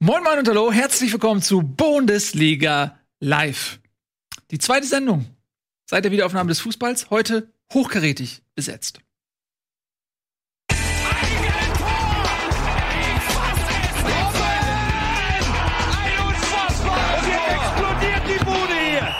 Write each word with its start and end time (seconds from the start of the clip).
Moin 0.00 0.22
Moin 0.22 0.38
und 0.38 0.46
Hallo, 0.46 0.70
herzlich 0.70 1.10
willkommen 1.12 1.42
zu 1.42 1.60
Bundesliga 1.60 3.00
Live. 3.18 3.80
Die 4.52 4.58
zweite 4.58 4.86
Sendung 4.86 5.26
seit 5.86 6.04
der 6.04 6.12
Wiederaufnahme 6.12 6.50
des 6.50 6.60
Fußballs, 6.60 7.10
heute 7.10 7.52
hochkarätig 7.74 8.42
besetzt. 8.54 9.00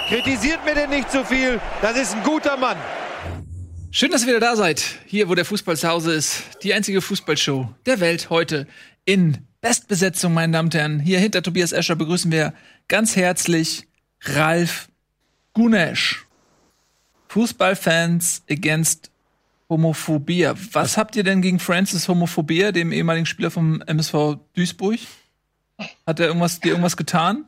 Kritisiert 0.09 0.65
mir 0.65 0.77
denn 0.77 0.91
nicht 0.91 1.11
zu 1.11 1.25
viel, 1.25 1.61
das 1.83 1.99
ist 1.99 2.15
ein 2.15 2.23
guter 2.23 2.57
Mann. 2.57 2.77
Schön, 3.91 4.13
dass 4.13 4.23
ihr 4.23 4.29
wieder 4.29 4.39
da 4.39 4.55
seid. 4.55 4.85
Hier, 5.07 5.29
wo 5.29 5.35
der 5.35 5.45
Fußball 5.45 5.77
zu 5.77 5.89
Hause 5.89 6.15
ist. 6.15 6.63
Die 6.63 6.73
einzige 6.73 7.01
Fußballshow 7.01 7.75
der 7.85 7.99
Welt 7.99 8.31
heute 8.31 8.69
in 9.05 9.48
Bestbesetzung, 9.61 10.35
meine 10.35 10.53
Damen 10.53 10.67
und 10.69 10.75
Herren. 10.75 11.01
Hier 11.01 11.19
hinter 11.19 11.43
Tobias 11.43 11.73
Escher 11.73 11.97
begrüßen 11.97 12.31
wir 12.31 12.55
ganz 12.87 13.17
herzlich 13.17 13.87
Ralf 14.23 14.89
Gunesch. 15.53 16.27
Fußballfans 17.29 18.43
against 18.49 19.11
Homophobie. 19.69 20.51
Was 20.73 20.97
habt 20.97 21.17
ihr 21.17 21.25
denn 21.25 21.43
gegen 21.43 21.59
Francis 21.59 22.09
Homophobie, 22.09 22.73
dem 22.73 22.93
ehemaligen 22.93 23.27
Spieler 23.27 23.51
vom 23.51 23.83
MSV 23.83 24.39
Duisburg? 24.55 25.01
Hat 26.07 26.21
er 26.21 26.27
irgendwas, 26.29 26.61
dir 26.61 26.69
irgendwas 26.71 26.97
getan? 26.97 27.45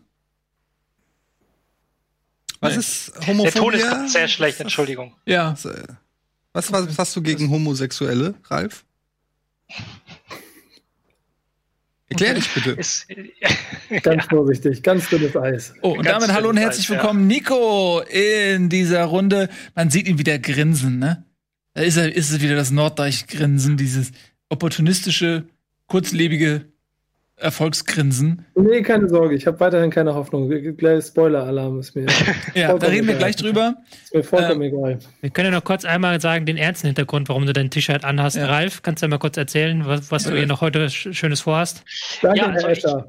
Was 2.61 2.75
Nee. 2.75 2.81
ist 2.81 3.13
Der 3.17 3.27
Homophobie? 3.29 3.59
Ton 3.59 3.75
ist 3.75 3.83
gerade 3.89 4.09
sehr 4.09 4.29
schlecht, 4.29 4.61
Entschuldigung. 4.61 5.15
Ja. 5.25 5.55
Was, 6.53 6.71
was, 6.73 6.89
was 6.89 6.99
hast 6.99 7.17
du 7.17 7.23
gegen 7.23 7.49
Homosexuelle, 7.51 8.35
Ralf? 8.45 8.85
Erklär 12.11 12.35
dich 12.35 12.53
bitte. 12.53 12.73
Ist, 12.73 13.07
Ganz 14.03 14.25
vorsichtig, 14.27 14.83
ganz 14.83 15.09
dünnes 15.09 15.37
Eis. 15.37 15.73
Oh, 15.81 15.91
und 15.91 16.03
Ganz 16.03 16.25
damit 16.25 16.37
hallo 16.37 16.49
und 16.49 16.57
herzlich 16.57 16.91
weiß, 16.91 16.97
ja. 16.97 17.03
willkommen, 17.03 17.27
Nico, 17.29 18.01
in 18.01 18.69
dieser 18.69 19.05
Runde. 19.05 19.49
Man 19.77 19.91
sieht 19.91 20.09
ihn 20.09 20.19
wieder 20.19 20.39
grinsen, 20.39 20.99
ne? 20.99 21.25
Da 21.73 21.83
ist, 21.83 21.97
er, 21.97 22.15
ist 22.15 22.31
es 22.31 22.41
wieder 22.41 22.57
das 22.57 22.73
Norddeich-Grinsen, 22.73 23.77
dieses 23.77 24.11
opportunistische, 24.49 25.45
kurzlebige 25.87 26.67
Erfolgsgrinsen. 27.41 28.45
Nee, 28.55 28.83
keine 28.83 29.09
Sorge, 29.09 29.35
ich 29.35 29.47
habe 29.47 29.59
weiterhin 29.61 29.91
keine 29.91 30.15
Hoffnung. 30.15 30.49
Gleich 30.77 31.05
Spoiler-Alarm 31.07 31.81
ist 31.81 31.95
mir, 31.97 32.07
Ja, 32.55 32.77
da 32.77 32.87
reden 32.87 33.07
wir 33.07 33.15
egal. 33.15 33.19
gleich 33.19 33.37
drüber. 33.37 33.75
ist 34.03 34.15
mir 34.15 34.23
vollkommen 34.23 34.63
Ähm, 34.63 34.75
egal. 34.75 34.99
Wir 35.21 35.31
können 35.31 35.53
ja 35.53 35.59
noch 35.59 35.65
kurz 35.65 35.85
einmal 35.85 36.21
sagen, 36.21 36.47
den 36.47 36.57
ernsten 36.57 36.89
Hintergrund, 36.89 37.29
warum 37.29 37.47
du 37.47 37.53
dein 37.53 37.71
T-Shirt 37.71 38.05
anhast. 38.05 38.37
Ja. 38.37 38.47
Ralf, 38.47 38.83
kannst 38.83 39.03
du 39.03 39.07
ja 39.07 39.11
mal 39.11 39.19
kurz 39.19 39.37
erzählen, 39.37 39.85
was, 39.87 40.11
was 40.11 40.25
du 40.25 40.37
hier 40.37 40.47
noch 40.47 40.61
heute 40.61 40.87
Sch- 40.87 41.13
Schönes 41.15 41.41
vorhast? 41.41 41.85
Danke, 42.23 42.39
ja, 42.39 42.45
Herr 42.51 42.55
also 42.55 42.69
ich- 42.69 42.79
Escher. 42.85 43.09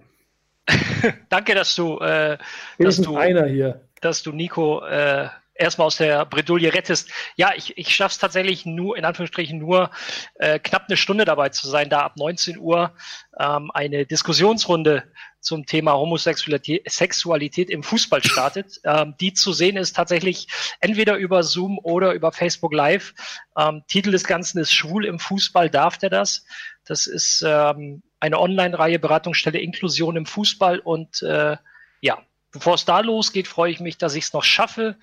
danke, 1.29 1.55
dass 1.55 1.75
du, 1.75 1.97
äh, 1.99 2.37
dass 2.79 2.97
du, 2.97 3.17
einer 3.17 3.45
hier. 3.47 3.81
dass 4.01 4.23
du 4.23 4.31
Nico 4.31 4.85
äh, 4.85 5.27
erstmal 5.53 5.87
aus 5.87 5.97
der 5.97 6.25
Bredouille 6.25 6.73
rettest. 6.73 7.09
Ja, 7.35 7.51
ich, 7.55 7.77
ich 7.77 7.95
schaffe 7.95 8.13
es 8.13 8.19
tatsächlich 8.19 8.65
nur, 8.65 8.97
in 8.97 9.05
Anführungsstrichen, 9.05 9.59
nur 9.59 9.91
äh, 10.35 10.59
knapp 10.59 10.85
eine 10.87 10.97
Stunde 10.97 11.25
dabei 11.25 11.49
zu 11.49 11.67
sein, 11.67 11.89
da 11.89 12.01
ab 12.01 12.17
19 12.17 12.57
Uhr 12.57 12.93
ähm, 13.39 13.71
eine 13.73 14.05
Diskussionsrunde 14.05 15.03
zum 15.39 15.65
Thema 15.65 15.93
Homosexualität 15.93 16.89
Sexualität 16.89 17.69
im 17.69 17.83
Fußball 17.83 18.23
startet. 18.23 18.79
ähm, 18.83 19.15
die 19.19 19.33
zu 19.33 19.53
sehen 19.53 19.75
ist 19.75 19.95
tatsächlich 19.95 20.47
entweder 20.79 21.17
über 21.17 21.43
Zoom 21.43 21.79
oder 21.79 22.13
über 22.13 22.31
Facebook 22.31 22.73
Live. 22.73 23.13
Ähm, 23.57 23.83
Titel 23.87 24.11
des 24.11 24.23
Ganzen 24.23 24.59
ist 24.59 24.71
Schwul 24.71 25.05
im 25.05 25.19
Fußball, 25.19 25.69
darf 25.69 25.97
der 25.97 26.09
das? 26.09 26.45
Das 26.85 27.07
ist 27.07 27.43
ähm, 27.45 28.03
eine 28.19 28.39
Online-Reihe 28.39 28.99
Beratungsstelle 28.99 29.59
Inklusion 29.59 30.15
im 30.15 30.25
Fußball 30.25 30.79
und 30.79 31.21
äh, 31.23 31.57
ja, 32.01 32.17
bevor 32.51 32.75
es 32.75 32.85
da 32.85 32.99
losgeht, 32.99 33.47
freue 33.47 33.71
ich 33.71 33.79
mich, 33.79 33.97
dass 33.97 34.15
ich 34.15 34.25
es 34.25 34.33
noch 34.33 34.43
schaffe, 34.43 34.95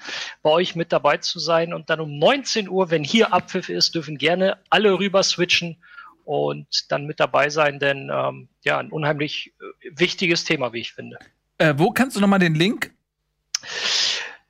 bei 0.43 0.51
euch 0.51 0.77
mit 0.77 0.93
dabei 0.93 1.17
zu 1.19 1.39
sein. 1.39 1.73
Und 1.73 1.91
dann 1.91 2.01
um 2.01 2.19
19 2.19 2.69
Uhr, 2.69 2.91
wenn 2.91 3.05
hier 3.05 3.33
Abpfiff 3.33 3.69
ist, 3.69 3.95
dürfen 3.95 4.19
gerne 4.19 4.59
alle 4.71 4.99
rüber 4.99 5.23
switchen 5.23 5.77
und 6.25 6.91
dann 6.91 7.07
mit 7.07 7.21
dabei 7.21 7.49
sein, 7.49 7.79
denn 7.79 8.11
ähm, 8.13 8.49
ja, 8.63 8.77
ein 8.79 8.91
unheimlich 8.91 9.55
äh, 9.61 9.91
wichtiges 9.99 10.45
Thema, 10.45 10.75
wie 10.75 10.81
ich 10.81 10.93
finde. 10.93 11.19
Äh, 11.57 11.75
wo 11.79 11.91
kannst 11.91 12.17
du 12.17 12.21
noch 12.21 12.29
mal 12.29 12.39
den 12.39 12.55
Link 12.55 12.93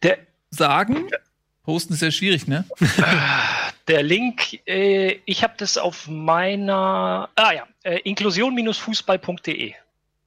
Der, 0.02 0.18
sagen? 0.50 1.08
Posten 1.62 1.94
ist 1.94 2.02
ja 2.02 2.10
schwierig, 2.10 2.48
ne? 2.48 2.64
der 3.88 4.02
Link, 4.02 4.66
äh, 4.66 5.20
ich 5.24 5.44
habe 5.44 5.54
das 5.56 5.78
auf 5.78 6.08
meiner, 6.08 7.30
ah 7.36 7.52
ja, 7.52 7.68
äh, 7.84 8.00
inklusion-fußball.de. 8.00 9.74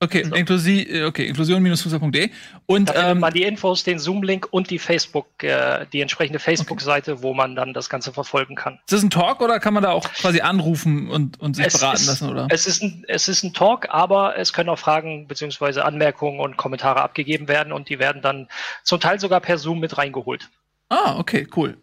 Okay, 0.04 0.24
So. 0.26 0.34
inklusi 0.36 0.82
äh, 0.82 1.04
okay 1.06 1.28
inklusion-fußball.de. 1.28 2.32
Und 2.66 2.90
Da 2.90 3.12
ähm, 3.12 3.20
man 3.20 3.32
die 3.34 3.44
Infos, 3.44 3.84
den 3.84 4.00
Zoom-Link 4.00 4.48
und 4.52 4.70
die 4.72 4.80
Facebook, 4.80 5.28
äh, 5.44 5.86
die 5.94 6.02
entsprechende 6.02 6.40
Facebook-Seite, 6.40 7.22
wo 7.22 7.34
man 7.36 7.56
dann 7.56 7.74
das 7.74 7.88
Ganze 7.90 8.12
verfolgen 8.12 8.56
kann. 8.56 8.76
ist 8.86 8.92
das 8.94 9.04
ein 9.04 9.12
Talk 9.12 9.42
oder 9.42 9.60
kann 9.60 9.74
man 9.76 9.84
da 9.84 9.92
auch 9.92 10.12
quasi 10.12 10.42
anrufen 10.42 11.10
und, 11.10 11.40
und 11.40 11.56
sich 11.56 11.68
Es 11.68 11.80
beraten 11.80 11.98
ist- 11.98 12.08
lassen, 12.08 12.30
oder? 12.30 12.48
Es 12.50 12.66
ist, 12.66 12.82
ein, 12.82 13.06
es 13.08 13.28
ist 13.28 13.44
ein 13.44 13.54
Talk, 13.54 13.88
aber 13.92 14.38
es 14.38 14.54
können 14.54 14.70
auch 14.70 14.80
Fragen 14.80 15.28
beziehungsweise 15.28 15.86
Anmerkungen 15.86 16.40
und 16.40 16.58
Kommentare 16.58 17.02
abgegeben 17.02 17.48
werden 17.48 17.72
und 17.72 17.88
die 17.90 18.00
werden 18.00 18.22
dann 18.24 18.48
zum 18.84 19.00
Teil 19.00 19.20
sogar 19.20 19.40
per 19.40 19.58
Zoom 19.60 19.80
mit 19.80 19.98
reingeholt. 20.00 20.50
Ah, 20.90 21.18
okay, 21.20 21.48
cool. 21.56 21.78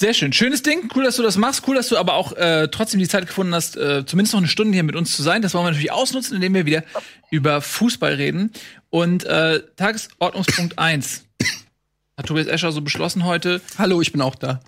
Sehr 0.00 0.14
schön. 0.14 0.32
Schönes 0.32 0.62
Ding. 0.62 0.90
Cool, 0.96 1.04
dass 1.04 1.16
du 1.16 1.22
das 1.22 1.36
machst. 1.36 1.68
Cool, 1.68 1.74
dass 1.76 1.88
du 1.88 1.98
aber 1.98 2.14
auch 2.14 2.32
äh, 2.32 2.68
trotzdem 2.68 3.00
die 3.00 3.06
Zeit 3.06 3.26
gefunden 3.26 3.54
hast, 3.54 3.76
äh, 3.76 4.06
zumindest 4.06 4.32
noch 4.32 4.40
eine 4.40 4.48
Stunde 4.48 4.72
hier 4.72 4.82
mit 4.82 4.96
uns 4.96 5.14
zu 5.14 5.22
sein. 5.22 5.42
Das 5.42 5.52
wollen 5.52 5.66
wir 5.66 5.72
natürlich 5.72 5.92
ausnutzen, 5.92 6.36
indem 6.36 6.54
wir 6.54 6.64
wieder 6.64 6.84
über 7.30 7.60
Fußball 7.60 8.14
reden. 8.14 8.50
Und 8.88 9.24
äh, 9.24 9.60
Tagesordnungspunkt 9.76 10.78
1 10.78 11.24
hat 12.16 12.24
Tobias 12.24 12.46
Escher 12.46 12.72
so 12.72 12.80
beschlossen 12.80 13.26
heute. 13.26 13.60
Hallo, 13.76 14.00
ich 14.00 14.10
bin 14.10 14.22
auch 14.22 14.36
da. 14.36 14.60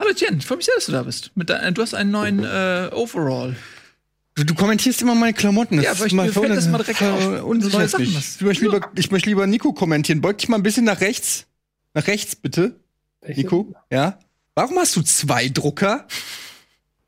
Hallo 0.00 0.12
Tien, 0.12 0.38
ich 0.38 0.46
freue 0.46 0.56
mich 0.56 0.66
sehr, 0.66 0.74
dass 0.74 0.86
du 0.86 0.92
da 0.92 1.04
bist. 1.04 1.30
Mit 1.36 1.50
du 1.50 1.82
hast 1.82 1.94
einen 1.94 2.10
neuen 2.10 2.42
äh, 2.42 2.90
Overall. 2.92 3.54
Du, 4.34 4.42
du 4.42 4.54
kommentierst 4.54 5.02
immer 5.02 5.14
meine 5.14 5.34
Klamotten. 5.34 5.80
Ja, 5.80 5.92
aber 5.92 6.06
ich- 6.06 6.12
mir 6.12 6.32
fällt 6.32 6.50
das 6.50 6.66
mal 6.66 6.78
direkt 6.78 7.00
auf. 7.00 7.44
unsicher 7.44 7.78
Neue 7.78 7.86
Sachen, 7.88 8.04
Ich 8.06 8.40
möchte 8.40 8.64
lieber, 8.64 8.80
ich 8.96 9.12
möchte 9.12 9.28
lieber 9.28 9.46
Nico 9.46 9.72
kommentieren. 9.72 10.20
Beug 10.20 10.38
dich 10.38 10.48
mal 10.48 10.56
ein 10.56 10.64
bisschen 10.64 10.84
nach 10.84 11.00
rechts. 11.00 11.46
Nach 11.94 12.08
rechts, 12.08 12.34
bitte. 12.34 12.74
Nico, 13.24 13.72
ja? 13.92 14.18
Warum 14.54 14.78
hast 14.78 14.96
du 14.96 15.02
zwei 15.02 15.48
Drucker? 15.48 16.06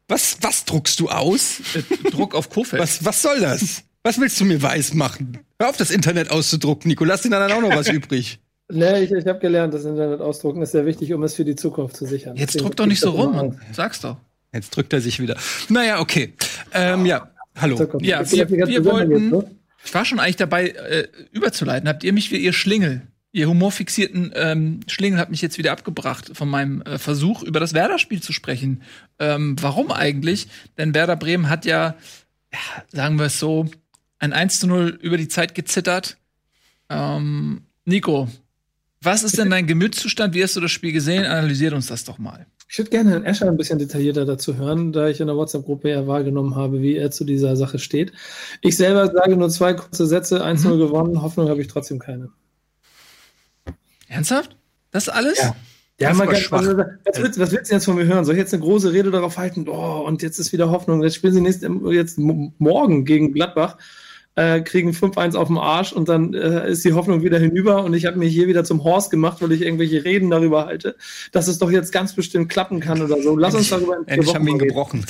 Was, 0.09 0.39
was 0.43 0.65
druckst 0.65 1.01
du 1.01 1.09
aus? 1.09 1.61
Äh, 1.75 2.11
Druck 2.11 2.35
auf 2.35 2.51
Kofeld. 2.51 2.83
Was, 2.83 3.05
was 3.05 3.23
soll 3.23 3.41
das? 3.41 3.83
Was 4.03 4.19
willst 4.21 4.41
du 4.41 4.45
mir 4.45 4.61
weiß 4.61 4.95
machen? 4.95 5.39
Hör 5.61 5.71
auf, 5.71 5.77
das 5.77 5.91
Internet 5.91 6.31
auszudrucken, 6.31 6.89
Nico. 6.89 7.05
Lass 7.05 7.23
den 7.23 7.33
anderen 7.33 7.53
auch 7.53 7.69
noch 7.69 7.77
was 7.77 7.89
übrig. 7.93 8.39
Nee, 8.71 9.03
ich, 9.05 9.13
ich 9.13 9.27
habe 9.27 9.39
gelernt, 9.39 9.75
das 9.75 9.85
Internet 9.85 10.21
ausdrucken 10.21 10.63
ist 10.63 10.73
sehr 10.73 10.87
wichtig, 10.87 11.13
um 11.13 11.23
es 11.23 11.35
für 11.35 11.45
die 11.45 11.57
Zukunft 11.57 11.97
zu 11.97 12.07
sichern. 12.07 12.37
Jetzt 12.37 12.55
Deswegen 12.55 12.65
druck 12.65 12.77
doch 12.77 12.87
nicht 12.87 13.01
so 13.01 13.11
rum. 13.11 13.35
Mann. 13.37 13.61
Sag's 13.73 14.01
doch. 14.01 14.17
Jetzt 14.53 14.71
drückt 14.77 14.93
er 14.93 15.01
sich 15.01 15.21
wieder. 15.21 15.37
Naja, 15.69 16.01
okay. 16.01 16.35
Ähm, 16.73 17.07
ja, 17.07 17.31
hallo. 17.57 17.77
Ja, 18.01 18.31
wir- 18.31 18.49
wir 18.51 18.85
wollten- 18.85 19.31
ne? 19.31 19.51
Ich 19.85 19.93
war 19.95 20.05
schon 20.05 20.21
eigentlich 20.21 20.37
dabei, 20.37 20.69
äh, 20.69 21.09
überzuleiten. 21.33 21.89
Habt 21.89 22.05
ihr 22.05 22.13
mich 22.13 22.31
wie 22.31 22.37
ihr 22.37 22.53
Schlingel, 22.53 23.03
ihr 23.33 23.49
humorfixierten 23.49 24.33
ähm, 24.35 24.81
Schlingel, 24.87 25.19
habt 25.19 25.31
mich 25.31 25.43
jetzt 25.43 25.59
wieder 25.59 25.73
abgebracht 25.73 26.31
von 26.35 26.49
meinem 26.49 26.83
äh, 26.83 26.99
Versuch, 26.99 27.43
über 27.43 27.61
das 27.61 27.75
Werder-Spiel 27.75 28.23
zu 28.23 28.33
sprechen. 28.33 28.83
Ähm, 29.19 29.57
warum 29.61 29.91
eigentlich? 29.91 30.49
Denn 30.79 30.95
Werder 30.95 31.17
Bremen 31.17 31.49
hat 31.49 31.65
ja, 31.65 31.97
ja, 32.53 32.59
sagen 32.93 33.19
wir 33.19 33.27
es 33.27 33.39
so, 33.39 33.67
ein 34.19 34.33
1 34.33 34.61
zu 34.61 34.67
0 34.67 34.99
über 35.01 35.17
die 35.17 35.29
Zeit 35.29 35.55
gezittert. 35.55 36.19
Ähm, 36.91 37.63
Nico, 37.85 38.29
was 39.01 39.23
ist 39.25 39.39
denn 39.39 39.51
dein 39.51 39.67
Gemütszustand? 39.67 40.35
Wie 40.35 40.43
hast 40.43 40.55
du 40.55 40.61
das 40.61 40.71
Spiel 40.71 40.93
gesehen? 40.93 41.25
Analysiert 41.25 41.73
uns 41.73 41.87
das 41.87 42.05
doch 42.05 42.19
mal. 42.19 42.47
Ich 42.69 42.79
würde 42.79 42.91
gerne 42.91 43.11
Herrn 43.11 43.25
Escher 43.25 43.49
ein 43.49 43.57
bisschen 43.57 43.79
detaillierter 43.79 44.25
dazu 44.25 44.57
hören, 44.57 44.93
da 44.93 45.09
ich 45.09 45.21
in 45.21 45.27
der 45.27 45.37
WhatsApp-Gruppe 45.37 45.91
ja 45.91 46.07
wahrgenommen 46.07 46.55
habe, 46.55 46.81
wie 46.81 46.97
er 46.97 47.11
zu 47.11 47.25
dieser 47.25 47.57
Sache 47.57 47.79
steht. 47.79 48.13
Ich 48.61 48.77
selber 48.77 49.11
sage 49.13 49.37
nur 49.37 49.51
zwei 49.51 49.75
kurze 49.75 50.07
Sätze, 50.07 50.45
1-0 50.45 50.75
Mhm. 50.75 50.79
gewonnen, 50.79 51.23
Hoffnung 51.23 51.49
habe 51.49 51.61
ich 51.61 51.69
trotzdem 51.69 51.99
keine. 51.99 52.31
Ernsthaft? 54.13 54.57
Das 54.91 55.09
alles? 55.09 55.39
Ja. 55.39 55.57
Ja, 56.01 56.09
Das 56.09 56.19
mal 56.19 56.27
ganz, 56.27 56.51
was, 56.51 56.67
willst, 56.67 57.39
was 57.39 57.53
willst 57.53 57.71
du 57.71 57.75
jetzt 57.75 57.85
von 57.85 57.95
mir 57.95 58.07
hören? 58.07 58.25
Soll 58.25 58.35
ich 58.35 58.41
jetzt 58.41 58.53
eine 58.53 58.63
große 58.63 58.93
Rede 58.93 59.11
darauf 59.11 59.39
halten? 59.39 59.69
Oh, 59.69 60.03
und 60.05 60.23
jetzt 60.23 60.39
ist 60.39 60.53
wieder 60.53 60.71
Hoffnung. 60.71 61.03
Jetzt 61.03 61.15
spielen 61.15 61.35
sie 61.35 61.41
nächst, 61.41 61.63
jetzt 61.63 62.19
morgen 62.19 63.05
gegen 63.05 63.33
Gladbach. 63.33 63.77
Äh, 64.35 64.61
kriegen 64.63 64.93
5-1 64.93 65.37
auf 65.37 65.49
den 65.49 65.59
Arsch 65.59 65.93
und 65.93 66.09
dann 66.09 66.33
äh, 66.33 66.71
ist 66.71 66.85
die 66.85 66.95
Hoffnung 66.95 67.23
wieder 67.23 67.39
hinüber 67.39 67.85
und 67.85 67.93
ich 67.95 68.07
habe 68.07 68.19
mir 68.19 68.29
hier 68.29 68.49
wieder 68.49 68.65
zum 68.65 68.83
Horst 68.83 69.11
gemacht, 69.11 69.39
weil 69.41 69.53
ich 69.53 69.61
irgendwelche 69.63 70.05
Reden 70.05 70.31
darüber 70.31 70.67
halte, 70.67 70.97
dass 71.33 71.49
es 71.49 71.59
doch 71.59 71.71
jetzt 71.71 71.93
ganz 71.93 72.15
bestimmt 72.15 72.49
klappen 72.49 72.81
kann 72.81 73.03
oder 73.03 73.21
so. 73.21 73.37
Lass 73.37 73.55
uns 73.55 73.69
darüber 73.69 73.99
in 73.99 74.09
Endlich 74.09 74.35
haben 74.35 74.47
wir 74.47 74.53
ihn 74.53 74.59
gebrochen. 74.59 75.05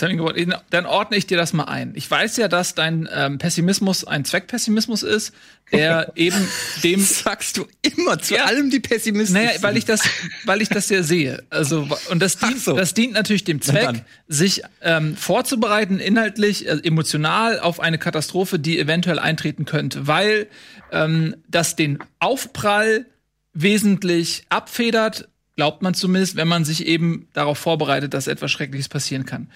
Dann 0.71 0.87
ordne 0.87 1.17
ich 1.17 1.27
dir 1.27 1.37
das 1.37 1.53
mal 1.53 1.65
ein. 1.65 1.93
Ich 1.95 2.11
weiß 2.11 2.37
ja, 2.37 2.49
dass 2.49 2.75
dein 2.75 3.09
ähm, 3.15 3.39
Pessimismus 3.39 4.05
ein 4.05 4.25
Zweckpessimismus 4.25 5.03
ist, 5.05 5.33
der 5.73 6.13
eben 6.17 6.49
dem 6.83 7.01
Sagst 7.01 7.57
du 7.59 7.67
immer 7.83 8.19
zu 8.19 8.35
Ja. 8.35 8.45
allem 8.47 8.71
die 8.71 8.81
Pessimisten. 8.81 9.37
Naja, 9.41 9.51
weil 9.61 9.77
ich 9.77 9.85
das, 9.85 10.03
weil 10.45 10.63
ich 10.63 10.69
das 10.69 10.89
ja 10.89 11.03
sehe. 11.03 11.45
Also 11.51 11.87
und 12.11 12.21
das 12.21 12.39
dient, 12.39 12.61
so. 12.61 12.75
das 12.75 12.95
dient 12.95 13.13
natürlich 13.13 13.45
dem 13.45 13.61
Zweck, 13.61 14.03
sich 14.29 14.63
ähm, 14.83 15.17
vorzubereiten, 15.17 15.99
inhaltlich, 15.99 16.67
äh, 16.67 16.81
emotional 16.83 17.61
auf 17.61 17.81
eine 17.81 17.99
Katastrophe, 17.99 18.59
die 18.59 18.79
eventuell 18.79 19.12
eventuell 19.13 19.19
eintreten 19.19 19.65
könnte, 19.65 20.07
weil 20.07 20.49
ähm, 20.91 21.37
das 21.49 21.77
den 21.77 21.99
Aufprall 22.19 23.07
wesentlich 23.55 24.45
abfedert, 24.49 25.29
glaubt 25.57 25.83
man 25.83 25.95
zumindest, 25.95 26.37
wenn 26.37 26.49
man 26.49 26.65
sich 26.65 26.87
eben 26.87 27.29
darauf 27.35 27.59
vorbereitet, 27.59 28.15
dass 28.15 28.27
etwas 28.27 28.51
Schreckliches 28.51 28.89
passieren 28.89 29.27
kann. 29.27 29.51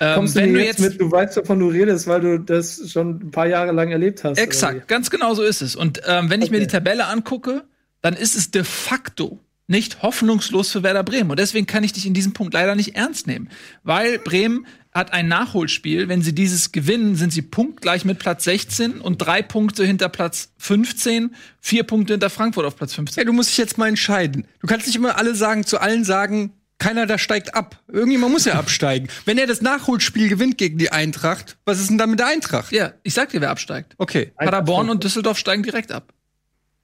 Ähm, 0.00 0.14
Kommst 0.16 0.34
wenn 0.34 0.54
du 0.54 0.64
jetzt, 0.64 0.80
jetzt 0.80 0.92
mit, 0.92 1.00
du 1.00 1.10
weißt, 1.10 1.36
wovon 1.36 1.60
du 1.60 1.68
redest, 1.68 2.06
weil 2.06 2.20
du 2.20 2.38
das 2.38 2.90
schon 2.90 3.20
ein 3.22 3.30
paar 3.30 3.46
Jahre 3.46 3.72
lang 3.72 3.90
erlebt 3.92 4.24
hast. 4.24 4.38
Exakt, 4.38 4.88
ganz 4.88 5.10
genau 5.10 5.34
so 5.34 5.42
ist 5.42 5.60
es. 5.60 5.76
Und 5.76 6.00
ähm, 6.06 6.30
wenn 6.30 6.40
okay. 6.40 6.44
ich 6.44 6.50
mir 6.50 6.60
die 6.60 6.66
Tabelle 6.66 7.06
angucke, 7.06 7.64
dann 8.00 8.14
ist 8.14 8.34
es 8.34 8.50
de 8.50 8.64
facto 8.64 9.38
nicht 9.66 10.02
hoffnungslos 10.02 10.70
für 10.70 10.82
Werder 10.82 11.04
Bremen. 11.04 11.30
Und 11.30 11.38
deswegen 11.38 11.66
kann 11.66 11.84
ich 11.84 11.92
dich 11.92 12.06
in 12.06 12.12
diesem 12.12 12.32
Punkt 12.32 12.52
leider 12.52 12.74
nicht 12.74 12.96
ernst 12.96 13.26
nehmen. 13.26 13.48
Weil 13.82 14.18
Bremen 14.18 14.66
hat 14.94 15.12
ein 15.12 15.28
Nachholspiel. 15.28 16.08
Wenn 16.08 16.22
sie 16.22 16.34
dieses 16.34 16.72
gewinnen, 16.72 17.16
sind 17.16 17.32
sie 17.32 17.42
punktgleich 17.42 18.04
mit 18.04 18.20
Platz 18.20 18.44
16 18.44 19.00
und 19.00 19.18
drei 19.18 19.42
Punkte 19.42 19.84
hinter 19.84 20.08
Platz 20.08 20.52
15, 20.58 21.34
vier 21.60 21.82
Punkte 21.82 22.14
hinter 22.14 22.30
Frankfurt 22.30 22.64
auf 22.64 22.76
Platz 22.76 22.94
15. 22.94 23.20
Ja, 23.20 23.24
du 23.26 23.32
musst 23.32 23.50
dich 23.50 23.58
jetzt 23.58 23.76
mal 23.76 23.88
entscheiden. 23.88 24.46
Du 24.60 24.68
kannst 24.68 24.86
nicht 24.86 24.96
immer 24.96 25.18
alle 25.18 25.34
sagen, 25.34 25.66
zu 25.66 25.80
allen 25.80 26.04
sagen, 26.04 26.52
keiner 26.78 27.06
da 27.06 27.18
steigt 27.18 27.54
ab. 27.54 27.82
Irgendjemand 27.88 28.32
muss 28.32 28.44
ja 28.44 28.54
absteigen. 28.58 29.08
Wenn 29.24 29.36
er 29.36 29.46
das 29.46 29.62
Nachholspiel 29.62 30.28
gewinnt 30.28 30.58
gegen 30.58 30.78
die 30.78 30.92
Eintracht, 30.92 31.56
was 31.64 31.80
ist 31.80 31.90
denn 31.90 31.98
dann 31.98 32.10
mit 32.10 32.20
der 32.20 32.28
Eintracht? 32.28 32.72
Ja, 32.72 32.92
ich 33.02 33.14
sag 33.14 33.30
dir, 33.30 33.40
wer 33.40 33.50
absteigt. 33.50 33.94
Okay. 33.98 34.32
Paderborn 34.36 34.90
und 34.90 35.02
Düsseldorf 35.02 35.38
steigen 35.38 35.64
direkt 35.64 35.90
ab. 35.90 36.12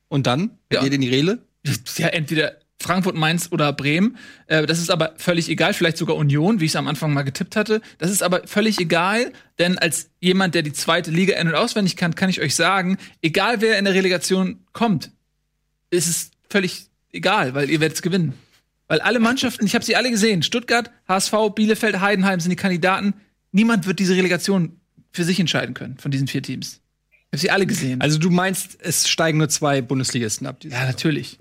Und 0.09 0.27
dann? 0.27 0.59
Ja. 0.73 0.83
Geht 0.83 0.93
in 0.93 1.01
die 1.01 1.09
Rele? 1.09 1.47
Ja, 1.97 2.09
entweder 2.09 2.57
Frankfurt, 2.81 3.15
Mainz 3.15 3.49
oder 3.51 3.73
Bremen. 3.73 4.17
Äh, 4.47 4.67
das 4.67 4.79
ist 4.79 4.91
aber 4.91 5.13
völlig 5.17 5.49
egal, 5.49 5.75
vielleicht 5.75 5.99
sogar 5.99 6.17
Union, 6.17 6.61
wie 6.61 6.65
ich 6.65 6.73
es 6.73 6.77
am 6.77 6.89
Anfang 6.89 7.13
mal 7.13 7.23
getippt 7.23 7.55
hatte. 7.55 7.83
Das 7.99 8.11
ist 8.11 8.23
aber 8.23 8.47
völlig 8.47 8.81
egal, 8.81 9.33
denn 9.59 9.79
als 9.79 10.11
jemand, 10.21 10.55
der 10.55 10.63
die 10.63 10.73
zweite 10.73 11.11
Liga 11.11 11.37
in- 11.37 11.49
und 11.49 11.55
auswendig 11.55 11.97
kann, 11.97 12.15
kann 12.15 12.31
ich 12.31 12.41
euch 12.41 12.55
sagen, 12.55 12.97
egal 13.23 13.61
wer 13.61 13.79
in 13.79 13.85
der 13.85 13.95
Relegation 13.95 14.61
kommt, 14.73 15.11
ist 15.91 16.09
es 16.09 16.31
völlig 16.49 16.87
egal, 17.13 17.55
weil 17.55 17.69
ihr 17.71 17.81
werdet 17.81 17.97
es 17.97 18.03
gewinnen. 18.03 18.35
Weil 18.89 19.01
alle 19.01 19.21
Mannschaften, 19.21 19.67
ich 19.67 19.75
habe 19.75 19.85
sie 19.85 19.95
alle 19.95 20.11
gesehen, 20.11 20.43
Stuttgart, 20.43 20.91
HSV, 21.07 21.33
Bielefeld, 21.55 22.01
Heidenheim 22.01 22.41
sind 22.41 22.51
die 22.51 22.57
Kandidaten. 22.57 23.15
Niemand 23.53 23.87
wird 23.87 23.99
diese 23.99 24.17
Relegation 24.17 24.81
für 25.13 25.25
sich 25.25 25.39
entscheiden 25.39 25.75
können 25.75 25.99
von 25.99 26.11
diesen 26.11 26.27
vier 26.29 26.43
Teams. 26.43 26.81
Ich 27.11 27.27
habe 27.33 27.39
sie 27.39 27.51
alle 27.51 27.67
gesehen. 27.67 28.01
Also 28.01 28.19
du 28.19 28.31
meinst, 28.31 28.79
es 28.81 29.09
steigen 29.09 29.39
nur 29.39 29.49
zwei 29.49 29.83
Bundesligisten 29.83 30.47
ab? 30.47 30.65
Ja, 30.65 30.87
natürlich. 30.87 31.39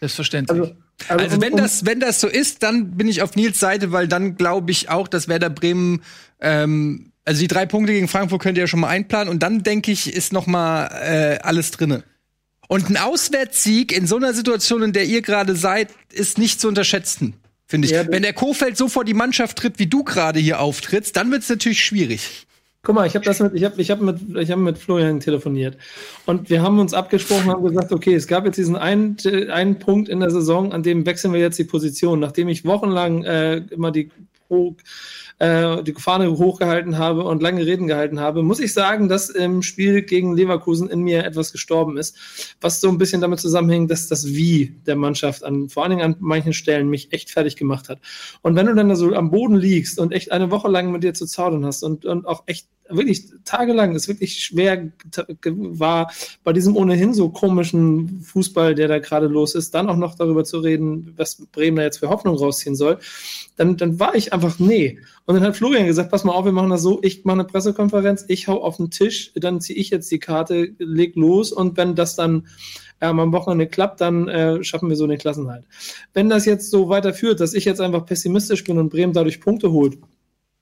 Selbstverständlich. 0.00 0.60
Also, 0.60 0.76
also, 1.08 1.24
also 1.24 1.40
wenn, 1.40 1.56
das, 1.56 1.84
wenn 1.86 2.00
das 2.00 2.20
so 2.20 2.28
ist, 2.28 2.62
dann 2.62 2.96
bin 2.96 3.08
ich 3.08 3.22
auf 3.22 3.36
Nils 3.36 3.60
Seite, 3.60 3.92
weil 3.92 4.08
dann 4.08 4.36
glaube 4.36 4.70
ich 4.70 4.88
auch, 4.88 5.08
dass 5.08 5.28
Werder 5.28 5.50
Bremen 5.50 6.02
ähm, 6.40 7.12
also 7.26 7.40
die 7.40 7.48
drei 7.48 7.66
Punkte 7.66 7.92
gegen 7.92 8.08
Frankfurt 8.08 8.40
könnt 8.40 8.56
ihr 8.56 8.62
ja 8.62 8.68
schon 8.68 8.80
mal 8.80 8.88
einplanen 8.88 9.28
und 9.28 9.42
dann 9.42 9.62
denke 9.62 9.90
ich, 9.90 10.14
ist 10.14 10.32
noch 10.32 10.46
mal 10.46 10.86
äh, 10.86 11.38
alles 11.42 11.72
drinne. 11.72 12.04
Und 12.68 12.88
ein 12.88 12.96
Auswärtssieg 12.96 13.92
in 13.92 14.06
so 14.06 14.16
einer 14.16 14.32
Situation, 14.32 14.82
in 14.82 14.92
der 14.92 15.04
ihr 15.04 15.22
gerade 15.22 15.54
seid, 15.54 15.90
ist 16.12 16.38
nicht 16.38 16.60
zu 16.60 16.68
unterschätzen, 16.68 17.34
finde 17.66 17.86
ich. 17.86 17.92
Ja, 17.92 18.06
Wenn 18.08 18.22
der 18.22 18.32
Kofeld 18.32 18.76
so 18.76 18.88
vor 18.88 19.04
die 19.04 19.14
Mannschaft 19.14 19.58
tritt, 19.58 19.78
wie 19.78 19.86
du 19.86 20.04
gerade 20.04 20.38
hier 20.40 20.60
auftrittst, 20.60 21.16
dann 21.16 21.30
wird 21.30 21.42
es 21.42 21.48
natürlich 21.48 21.84
schwierig. 21.84 22.45
Guck 22.86 22.94
mal, 22.94 23.04
ich 23.04 23.16
habe 23.16 23.24
das 23.24 23.40
mit, 23.40 23.52
ich 23.52 23.64
habe, 23.64 23.82
ich 23.82 23.90
habe 23.90 24.04
mit, 24.04 24.20
ich 24.36 24.52
habe 24.52 24.60
mit 24.60 24.78
Florian 24.78 25.18
telefoniert. 25.18 25.76
Und 26.24 26.50
wir 26.50 26.62
haben 26.62 26.78
uns 26.78 26.94
abgesprochen, 26.94 27.50
haben 27.50 27.64
gesagt, 27.64 27.90
okay, 27.90 28.14
es 28.14 28.28
gab 28.28 28.44
jetzt 28.44 28.58
diesen 28.58 28.76
einen, 28.76 29.16
einen 29.50 29.80
Punkt 29.80 30.08
in 30.08 30.20
der 30.20 30.30
Saison, 30.30 30.72
an 30.72 30.84
dem 30.84 31.04
wechseln 31.04 31.32
wir 31.32 31.40
jetzt 31.40 31.58
die 31.58 31.64
Position, 31.64 32.20
nachdem 32.20 32.48
ich 32.48 32.64
wochenlang 32.64 33.24
äh, 33.24 33.56
immer 33.70 33.90
die 33.90 34.12
pro 34.46 34.76
äh, 35.38 35.82
die 35.82 35.92
Fahne 35.92 36.30
hochgehalten 36.30 36.98
habe 36.98 37.24
und 37.24 37.42
lange 37.42 37.66
Reden 37.66 37.86
gehalten 37.86 38.20
habe, 38.20 38.42
muss 38.42 38.60
ich 38.60 38.72
sagen, 38.72 39.08
dass 39.08 39.28
im 39.28 39.62
Spiel 39.62 40.02
gegen 40.02 40.36
Leverkusen 40.36 40.88
in 40.88 41.00
mir 41.00 41.24
etwas 41.24 41.52
gestorben 41.52 41.96
ist, 41.98 42.16
was 42.60 42.80
so 42.80 42.88
ein 42.88 42.98
bisschen 42.98 43.20
damit 43.20 43.40
zusammenhängt, 43.40 43.90
dass 43.90 44.08
das 44.08 44.26
Wie 44.28 44.76
der 44.86 44.96
Mannschaft 44.96 45.44
an, 45.44 45.68
vor 45.68 45.82
allen 45.82 45.90
Dingen 45.90 46.02
an 46.02 46.16
manchen 46.20 46.52
Stellen 46.52 46.88
mich 46.88 47.12
echt 47.12 47.30
fertig 47.30 47.56
gemacht 47.56 47.88
hat. 47.88 47.98
Und 48.42 48.56
wenn 48.56 48.66
du 48.66 48.74
dann 48.74 48.88
da 48.88 48.96
so 48.96 49.14
am 49.14 49.30
Boden 49.30 49.56
liegst 49.56 49.98
und 49.98 50.12
echt 50.12 50.32
eine 50.32 50.50
Woche 50.50 50.68
lang 50.68 50.90
mit 50.90 51.02
dir 51.02 51.14
zu 51.14 51.26
zaudern 51.26 51.66
hast 51.66 51.82
und, 51.82 52.04
und 52.04 52.26
auch 52.26 52.44
echt 52.46 52.68
wirklich 52.88 53.30
tagelang 53.44 53.94
es 53.94 54.08
wirklich 54.08 54.42
schwer 54.42 54.92
war, 55.54 56.12
bei 56.44 56.52
diesem 56.52 56.76
ohnehin 56.76 57.14
so 57.14 57.30
komischen 57.30 58.20
Fußball, 58.20 58.74
der 58.74 58.88
da 58.88 58.98
gerade 58.98 59.26
los 59.26 59.54
ist, 59.54 59.74
dann 59.74 59.88
auch 59.88 59.96
noch 59.96 60.14
darüber 60.14 60.44
zu 60.44 60.58
reden, 60.60 61.12
was 61.16 61.46
Bremen 61.52 61.76
da 61.76 61.82
jetzt 61.82 61.98
für 61.98 62.08
Hoffnung 62.08 62.36
rausziehen 62.36 62.76
soll, 62.76 62.98
dann, 63.56 63.76
dann 63.76 63.98
war 63.98 64.14
ich 64.14 64.32
einfach, 64.32 64.58
nee. 64.58 64.98
Und 65.24 65.34
dann 65.34 65.44
hat 65.44 65.56
Florian 65.56 65.86
gesagt, 65.86 66.10
pass 66.10 66.24
mal 66.24 66.32
auf, 66.32 66.44
wir 66.44 66.52
machen 66.52 66.70
das 66.70 66.82
so, 66.82 67.00
ich 67.02 67.24
mache 67.24 67.40
eine 67.40 67.44
Pressekonferenz, 67.44 68.24
ich 68.28 68.48
hau 68.48 68.62
auf 68.62 68.76
den 68.76 68.90
Tisch, 68.90 69.32
dann 69.34 69.60
ziehe 69.60 69.78
ich 69.78 69.90
jetzt 69.90 70.10
die 70.10 70.18
Karte, 70.18 70.74
leg 70.78 71.16
los 71.16 71.52
und 71.52 71.76
wenn 71.76 71.94
das 71.94 72.16
dann 72.16 72.46
ähm, 73.00 73.18
am 73.18 73.32
Wochenende 73.32 73.66
klappt, 73.66 74.00
dann 74.00 74.28
äh, 74.28 74.62
schaffen 74.62 74.88
wir 74.88 74.96
so 74.96 75.06
den 75.06 75.18
Klassenhalt. 75.18 75.64
Wenn 76.12 76.28
das 76.28 76.44
jetzt 76.44 76.70
so 76.70 76.88
weiterführt, 76.88 77.40
dass 77.40 77.54
ich 77.54 77.64
jetzt 77.64 77.80
einfach 77.80 78.06
pessimistisch 78.06 78.64
bin 78.64 78.78
und 78.78 78.90
Bremen 78.90 79.12
dadurch 79.12 79.40
Punkte 79.40 79.72
holt, 79.72 79.98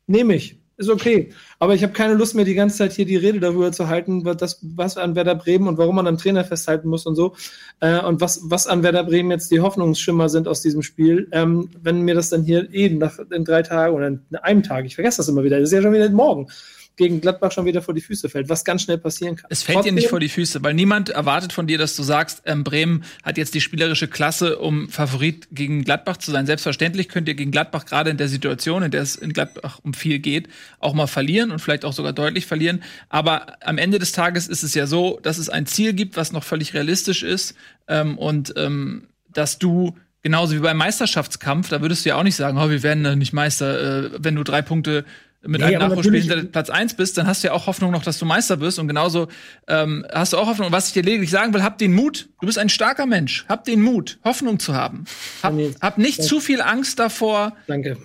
nehme 0.07 0.35
ich 0.37 0.59
ist 0.77 0.91
okay. 0.91 1.31
Aber 1.59 1.75
ich 1.75 1.83
habe 1.83 1.93
keine 1.93 2.15
Lust 2.15 2.35
mehr, 2.35 2.45
die 2.45 2.55
ganze 2.55 2.79
Zeit 2.79 2.93
hier 2.93 3.07
die 3.07 3.17
Rede 3.17 3.41
darüber 3.41 3.73
zu 3.73 3.89
halten, 3.89 4.25
was, 4.25 4.59
was 4.63 4.97
an 4.97 5.15
Werder 5.15 5.35
Bremen 5.35 5.69
und 5.69 5.79
warum 5.79 5.97
man 5.97 6.07
am 6.07 6.19
Trainer 6.19 6.45
festhalten 6.45 6.89
muss 6.89 7.07
und 7.07 7.15
so. 7.17 7.35
Äh, 7.81 8.01
und 8.01 8.21
was, 8.21 8.41
was 8.45 8.67
an 8.67 8.83
Werder 8.83 9.05
Bremen 9.05 9.31
jetzt 9.31 9.51
die 9.51 9.61
Hoffnungsschimmer 9.61 10.29
sind 10.29 10.49
aus 10.49 10.63
diesem 10.63 10.83
Spiel. 10.83 11.29
Ähm, 11.33 11.71
wenn 11.81 12.03
mir 12.03 12.15
das 12.15 12.31
dann 12.31 12.43
hier 12.43 12.73
eben 12.73 12.99
nach, 12.99 13.19
in 13.31 13.45
drei 13.45 13.63
Tagen 13.63 13.95
oder 13.95 14.09
in 14.09 14.21
einem 14.43 14.63
Tag, 14.63 14.85
ich 14.85 14.95
vergesse 14.95 15.19
das 15.19 15.29
immer 15.29 15.45
wieder, 15.45 15.61
das 15.61 15.71
ist 15.71 15.75
ja 15.75 15.83
schon 15.83 15.93
wieder 15.93 16.09
morgen, 16.11 16.49
gegen 16.97 17.21
Gladbach 17.21 17.53
schon 17.53 17.67
wieder 17.67 17.83
vor 17.83 17.95
die 17.95 18.01
Füße 18.01 18.29
fällt, 18.29 18.49
was 18.49 18.65
ganz 18.65 18.83
schnell 18.83 18.99
passieren 18.99 19.37
kann. 19.37 19.47
Es 19.51 19.63
fällt 19.63 19.77
Trotzdem, 19.77 19.97
dir 19.97 20.01
nicht 20.01 20.11
vor 20.11 20.21
die 20.21 20.29
Füße, 20.29 20.63
weil 20.63 20.75
niemand 20.75 21.09
erwartet 21.09 21.53
von 21.53 21.67
dir, 21.67 21.79
dass 21.79 21.97
du 21.97 22.03
sagst, 22.03 22.43
ähm, 22.47 22.63
Bremen 22.63 23.05
hat 23.23 23.37
jetzt 23.37 23.55
die 23.55 23.61
spielerische 23.61 24.09
Klasse, 24.09 24.59
um 24.59 24.89
Favorit 24.89 25.49
gegen 25.51 25.85
Gladbach 25.85 26.19
zu 26.19 26.31
sein. 26.31 26.47
Selbstverständlich 26.47 27.09
könnt 27.09 27.29
ihr 27.29 27.35
gegen 27.35 27.51
Gladbach 27.51 27.85
gerade 27.85 28.11
in 28.11 28.17
der 28.17 28.29
Situation, 28.29 28.83
in 28.83 28.91
der 28.91 29.03
es 29.03 29.17
in 29.17 29.33
Gladbach 29.33 29.81
um 29.83 29.95
viel 29.95 30.21
geht, 30.21 30.49
auch 30.79 30.95
mal 30.95 31.07
verlieren 31.07 31.51
und 31.51 31.59
vielleicht 31.59 31.85
auch 31.85 31.93
sogar 31.93 32.13
deutlich 32.13 32.47
verlieren. 32.47 32.83
Aber 33.09 33.57
am 33.67 33.79
Ende 33.79 33.99
des 33.99 34.13
Tages 34.13 34.47
ist 34.47 34.63
es 34.63 34.75
ja 34.75 34.87
so, 34.87 35.19
dass 35.23 35.39
es 35.39 35.49
ein 35.49 35.67
Ziel 35.67 35.95
gibt, 35.95 36.17
was 36.17 36.33
noch 36.33 36.45
völlig 36.45 36.75
realistisch 36.75 37.23
ist 37.23 37.55
ähm, 37.89 38.19
und 38.19 38.55
ähm, 38.57 39.09
dass 39.33 39.59
du 39.59 39.95
Genauso 40.25 40.55
wie 40.55 40.61
beim 40.61 40.79
Meisterschaftskampf, 40.79 41.69
da 41.69 41.83
würdest 41.83 42.03
du 42.03 42.09
ja 42.09 42.17
auch 42.17 42.23
nicht 42.23 42.37
sagen, 42.37 42.57
oh, 42.57 42.71
wir 42.71 42.83
werden 42.83 43.19
nicht 43.19 43.35
Meister, 43.35 44.07
äh, 44.07 44.11
wenn 44.19 44.35
du 44.35 44.43
drei 44.43 44.63
Punkte 44.63 45.05
mit 45.47 45.61
nee, 45.61 45.67
einem 45.67 45.89
Nachholspiel 45.89 46.21
hinter 46.21 46.45
Platz 46.45 46.71
eins 46.71 46.95
bist, 46.95 47.19
dann 47.19 47.27
hast 47.27 47.43
du 47.43 47.49
ja 47.49 47.55
auch 47.55 47.67
Hoffnung 47.67 47.91
noch, 47.91 48.03
dass 48.03 48.19
du 48.19 48.25
Meister 48.25 48.57
bist. 48.57 48.79
Und 48.79 48.89
genauso 48.89 49.29
ähm, 49.69 50.05
hast 50.13 50.33
du 50.33 50.39
auch 50.39 50.47
Hoffnung. 50.47 50.67
Und 50.67 50.73
was 50.73 50.89
ich 50.89 50.93
dir 50.93 51.03
lediglich 51.03 51.31
sagen 51.31 51.53
will, 51.55 51.63
hab 51.63 51.79
den 51.79 51.93
Mut. 51.93 52.29
Du 52.41 52.47
bist 52.47 52.59
ein 52.59 52.69
starker 52.69 53.07
Mensch. 53.07 53.45
Hab 53.49 53.65
den 53.65 53.81
Mut, 53.81 54.19
Hoffnung 54.25 54.59
zu 54.59 54.75
haben. 54.75 55.05
Hab, 55.43 55.55
hab 55.81 55.99
nicht 55.99 56.19
Danke. 56.19 56.29
zu 56.29 56.41
viel 56.41 56.61
Angst 56.61 56.99
davor, 56.99 57.57
Danke. 57.67 57.97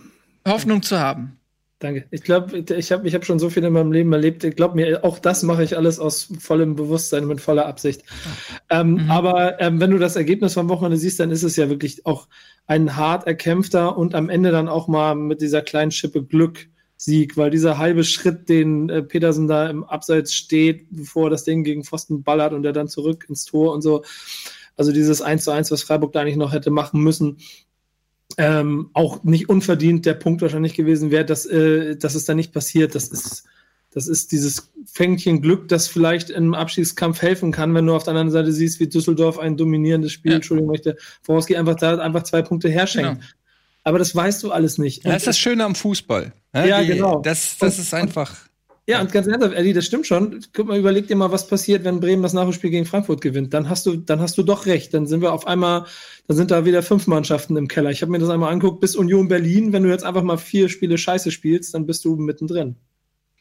Hoffnung 0.48 0.82
zu 0.82 1.00
haben. 1.00 1.40
Danke. 1.80 2.04
Ich 2.12 2.24
glaube, 2.24 2.58
ich 2.58 2.92
habe 2.92 3.08
ich 3.08 3.16
hab 3.16 3.26
schon 3.26 3.40
so 3.40 3.50
viel 3.50 3.64
in 3.64 3.72
meinem 3.72 3.94
Leben 3.94 4.12
erlebt. 4.12 4.44
Ich 4.44 4.58
glaube 4.58 4.76
mir, 4.76 5.06
auch 5.06 5.18
das 5.18 5.44
mache 5.44 5.64
ich 5.64 5.78
alles 5.78 5.98
aus 5.98 6.28
vollem 6.38 6.76
Bewusstsein, 6.76 7.26
mit 7.26 7.40
voller 7.40 7.68
Absicht. 7.68 8.04
Ähm, 8.70 8.96
mhm. 8.96 9.12
Aber 9.12 9.62
ähm, 9.62 9.80
wenn 9.80 9.92
du 9.92 9.98
das 9.98 10.18
Ergebnis 10.18 10.56
vom 10.56 10.68
Wochenende 10.68 10.98
siehst, 10.98 11.22
dann 11.22 11.32
ist 11.32 11.44
es 11.44 11.56
ja 11.56 11.70
wirklich 11.70 12.06
auch 12.06 12.28
ein 12.68 12.98
hart 12.98 13.28
erkämpfter 13.28 13.98
und 13.98 14.14
am 14.14 14.30
Ende 14.30 14.52
dann 14.52 14.68
auch 14.68 14.90
mal 14.90 15.16
mit 15.16 15.40
dieser 15.40 15.62
kleinen 15.62 15.92
Schippe 15.92 16.22
Glück 16.22 16.68
Sieg, 17.02 17.38
weil 17.38 17.50
dieser 17.50 17.78
halbe 17.78 18.04
Schritt, 18.04 18.50
den 18.50 18.90
äh, 18.90 19.02
Petersen 19.02 19.48
da 19.48 19.70
im 19.70 19.86
Abseits 19.86 20.34
steht, 20.34 20.88
bevor 20.90 21.30
das 21.30 21.46
Ding 21.46 21.64
gegen 21.64 21.86
Pfosten 21.86 22.24
ballert 22.24 22.52
und 22.52 22.66
er 22.66 22.74
dann 22.74 22.90
zurück 22.90 23.26
ins 23.30 23.46
Tor 23.46 23.74
und 23.74 23.82
so. 23.82 24.04
Also 24.76 24.92
dieses 24.92 25.22
1 25.22 25.46
zu 25.46 25.52
1, 25.52 25.72
was 25.72 25.82
Freiburg 25.82 26.12
da 26.12 26.20
eigentlich 26.20 26.36
noch 26.36 26.52
hätte 26.52 26.72
machen 26.72 27.02
müssen, 27.02 27.38
ähm, 28.38 28.90
auch 28.92 29.24
nicht 29.24 29.48
unverdient 29.48 30.06
der 30.06 30.14
Punkt 30.16 30.42
wahrscheinlich 30.42 30.74
gewesen 30.74 31.10
wäre, 31.10 31.24
dass, 31.24 31.46
äh, 31.46 31.96
dass 31.96 32.16
es 32.16 32.26
da 32.26 32.34
nicht 32.34 32.52
passiert. 32.52 32.96
Das 32.96 33.08
ist, 33.08 33.46
das 33.92 34.10
ist 34.10 34.34
dieses 34.34 34.70
Fängchen 34.86 35.42
Glück, 35.42 35.70
das 35.70 35.88
vielleicht 35.88 36.30
im 36.30 36.54
Abschiedskampf 36.54 37.22
helfen 37.22 37.54
kann, 37.54 37.74
wenn 37.76 37.86
du 37.86 37.96
auf 37.96 38.04
der 38.04 38.12
anderen 38.12 38.32
Seite 38.32 38.52
siehst, 38.52 38.82
wie 38.82 38.88
Düsseldorf 38.88 39.40
ein 39.40 39.56
dominierendes 39.56 40.12
Spiel, 40.12 40.32
ja. 40.32 40.36
Entschuldigung, 40.36 40.70
möchte, 40.70 40.98
vorausgeht, 41.22 41.56
einfach 41.56 41.76
da 41.76 41.98
einfach 41.98 42.24
zwei 42.24 42.42
Punkte 42.42 42.68
herschenkt. 42.68 43.22
Genau 43.22 43.39
aber 43.84 44.00
das 44.00 44.16
weißt 44.16 44.44
du 44.44 44.52
alles 44.52 44.78
nicht. 44.78 45.06
Das 45.06 45.18
ist 45.18 45.28
das 45.28 45.40
Schöne 45.40 45.66
am 45.66 45.76
Fußball. 45.76 46.34
Ja, 46.54 46.66
ja 46.66 46.82
die, 46.82 46.88
genau. 46.88 47.22
Das, 47.22 47.58
das 47.58 47.78
und, 47.78 47.84
ist 47.84 47.94
einfach. 47.94 48.36
Ja, 48.88 49.02
und 49.02 49.12
ganz 49.12 49.28
ernsthaft, 49.28 49.54
Eddie, 49.54 49.74
das 49.74 49.86
stimmt 49.86 50.08
schon. 50.08 50.44
Guck 50.52 50.68
mal, 50.68 50.78
überleg 50.78 51.08
dir 51.08 51.16
mal, 51.16 51.32
was 51.32 51.46
passiert, 51.46 51.84
wenn 51.84 52.00
Bremen 52.00 52.24
das 52.24 52.34
Nachholspiel 52.34 52.72
gegen 52.72 52.86
Frankfurt 52.86 53.22
gewinnt. 53.22 53.54
Dann 53.54 53.70
hast 53.70 53.86
du, 53.86 53.96
dann 53.98 54.20
hast 54.20 54.36
du 54.40 54.42
doch 54.42 54.66
recht. 54.66 54.96
Dann 54.96 55.06
sind 55.06 55.22
wir 55.22 55.32
auf 55.32 55.46
einmal, 55.46 55.86
dann 56.28 56.36
sind 56.36 56.50
da 56.50 56.66
wieder 56.66 56.82
fünf 56.82 57.06
Mannschaften 57.06 57.56
im 57.56 57.68
Keller. 57.68 57.92
Ich 57.92 58.02
habe 58.02 58.12
mir 58.12 58.18
das 58.18 58.30
einmal 58.30 58.52
angeguckt, 58.52 58.82
bis 58.82 58.96
Union 58.96 59.28
Berlin, 59.28 59.74
wenn 59.74 59.84
du 59.84 59.90
jetzt 59.90 60.04
einfach 60.04 60.24
mal 60.24 60.38
vier 60.38 60.70
Spiele 60.70 60.98
Scheiße 60.98 61.30
spielst, 61.30 61.76
dann 61.76 61.86
bist 61.86 62.04
du 62.04 62.16
mittendrin. 62.16 62.78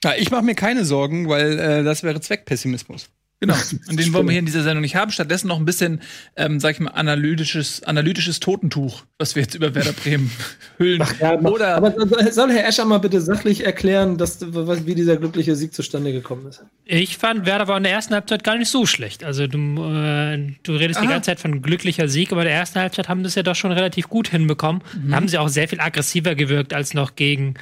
Ja, 0.05 0.13
ich 0.19 0.31
mache 0.31 0.45
mir 0.45 0.55
keine 0.55 0.85
Sorgen, 0.85 1.31
weil 1.31 1.59
äh, 1.59 1.83
das 1.83 2.03
wäre 2.03 2.21
Zweckpessimismus. 2.21 3.09
Genau. 3.41 3.55
Und 3.89 4.01
den 4.01 4.13
wollen 4.13 4.27
wir 4.27 4.33
hier 4.33 4.41
in 4.41 4.47
dieser 4.47 4.65
Sendung 4.65 4.81
nicht 4.81 4.97
haben. 4.97 5.13
Stattdessen 5.13 5.47
noch 5.47 5.59
ein 5.59 5.65
bisschen, 5.65 6.01
ähm, 6.35 6.59
sag 6.59 6.73
ich 6.73 6.81
mal, 6.81 6.91
analytisches, 6.91 7.85
analytisches 7.85 8.41
Totentuch, 8.41 9.05
was 9.17 9.37
wir 9.37 9.43
jetzt 9.43 9.55
über 9.55 9.77
Werder 9.77 9.93
Bremen 9.93 10.33
hüllen. 10.79 11.03
Ach 11.03 11.15
ja, 11.21 11.39
Oder 11.39 11.77
aber 11.77 11.95
soll 12.33 12.51
Herr 12.51 12.67
Escher 12.67 12.85
mal 12.85 12.99
bitte 12.99 13.21
sachlich 13.21 13.65
erklären, 13.65 14.19
dass, 14.19 14.41
wie 14.41 14.95
dieser 14.97 15.17
glückliche 15.19 15.55
Sieg 15.55 15.73
zustande 15.73 16.13
gekommen 16.13 16.49
ist? 16.49 16.65
Ich 16.85 17.17
fand, 17.17 17.47
Werder 17.47 17.69
war 17.69 17.77
in 17.77 17.85
der 17.85 17.93
ersten 17.93 18.15
Halbzeit 18.15 18.43
gar 18.43 18.59
nicht 18.59 18.71
so 18.71 18.87
schlecht. 18.87 19.23
Also 19.23 19.47
du, 19.47 19.59
äh, 19.85 20.55
du 20.65 20.73
redest 20.73 21.01
die 21.01 21.07
Aha. 21.07 21.13
ganze 21.13 21.27
Zeit 21.27 21.39
von 21.39 21.63
glücklicher 21.63 22.09
Sieg, 22.09 22.33
aber 22.33 22.41
in 22.41 22.49
der 22.49 22.57
ersten 22.57 22.81
Halbzeit 22.81 23.09
haben 23.09 23.21
sie 23.23 23.29
es 23.29 23.35
ja 23.37 23.45
doch 23.45 23.55
schon 23.55 23.71
relativ 23.71 24.09
gut 24.09 24.29
hinbekommen. 24.29 24.83
Da 25.07 25.15
haben 25.15 25.29
sie 25.29 25.39
auch 25.39 25.49
sehr 25.49 25.69
viel 25.69 25.81
aggressiver 25.81 26.35
gewirkt 26.35 26.75
als 26.75 26.93
noch 26.93 27.15
gegen, 27.15 27.55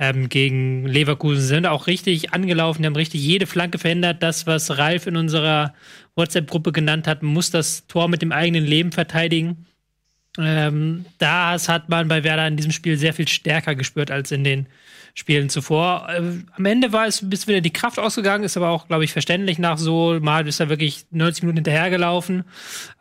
ähm, 0.00 0.28
gegen 0.28 0.86
Leverkusen. 0.86 1.42
Sind 1.42 1.66
auch 1.66 1.86
richtig 1.86 2.32
angelaufen, 2.32 2.82
die 2.82 2.86
haben 2.86 2.96
richtig 2.96 3.22
jede 3.22 3.46
Flanke 3.46 3.78
verhindert. 3.78 4.22
Das, 4.22 4.46
was 4.46 4.76
Ralf 4.78 5.06
in 5.06 5.16
unserer 5.16 5.74
WhatsApp-Gruppe 6.16 6.72
genannt 6.72 7.06
hat, 7.06 7.22
muss 7.22 7.50
das 7.50 7.86
Tor 7.86 8.08
mit 8.08 8.22
dem 8.22 8.32
eigenen 8.32 8.64
Leben 8.64 8.90
verteidigen. 8.90 9.66
Ähm, 10.38 11.06
das 11.18 11.68
hat 11.68 11.88
man 11.88 12.08
bei 12.08 12.22
Werder 12.22 12.46
in 12.46 12.56
diesem 12.56 12.72
Spiel 12.72 12.96
sehr 12.96 13.14
viel 13.14 13.28
stärker 13.28 13.74
gespürt 13.74 14.10
als 14.10 14.30
in 14.30 14.44
den 14.44 14.66
Spielen 15.14 15.48
zuvor. 15.50 16.08
Äh, 16.08 16.22
am 16.52 16.64
Ende 16.64 16.92
war 16.92 17.06
es 17.06 17.28
bis 17.28 17.48
wieder 17.48 17.60
die 17.60 17.72
Kraft 17.72 17.98
ausgegangen, 17.98 18.44
ist 18.44 18.56
aber 18.56 18.68
auch, 18.68 18.86
glaube 18.86 19.04
ich, 19.04 19.12
verständlich 19.12 19.58
nach 19.58 19.76
so. 19.76 20.18
Mal 20.20 20.46
ist 20.46 20.60
er 20.60 20.68
wirklich 20.68 21.06
90 21.10 21.42
Minuten 21.42 21.58
hinterhergelaufen. 21.58 22.44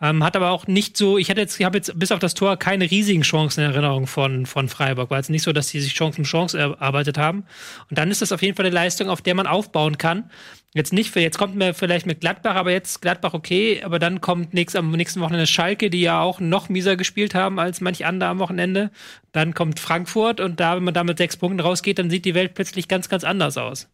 Ähm, 0.02 0.24
hat 0.24 0.36
aber 0.36 0.50
auch 0.50 0.66
nicht 0.66 0.98
so, 0.98 1.18
ich 1.18 1.30
hatte 1.30 1.42
jetzt, 1.42 1.60
ich 1.60 1.66
habe 1.66 1.78
jetzt 1.78 1.98
bis 1.98 2.12
auf 2.12 2.20
das 2.20 2.34
Tor 2.34 2.58
keine 2.58 2.90
riesigen 2.90 3.22
Chancen 3.22 3.64
in 3.64 3.72
Erinnerung 3.72 4.08
von, 4.08 4.48
von 4.48 4.68
Freiburg. 4.70 5.12
War 5.12 5.18
jetzt 5.18 5.30
nicht 5.30 5.44
so, 5.44 5.54
dass 5.54 5.68
die 5.68 5.80
sich 5.80 5.94
Chance 5.94 6.18
um 6.18 6.24
Chance 6.24 6.58
erarbeitet 6.58 7.18
haben. 7.18 7.44
Und 7.90 7.98
dann 7.98 8.10
ist 8.10 8.24
das 8.24 8.32
auf 8.32 8.42
jeden 8.42 8.56
Fall 8.56 8.66
eine 8.66 8.74
Leistung, 8.74 9.10
auf 9.10 9.22
der 9.22 9.36
man 9.36 9.46
aufbauen 9.46 9.98
kann. 10.00 10.32
Jetzt 10.76 10.94
nicht 10.94 11.10
für, 11.10 11.20
jetzt 11.20 11.40
kommt 11.40 11.56
mir 11.56 11.74
vielleicht 11.74 12.06
mit 12.06 12.22
Gladbach, 12.22 12.54
aber 12.56 12.72
jetzt 12.72 13.02
Gladbach 13.02 13.34
okay, 13.34 13.82
aber 13.84 13.98
dann 13.98 14.22
kommt 14.22 14.54
nächst, 14.54 14.76
am 14.76 14.92
nächsten 14.92 15.20
Wochenende 15.20 15.48
Schalke, 15.48 15.90
die 15.90 16.02
ja 16.02 16.22
auch 16.22 16.40
noch 16.40 16.70
mieser 16.70 16.96
gespielt 16.96 17.34
haben 17.34 17.60
als 17.60 17.82
manch 17.82 18.06
andere 18.06 18.30
am 18.30 18.38
Wochenende. 18.40 18.92
Dann 19.32 19.56
kommt 19.56 19.80
Frankfurt 19.80 20.40
und 20.40 20.60
da, 20.60 20.76
wenn 20.76 20.84
man 20.84 20.94
da 20.94 21.04
mit 21.04 21.18
sechs 21.18 21.38
Punkten 21.38 21.60
rausgeht, 21.60 21.98
dann 21.98 22.12
sieht 22.12 22.24
die 22.26 22.36
Welt 22.36 22.54
plötzlich 22.54 22.88
ganz, 22.88 23.10
ganz 23.10 23.24
anders 23.24 23.58
aus. 23.58 23.88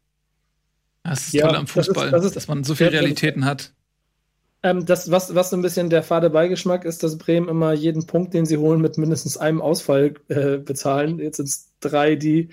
das 1.03 1.27
ist 1.27 1.33
Ja, 1.33 1.47
toll 1.47 1.55
am 1.55 1.65
das 1.65 1.75
ist- 1.77 1.85
Fußball, 1.87 2.11
das 2.11 2.25
ist- 2.25 2.35
dass 2.35 2.47
man 2.49 2.63
so 2.65 2.75
viele 2.75 2.91
Realitäten 2.91 3.45
hat. 3.45 3.71
Ähm, 4.63 4.85
das, 4.85 5.11
was, 5.11 5.33
was 5.35 5.51
so 5.51 5.55
ein 5.55 5.61
bisschen 5.61 5.89
der 5.91 6.01
fade 6.03 6.29
Beigeschmack 6.31 6.83
ist, 6.83 7.03
dass 7.03 7.17
Bremen 7.19 7.47
immer 7.47 7.71
jeden 7.73 8.07
Punkt, 8.07 8.33
den 8.33 8.45
sie 8.47 8.57
holen, 8.57 8.81
mit 8.81 8.97
mindestens 8.97 9.37
einem 9.37 9.61
Ausfall 9.61 10.15
äh, 10.27 10.57
bezahlen. 10.57 11.19
Jetzt 11.19 11.37
sind 11.37 11.45
es 11.47 11.69
drei, 11.79 12.15
die 12.15 12.49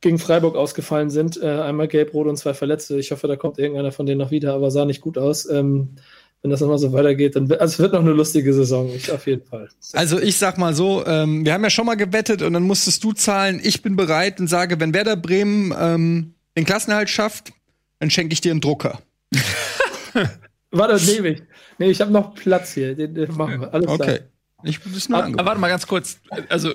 gegen 0.00 0.18
Freiburg 0.18 0.56
ausgefallen 0.56 1.10
sind. 1.10 1.40
Äh, 1.42 1.46
einmal 1.48 1.88
gelb-rot 1.88 2.26
und 2.26 2.36
zwei 2.36 2.54
Verletzte. 2.54 2.98
Ich 2.98 3.10
hoffe, 3.10 3.26
da 3.28 3.36
kommt 3.36 3.58
irgendeiner 3.58 3.92
von 3.92 4.06
denen 4.06 4.18
noch 4.18 4.30
wieder, 4.30 4.54
aber 4.54 4.70
sah 4.70 4.84
nicht 4.84 5.00
gut 5.00 5.18
aus. 5.18 5.48
Ähm, 5.48 5.96
wenn 6.42 6.52
das 6.52 6.60
immer 6.60 6.78
so 6.78 6.92
weitergeht, 6.92 7.34
dann 7.34 7.48
wird- 7.48 7.60
also 7.60 7.72
es 7.72 7.78
wird 7.80 7.92
noch 7.94 8.00
eine 8.00 8.12
lustige 8.12 8.54
Saison, 8.54 8.88
ich 8.94 9.10
auf 9.10 9.26
jeden 9.26 9.44
Fall. 9.44 9.68
Also 9.94 10.20
ich 10.20 10.36
sag 10.38 10.56
mal 10.56 10.72
so, 10.72 11.04
ähm, 11.04 11.44
wir 11.44 11.52
haben 11.52 11.64
ja 11.64 11.70
schon 11.70 11.84
mal 11.86 11.96
gewettet 11.96 12.42
und 12.42 12.52
dann 12.52 12.62
musstest 12.62 13.02
du 13.02 13.12
zahlen. 13.12 13.60
Ich 13.62 13.82
bin 13.82 13.96
bereit 13.96 14.38
und 14.38 14.46
sage, 14.46 14.78
wenn 14.78 14.94
Werder 14.94 15.16
Bremen 15.16 15.74
ähm, 15.76 16.34
den 16.56 16.64
Klassenhalt 16.64 17.10
schafft, 17.10 17.52
dann 17.98 18.10
schenke 18.10 18.32
ich 18.34 18.40
dir 18.40 18.52
einen 18.52 18.60
Drucker. 18.60 19.00
Warte, 20.70 21.04
nehme 21.06 21.28
ich. 21.28 21.42
Nee, 21.78 21.90
ich 21.90 22.00
habe 22.00 22.10
noch 22.12 22.34
Platz 22.34 22.72
hier. 22.74 22.94
Den, 22.94 23.14
den 23.14 23.34
machen 23.36 23.60
wir. 23.62 23.72
Alles 23.74 23.86
klar. 23.86 24.00
Okay. 24.00 24.20
Ich 24.64 24.80
das 24.80 24.92
ist 24.96 25.08
nur 25.10 25.18
Aber, 25.18 25.28
aber 25.28 25.44
warte 25.46 25.60
mal 25.60 25.68
ganz 25.68 25.86
kurz. 25.86 26.18
Also, 26.48 26.72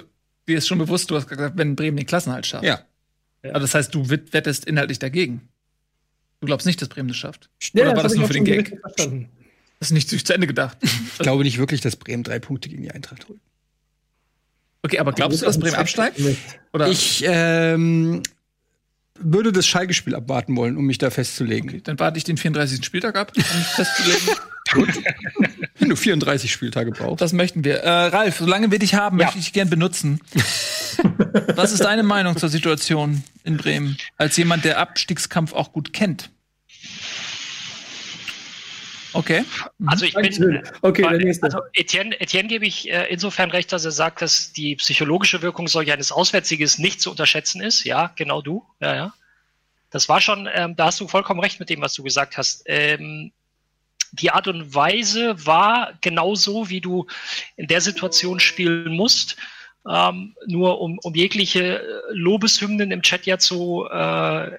dir 0.48 0.58
ist 0.58 0.68
schon 0.68 0.78
bewusst, 0.80 1.12
du 1.12 1.16
hast 1.16 1.28
gesagt, 1.28 1.58
wenn 1.58 1.76
Bremen 1.76 1.98
den 1.98 2.06
Klassenhalt 2.06 2.46
schafft. 2.48 2.64
Ja. 2.64 2.80
Aber 3.44 3.60
das 3.60 3.76
heißt, 3.76 3.94
du 3.94 4.10
wett- 4.10 4.34
wettest 4.34 4.66
inhaltlich 4.66 5.00
dagegen. 5.00 5.42
Du 6.40 6.48
glaubst 6.48 6.66
nicht, 6.66 6.82
dass 6.82 6.90
Bremen 6.90 7.08
das 7.08 7.18
schafft. 7.18 7.50
Ja, 7.74 7.84
Oder 7.84 7.96
war 7.98 8.04
das 8.04 8.16
nur 8.16 8.28
für 8.28 8.34
den 8.34 8.46
Gag? 8.46 8.78
Verstanden. 8.82 9.30
Das 9.80 9.90
ist 9.90 9.94
nicht 9.94 10.10
zu 10.26 10.34
Ende 10.34 10.48
gedacht. 10.48 10.78
Ich 11.14 11.20
glaube 11.20 11.44
nicht 11.44 11.58
wirklich, 11.58 11.82
dass 11.82 11.96
Bremen 11.96 12.24
drei 12.24 12.40
Punkte 12.40 12.70
gegen 12.70 12.82
die 12.84 12.92
Eintracht 12.92 13.28
holt. 13.30 13.40
Okay, 14.82 15.00
aber 15.00 15.14
glaubst 15.14 15.42
du, 15.42 15.46
dass 15.46 15.60
Bremen 15.60 15.76
absteigt? 15.76 16.20
Oder? 16.74 16.88
Ich 16.90 17.24
ähm, 17.26 18.22
würde 19.20 19.52
das 19.54 19.66
Schalke-Spiel 19.68 20.16
abwarten 20.16 20.56
wollen, 20.58 20.76
um 20.76 20.86
mich 20.86 20.98
da 20.98 21.10
festzulegen. 21.10 21.70
Okay, 21.70 21.82
dann 21.84 22.00
warte 22.00 22.18
ich 22.18 22.24
den 22.26 22.36
34. 22.38 22.84
Spieltag 22.84 23.16
ab, 23.16 23.32
um 23.36 23.42
mich 23.42 23.68
festzulegen. 23.68 24.30
Wenn 25.80 25.90
du 25.90 25.96
34 25.96 26.52
Spieltage 26.52 26.92
brauchst. 26.92 27.22
Das 27.22 27.32
möchten 27.34 27.64
wir. 27.64 27.78
Äh, 27.80 27.90
Ralf, 28.08 28.38
solange 28.40 28.72
wir 28.72 28.80
dich 28.80 28.96
haben, 28.96 29.20
Ja. 29.20 29.26
möchte 29.26 29.40
ich 29.40 29.46
dich 29.46 29.54
gern 29.54 29.70
benutzen. 29.70 30.20
Was 31.56 31.72
ist 31.72 31.84
deine 31.84 32.04
Meinung 32.04 32.38
zur 32.38 32.50
Situation 32.50 33.24
in 33.44 33.58
Bremen? 33.58 33.98
Als 34.18 34.38
jemand, 34.38 34.66
der 34.66 34.80
Abstiegskampf 34.80 35.54
auch 35.54 35.72
gut 35.72 35.94
kennt. 35.94 36.30
Okay. 39.14 39.46
Also 39.86 40.06
ich 40.06 40.16
bin. 40.16 40.64
Okay. 40.82 41.06
Also 41.42 41.60
Etienne, 41.74 42.20
Etienne 42.20 42.48
gebe 42.48 42.66
ich 42.66 42.92
äh, 42.92 43.06
insofern 43.10 43.52
recht, 43.52 43.72
dass 43.72 43.86
er 43.86 43.92
sagt, 43.92 44.22
dass 44.22 44.54
die 44.54 44.76
psychologische 44.76 45.42
Wirkung 45.42 45.68
solch 45.68 45.92
eines 45.92 46.12
Auswärtssieges 46.12 46.80
nicht 46.80 47.00
zu 47.00 47.12
unterschätzen 47.12 47.62
ist. 47.62 47.84
Ja, 47.84 48.12
genau 48.16 48.42
du. 48.42 48.66
Ja, 48.80 48.96
ja. 48.96 49.14
Das 49.92 50.10
war 50.10 50.20
schon, 50.20 50.50
ähm, 50.52 50.76
da 50.76 50.86
hast 50.86 51.00
du 51.00 51.08
vollkommen 51.08 51.40
recht 51.40 51.60
mit 51.60 51.70
dem, 51.70 51.82
was 51.82 51.94
du 51.94 52.02
gesagt 52.02 52.38
hast. 52.38 52.64
Ähm, 52.66 53.32
die 54.14 54.32
Art 54.32 54.48
und 54.48 54.74
Weise 54.74 55.46
war 55.46 55.94
genauso, 56.02 56.70
wie 56.70 56.82
du 56.82 57.08
in 57.56 57.68
der 57.68 57.82
Situation 57.82 58.40
spielen 58.40 58.96
musst. 58.96 59.38
Ähm, 59.90 60.34
nur 60.48 60.80
um, 60.80 60.98
um 61.00 61.14
jegliche 61.14 61.80
äh, 61.82 61.84
Lobeshymnen 62.12 62.92
im 62.92 63.02
Chat 63.02 63.26
ja 63.26 63.38
zu, 63.38 63.86
äh, 63.92 64.52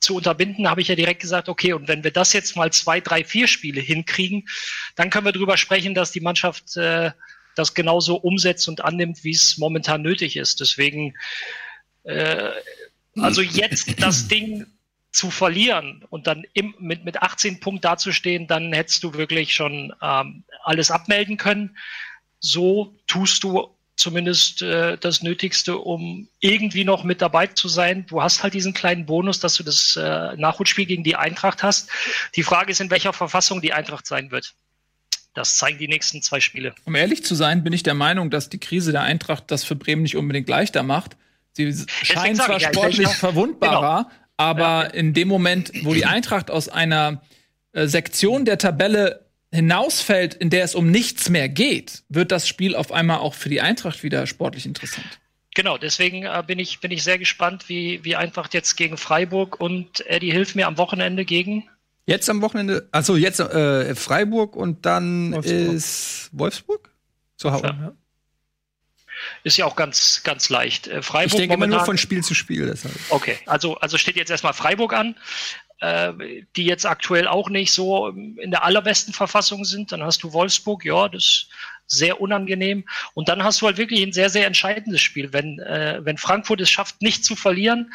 zu 0.00 0.16
unterbinden, 0.16 0.68
habe 0.68 0.82
ich 0.82 0.88
ja 0.88 0.94
direkt 0.94 1.22
gesagt, 1.22 1.48
okay, 1.48 1.72
und 1.72 1.88
wenn 1.88 2.04
wir 2.04 2.10
das 2.10 2.34
jetzt 2.34 2.56
mal 2.56 2.70
zwei, 2.72 3.00
drei, 3.00 3.24
vier 3.24 3.48
Spiele 3.48 3.80
hinkriegen, 3.80 4.46
dann 4.94 5.08
können 5.08 5.24
wir 5.24 5.32
darüber 5.32 5.56
sprechen, 5.56 5.94
dass 5.94 6.12
die 6.12 6.20
Mannschaft 6.20 6.76
äh, 6.76 7.12
das 7.54 7.72
genauso 7.72 8.16
umsetzt 8.16 8.68
und 8.68 8.84
annimmt, 8.84 9.24
wie 9.24 9.30
es 9.30 9.56
momentan 9.56 10.02
nötig 10.02 10.36
ist. 10.36 10.60
Deswegen, 10.60 11.14
äh, 12.04 12.50
also 13.16 13.40
jetzt 13.40 14.02
das 14.02 14.28
Ding 14.28 14.66
zu 15.10 15.30
verlieren 15.30 16.04
und 16.10 16.26
dann 16.26 16.44
im, 16.52 16.74
mit, 16.78 17.06
mit 17.06 17.22
18 17.22 17.60
Punkten 17.60 17.80
dazustehen, 17.80 18.46
dann 18.46 18.74
hättest 18.74 19.02
du 19.02 19.14
wirklich 19.14 19.54
schon 19.54 19.94
ähm, 20.02 20.44
alles 20.62 20.90
abmelden 20.90 21.38
können. 21.38 21.78
So 22.40 22.94
tust 23.06 23.42
du 23.42 23.75
zumindest 23.96 24.62
äh, 24.62 24.96
das 24.98 25.22
Nötigste, 25.22 25.78
um 25.78 26.28
irgendwie 26.40 26.84
noch 26.84 27.02
mit 27.02 27.22
dabei 27.22 27.46
zu 27.46 27.68
sein. 27.68 28.06
Du 28.06 28.22
hast 28.22 28.42
halt 28.42 28.54
diesen 28.54 28.74
kleinen 28.74 29.06
Bonus, 29.06 29.40
dass 29.40 29.54
du 29.54 29.62
das 29.62 29.96
äh, 29.96 30.36
Nachholspiel 30.36 30.86
gegen 30.86 31.02
die 31.02 31.16
Eintracht 31.16 31.62
hast. 31.62 31.88
Die 32.36 32.42
Frage 32.42 32.70
ist, 32.70 32.80
in 32.80 32.90
welcher 32.90 33.12
Verfassung 33.12 33.60
die 33.60 33.72
Eintracht 33.72 34.06
sein 34.06 34.30
wird. 34.30 34.54
Das 35.34 35.56
zeigen 35.58 35.78
die 35.78 35.88
nächsten 35.88 36.22
zwei 36.22 36.40
Spiele. 36.40 36.74
Um 36.84 36.94
ehrlich 36.94 37.24
zu 37.24 37.34
sein, 37.34 37.62
bin 37.64 37.72
ich 37.72 37.82
der 37.82 37.94
Meinung, 37.94 38.30
dass 38.30 38.48
die 38.48 38.58
Krise 38.58 38.92
der 38.92 39.02
Eintracht 39.02 39.44
das 39.50 39.64
für 39.64 39.76
Bremen 39.76 40.02
nicht 40.02 40.16
unbedingt 40.16 40.48
leichter 40.48 40.82
macht. 40.82 41.16
Sie 41.52 41.74
scheint 42.02 42.36
zwar 42.36 42.58
ja, 42.60 42.68
ich 42.68 42.74
sportlich 42.74 43.08
denke- 43.08 43.18
verwundbarer, 43.18 44.10
aber 44.36 44.94
in 44.94 45.14
dem 45.14 45.28
Moment, 45.28 45.72
wo 45.84 45.94
die 45.94 46.04
Eintracht 46.06 46.50
aus 46.50 46.68
einer 46.68 47.22
äh, 47.72 47.86
Sektion 47.86 48.44
der 48.44 48.58
Tabelle 48.58 49.25
hinausfällt, 49.52 50.34
in 50.34 50.50
der 50.50 50.64
es 50.64 50.74
um 50.74 50.90
nichts 50.90 51.28
mehr 51.28 51.48
geht, 51.48 52.02
wird 52.08 52.32
das 52.32 52.46
Spiel 52.48 52.74
auf 52.76 52.92
einmal 52.92 53.18
auch 53.18 53.34
für 53.34 53.48
die 53.48 53.60
Eintracht 53.60 54.02
wieder 54.02 54.26
sportlich 54.26 54.66
interessant. 54.66 55.06
Genau, 55.54 55.78
deswegen 55.78 56.24
äh, 56.24 56.44
bin, 56.46 56.58
ich, 56.58 56.80
bin 56.80 56.90
ich 56.90 57.02
sehr 57.02 57.18
gespannt, 57.18 57.68
wie, 57.68 58.04
wie 58.04 58.14
Eintracht 58.16 58.52
jetzt 58.52 58.76
gegen 58.76 58.98
Freiburg 58.98 59.58
und 59.58 60.06
Eddie 60.06 60.30
hilft 60.30 60.54
mir 60.54 60.66
am 60.66 60.76
Wochenende 60.76 61.24
gegen. 61.24 61.68
Jetzt 62.04 62.28
am 62.28 62.42
Wochenende, 62.42 62.88
also 62.92 63.16
jetzt 63.16 63.40
äh, 63.40 63.94
Freiburg 63.94 64.54
und 64.54 64.84
dann 64.84 65.32
Wolfsburg. 65.32 65.74
ist 65.74 66.28
Wolfsburg 66.32 66.90
zu 67.36 67.52
Hause. 67.52 67.64
Ja. 67.66 67.92
Ist 69.44 69.56
ja 69.56 69.64
auch 69.64 69.76
ganz, 69.76 70.20
ganz 70.24 70.50
leicht. 70.50 70.88
Äh, 70.88 71.00
Freiburg 71.02 71.32
Ich 71.32 71.36
denke 71.38 71.54
immer 71.54 71.66
nur 71.66 71.76
momentan- 71.78 71.86
von 71.86 71.98
Spiel 71.98 72.22
zu 72.22 72.34
Spiel. 72.34 72.66
Deshalb. 72.66 72.94
Okay, 73.08 73.38
also, 73.46 73.76
also 73.78 73.96
steht 73.96 74.16
jetzt 74.16 74.30
erstmal 74.30 74.52
Freiburg 74.52 74.92
an, 74.92 75.16
die 75.82 76.64
jetzt 76.64 76.86
aktuell 76.86 77.28
auch 77.28 77.50
nicht 77.50 77.72
so 77.72 78.08
in 78.08 78.50
der 78.50 78.64
allerbesten 78.64 79.12
Verfassung 79.12 79.64
sind. 79.64 79.92
Dann 79.92 80.02
hast 80.02 80.22
du 80.22 80.32
Wolfsburg, 80.32 80.84
ja, 80.84 81.08
das 81.08 81.22
ist 81.22 81.48
sehr 81.86 82.20
unangenehm. 82.20 82.84
Und 83.14 83.28
dann 83.28 83.44
hast 83.44 83.60
du 83.60 83.66
halt 83.66 83.76
wirklich 83.76 84.02
ein 84.02 84.12
sehr, 84.12 84.30
sehr 84.30 84.46
entscheidendes 84.46 85.00
Spiel. 85.00 85.32
Wenn, 85.32 85.58
äh, 85.60 86.00
wenn 86.02 86.18
Frankfurt 86.18 86.60
es 86.60 86.70
schafft, 86.70 87.02
nicht 87.02 87.24
zu 87.24 87.36
verlieren, 87.36 87.92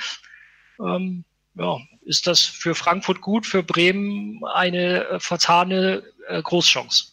ähm, 0.80 1.24
ja, 1.56 1.78
ist 2.06 2.28
das 2.28 2.42
für 2.42 2.76
Frankfurt 2.76 3.22
gut, 3.22 3.46
für 3.46 3.64
Bremen 3.64 4.42
eine 4.54 5.06
äh, 5.06 5.20
vertane 5.20 6.04
äh, 6.28 6.42
Großchance. 6.42 7.08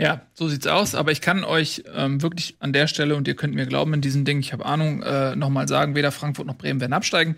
Ja, 0.00 0.22
so 0.34 0.48
sieht's 0.48 0.66
aus. 0.66 0.94
Aber 0.94 1.10
ich 1.10 1.20
kann 1.20 1.42
euch 1.42 1.82
ähm, 1.94 2.22
wirklich 2.22 2.56
an 2.60 2.72
der 2.72 2.86
Stelle, 2.86 3.16
und 3.16 3.26
ihr 3.26 3.34
könnt 3.34 3.54
mir 3.54 3.66
glauben 3.66 3.94
in 3.94 4.00
diesem 4.00 4.24
Ding, 4.24 4.38
ich 4.38 4.52
habe 4.52 4.64
Ahnung, 4.64 5.02
äh, 5.02 5.34
nochmal 5.34 5.66
sagen, 5.66 5.96
weder 5.96 6.12
Frankfurt 6.12 6.46
noch 6.46 6.56
Bremen 6.56 6.80
werden 6.80 6.92
absteigen. 6.92 7.36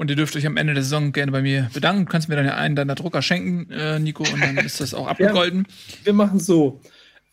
Und 0.00 0.08
ihr 0.08 0.16
dürft 0.16 0.34
euch 0.34 0.46
am 0.46 0.56
Ende 0.56 0.72
der 0.72 0.82
Saison 0.82 1.12
gerne 1.12 1.30
bei 1.30 1.42
mir 1.42 1.68
bedanken. 1.74 2.06
Du 2.06 2.10
kannst 2.10 2.30
mir 2.30 2.34
dann 2.34 2.46
ja 2.46 2.54
einen 2.54 2.74
deiner 2.74 2.94
Drucker 2.94 3.20
schenken, 3.20 3.70
äh, 3.70 3.98
Nico, 3.98 4.22
und 4.22 4.40
dann 4.40 4.56
ist 4.56 4.80
das 4.80 4.94
auch 4.94 5.06
abgegolten. 5.08 5.66
Wir 6.04 6.14
machen 6.14 6.40
so. 6.40 6.80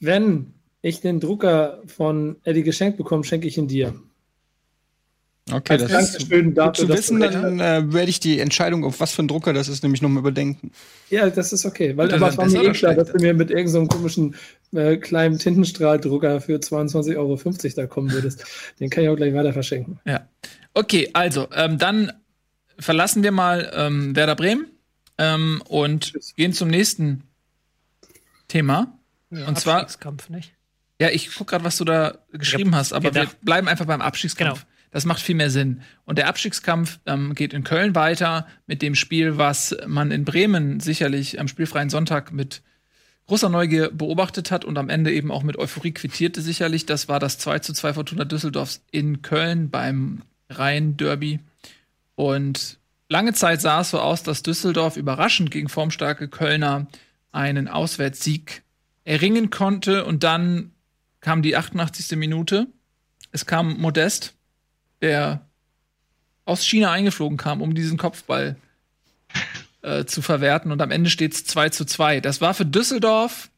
Wenn 0.01 0.53
ich 0.81 0.99
den 0.99 1.21
Drucker 1.21 1.81
von 1.85 2.35
Eddie 2.43 2.63
geschenkt 2.63 2.97
bekomme, 2.97 3.23
schenke 3.23 3.47
ich 3.47 3.57
ihn 3.57 3.69
dir. 3.69 3.95
Okay, 5.49 5.75
Als 5.75 5.83
das 5.83 5.91
Dankeschön 5.91 6.49
ist 6.49 6.57
dafür, 6.57 6.65
gut 6.65 6.75
zu 6.75 6.89
wissen, 6.89 7.19
dann 7.21 7.59
äh, 7.61 7.93
werde 7.93 8.09
ich 8.09 8.19
die 8.19 8.37
Entscheidung, 8.41 8.83
auf 8.83 8.99
was 8.99 9.13
für 9.13 9.23
ein 9.23 9.29
Drucker 9.29 9.53
das 9.53 9.69
ist, 9.69 9.81
nämlich 9.81 10.01
nochmal 10.01 10.19
überdenken. 10.19 10.71
Ja, 11.09 11.29
das 11.29 11.53
ist 11.53 11.65
okay. 11.65 11.95
Weil, 11.95 12.13
aber 12.13 12.27
es 12.27 12.37
war 12.37 12.43
besser 12.43 12.63
mir 12.63 12.67
eh 12.67 12.73
klar, 12.73 12.95
dass 12.95 13.13
du 13.13 13.17
mir 13.21 13.33
mit 13.33 13.49
irgendeinem 13.49 13.71
so 13.71 13.79
einem 13.79 13.87
komischen 13.87 14.35
äh, 14.73 14.97
kleinen 14.97 15.39
Tintenstrahldrucker 15.39 16.41
für 16.41 16.57
22,50 16.57 17.15
Euro 17.15 17.39
da 17.77 17.87
kommen 17.87 18.11
würdest. 18.11 18.43
Den 18.81 18.89
kann 18.89 19.05
ich 19.05 19.09
auch 19.09 19.15
gleich 19.15 19.33
weiter 19.33 19.53
verschenken. 19.53 20.01
Ja. 20.05 20.27
Okay, 20.73 21.09
also, 21.13 21.47
ähm, 21.55 21.77
dann 21.77 22.11
verlassen 22.79 23.23
wir 23.23 23.31
mal 23.31 23.71
ähm, 23.73 24.15
Werder 24.15 24.35
Bremen 24.35 24.67
ähm, 25.17 25.61
und 25.67 26.13
gehen 26.35 26.53
zum 26.53 26.69
nächsten 26.69 27.23
Thema. 28.47 28.97
und 29.29 29.59
zwar, 29.59 29.81
Abstiegskampf, 29.81 30.29
nicht? 30.29 30.53
ja, 31.01 31.09
ich 31.09 31.33
guck 31.35 31.47
gerade, 31.47 31.63
was 31.63 31.77
du 31.77 31.85
da 31.85 32.17
geschrieben 32.31 32.75
hast, 32.75 32.93
aber 32.93 33.05
wir 33.05 33.11
gedacht. 33.11 33.37
bleiben 33.41 33.67
einfach 33.67 33.85
beim 33.85 34.01
Abstiegskampf. 34.01 34.61
Genau. 34.61 34.71
Das 34.91 35.05
macht 35.05 35.21
viel 35.21 35.35
mehr 35.35 35.49
Sinn. 35.49 35.81
Und 36.05 36.17
der 36.17 36.27
Abstiegskampf 36.27 36.99
ähm, 37.05 37.35
geht 37.35 37.53
in 37.53 37.63
Köln 37.63 37.93
weiter 37.93 38.47
mit 38.67 38.81
dem 38.81 38.95
Spiel, 38.95 39.37
was 39.37 39.75
man 39.85 40.11
in 40.11 40.23
Bremen 40.23 40.79
sicherlich 40.79 41.39
am 41.39 41.47
spielfreien 41.47 41.89
Sonntag 41.89 42.31
mit 42.31 42.61
großer 43.27 43.49
Neugier 43.49 43.91
beobachtet 43.91 44.49
hat 44.49 44.63
und 44.63 44.77
am 44.77 44.89
Ende 44.89 45.11
eben 45.11 45.31
auch 45.31 45.43
mit 45.43 45.57
Euphorie 45.57 45.91
quittierte 45.91 46.41
sicherlich. 46.41 46.85
Das 46.85 47.09
war 47.09 47.19
das 47.19 47.37
2 47.37 47.59
zu 47.59 47.73
2 47.73 47.93
Fortuna 47.93 48.23
Düsseldorfs 48.23 48.81
in 48.89 49.21
Köln 49.21 49.69
beim 49.69 50.23
Rhein-Derby. 50.49 51.41
Und 52.17 52.79
lange 53.09 53.33
Zeit 53.33 53.61
sah 53.61 53.81
es 53.81 53.91
so 53.91 54.01
aus, 54.01 54.23
dass 54.23 54.41
Düsseldorf 54.41 54.97
überraschend 54.97 55.51
gegen 55.51 55.69
formstarke 55.69 56.27
Kölner 56.27 56.87
einen 57.31 57.67
Auswärtssieg 57.67 58.63
erringen 59.05 59.51
konnte. 59.51 60.03
Und 60.03 60.23
dann 60.23 60.71
kam 61.21 61.43
die 61.43 61.55
88. 61.55 62.17
Minute. 62.17 62.65
Es 63.31 63.45
kam 63.45 63.77
Modest, 63.77 64.33
der 65.01 65.45
aus 66.43 66.65
China 66.65 66.91
eingeflogen 66.91 67.37
kam, 67.37 67.61
um 67.61 67.75
diesen 67.75 67.99
Kopfball 67.99 68.57
äh, 69.83 70.05
zu 70.05 70.23
verwerten. 70.23 70.71
Und 70.71 70.81
am 70.81 70.89
Ende 70.89 71.11
steht 71.11 71.35
es 71.35 71.45
2 71.45 71.69
zu 71.69 71.85
2. 71.85 72.19
Das 72.19 72.41
war 72.41 72.55
für 72.55 72.65
Düsseldorf 72.65 73.51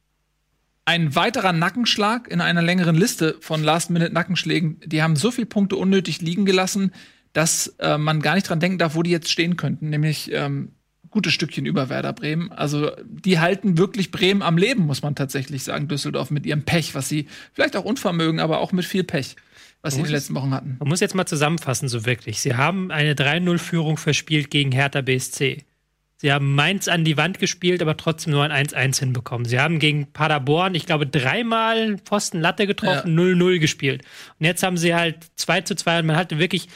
ein 0.83 1.15
weiterer 1.15 1.53
Nackenschlag 1.53 2.27
in 2.27 2.41
einer 2.41 2.61
längeren 2.61 2.95
Liste 2.95 3.37
von 3.39 3.63
Last-Minute-Nackenschlägen. 3.63 4.81
Die 4.85 5.01
haben 5.01 5.15
so 5.15 5.31
viele 5.31 5.47
Punkte 5.47 5.77
unnötig 5.77 6.19
liegen 6.19 6.43
gelassen, 6.43 6.91
dass 7.33 7.75
äh, 7.79 7.97
man 7.97 8.21
gar 8.21 8.35
nicht 8.35 8.49
dran 8.49 8.59
denken 8.59 8.77
darf, 8.77 8.95
wo 8.95 9.03
die 9.03 9.11
jetzt 9.11 9.29
stehen 9.29 9.57
könnten, 9.57 9.89
nämlich 9.89 10.31
ähm, 10.31 10.71
gutes 11.09 11.33
Stückchen 11.33 11.65
über 11.65 11.89
Werder 11.89 12.13
Bremen. 12.13 12.51
Also 12.51 12.91
die 13.05 13.39
halten 13.39 13.77
wirklich 13.77 14.11
Bremen 14.11 14.41
am 14.41 14.57
Leben, 14.57 14.85
muss 14.85 15.01
man 15.01 15.15
tatsächlich 15.15 15.63
sagen, 15.63 15.87
Düsseldorf 15.87 16.31
mit 16.31 16.45
ihrem 16.45 16.63
Pech, 16.63 16.95
was 16.95 17.09
sie 17.09 17.27
vielleicht 17.53 17.75
auch 17.75 17.85
Unvermögen, 17.85 18.39
aber 18.39 18.59
auch 18.59 18.71
mit 18.71 18.85
viel 18.85 19.03
Pech, 19.03 19.35
was 19.81 19.93
sie 19.93 20.01
in 20.01 20.05
den 20.05 20.13
letzten 20.13 20.35
Wochen 20.35 20.51
hatten. 20.53 20.77
Man 20.79 20.89
muss 20.89 20.99
jetzt 20.99 21.15
mal 21.15 21.25
zusammenfassen, 21.25 21.87
so 21.87 22.05
wirklich. 22.05 22.39
Sie 22.41 22.55
haben 22.55 22.91
eine 22.91 23.13
3-0-Führung 23.13 23.97
verspielt 23.97 24.51
gegen 24.51 24.71
Hertha 24.71 25.01
BSC. 25.01 25.63
Sie 26.21 26.33
haben 26.33 26.53
Mainz 26.53 26.89
an 26.89 27.05
die 27.05 27.15
Wand 27.15 27.39
gespielt, 27.39 27.81
aber 27.81 27.95
trotzdem 27.95 28.33
nur 28.33 28.43
ein 28.43 28.67
1-1 28.67 28.99
hinbekommen. 28.99 29.45
Sie 29.45 29.57
haben 29.57 29.79
gegen 29.79 30.11
Paderborn, 30.11 30.75
ich 30.75 30.85
glaube, 30.85 31.07
dreimal 31.07 31.97
Pfosten 31.99 32.41
Latte 32.41 32.67
getroffen, 32.67 33.17
0-0 33.17 33.59
gespielt. 33.59 34.03
Und 34.37 34.45
jetzt 34.45 34.61
haben 34.61 34.75
sie 34.75 34.93
halt 34.93 35.15
2 35.37 35.61
zu 35.61 35.75
2 35.75 35.99
und 35.99 36.07
man 36.07 36.17
hatte 36.17 36.37
wirklich, 36.37 36.67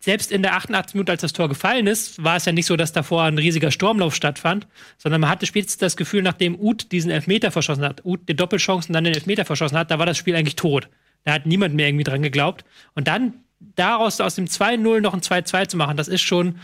selbst 0.00 0.32
in 0.32 0.40
der 0.40 0.54
88 0.54 0.94
Minute, 0.94 1.12
als 1.12 1.20
das 1.20 1.34
Tor 1.34 1.50
gefallen 1.50 1.86
ist, 1.86 2.24
war 2.24 2.36
es 2.36 2.46
ja 2.46 2.52
nicht 2.52 2.64
so, 2.64 2.74
dass 2.76 2.92
davor 2.92 3.24
ein 3.24 3.36
riesiger 3.36 3.70
Sturmlauf 3.70 4.14
stattfand, 4.14 4.66
sondern 4.96 5.20
man 5.20 5.28
hatte 5.28 5.44
spätestens 5.44 5.76
das 5.76 5.98
Gefühl, 5.98 6.22
nachdem 6.22 6.58
Uth 6.58 6.90
diesen 6.90 7.10
Elfmeter 7.10 7.50
verschossen 7.50 7.84
hat, 7.84 8.02
Uth 8.06 8.26
die 8.26 8.34
Doppelchancen 8.34 8.94
dann 8.94 9.04
den 9.04 9.12
Elfmeter 9.12 9.44
verschossen 9.44 9.76
hat, 9.76 9.90
da 9.90 9.98
war 9.98 10.06
das 10.06 10.16
Spiel 10.16 10.36
eigentlich 10.36 10.56
tot. 10.56 10.88
Da 11.24 11.34
hat 11.34 11.44
niemand 11.44 11.74
mehr 11.74 11.88
irgendwie 11.88 12.04
dran 12.04 12.22
geglaubt. 12.22 12.64
Und 12.94 13.08
dann 13.08 13.34
daraus 13.76 14.22
aus 14.22 14.36
dem 14.36 14.46
2-0 14.46 15.00
noch 15.00 15.12
ein 15.12 15.20
2-2 15.20 15.68
zu 15.68 15.76
machen, 15.76 15.98
das 15.98 16.08
ist 16.08 16.22
schon 16.22 16.56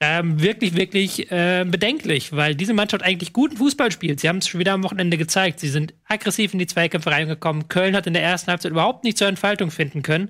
ähm, 0.00 0.42
wirklich, 0.42 0.74
wirklich 0.74 1.30
äh, 1.30 1.64
bedenklich, 1.66 2.32
weil 2.32 2.54
diese 2.54 2.74
Mannschaft 2.74 3.02
eigentlich 3.02 3.32
guten 3.32 3.56
Fußball 3.56 3.90
spielt. 3.90 4.20
Sie 4.20 4.28
haben 4.28 4.38
es 4.38 4.48
schon 4.48 4.60
wieder 4.60 4.74
am 4.74 4.82
Wochenende 4.84 5.16
gezeigt. 5.16 5.60
Sie 5.60 5.68
sind 5.68 5.94
aggressiv 6.06 6.52
in 6.52 6.58
die 6.58 6.66
Zweikämpfe 6.66 7.10
reingekommen. 7.10 7.68
Köln 7.68 7.96
hat 7.96 8.06
in 8.06 8.12
der 8.12 8.22
ersten 8.22 8.50
Halbzeit 8.50 8.72
überhaupt 8.72 9.04
nicht 9.04 9.16
zur 9.16 9.28
Entfaltung 9.28 9.70
finden 9.70 10.02
können. 10.02 10.28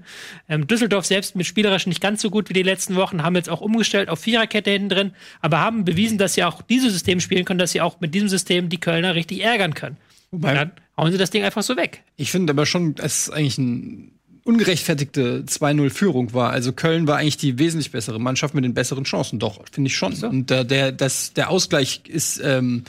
Ähm, 0.49 0.67
Düsseldorf 0.69 1.07
selbst 1.07 1.35
mit 1.35 1.47
spielerisch 1.47 1.87
nicht 1.87 2.01
ganz 2.01 2.23
so 2.23 2.31
gut 2.31 2.49
wie 2.49 2.53
die 2.55 2.63
letzten 2.63 2.95
Wochen, 2.95 3.23
haben 3.23 3.35
jetzt 3.35 3.49
auch 3.51 3.61
umgestellt 3.61 4.09
auf 4.09 4.21
Viererkette 4.21 4.71
hinten 4.71 4.89
drin, 4.89 5.13
aber 5.41 5.61
haben 5.61 5.85
bewiesen, 5.85 6.17
dass 6.19 6.35
sie 6.35 6.45
auch 6.45 6.63
dieses 6.63 6.93
System 6.93 7.19
spielen 7.21 7.45
können, 7.45 7.59
dass 7.59 7.73
sie 7.73 7.81
auch 7.81 8.01
mit 8.01 8.15
diesem 8.15 8.29
System 8.29 8.69
die 8.69 8.79
Kölner 8.79 9.15
richtig 9.17 9.43
ärgern 9.43 9.75
können. 9.75 9.97
Wobei- 10.31 10.51
Und 10.51 10.55
dann 10.57 10.71
hauen 10.97 11.13
sie 11.13 11.19
das 11.19 11.31
Ding 11.31 11.43
einfach 11.45 11.63
so 11.63 11.77
weg. 11.77 12.03
Ich 12.17 12.31
finde 12.31 12.53
aber 12.53 12.67
schon, 12.67 12.95
es 12.99 13.31
eigentlich 13.31 13.59
ein 13.59 14.13
ungerechtfertigte 14.47 15.45
2-0-Führung 15.47 16.33
war. 16.33 16.51
Also 16.51 16.73
Köln 16.73 17.07
war 17.07 17.19
eigentlich 17.19 17.37
die 17.37 17.59
wesentlich 17.59 17.91
bessere 17.91 18.21
Mannschaft 18.21 18.55
mit 18.55 18.65
den 18.65 18.75
besseren 18.75 19.05
Chancen. 19.05 19.39
Doch, 19.39 19.61
finde 19.71 19.89
ich 19.89 19.97
schon. 19.97 20.15
Und 20.15 20.51
äh, 20.51 20.65
der, 20.65 20.93
das, 20.93 21.33
der 21.33 21.51
Ausgleich 21.51 22.03
ist 22.07 22.41
ähm, 22.43 22.85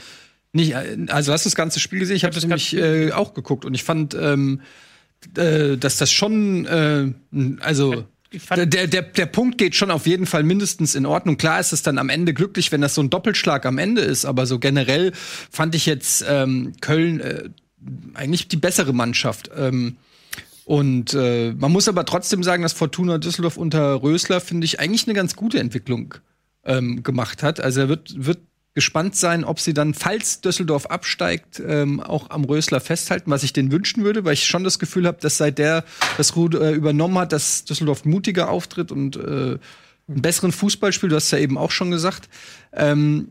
nicht, 0.53 0.73
äh, 0.73 0.97
also 1.07 1.33
hast 1.33 1.45
du 1.45 1.49
das 1.49 1.55
ganze 1.55 1.79
Spiel 1.79 1.99
gesehen? 1.99 2.15
Ich 2.15 2.23
habe 2.23 2.35
das 2.35 2.43
nämlich 2.43 2.75
äh, 2.75 3.11
auch 3.11 3.33
geguckt 3.33 3.65
und 3.65 3.73
ich 3.73 3.83
fand, 3.83 4.13
ähm, 4.13 4.61
äh, 5.35 5.77
dass 5.77 5.97
das 5.97 6.11
schon, 6.11 6.65
äh, 6.65 7.11
also 7.59 8.05
der, 8.55 8.87
der, 8.87 9.01
der 9.01 9.25
Punkt 9.25 9.57
geht 9.57 9.75
schon 9.75 9.89
auf 9.89 10.05
jeden 10.05 10.25
Fall 10.25 10.43
mindestens 10.43 10.93
in 10.93 11.05
Ordnung. 11.05 11.37
Klar 11.37 11.59
ist 11.59 11.73
es 11.73 11.81
dann 11.81 11.97
am 11.97 12.09
Ende 12.09 12.33
glücklich, 12.33 12.71
wenn 12.71 12.81
das 12.81 12.93
so 12.93 13.01
ein 13.01 13.09
Doppelschlag 13.09 13.65
am 13.65 13.77
Ende 13.77 14.01
ist, 14.01 14.25
aber 14.25 14.45
so 14.45 14.59
generell 14.59 15.11
fand 15.49 15.73
ich 15.73 15.85
jetzt 15.85 16.23
ähm, 16.27 16.73
Köln 16.81 17.19
äh, 17.19 17.49
eigentlich 18.13 18.47
die 18.47 18.57
bessere 18.57 18.93
Mannschaft. 18.93 19.49
Ähm, 19.57 19.97
und 20.67 21.13
äh, 21.13 21.53
man 21.53 21.71
muss 21.71 21.87
aber 21.87 22.03
trotzdem 22.03 22.43
sagen, 22.43 22.61
dass 22.61 22.73
Fortuna 22.73 23.19
Düsseldorf 23.19 23.55
unter 23.55 24.03
Rösler, 24.03 24.41
finde 24.41 24.65
ich, 24.65 24.81
eigentlich 24.81 25.07
eine 25.07 25.13
ganz 25.13 25.37
gute 25.37 25.59
Entwicklung 25.59 26.15
ähm, 26.65 27.03
gemacht 27.03 27.41
hat. 27.41 27.61
Also 27.61 27.79
er 27.79 27.87
wird, 27.87 28.25
wird 28.25 28.39
gespannt 28.73 29.15
sein, 29.15 29.45
ob 29.45 29.61
sie 29.61 29.73
dann, 29.73 29.93
falls 29.93 30.41
Düsseldorf 30.41 30.87
absteigt, 30.87 31.61
ähm, 31.65 32.01
auch 32.01 32.31
am 32.31 32.43
Rösler 32.43 32.81
festhalten, 32.81 33.31
was 33.31 33.43
ich 33.43 33.53
denen 33.53 33.71
wünschen 33.71 34.03
würde, 34.03 34.25
weil 34.25 34.33
ich 34.33 34.43
schon 34.43 34.65
das 34.65 34.77
Gefühl 34.77 35.07
habe, 35.07 35.19
dass 35.21 35.37
seit 35.37 35.57
der 35.57 35.85
das 36.17 36.35
Ruder 36.35 36.59
äh, 36.59 36.73
übernommen 36.73 37.17
hat, 37.17 37.31
dass 37.31 37.63
Düsseldorf 37.63 38.03
mutiger 38.03 38.49
auftritt 38.49 38.91
und 38.91 39.15
äh, 39.15 39.19
einen 40.09 40.21
besseren 40.21 40.51
Fußball 40.51 40.91
spielt. 40.91 41.13
Du 41.13 41.15
hast 41.15 41.31
ja 41.31 41.37
eben 41.37 41.57
auch 41.57 41.71
schon 41.71 41.91
gesagt. 41.91 42.27
Ähm, 42.73 43.29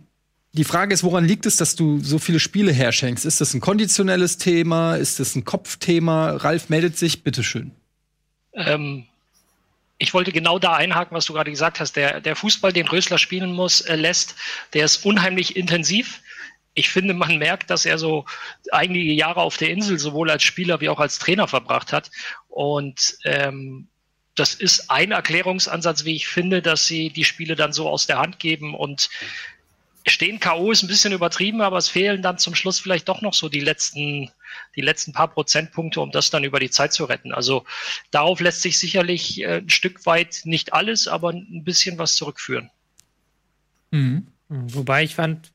die 0.56 0.64
Frage 0.64 0.94
ist, 0.94 1.04
woran 1.04 1.26
liegt 1.26 1.44
es, 1.44 1.56
dass 1.56 1.76
du 1.76 2.00
so 2.00 2.18
viele 2.18 2.40
Spiele 2.40 2.72
herschenkst? 2.72 3.26
Ist 3.26 3.40
das 3.40 3.52
ein 3.52 3.60
konditionelles 3.60 4.38
Thema? 4.38 4.96
Ist 4.96 5.20
das 5.20 5.36
ein 5.36 5.44
Kopfthema? 5.44 6.30
Ralf 6.30 6.70
meldet 6.70 6.96
sich, 6.96 7.22
bitteschön. 7.22 7.72
Ähm, 8.54 9.04
ich 9.98 10.14
wollte 10.14 10.32
genau 10.32 10.58
da 10.58 10.72
einhaken, 10.72 11.14
was 11.14 11.26
du 11.26 11.34
gerade 11.34 11.50
gesagt 11.50 11.78
hast. 11.78 11.94
Der, 11.94 12.22
der 12.22 12.36
Fußball, 12.36 12.72
den 12.72 12.88
Rösler 12.88 13.18
spielen 13.18 13.52
muss, 13.52 13.82
äh, 13.82 13.96
lässt, 13.96 14.34
der 14.72 14.86
ist 14.86 15.04
unheimlich 15.04 15.56
intensiv. 15.56 16.22
Ich 16.74 16.88
finde, 16.88 17.12
man 17.12 17.36
merkt, 17.36 17.68
dass 17.68 17.84
er 17.84 17.98
so 17.98 18.24
einige 18.72 19.12
Jahre 19.12 19.40
auf 19.40 19.58
der 19.58 19.70
Insel 19.70 19.98
sowohl 19.98 20.30
als 20.30 20.42
Spieler 20.42 20.80
wie 20.80 20.88
auch 20.88 21.00
als 21.00 21.18
Trainer 21.18 21.48
verbracht 21.48 21.92
hat. 21.92 22.10
Und 22.48 23.18
ähm, 23.24 23.88
das 24.34 24.54
ist 24.54 24.90
ein 24.90 25.12
Erklärungsansatz, 25.12 26.04
wie 26.04 26.16
ich 26.16 26.28
finde, 26.28 26.62
dass 26.62 26.86
sie 26.86 27.10
die 27.10 27.24
Spiele 27.24 27.56
dann 27.56 27.72
so 27.72 27.88
aus 27.88 28.06
der 28.06 28.18
Hand 28.18 28.38
geben 28.38 28.74
und 28.74 29.10
stehen 30.10 30.40
K.O. 30.40 30.70
ist 30.70 30.82
ein 30.82 30.88
bisschen 30.88 31.12
übertrieben, 31.12 31.60
aber 31.60 31.78
es 31.78 31.88
fehlen 31.88 32.22
dann 32.22 32.38
zum 32.38 32.54
Schluss 32.54 32.78
vielleicht 32.78 33.08
doch 33.08 33.22
noch 33.22 33.34
so 33.34 33.48
die 33.48 33.60
letzten, 33.60 34.30
die 34.76 34.80
letzten 34.80 35.12
paar 35.12 35.28
Prozentpunkte, 35.28 36.00
um 36.00 36.10
das 36.10 36.30
dann 36.30 36.44
über 36.44 36.60
die 36.60 36.70
Zeit 36.70 36.92
zu 36.92 37.04
retten. 37.04 37.32
Also 37.32 37.64
darauf 38.10 38.40
lässt 38.40 38.62
sich 38.62 38.78
sicherlich 38.78 39.40
äh, 39.42 39.58
ein 39.58 39.70
Stück 39.70 40.06
weit 40.06 40.42
nicht 40.44 40.72
alles, 40.72 41.08
aber 41.08 41.30
ein 41.30 41.64
bisschen 41.64 41.98
was 41.98 42.14
zurückführen. 42.14 42.70
Mhm. 43.90 44.28
Wobei 44.48 45.02
ich 45.02 45.14
fand, 45.14 45.52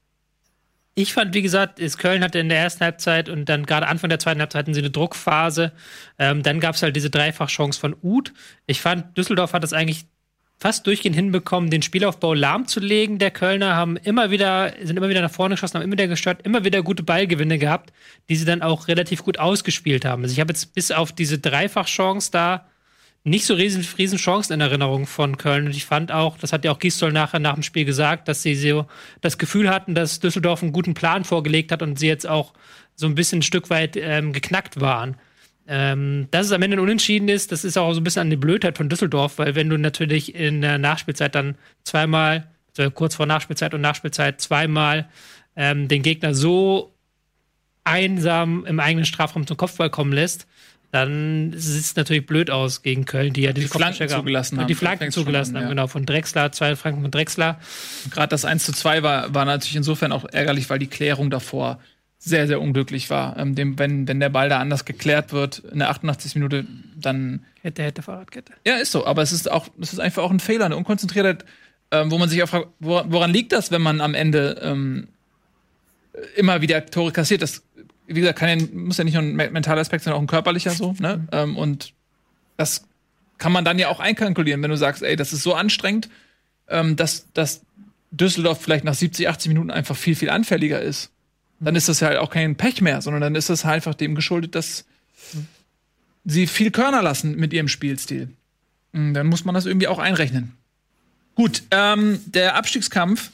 ich 0.96 1.14
fand, 1.14 1.34
wie 1.34 1.42
gesagt, 1.42 1.80
ist 1.80 1.98
Köln 1.98 2.24
hatte 2.24 2.40
in 2.40 2.50
der 2.50 2.60
ersten 2.60 2.84
Halbzeit 2.84 3.30
und 3.30 3.46
dann 3.46 3.66
gerade 3.66 3.88
Anfang 3.88 4.10
der 4.10 4.20
zweiten 4.20 4.42
Halbzeit 4.42 4.64
hatten 4.64 4.74
sie 4.74 4.82
eine 4.82 4.92
Druckphase. 4.92 5.72
Ähm, 6.20 6.44
dann 6.44 6.60
gab 6.60 6.76
es 6.76 6.84
halt 6.84 6.96
diese 6.96 7.10
Dreifachchance 7.10 7.80
von 7.80 7.96
Uth. 8.02 8.34
Ich 8.66 8.82
fand, 8.82 9.18
Düsseldorf 9.18 9.54
hat 9.54 9.64
das 9.64 9.72
eigentlich 9.72 10.06
fast 10.62 10.86
durchgehend 10.86 11.16
hinbekommen, 11.16 11.72
den 11.72 11.82
Spielaufbau 11.82 12.36
lahmzulegen. 12.36 13.18
Der 13.18 13.32
Kölner 13.32 13.76
haben 13.76 13.98
immer 13.98 14.30
wieder, 14.30 14.72
sind 14.84 14.96
immer 14.96 15.10
wieder 15.10 15.24
nach 15.24 15.32
vorne 15.32 15.56
geschossen, 15.56 15.78
haben 15.78 15.84
immer 15.84 15.94
wieder 15.94 16.08
gestört, 16.08 16.42
immer 16.44 16.64
wieder 16.64 16.84
gute 16.84 17.02
Ballgewinne 17.02 17.58
gehabt, 17.58 17.92
die 18.30 18.36
sie 18.36 18.46
dann 18.46 18.62
auch 18.62 18.88
relativ 18.88 19.24
gut 19.24 19.40
ausgespielt 19.40 20.06
haben. 20.06 20.22
Also 20.22 20.34
ich 20.34 20.40
habe 20.40 20.54
jetzt 20.54 20.76
bis 20.76 20.92
auf 20.92 21.14
diese 21.14 21.40
Dreifachchance 21.40 22.30
da 22.30 22.68
nicht 23.24 23.46
so 23.46 23.56
riesen, 23.56 23.84
riesen 23.98 24.20
Chancen 24.20 24.54
in 24.54 24.62
Erinnerung 24.62 25.08
von 25.08 25.36
Köln. 25.38 25.66
Und 25.66 25.76
ich 25.76 25.86
fand 25.86 26.12
auch, 26.12 26.38
das 26.38 26.54
hat 26.54 26.64
ja 26.64 26.72
auch 26.72 26.80
Gistol 26.80 27.12
nachher 27.12 27.40
nach 27.40 27.56
dem 27.56 27.64
Spiel 27.64 27.86
gesagt, 27.86 28.28
dass 28.28 28.44
sie 28.44 28.54
so 28.54 28.86
das 29.20 29.40
Gefühl 29.40 29.68
hatten, 29.68 29.96
dass 29.96 30.20
Düsseldorf 30.20 30.62
einen 30.62 30.74
guten 30.74 30.94
Plan 30.94 31.24
vorgelegt 31.24 31.72
hat 31.72 31.82
und 31.82 31.98
sie 31.98 32.08
jetzt 32.08 32.30
auch 32.30 32.54
so 32.96 33.08
ein 33.08 33.16
bisschen 33.16 33.40
ein 33.40 33.44
Stück 33.44 33.72
weit 33.72 33.98
ähm, 33.98 34.32
geknackt 34.32 34.80
waren. 34.80 35.18
Ähm, 35.74 36.28
dass 36.32 36.48
es 36.48 36.52
am 36.52 36.62
Ende 36.64 36.76
ein 36.76 36.82
Unentschieden 36.82 37.30
ist, 37.30 37.54
das 37.54 37.64
ist 37.64 37.78
auch 37.78 37.94
so 37.94 38.02
ein 38.02 38.04
bisschen 38.04 38.24
an 38.24 38.30
die 38.30 38.36
Blödheit 38.36 38.76
von 38.76 38.90
Düsseldorf, 38.90 39.38
weil 39.38 39.56
wenn 39.56 39.70
du 39.70 39.78
natürlich 39.78 40.36
in 40.36 40.60
der 40.60 40.78
Nachspielzeit 40.78 41.34
dann 41.34 41.56
zweimal, 41.86 42.46
also 42.78 42.92
kurz 42.92 43.16
vor 43.16 43.26
Nachspielzeit 43.26 43.74
und 43.74 43.80
Nachspielzeit 43.80 44.42
zweimal 44.42 45.08
ähm, 45.56 45.88
den 45.88 46.04
Gegner 46.04 46.34
so 46.34 46.94
einsam 47.86 48.66
im 48.66 48.82
eigenen 48.82 49.06
Strafraum 49.06 49.48
zum 49.48 49.56
Kopfball 49.56 49.90
kommen 49.90 50.12
lässt, 50.12 50.46
dann 50.92 51.54
sieht 51.56 51.86
es 51.86 51.96
natürlich 51.96 52.26
blöd 52.26 52.52
aus 52.52 52.82
gegen 52.82 53.06
Köln, 53.06 53.32
die 53.32 53.44
ja 53.44 53.54
die, 53.54 53.62
Die 53.62 53.68
Flanken 53.70 54.10
zugelassen 54.10 54.60
haben. 54.60 54.68
Die 54.68 54.76
Flanken 54.76 55.12
zugelassen 55.12 55.56
haben, 55.56 55.64
ja. 55.64 55.70
genau. 55.70 55.88
Von 55.88 56.06
Drexler, 56.06 56.52
zwei 56.52 56.76
Flanken 56.76 57.02
von 57.02 57.12
Drexler. 57.12 57.62
Gerade 58.10 58.28
das 58.28 58.44
1 58.44 58.66
zu 58.66 58.74
2 58.74 59.04
war, 59.04 59.34
war 59.34 59.46
natürlich 59.46 59.78
insofern 59.78 60.12
auch 60.12 60.26
ärgerlich, 60.26 60.70
weil 60.70 60.80
die 60.80 60.88
Klärung 60.88 61.30
davor 61.30 61.80
sehr, 62.24 62.46
sehr 62.46 62.62
unglücklich 62.62 63.10
war. 63.10 63.36
Ähm, 63.38 63.56
dem, 63.56 63.80
wenn, 63.80 64.08
wenn 64.08 64.20
der 64.20 64.30
Ball 64.30 64.48
da 64.48 64.60
anders 64.60 64.86
geklärt 64.86 65.34
wird 65.34 65.60
in 65.72 65.80
der 65.80 65.90
88. 65.90 66.36
Minute, 66.36 66.66
dann 66.96 67.44
Hätte, 67.64 67.82
hätte, 67.84 68.02
Fahrradkette. 68.04 68.54
Ja, 68.66 68.76
ist 68.76 68.92
so, 68.92 69.06
aber 69.08 69.22
es 69.24 69.32
ist 69.32 69.50
auch, 69.50 69.68
es 69.82 69.92
ist 69.94 70.00
einfach 70.00 70.22
auch 70.24 70.30
ein 70.32 70.40
Fehler, 70.40 70.66
eine 70.66 70.78
Unkonzentriertheit, 70.78 71.46
ähm, 71.92 72.12
wo 72.12 72.18
man 72.20 72.30
sich 72.30 72.42
auch 72.44 72.48
fragt, 72.50 72.68
wor- 72.80 73.06
woran 73.08 73.32
liegt 73.32 73.52
das, 73.54 73.72
wenn 73.72 73.82
man 73.82 74.02
am 74.02 74.14
Ende 74.14 74.60
ähm, 74.64 75.08
immer 76.36 76.62
wieder 76.62 76.86
Tore 76.86 77.12
kassiert? 77.12 77.42
Das, 77.42 77.64
wie 78.08 78.20
gesagt, 78.20 78.38
kann 78.40 78.60
ja, 78.60 78.66
muss 78.74 78.98
ja 78.98 79.04
nicht 79.04 79.14
nur 79.14 79.24
ein 79.24 79.36
me- 79.36 79.50
mentaler 79.50 79.82
Aspekt, 79.82 80.04
sondern 80.04 80.18
auch 80.18 80.24
ein 80.24 80.28
körperlicher 80.28 80.72
so, 80.72 80.94
ne? 81.00 81.28
Ähm, 81.32 81.58
und 81.58 81.94
das 82.58 82.88
kann 83.38 83.52
man 83.52 83.66
dann 83.66 83.80
ja 83.80 83.88
auch 83.88 84.00
einkalkulieren, 84.00 84.62
wenn 84.62 84.70
du 84.72 84.78
sagst, 84.78 85.02
ey, 85.02 85.16
das 85.16 85.34
ist 85.34 85.44
so 85.44 85.54
anstrengend, 85.56 86.10
ähm, 86.68 86.96
dass, 86.96 87.28
dass 87.34 87.62
Düsseldorf 88.12 88.62
vielleicht 88.62 88.84
nach 88.86 88.94
70, 88.94 89.28
80 89.30 89.50
Minuten 89.50 89.72
einfach 89.72 89.96
viel, 89.96 90.16
viel 90.16 90.30
anfälliger 90.30 90.82
ist. 90.82 91.11
Dann 91.64 91.76
ist 91.76 91.90
das 91.90 92.00
ja 92.00 92.08
halt 92.08 92.18
auch 92.18 92.32
kein 92.32 92.56
Pech 92.56 92.82
mehr, 92.82 93.02
sondern 93.02 93.22
dann 93.22 93.36
ist 93.36 93.50
das 93.50 93.66
halt 93.66 93.76
einfach 93.76 93.94
dem 93.94 94.16
geschuldet, 94.16 94.56
dass 94.56 94.86
sie 96.26 96.48
viel 96.48 96.72
Körner 96.72 97.02
lassen 97.02 97.36
mit 97.36 97.54
ihrem 97.54 97.68
Spielstil. 97.68 98.30
Mm, 98.92 99.14
Dann 99.14 99.28
muss 99.28 99.46
man 99.46 99.56
das 99.56 99.66
irgendwie 99.66 99.88
auch 99.88 100.00
einrechnen. 100.00 100.54
Gut, 101.36 101.64
ähm, 101.72 102.20
der 102.26 102.56
Abstiegskampf 102.56 103.32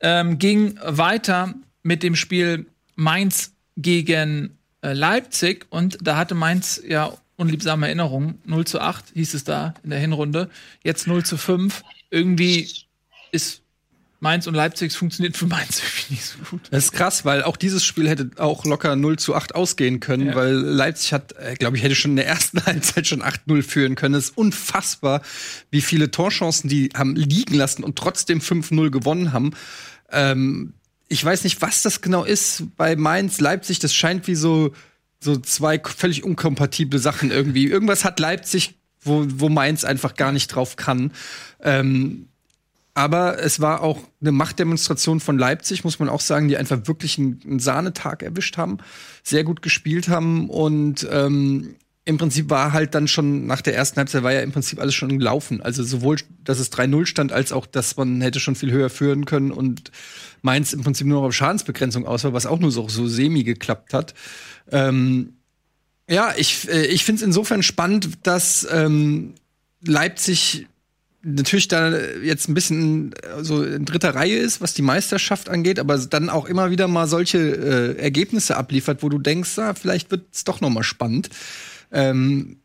ähm, 0.00 0.38
ging 0.38 0.78
weiter 0.82 1.54
mit 1.82 2.02
dem 2.02 2.14
Spiel 2.14 2.66
Mainz 2.94 3.52
gegen 3.76 4.58
äh, 4.82 4.92
Leipzig 4.92 5.66
und 5.70 5.98
da 6.02 6.16
hatte 6.16 6.34
Mainz 6.34 6.80
ja 6.86 7.12
unliebsame 7.36 7.86
Erinnerungen. 7.86 8.40
0 8.44 8.66
zu 8.66 8.80
8 8.80 9.12
hieß 9.14 9.34
es 9.34 9.44
da 9.44 9.74
in 9.82 9.90
der 9.90 9.98
Hinrunde. 9.98 10.50
Jetzt 10.84 11.06
0 11.06 11.24
zu 11.24 11.36
5. 11.36 11.82
Irgendwie 12.10 12.68
ist 13.32 13.61
Mainz 14.22 14.46
und 14.46 14.54
Leipzig 14.54 14.96
funktioniert 14.96 15.36
für 15.36 15.46
Mainz 15.46 15.80
irgendwie 15.82 16.14
nicht 16.14 16.24
so 16.24 16.38
gut. 16.48 16.60
Das 16.70 16.84
ist 16.84 16.92
krass, 16.92 17.24
weil 17.24 17.42
auch 17.42 17.56
dieses 17.56 17.84
Spiel 17.84 18.08
hätte 18.08 18.30
auch 18.38 18.64
locker 18.64 18.94
0 18.94 19.18
zu 19.18 19.34
8 19.34 19.56
ausgehen 19.56 19.98
können, 19.98 20.28
Ja. 20.28 20.34
weil 20.36 20.52
Leipzig 20.52 21.12
hat, 21.12 21.32
äh, 21.32 21.54
glaube 21.56 21.76
ich, 21.76 21.82
hätte 21.82 21.96
schon 21.96 22.12
in 22.12 22.16
der 22.18 22.28
ersten 22.28 22.64
Halbzeit 22.66 23.06
schon 23.08 23.20
8-0 23.22 23.62
führen 23.64 23.96
können. 23.96 24.14
Es 24.14 24.26
ist 24.26 24.38
unfassbar, 24.38 25.22
wie 25.72 25.80
viele 25.80 26.12
Torchancen 26.12 26.70
die 26.70 26.90
haben 26.94 27.16
liegen 27.16 27.54
lassen 27.54 27.82
und 27.82 27.96
trotzdem 27.96 28.38
5-0 28.40 28.90
gewonnen 28.90 29.32
haben. 29.32 29.50
Ähm, 30.12 30.74
ich 31.08 31.24
weiß 31.24 31.42
nicht, 31.42 31.60
was 31.60 31.82
das 31.82 32.00
genau 32.00 32.22
ist 32.24 32.62
bei 32.76 32.94
Mainz, 32.94 33.40
Leipzig. 33.40 33.80
Das 33.80 33.92
scheint 33.92 34.28
wie 34.28 34.36
so, 34.36 34.72
so 35.18 35.36
zwei 35.36 35.80
völlig 35.80 36.22
unkompatible 36.22 37.00
Sachen 37.00 37.32
irgendwie. 37.32 37.66
Irgendwas 37.66 38.04
hat 38.04 38.20
Leipzig, 38.20 38.74
wo, 39.00 39.24
wo 39.28 39.48
Mainz 39.48 39.82
einfach 39.82 40.14
gar 40.14 40.30
nicht 40.30 40.46
drauf 40.46 40.76
kann. 40.76 41.10
Ähm, 41.60 42.28
aber 42.94 43.42
es 43.42 43.60
war 43.60 43.82
auch 43.82 44.00
eine 44.20 44.32
Machtdemonstration 44.32 45.20
von 45.20 45.38
Leipzig, 45.38 45.84
muss 45.84 45.98
man 45.98 46.08
auch 46.08 46.20
sagen, 46.20 46.48
die 46.48 46.56
einfach 46.56 46.86
wirklich 46.86 47.18
einen, 47.18 47.58
Sahnetag 47.58 48.22
erwischt 48.22 48.58
haben, 48.58 48.78
sehr 49.22 49.44
gut 49.44 49.62
gespielt 49.62 50.08
haben 50.08 50.50
und 50.50 51.06
ähm, 51.10 51.76
im 52.04 52.18
Prinzip 52.18 52.50
war 52.50 52.72
halt 52.72 52.94
dann 52.94 53.06
schon 53.06 53.46
nach 53.46 53.62
der 53.62 53.76
ersten 53.76 53.98
Halbzeit 53.98 54.24
war 54.24 54.32
ja 54.32 54.40
im 54.40 54.50
Prinzip 54.50 54.80
alles 54.80 54.94
schon 54.94 55.18
gelaufen. 55.18 55.62
Also 55.62 55.84
sowohl, 55.84 56.16
dass 56.42 56.58
es 56.58 56.72
3-0 56.72 57.06
stand, 57.06 57.32
als 57.32 57.52
auch, 57.52 57.64
dass 57.64 57.96
man 57.96 58.20
hätte 58.20 58.40
schon 58.40 58.56
viel 58.56 58.72
höher 58.72 58.90
führen 58.90 59.24
können 59.24 59.52
und 59.52 59.92
Mainz 60.42 60.72
im 60.72 60.82
Prinzip 60.82 61.06
nur 61.06 61.20
noch 61.20 61.28
auf 61.28 61.34
Schadensbegrenzung 61.34 62.04
aus 62.04 62.24
war, 62.24 62.32
was 62.32 62.46
auch 62.46 62.58
nur 62.58 62.72
so, 62.72 62.88
so 62.88 63.06
semi 63.06 63.44
geklappt 63.44 63.94
hat. 63.94 64.14
Ähm, 64.72 65.34
ja, 66.10 66.34
ich, 66.36 66.68
äh, 66.68 66.86
ich 66.86 67.04
finde 67.04 67.20
es 67.20 67.26
insofern 67.26 67.62
spannend, 67.62 68.26
dass 68.26 68.66
ähm, 68.70 69.34
Leipzig 69.84 70.66
natürlich 71.22 71.68
da 71.68 71.96
jetzt 72.22 72.48
ein 72.48 72.54
bisschen 72.54 73.12
äh, 73.12 73.42
so 73.42 73.62
in 73.62 73.84
dritter 73.84 74.14
Reihe 74.14 74.36
ist, 74.36 74.60
was 74.60 74.74
die 74.74 74.82
Meisterschaft 74.82 75.48
angeht, 75.48 75.78
aber 75.78 75.98
dann 75.98 76.28
auch 76.28 76.46
immer 76.46 76.70
wieder 76.70 76.88
mal 76.88 77.06
solche 77.06 77.38
äh, 77.38 77.98
Ergebnisse 78.00 78.56
abliefert, 78.56 79.02
wo 79.02 79.08
du 79.08 79.18
denkst, 79.18 79.58
ah, 79.58 79.74
vielleicht 79.74 80.10
wird 80.10 80.26
es 80.32 80.44
doch 80.44 80.60
noch 80.60 80.70
mal 80.70 80.82
spannend. 80.82 81.30
Ähm, 81.92 82.58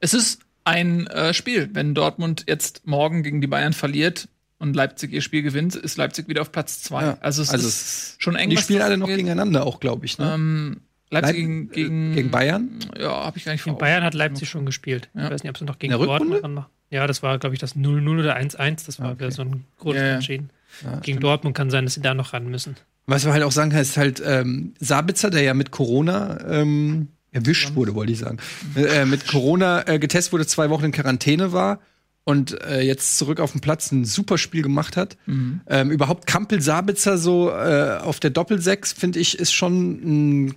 Es 0.00 0.14
ist 0.14 0.40
ein 0.64 1.06
äh, 1.08 1.34
Spiel. 1.34 1.70
Wenn 1.72 1.94
Dortmund 1.94 2.44
jetzt 2.46 2.86
morgen 2.86 3.22
gegen 3.22 3.40
die 3.40 3.46
Bayern 3.46 3.72
verliert 3.72 4.28
und 4.58 4.74
Leipzig 4.76 5.12
ihr 5.12 5.22
Spiel 5.22 5.42
gewinnt, 5.42 5.74
ist 5.74 5.96
Leipzig 5.96 6.28
wieder 6.28 6.42
auf 6.42 6.52
Platz 6.52 6.82
zwei. 6.82 7.02
Ja, 7.02 7.18
Also 7.20 7.42
es 7.42 7.50
also 7.50 7.66
ist 7.66 8.16
schon 8.18 8.36
eng. 8.36 8.50
die 8.50 8.56
spielen 8.58 8.82
alle 8.82 8.96
noch 8.98 9.06
gegeneinander 9.06 9.66
auch, 9.66 9.80
glaube 9.80 10.04
ich. 10.06 10.18
Ne? 10.18 10.30
Ähm, 10.34 10.80
Leipzig 11.10 11.36
gegen, 11.36 11.62
Leip- 11.68 11.72
gegen, 11.72 12.14
gegen 12.14 12.30
Bayern? 12.30 12.68
Ja, 12.98 13.24
habe 13.24 13.38
ich 13.38 13.44
gar 13.44 13.52
nicht 13.52 13.62
vor. 13.62 13.72
Gegen 13.72 13.78
Bayern 13.80 14.04
hat 14.04 14.14
Leipzig 14.14 14.48
schon 14.48 14.66
gespielt. 14.66 15.08
Ja. 15.14 15.24
Ich 15.26 15.30
weiß 15.30 15.42
nicht, 15.42 15.50
ob 15.50 15.58
sie 15.58 15.64
noch 15.64 15.78
gegen? 15.78 15.92
Dortmund 15.94 16.42
dran 16.42 16.54
machen. 16.54 16.66
Ja, 16.90 17.06
das 17.06 17.22
war, 17.22 17.38
glaube 17.38 17.54
ich, 17.54 17.60
das 17.60 17.76
0-0 17.76 18.18
oder 18.20 18.36
1-1. 18.36 18.86
Das 18.86 18.98
war 18.98 19.08
Ah, 19.08 19.10
okay. 19.12 19.20
wieder 19.20 19.30
so 19.30 19.42
ein 19.42 19.48
Ja, 19.48 19.54
ja. 19.54 19.60
Grundunterschied. 19.78 20.42
Ja, 20.82 20.90
gegen 20.92 21.02
stimmt. 21.02 21.22
Dortmund 21.24 21.56
kann 21.56 21.70
sein, 21.70 21.84
dass 21.84 21.94
sie 21.94 22.00
da 22.02 22.14
noch 22.14 22.32
ran 22.32 22.48
müssen. 22.48 22.76
Was 23.06 23.24
wir 23.24 23.32
halt 23.32 23.42
auch 23.42 23.52
sagen 23.52 23.70
kann, 23.70 23.80
ist 23.80 23.96
halt 23.96 24.22
ähm, 24.24 24.74
Sabitzer, 24.80 25.30
der 25.30 25.42
ja 25.42 25.54
mit 25.54 25.70
Corona 25.70 26.38
ähm, 26.46 27.08
erwischt 27.32 27.74
wurde, 27.74 27.94
wollte 27.94 28.12
ich 28.12 28.18
sagen, 28.18 28.38
äh, 28.74 29.04
mit 29.06 29.26
Corona 29.26 29.86
äh, 29.88 29.98
getestet 29.98 30.32
wurde, 30.32 30.46
zwei 30.46 30.68
Wochen 30.70 30.84
in 30.86 30.92
Quarantäne 30.92 31.52
war 31.52 31.80
und 32.24 32.60
äh, 32.62 32.80
jetzt 32.82 33.16
zurück 33.18 33.40
auf 33.40 33.52
den 33.52 33.60
Platz 33.62 33.90
ein 33.92 34.04
super 34.04 34.36
Spiel 34.38 34.62
gemacht 34.62 34.96
hat. 34.98 35.16
Mhm. 35.26 35.60
Ähm, 35.66 35.90
überhaupt 35.90 36.26
Kampel 36.26 36.60
Sabitzer 36.60 37.16
so 37.18 37.50
äh, 37.50 37.98
auf 38.02 38.20
der 38.20 38.30
Doppelsechs, 38.30 38.92
finde 38.92 39.18
ich, 39.20 39.38
ist 39.38 39.52
schon 39.52 40.46
ein 40.48 40.54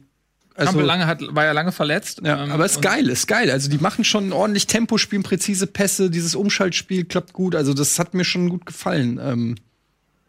also, 0.68 0.82
lange 0.82 1.08
hat, 1.08 1.22
war 1.30 1.46
ja 1.46 1.52
lange 1.52 1.72
verletzt. 1.72 2.22
ja, 2.24 2.44
ähm, 2.44 2.52
aber 2.52 2.66
ist 2.66 2.82
geil, 2.82 3.08
ist 3.10 3.28
geil. 3.28 3.50
Also 3.52 3.70
die 3.70 3.78
machen 3.78 4.04
schon 4.04 4.32
ordentlich 4.32 4.68
Tempo, 4.68 4.98
spielen 4.98 5.24
präzise 5.24 5.68
Pässe, 5.68 6.10
dieses 6.10 6.36
Umschaltspiel 6.36 7.06
klappt 7.06 7.34
gut. 7.34 7.56
Also 7.56 7.74
das 7.74 7.98
hat 8.00 8.14
mir 8.14 8.24
schon 8.24 8.50
gut 8.50 8.66
gefallen, 8.66 9.20
ähm, 9.22 9.56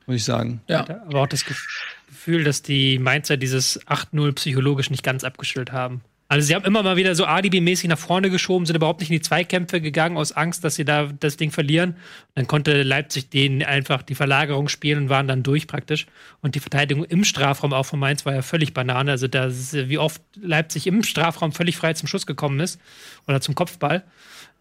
muss 0.07 0.17
ich 0.17 0.25
sagen. 0.25 0.61
Ja. 0.69 0.87
Aber 1.07 1.21
auch 1.23 1.27
das 1.27 1.45
Gef- 1.45 1.67
Gefühl, 2.09 2.45
dass 2.45 2.63
die 2.63 2.99
Mainzer 2.99 3.37
dieses 3.37 3.81
8-0 3.89 4.33
psychologisch 4.35 4.91
nicht 4.91 5.03
ganz 5.03 5.25
abgestellt 5.25 5.73
haben. 5.73 6.03
Also 6.33 6.47
sie 6.47 6.55
haben 6.55 6.65
immer 6.65 6.83
mal 6.83 6.97
wieder 6.97 7.15
so 7.15 7.27
Alibi-mäßig 7.27 7.91
nach 7.91 7.99
vorne 7.99 8.31
geschoben, 8.31 8.65
sind 8.65 8.75
überhaupt 8.75 9.01
nicht 9.01 9.11
in 9.11 9.17
die 9.17 9.21
Zweikämpfe 9.21 9.83
gegangen 9.83 10.17
aus 10.17 10.33
Angst, 10.33 10.65
dass 10.65 10.77
sie 10.77 10.85
da 10.87 11.11
das 11.21 11.37
Ding 11.37 11.51
verlieren. 11.51 11.95
Dann 12.35 12.47
konnte 12.47 12.85
Leipzig 12.85 13.29
denen 13.29 13.63
einfach 13.63 14.01
die 14.01 14.15
Verlagerung 14.15 14.69
spielen 14.69 15.03
und 15.03 15.09
waren 15.11 15.29
dann 15.29 15.43
durch 15.43 15.67
praktisch. 15.67 16.07
Und 16.41 16.55
die 16.55 16.61
Verteidigung 16.61 17.05
im 17.05 17.25
Strafraum 17.25 17.75
auch 17.75 17.83
von 17.83 17.99
Mainz 17.99 18.25
war 18.25 18.33
ja 18.33 18.41
völlig 18.41 18.73
Banane. 18.73 19.11
Also 19.11 19.29
da 19.29 19.51
wie 19.51 19.99
oft 19.99 20.23
Leipzig 20.41 20.87
im 20.87 21.03
Strafraum 21.03 21.53
völlig 21.53 21.77
frei 21.77 21.93
zum 21.93 22.09
Schuss 22.09 22.25
gekommen 22.25 22.61
ist 22.61 22.81
oder 23.29 23.43
zum 23.43 23.55
Kopfball. 23.55 24.03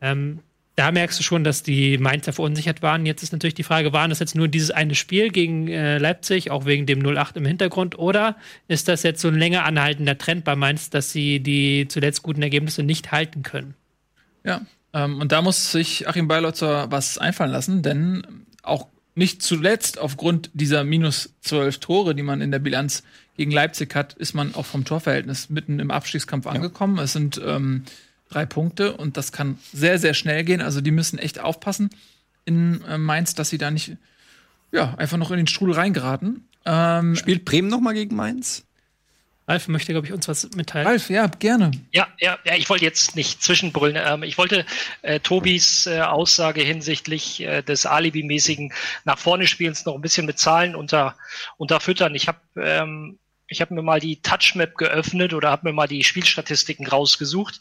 Ähm, 0.01 0.39
da 0.81 0.91
merkst 0.91 1.19
du 1.19 1.23
schon, 1.23 1.43
dass 1.43 1.61
die 1.61 1.99
Mainzer 1.99 2.33
verunsichert 2.33 2.81
waren. 2.81 3.05
Jetzt 3.05 3.21
ist 3.21 3.33
natürlich 3.33 3.53
die 3.53 3.61
Frage, 3.61 3.93
waren 3.93 4.09
das 4.09 4.17
jetzt 4.17 4.33
nur 4.33 4.47
dieses 4.47 4.71
eine 4.71 4.95
Spiel 4.95 5.29
gegen 5.29 5.67
äh, 5.67 5.99
Leipzig, 5.99 6.49
auch 6.49 6.65
wegen 6.65 6.87
dem 6.87 7.03
0-8 7.03 7.37
im 7.37 7.45
Hintergrund, 7.45 7.99
oder 7.99 8.35
ist 8.67 8.87
das 8.87 9.03
jetzt 9.03 9.21
so 9.21 9.27
ein 9.27 9.35
länger 9.35 9.63
anhaltender 9.65 10.17
Trend 10.17 10.43
bei 10.43 10.55
Mainz, 10.55 10.89
dass 10.89 11.11
sie 11.11 11.39
die 11.39 11.87
zuletzt 11.87 12.23
guten 12.23 12.41
Ergebnisse 12.41 12.81
nicht 12.81 13.11
halten 13.11 13.43
können? 13.43 13.75
Ja, 14.43 14.61
ähm, 14.91 15.19
und 15.19 15.31
da 15.31 15.43
muss 15.43 15.71
sich 15.71 16.07
Achim 16.07 16.27
Beilotzer 16.27 16.89
was 16.89 17.19
einfallen 17.19 17.51
lassen, 17.51 17.83
denn 17.83 18.25
auch 18.63 18.87
nicht 19.13 19.43
zuletzt 19.43 19.99
aufgrund 19.99 20.49
dieser 20.55 20.83
minus 20.83 21.35
zwölf 21.41 21.77
Tore, 21.77 22.15
die 22.15 22.23
man 22.23 22.41
in 22.41 22.49
der 22.49 22.57
Bilanz 22.57 23.03
gegen 23.37 23.51
Leipzig 23.51 23.93
hat, 23.93 24.13
ist 24.13 24.33
man 24.33 24.55
auch 24.55 24.65
vom 24.65 24.83
Torverhältnis 24.83 25.51
mitten 25.51 25.79
im 25.79 25.91
Abstiegskampf 25.91 26.47
angekommen. 26.47 26.97
Es 26.97 27.13
sind 27.13 27.39
ähm, 27.45 27.83
drei 28.31 28.45
Punkte 28.45 28.93
und 28.93 29.17
das 29.17 29.31
kann 29.31 29.59
sehr, 29.73 29.99
sehr 29.99 30.13
schnell 30.13 30.43
gehen. 30.43 30.61
Also 30.61 30.81
die 30.81 30.91
müssen 30.91 31.19
echt 31.19 31.39
aufpassen 31.39 31.89
in 32.45 32.83
äh, 32.87 32.97
Mainz, 32.97 33.35
dass 33.35 33.49
sie 33.49 33.57
da 33.57 33.71
nicht 33.71 33.97
ja, 34.71 34.95
einfach 34.95 35.17
noch 35.17 35.31
in 35.31 35.37
den 35.37 35.47
Strudel 35.47 35.75
reingeraten. 35.75 36.47
Ähm, 36.65 37.15
Spielt 37.15 37.45
Bremen 37.45 37.67
noch 37.67 37.81
mal 37.81 37.93
gegen 37.93 38.15
Mainz? 38.15 38.63
Ralf 39.47 39.67
möchte, 39.67 39.91
glaube 39.91 40.07
ich, 40.07 40.13
uns 40.13 40.27
was 40.27 40.49
mitteilen. 40.55 40.87
Ralf, 40.87 41.09
ja, 41.09 41.27
gerne. 41.27 41.71
Ja, 41.91 42.07
ja, 42.19 42.37
ja, 42.45 42.55
ich 42.55 42.69
wollte 42.69 42.85
jetzt 42.85 43.15
nicht 43.15 43.43
zwischenbrüllen. 43.43 44.01
Ähm, 44.01 44.23
ich 44.23 44.37
wollte 44.37 44.65
äh, 45.01 45.19
Tobis 45.19 45.87
äh, 45.87 45.99
Aussage 46.01 46.61
hinsichtlich 46.61 47.41
äh, 47.41 47.61
des 47.61 47.85
Alibi-mäßigen 47.85 48.71
nach 49.03 49.17
vorne 49.17 49.47
Spielens 49.47 49.85
noch 49.85 49.95
ein 49.95 50.01
bisschen 50.01 50.25
mit 50.25 50.39
Zahlen 50.39 50.75
unter, 50.75 51.15
unterfüttern. 51.57 52.15
Ich 52.15 52.27
habe 52.27 52.39
ähm, 52.55 53.19
ich 53.51 53.59
habe 53.59 53.73
mir 53.73 53.81
mal 53.81 53.99
die 53.99 54.21
Touchmap 54.21 54.77
geöffnet 54.77 55.33
oder 55.33 55.51
habe 55.51 55.67
mir 55.67 55.73
mal 55.73 55.87
die 55.87 56.03
Spielstatistiken 56.03 56.87
rausgesucht. 56.87 57.59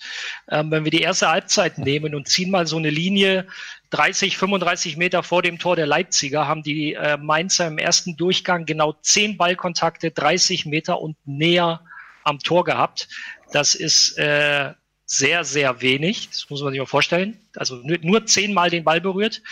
Ähm, 0.49 0.71
wenn 0.71 0.85
wir 0.85 0.93
die 0.93 1.03
erste 1.03 1.29
Halbzeit 1.29 1.79
nehmen 1.79 2.15
und 2.15 2.29
ziehen 2.29 2.51
mal 2.51 2.67
so 2.67 2.77
eine 2.77 2.91
Linie 2.91 3.49
30, 3.91 4.37
35 4.37 4.97
Meter 4.97 5.25
vor 5.25 5.43
dem 5.43 5.59
Tor 5.59 5.75
der 5.75 5.87
Leipziger, 5.87 6.47
haben 6.47 6.63
die 6.63 6.95
äh, 6.95 7.17
Mainzer 7.17 7.67
im 7.67 7.79
ersten 7.79 8.17
Durchgang 8.17 8.67
genau 8.67 8.93
10 9.03 9.37
Ballkontakte 9.37 10.13
30 10.13 10.65
Meter 10.67 11.01
und 11.01 11.17
näher 11.27 11.81
am 12.23 12.39
Tor 12.39 12.65
gehabt. 12.65 13.09
Das 13.53 13.75
ist 13.75 14.17
äh, 14.17 14.73
sehr, 15.07 15.43
sehr 15.43 15.81
wenig. 15.81 16.29
Das 16.31 16.49
muss 16.51 16.63
man 16.63 16.71
sich 16.71 16.79
mal 16.79 16.87
vorstellen. 16.87 17.37
Also 17.57 17.77
nur, 17.77 17.99
nur 18.03 18.27
zehnmal 18.27 18.71
den 18.71 18.85
Ball 18.85 19.01
berührt 19.01 19.43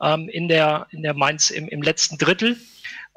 ähm, 0.00 0.30
in 0.30 0.48
der 0.48 0.86
in 0.90 1.02
der 1.02 1.12
Mainz 1.12 1.50
im, 1.50 1.68
im 1.68 1.82
letzten 1.82 2.16
Drittel. 2.16 2.56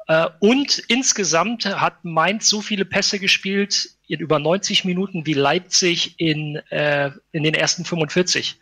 Äh, 0.06 0.28
und 0.38 0.78
insgesamt 0.88 1.66
hat 1.66 2.04
Mainz 2.04 2.48
so 2.48 2.60
viele 2.60 2.84
Pässe 2.84 3.18
gespielt 3.18 3.90
in 4.06 4.20
über 4.20 4.38
90 4.38 4.84
Minuten 4.84 5.26
wie 5.26 5.34
Leipzig 5.34 6.14
in, 6.18 6.56
äh, 6.70 7.10
in 7.32 7.42
den 7.42 7.54
ersten 7.54 7.84
45. 7.84 8.56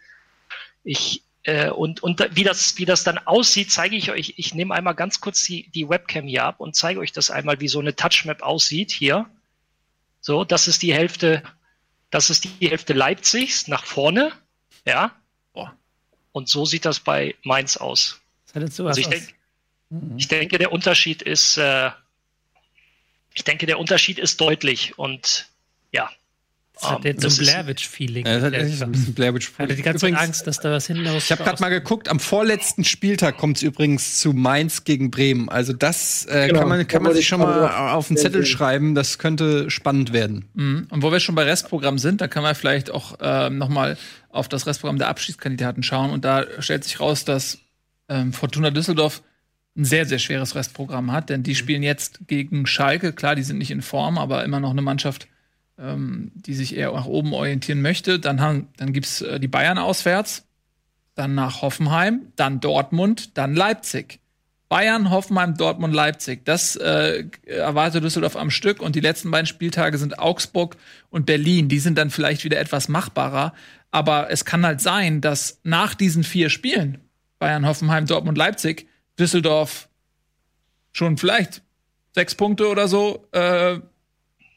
Ich, 0.84 1.22
äh, 1.42 1.70
und, 1.70 2.02
und 2.02 2.26
wie 2.34 2.44
das, 2.44 2.78
wie 2.78 2.86
das 2.86 3.04
dann 3.04 3.18
aussieht, 3.18 3.70
zeige 3.70 3.96
ich 3.96 4.10
euch. 4.10 4.34
Ich 4.36 4.54
nehme 4.54 4.74
einmal 4.74 4.94
ganz 4.94 5.20
kurz 5.20 5.44
die, 5.44 5.68
die 5.70 5.88
Webcam 5.88 6.26
hier 6.26 6.44
ab 6.44 6.60
und 6.60 6.74
zeige 6.74 7.00
euch 7.00 7.12
das 7.12 7.30
einmal, 7.30 7.60
wie 7.60 7.68
so 7.68 7.80
eine 7.80 7.94
Touchmap 7.94 8.42
aussieht 8.42 8.90
hier. 8.90 9.26
So, 10.20 10.44
das 10.44 10.68
ist 10.68 10.82
die 10.82 10.94
Hälfte, 10.94 11.42
das 12.10 12.30
ist 12.30 12.44
die 12.44 12.70
Hälfte 12.70 12.94
Leipzigs 12.94 13.68
nach 13.68 13.84
vorne. 13.84 14.32
Ja. 14.86 15.14
Und 16.32 16.48
so 16.48 16.64
sieht 16.64 16.84
das 16.84 17.00
bei 17.00 17.34
Mainz 17.42 17.76
aus. 17.76 18.20
also 18.88 19.00
ich, 19.00 19.08
denk, 19.08 19.34
mhm. 20.00 20.18
ich 20.18 20.28
denke, 20.28 20.58
der 20.58 20.72
Unterschied 20.72 21.22
ist, 21.22 21.56
äh, 21.56 21.90
ich 23.34 23.44
denke, 23.44 23.66
der 23.66 23.78
Unterschied 23.78 24.18
ist 24.18 24.40
deutlich 24.40 24.98
und 24.98 25.48
ja. 25.92 26.10
Das 26.74 26.90
hat 26.90 27.04
jetzt 27.04 27.22
so 27.22 27.28
ein 27.28 27.46
Blair-Witch-Feeling. 27.46 28.26
Ja, 28.26 28.34
das 28.34 28.42
hat 28.44 28.52
echt 28.54 28.78
so 28.78 28.84
ein 28.84 28.92
bisschen 28.92 29.14
Blair 29.14 29.32
Witch 29.32 29.52
Hatte 29.56 29.76
die 29.76 29.82
ganze 29.82 30.10
Zeit 30.10 30.16
Angst, 30.16 30.44
dass 30.48 30.58
da 30.58 30.72
was 30.72 30.88
hinten 30.88 31.06
aus. 31.06 31.24
Ich 31.24 31.30
habe 31.30 31.44
gerade 31.44 31.60
mal 31.60 31.68
geguckt, 31.68 32.08
am 32.08 32.18
vorletzten 32.18 32.82
Spieltag 32.82 33.36
kommt 33.36 33.58
es 33.58 33.62
übrigens 33.62 34.18
zu 34.18 34.32
Mainz 34.32 34.82
gegen 34.82 35.12
Bremen. 35.12 35.48
Also 35.48 35.72
das 35.72 36.26
äh, 36.26 36.48
genau. 36.48 36.60
kann 36.60 36.68
man, 36.68 36.86
kann 36.88 37.02
man 37.04 37.14
sich 37.14 37.28
schon 37.28 37.38
mal 37.38 37.92
auf 37.92 38.08
den 38.08 38.16
Zettel 38.16 38.44
schreiben. 38.44 38.96
Das 38.96 39.18
könnte 39.18 39.70
spannend 39.70 40.12
werden. 40.12 40.48
Mhm. 40.54 40.88
Und 40.90 41.02
wo 41.02 41.12
wir 41.12 41.20
schon 41.20 41.36
bei 41.36 41.44
Restprogramm 41.44 41.98
sind, 41.98 42.20
da 42.20 42.26
kann 42.26 42.42
man 42.42 42.56
vielleicht 42.56 42.90
auch 42.90 43.20
äh, 43.20 43.50
noch 43.50 43.68
mal 43.68 43.96
auf 44.30 44.48
das 44.48 44.66
Restprogramm 44.66 44.98
der 44.98 45.08
Abschiedskandidaten 45.08 45.84
schauen. 45.84 46.10
Und 46.10 46.24
da 46.24 46.44
stellt 46.58 46.82
sich 46.82 46.98
raus, 46.98 47.24
dass 47.24 47.58
ähm, 48.08 48.32
Fortuna 48.32 48.70
Düsseldorf 48.70 49.22
ein 49.76 49.84
sehr, 49.84 50.06
sehr 50.06 50.18
schweres 50.18 50.54
Restprogramm 50.54 51.12
hat, 51.12 51.30
denn 51.30 51.42
die 51.42 51.52
mhm. 51.52 51.56
spielen 51.56 51.82
jetzt 51.82 52.20
gegen 52.26 52.66
Schalke. 52.66 53.12
Klar, 53.12 53.34
die 53.34 53.42
sind 53.42 53.58
nicht 53.58 53.70
in 53.70 53.82
Form, 53.82 54.18
aber 54.18 54.44
immer 54.44 54.60
noch 54.60 54.70
eine 54.70 54.82
Mannschaft, 54.82 55.28
ähm, 55.78 56.30
die 56.34 56.54
sich 56.54 56.76
eher 56.76 56.92
nach 56.92 57.06
oben 57.06 57.32
orientieren 57.32 57.82
möchte. 57.82 58.20
Dann, 58.20 58.40
haben, 58.40 58.68
dann 58.76 58.92
gibt's 58.92 59.20
äh, 59.20 59.40
die 59.40 59.48
Bayern 59.48 59.78
auswärts, 59.78 60.46
dann 61.14 61.34
nach 61.34 61.62
Hoffenheim, 61.62 62.32
dann 62.36 62.60
Dortmund, 62.60 63.36
dann 63.36 63.54
Leipzig. 63.54 64.20
Bayern, 64.68 65.10
Hoffenheim, 65.10 65.56
Dortmund, 65.56 65.94
Leipzig. 65.94 66.44
Das 66.44 66.74
äh, 66.76 67.24
erwartet 67.46 68.02
Düsseldorf 68.02 68.34
am 68.34 68.50
Stück. 68.50 68.80
Und 68.80 68.96
die 68.96 69.00
letzten 69.00 69.30
beiden 69.30 69.46
Spieltage 69.46 69.98
sind 69.98 70.18
Augsburg 70.18 70.76
und 71.10 71.26
Berlin. 71.26 71.68
Die 71.68 71.78
sind 71.78 71.96
dann 71.96 72.10
vielleicht 72.10 72.44
wieder 72.44 72.58
etwas 72.58 72.88
machbarer. 72.88 73.54
Aber 73.90 74.30
es 74.30 74.44
kann 74.44 74.66
halt 74.66 74.80
sein, 74.80 75.20
dass 75.20 75.60
nach 75.62 75.94
diesen 75.94 76.24
vier 76.24 76.50
Spielen, 76.50 76.98
Bayern, 77.38 77.66
Hoffenheim, 77.66 78.06
Dortmund, 78.06 78.36
Leipzig, 78.36 78.88
Düsseldorf 79.18 79.88
schon 80.92 81.16
vielleicht 81.16 81.62
sechs 82.12 82.34
Punkte 82.34 82.68
oder 82.68 82.88
so 82.88 83.26
äh, 83.32 83.78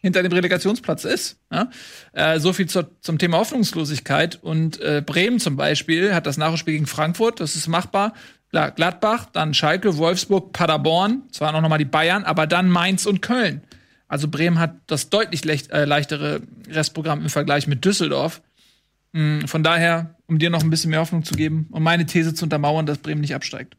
hinter 0.02 0.24
dem 0.24 0.32
Relegationsplatz 0.32 1.06
ist. 1.06 1.38
Ja? 1.52 1.70
Äh, 2.14 2.40
so 2.40 2.54
viel 2.54 2.68
zur, 2.68 2.92
zum 3.02 3.18
Thema 3.18 3.38
Hoffnungslosigkeit. 3.38 4.40
Und 4.42 4.80
äh, 4.80 5.02
Bremen 5.06 5.40
zum 5.40 5.56
Beispiel 5.56 6.14
hat 6.14 6.26
das 6.26 6.38
Nachspiel 6.38 6.76
gegen 6.76 6.88
Frankfurt, 6.88 7.40
das 7.40 7.56
ist 7.56 7.68
machbar. 7.68 8.14
Gladbach, 8.52 9.28
dann 9.34 9.54
Schalke, 9.54 9.98
Wolfsburg, 9.98 10.54
Paderborn, 10.54 11.24
zwar 11.32 11.52
noch 11.52 11.68
mal 11.68 11.78
die 11.78 11.86
Bayern, 11.86 12.24
aber 12.24 12.48
dann 12.48 12.70
Mainz 12.70 13.06
und 13.06 13.22
Köln. 13.22 13.62
Also 14.08 14.30
Bremen 14.30 14.58
hat 14.58 14.76
das 14.88 15.10
deutlich 15.10 15.44
leicht, 15.44 15.72
äh, 15.72 15.84
leichtere 15.84 16.42
Restprogramm 16.70 17.24
im 17.24 17.30
Vergleich 17.30 17.68
mit 17.68 17.84
Düsseldorf. 17.84 18.42
Mm, 19.12 19.42
von 19.42 19.64
daher, 19.64 20.16
um 20.28 20.40
dir 20.40 20.50
noch 20.50 20.64
ein 20.64 20.70
bisschen 20.70 20.92
mehr 20.92 21.02
Hoffnung 21.02 21.26
zu 21.26 21.36
geben 21.36 21.68
um 21.72 21.84
meine 21.84 22.06
These 22.06 22.34
zu 22.34 22.46
untermauern, 22.46 22.86
dass 22.86 23.00
Bremen 23.00 23.20
nicht 23.20 23.36
absteigt. 23.36 23.76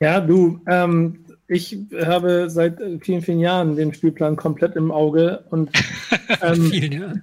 Ja, 0.00 0.20
du, 0.20 0.60
ähm, 0.66 1.24
ich 1.46 1.78
habe 2.04 2.48
seit 2.48 2.80
vielen, 3.00 3.22
vielen 3.22 3.40
Jahren 3.40 3.76
den 3.76 3.92
Spielplan 3.92 4.36
komplett 4.36 4.76
im 4.76 4.90
Auge 4.90 5.44
und 5.50 5.70
ähm, 6.42 6.70
vielen 6.70 6.92
Jahren. 6.92 7.22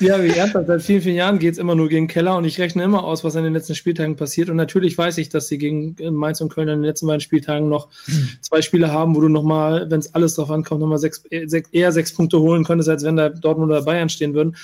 Ja, 0.00 0.22
wie 0.22 0.30
ernsthaft, 0.30 0.66
seit 0.66 0.82
vielen, 0.82 1.02
vielen 1.02 1.16
Jahren 1.16 1.38
geht 1.38 1.52
es 1.52 1.58
immer 1.58 1.74
nur 1.74 1.90
gegen 1.90 2.08
Keller 2.08 2.34
und 2.36 2.46
ich 2.46 2.58
rechne 2.58 2.82
immer 2.82 3.04
aus, 3.04 3.22
was 3.22 3.34
in 3.34 3.44
den 3.44 3.52
letzten 3.52 3.74
Spieltagen 3.74 4.16
passiert. 4.16 4.48
Und 4.48 4.56
natürlich 4.56 4.96
weiß 4.96 5.18
ich, 5.18 5.28
dass 5.28 5.48
sie 5.48 5.58
gegen 5.58 5.94
Mainz 6.14 6.40
und 6.40 6.50
Köln 6.50 6.68
in 6.68 6.78
den 6.78 6.84
letzten 6.84 7.06
beiden 7.06 7.20
Spieltagen 7.20 7.68
noch 7.68 7.88
hm. 8.06 8.30
zwei 8.40 8.62
Spiele 8.62 8.90
haben, 8.90 9.14
wo 9.14 9.20
du 9.20 9.28
nochmal, 9.28 9.90
wenn 9.90 10.00
es 10.00 10.14
alles 10.14 10.36
drauf 10.36 10.50
ankommt, 10.50 10.80
nochmal 10.80 10.96
sechs, 10.96 11.22
sechs, 11.44 11.68
eher 11.70 11.92
sechs 11.92 12.14
Punkte 12.14 12.40
holen 12.40 12.64
könntest, 12.64 12.88
als 12.88 13.04
wenn 13.04 13.16
da 13.16 13.28
Dortmund 13.28 13.70
oder 13.70 13.82
Bayern 13.82 14.08
stehen 14.08 14.32
würden. 14.32 14.56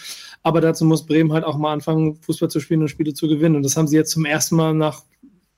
Aber 0.42 0.62
dazu 0.62 0.86
muss 0.86 1.04
Bremen 1.04 1.32
halt 1.34 1.44
auch 1.44 1.58
mal 1.58 1.72
anfangen, 1.72 2.16
Fußball 2.22 2.48
zu 2.48 2.60
spielen 2.60 2.80
und 2.80 2.88
Spiele 2.88 3.12
zu 3.12 3.28
gewinnen. 3.28 3.56
Und 3.56 3.62
das 3.62 3.76
haben 3.76 3.88
sie 3.88 3.96
jetzt 3.96 4.12
zum 4.12 4.24
ersten 4.24 4.56
Mal 4.56 4.72
nach 4.72 5.02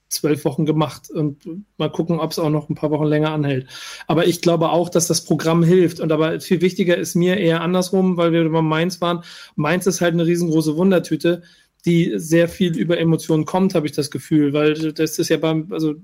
zwölf 0.08 0.44
Wochen 0.44 0.66
gemacht 0.66 1.10
und 1.10 1.66
mal 1.76 1.90
gucken, 1.90 2.18
ob 2.18 2.30
es 2.30 2.38
auch 2.38 2.50
noch 2.50 2.68
ein 2.68 2.74
paar 2.74 2.90
Wochen 2.90 3.04
länger 3.04 3.30
anhält. 3.30 3.66
Aber 4.06 4.26
ich 4.26 4.40
glaube 4.40 4.70
auch, 4.70 4.88
dass 4.88 5.06
das 5.06 5.24
Programm 5.24 5.62
hilft. 5.62 6.00
Und 6.00 6.12
aber 6.12 6.40
viel 6.40 6.60
wichtiger 6.60 6.96
ist 6.96 7.14
mir 7.14 7.36
eher 7.36 7.60
andersrum, 7.60 8.16
weil 8.16 8.32
wir 8.32 8.42
über 8.42 8.62
Mainz 8.62 9.00
waren. 9.00 9.22
Mainz 9.56 9.86
ist 9.86 10.00
halt 10.00 10.14
eine 10.14 10.26
riesengroße 10.26 10.76
Wundertüte, 10.76 11.42
die 11.84 12.12
sehr 12.16 12.48
viel 12.48 12.76
über 12.76 12.98
Emotionen 12.98 13.44
kommt, 13.44 13.74
habe 13.74 13.86
ich 13.86 13.92
das 13.92 14.10
Gefühl, 14.10 14.52
weil 14.52 14.92
das 14.92 15.18
ist 15.18 15.28
ja 15.28 15.36
beim, 15.36 15.68
also 15.70 15.94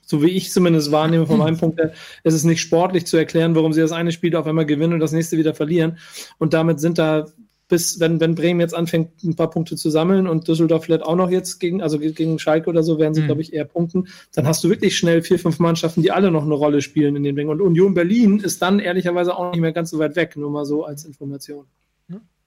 so 0.00 0.22
wie 0.22 0.30
ich 0.30 0.52
zumindest 0.52 0.92
wahrnehme 0.92 1.26
von 1.26 1.38
meinem 1.38 1.58
Punkt 1.58 1.78
her, 1.78 1.92
ist 2.22 2.34
es 2.34 2.44
nicht 2.44 2.60
sportlich 2.60 3.06
zu 3.06 3.16
erklären, 3.16 3.54
warum 3.54 3.72
sie 3.72 3.80
das 3.80 3.92
eine 3.92 4.12
Spiel 4.12 4.36
auf 4.36 4.46
einmal 4.46 4.66
gewinnen 4.66 4.92
und 4.92 5.00
das 5.00 5.12
nächste 5.12 5.38
wieder 5.38 5.54
verlieren. 5.54 5.98
Und 6.38 6.54
damit 6.54 6.80
sind 6.80 6.98
da 6.98 7.26
bis 7.72 8.00
wenn, 8.00 8.20
wenn 8.20 8.34
Bremen 8.34 8.60
jetzt 8.60 8.74
anfängt, 8.74 9.24
ein 9.24 9.34
paar 9.34 9.48
Punkte 9.48 9.76
zu 9.76 9.88
sammeln 9.88 10.26
und 10.26 10.46
Düsseldorf 10.46 10.84
vielleicht 10.84 11.04
auch 11.04 11.16
noch 11.16 11.30
jetzt 11.30 11.58
gegen, 11.58 11.80
also 11.80 11.98
gegen 11.98 12.38
Schalke 12.38 12.68
oder 12.68 12.82
so, 12.82 12.98
werden 12.98 13.14
sie, 13.14 13.22
mhm. 13.22 13.26
glaube 13.26 13.40
ich, 13.40 13.54
eher 13.54 13.64
punkten, 13.64 14.08
dann 14.34 14.46
hast 14.46 14.62
du 14.62 14.68
wirklich 14.68 14.94
schnell 14.94 15.22
vier, 15.22 15.38
fünf 15.38 15.58
Mannschaften, 15.58 16.02
die 16.02 16.10
alle 16.10 16.30
noch 16.30 16.44
eine 16.44 16.52
Rolle 16.52 16.82
spielen 16.82 17.16
in 17.16 17.22
dem 17.22 17.34
Ding. 17.34 17.48
Und 17.48 17.62
Union 17.62 17.94
Berlin 17.94 18.40
ist 18.40 18.60
dann 18.60 18.78
ehrlicherweise 18.78 19.34
auch 19.34 19.52
nicht 19.52 19.60
mehr 19.62 19.72
ganz 19.72 19.88
so 19.88 19.98
weit 19.98 20.16
weg, 20.16 20.36
nur 20.36 20.50
mal 20.50 20.66
so 20.66 20.84
als 20.84 21.06
Information. 21.06 21.64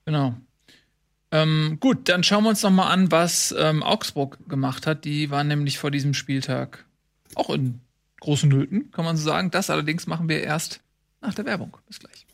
Genau. 0.06 0.36
Ähm, 1.32 1.78
gut, 1.80 2.08
dann 2.08 2.22
schauen 2.22 2.44
wir 2.44 2.52
uns 2.52 2.62
noch 2.62 2.70
mal 2.70 2.90
an, 2.90 3.12
was 3.12 3.54
ähm, 3.58 3.82
Augsburg 3.82 4.38
gemacht 4.48 4.86
hat. 4.86 5.06
Die 5.06 5.32
waren 5.32 5.48
nämlich 5.48 5.80
vor 5.80 5.90
diesem 5.90 6.14
Spieltag 6.14 6.86
auch 7.34 7.50
in 7.50 7.80
großen 8.20 8.48
Nöten, 8.48 8.92
kann 8.92 9.06
man 9.06 9.18
so 9.18 9.24
sagen. 9.24 9.50
Das 9.50 9.72
allerdings 9.72 10.06
machen 10.06 10.30
wir 10.30 10.44
erst 10.44 10.82
nach 11.22 11.34
der 11.34 11.46
Werbung. 11.46 11.76
Bis 11.88 11.98
gleich. 11.98 12.25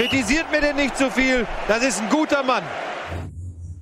Kritisiert 0.00 0.50
mir 0.50 0.62
denn 0.62 0.76
nicht 0.76 0.96
zu 0.96 1.04
so 1.04 1.10
viel. 1.10 1.46
Das 1.68 1.84
ist 1.84 2.00
ein 2.00 2.08
guter 2.08 2.42
Mann. 2.42 2.64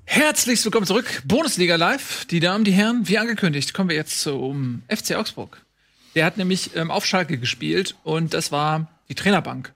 Herzlich 0.04 0.64
willkommen 0.64 0.84
zurück. 0.84 1.22
Bundesliga 1.24 1.76
Live. 1.76 2.24
Die 2.24 2.40
Damen, 2.40 2.64
die 2.64 2.72
Herren, 2.72 3.06
wie 3.06 3.18
angekündigt, 3.18 3.72
kommen 3.72 3.88
wir 3.88 3.96
jetzt 3.96 4.20
zum 4.20 4.82
FC 4.88 5.14
Augsburg. 5.14 5.64
Der 6.16 6.24
hat 6.24 6.36
nämlich 6.36 6.74
ähm, 6.74 6.90
auf 6.90 7.06
Schalke 7.06 7.38
gespielt 7.38 7.94
und 8.02 8.34
das 8.34 8.50
war 8.50 8.88
die 9.08 9.14
Trainerbank. 9.14 9.72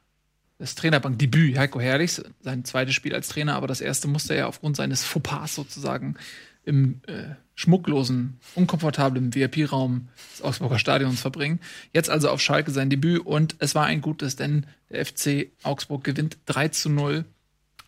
Das 0.59 0.75
Trainerbank-Debüt. 0.75 1.59
Heiko 1.59 1.81
Herrlich, 1.81 2.21
sein 2.41 2.65
zweites 2.65 2.95
Spiel 2.95 3.15
als 3.15 3.29
Trainer, 3.29 3.57
aber 3.57 3.67
das 3.67 3.81
erste 3.81 4.07
musste 4.07 4.35
er 4.35 4.49
aufgrund 4.49 4.77
seines 4.77 5.03
Fauxpas 5.03 5.55
sozusagen 5.55 6.17
im 6.65 7.01
äh, 7.07 7.35
schmucklosen, 7.55 8.39
unkomfortablen 8.55 9.35
VIP-Raum 9.35 10.09
des 10.33 10.43
Augsburger 10.43 10.79
Stadions 10.79 11.21
verbringen. 11.21 11.61
Jetzt 11.93 12.11
also 12.11 12.31
auf 12.31 12.41
Schalke 12.41 12.71
sein 12.71 12.91
Debüt 12.91 13.25
und 13.27 13.57
es 13.59 13.75
war 13.75 13.87
ein 13.87 14.01
gutes, 14.01 14.37
denn 14.37 14.67
der 14.91 15.05
FC 15.05 15.51
Augsburg 15.63 16.05
gewinnt 16.05 16.39
3 16.47 16.69
zu 16.69 16.89
0 16.89 17.25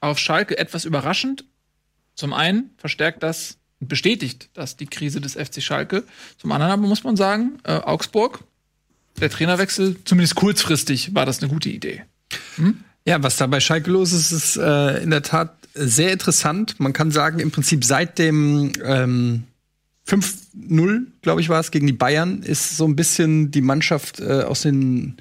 auf 0.00 0.18
Schalke. 0.18 0.58
Etwas 0.58 0.84
überraschend. 0.84 1.44
Zum 2.14 2.32
einen 2.32 2.70
verstärkt 2.76 3.22
das 3.22 3.58
und 3.80 3.88
bestätigt 3.88 4.50
das 4.54 4.76
die 4.76 4.86
Krise 4.86 5.20
des 5.20 5.34
FC 5.34 5.62
Schalke. 5.62 6.04
Zum 6.38 6.52
anderen 6.52 6.72
aber 6.72 6.86
muss 6.86 7.04
man 7.04 7.16
sagen, 7.16 7.58
äh, 7.64 7.72
Augsburg, 7.72 8.44
der 9.20 9.30
Trainerwechsel, 9.30 9.96
zumindest 10.04 10.34
kurzfristig, 10.34 11.14
war 11.14 11.26
das 11.26 11.40
eine 11.42 11.50
gute 11.50 11.70
Idee. 11.70 12.04
Hm? 12.56 12.80
Ja, 13.06 13.22
was 13.22 13.36
da 13.36 13.46
bei 13.46 13.60
Schalke 13.60 13.90
los 13.90 14.12
ist, 14.12 14.32
ist 14.32 14.56
äh, 14.56 15.02
in 15.02 15.10
der 15.10 15.22
Tat 15.22 15.52
sehr 15.74 16.12
interessant. 16.12 16.78
Man 16.78 16.92
kann 16.92 17.10
sagen, 17.10 17.40
im 17.40 17.50
Prinzip 17.50 17.84
seit 17.84 18.18
dem 18.18 18.72
ähm, 18.82 19.44
5-0, 20.06 21.06
glaube 21.22 21.40
ich, 21.40 21.48
war 21.48 21.60
es, 21.60 21.70
gegen 21.70 21.86
die 21.86 21.94
Bayern, 21.94 22.42
ist 22.42 22.76
so 22.76 22.84
ein 22.84 22.94
bisschen 22.94 23.50
die 23.50 23.62
Mannschaft 23.62 24.20
äh, 24.20 24.42
aus 24.42 24.60
den 24.60 25.16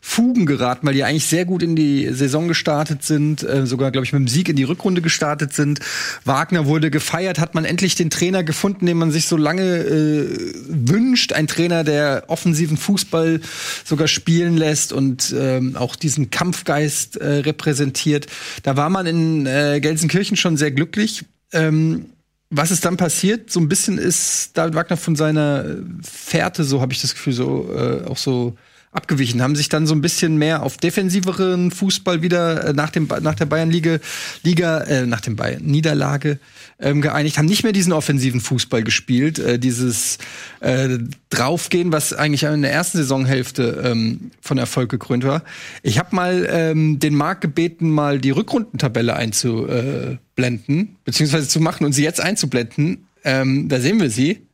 Fugen 0.00 0.46
geraten, 0.46 0.86
weil 0.86 0.94
die 0.94 1.02
eigentlich 1.02 1.26
sehr 1.26 1.44
gut 1.44 1.64
in 1.64 1.74
die 1.74 2.08
Saison 2.12 2.46
gestartet 2.46 3.02
sind, 3.02 3.42
äh, 3.42 3.66
sogar, 3.66 3.90
glaube 3.90 4.04
ich, 4.04 4.12
mit 4.12 4.20
dem 4.20 4.28
Sieg 4.28 4.48
in 4.48 4.54
die 4.54 4.62
Rückrunde 4.62 5.02
gestartet 5.02 5.54
sind. 5.54 5.80
Wagner 6.24 6.66
wurde 6.66 6.90
gefeiert, 6.90 7.40
hat 7.40 7.56
man 7.56 7.64
endlich 7.64 7.96
den 7.96 8.10
Trainer 8.10 8.44
gefunden, 8.44 8.86
den 8.86 8.96
man 8.96 9.10
sich 9.10 9.26
so 9.26 9.36
lange 9.36 9.78
äh, 9.78 10.54
wünscht. 10.68 11.32
Ein 11.32 11.48
Trainer, 11.48 11.82
der 11.82 12.24
offensiven 12.28 12.76
Fußball 12.76 13.40
sogar 13.84 14.06
spielen 14.06 14.56
lässt 14.56 14.92
und 14.92 15.34
ähm, 15.36 15.74
auch 15.74 15.96
diesen 15.96 16.30
Kampfgeist 16.30 17.16
äh, 17.16 17.38
repräsentiert. 17.40 18.28
Da 18.62 18.76
war 18.76 18.88
man 18.88 19.06
in 19.06 19.46
äh, 19.46 19.80
Gelsenkirchen 19.80 20.36
schon 20.36 20.56
sehr 20.56 20.70
glücklich. 20.70 21.24
Ähm, 21.52 22.06
was 22.50 22.70
ist 22.70 22.84
dann 22.84 22.96
passiert? 22.96 23.50
So 23.50 23.60
ein 23.60 23.68
bisschen 23.68 23.98
ist 23.98 24.56
David 24.56 24.74
Wagner 24.74 24.96
von 24.96 25.16
seiner 25.16 25.76
Fährte, 26.02 26.64
so 26.64 26.80
habe 26.80 26.92
ich 26.92 27.00
das 27.00 27.14
Gefühl, 27.14 27.32
so 27.32 27.72
äh, 27.74 28.04
auch 28.06 28.16
so 28.16 28.54
abgewichen, 28.98 29.40
haben 29.40 29.54
sich 29.54 29.68
dann 29.68 29.86
so 29.86 29.94
ein 29.94 30.00
bisschen 30.00 30.36
mehr 30.36 30.64
auf 30.64 30.76
defensiveren 30.76 31.70
Fußball 31.70 32.20
wieder 32.20 32.64
äh, 32.64 32.72
nach, 32.72 32.90
dem, 32.90 33.08
nach 33.22 33.36
der 33.36 33.46
Bayern-Liga, 33.46 33.98
Liga, 34.42 34.80
äh, 34.80 35.06
nach 35.06 35.20
dem 35.20 35.36
Bayern-Niederlage 35.36 36.40
ähm, 36.80 37.00
geeinigt, 37.00 37.38
haben 37.38 37.46
nicht 37.46 37.62
mehr 37.62 37.72
diesen 37.72 37.92
offensiven 37.92 38.40
Fußball 38.40 38.82
gespielt, 38.82 39.38
äh, 39.38 39.58
dieses 39.60 40.18
äh, 40.58 40.98
Draufgehen, 41.30 41.92
was 41.92 42.12
eigentlich 42.12 42.42
in 42.42 42.62
der 42.62 42.72
ersten 42.72 42.98
Saisonhälfte 42.98 43.82
ähm, 43.84 44.32
von 44.40 44.58
Erfolg 44.58 44.90
gekrönt 44.90 45.24
war. 45.24 45.44
Ich 45.84 45.98
habe 45.98 46.16
mal 46.16 46.48
ähm, 46.50 46.98
den 46.98 47.14
Marc 47.14 47.40
gebeten, 47.40 47.90
mal 47.90 48.18
die 48.18 48.30
Rückrundentabelle 48.30 49.14
einzublenden, 49.14 50.96
beziehungsweise 51.04 51.46
zu 51.46 51.60
machen 51.60 51.86
und 51.86 51.92
sie 51.92 52.02
jetzt 52.02 52.20
einzublenden. 52.20 53.06
Ähm, 53.22 53.68
da 53.68 53.78
sehen 53.78 54.00
wir 54.00 54.10
sie. 54.10 54.47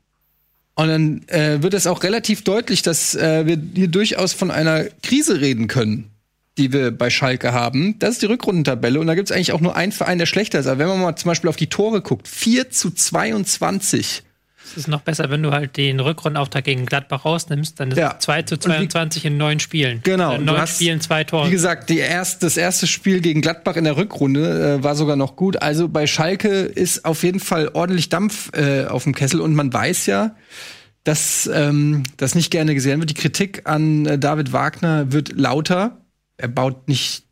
Und 0.77 0.89
dann 0.89 1.29
äh, 1.29 1.63
wird 1.63 1.75
es 1.75 1.87
auch 1.87 2.03
relativ 2.03 2.43
deutlich, 2.43 2.83
dass 2.83 3.15
äh, 3.15 3.47
wir 3.47 3.61
hier 3.75 3.89
durchaus 3.89 4.33
von 4.33 4.51
einer 4.51 4.85
Krise 5.03 5.41
reden 5.41 5.69
können, 5.69 6.11
die 6.59 6.73
wir 6.73 6.91
bei 6.91 7.11
Schalke 7.11 7.53
haben. 7.53 7.97
Das 8.01 8.11
ist 8.11 8.23
die 8.23 8.27
Rückrundentabelle 8.27 8.99
und 8.99 9.07
da 9.07 9.15
gibt 9.15 9.31
es 9.31 9.35
eigentlich 9.35 9.53
auch 9.53 9.61
nur 9.61 9.77
einen 9.77 9.93
Verein, 9.93 10.19
der 10.19 10.27
schlechter 10.27 10.59
ist. 10.59 10.67
Aber 10.67 10.81
wenn 10.81 10.89
man 10.89 11.01
mal 11.01 11.17
zum 11.17 11.29
Beispiel 11.29 11.49
auf 11.49 11.57
die 11.57 11.69
Tore 11.69 12.03
guckt, 12.03 12.27
4 12.27 12.71
zu 12.71 12.91
22. 12.91 14.25
Es 14.67 14.77
ist 14.79 14.89
noch 14.89 15.03
besser, 15.03 15.31
wenn 15.31 15.43
du 15.43 15.53
halt 15.53 15.77
den 15.77 16.01
Rückrundenauftrag 16.01 16.65
gegen 16.65 16.87
Gladbach 16.87 17.25
rausnimmst, 17.25 17.79
dann 17.79 17.91
ist 17.91 17.99
Ja. 17.99 18.15
es 18.19 18.25
2 18.25 18.43
zu 18.43 18.57
22 18.57 19.25
in 19.27 19.37
neun 19.37 19.61
Spielen. 19.61 20.01
Genau, 20.03 20.33
In 20.33 20.41
du 20.41 20.53
neun 20.53 20.61
hast- 20.63 20.77
Spielen 20.77 21.01
zwei 21.01 21.23
Tore. 21.25 21.47
Wie 21.49 21.53
gesagt, 21.53 21.91
die 21.91 21.99
erst, 21.99 22.43
das 22.43 22.57
erste 22.57 22.87
Spiel 22.87 23.21
gegen 23.21 23.41
Gladbach 23.43 23.77
in 23.77 23.85
der 23.85 23.97
Rückrunde 23.97 24.79
äh, 24.81 24.83
war 24.83 24.95
sogar 24.97 25.17
noch 25.17 25.37
gut. 25.37 25.61
Also 25.63 25.89
bei 25.89 26.07
Schalke 26.07 26.49
ist 26.63 27.05
auf 27.05 27.23
jeden 27.23 27.41
Fall 27.41 27.71
ordentlich 27.75 28.09
Dampf 28.09 28.51
äh, 28.55 28.87
auf 28.87 29.05
dem 29.05 29.15
Kessel 29.15 29.41
und 29.41 29.55
man 29.55 29.73
weiß 29.73 30.07
ja, 30.07 30.35
dass 31.05 31.49
ähm, 31.53 32.03
das 32.17 32.35
nicht 32.35 32.51
gerne 32.51 32.75
gesehen 32.75 32.99
wird. 33.01 33.11
Die 33.11 33.15
Kritik 33.15 33.63
an 33.69 34.07
äh, 34.07 34.19
David 34.19 34.53
Wagner 34.53 35.13
wird 35.13 35.39
lauter. 35.39 35.99
Er 36.39 36.49
baut 36.49 36.89
nicht 36.89 37.25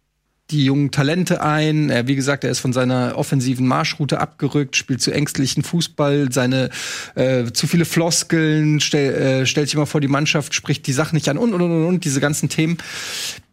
die 0.53 0.65
jungen 0.65 0.91
Talente 0.91 1.43
ein. 1.43 1.91
Er, 1.91 2.07
wie 2.07 2.15
gesagt, 2.15 2.45
er 2.45 2.51
ist 2.51 2.61
von 2.61 2.73
seiner 2.73 3.15
offensiven 3.17 3.67
Marschroute 3.67 4.21
abgerückt, 4.21 4.77
spielt 4.77 5.01
zu 5.03 5.11
ängstlichen 5.11 5.63
Fußball, 5.63 6.31
seine 6.31 6.71
äh, 7.15 7.45
zu 7.53 7.67
viele 7.67 7.85
Floskeln, 7.85 8.81
stell, 8.81 9.15
äh, 9.43 9.47
stellt 9.47 9.69
sich 9.69 9.75
immer 9.75 9.87
vor 9.87 10.01
die 10.01 10.09
Mannschaft, 10.09 10.55
spricht 10.55 10.87
die 10.87 10.93
Sachen 10.93 11.17
nicht 11.17 11.29
an 11.29 11.39
und 11.39 11.53
und 11.55 11.63
und 11.63 11.85
und 11.87 12.05
diese 12.05 12.21
ganzen 12.21 12.49
Themen. 12.49 12.77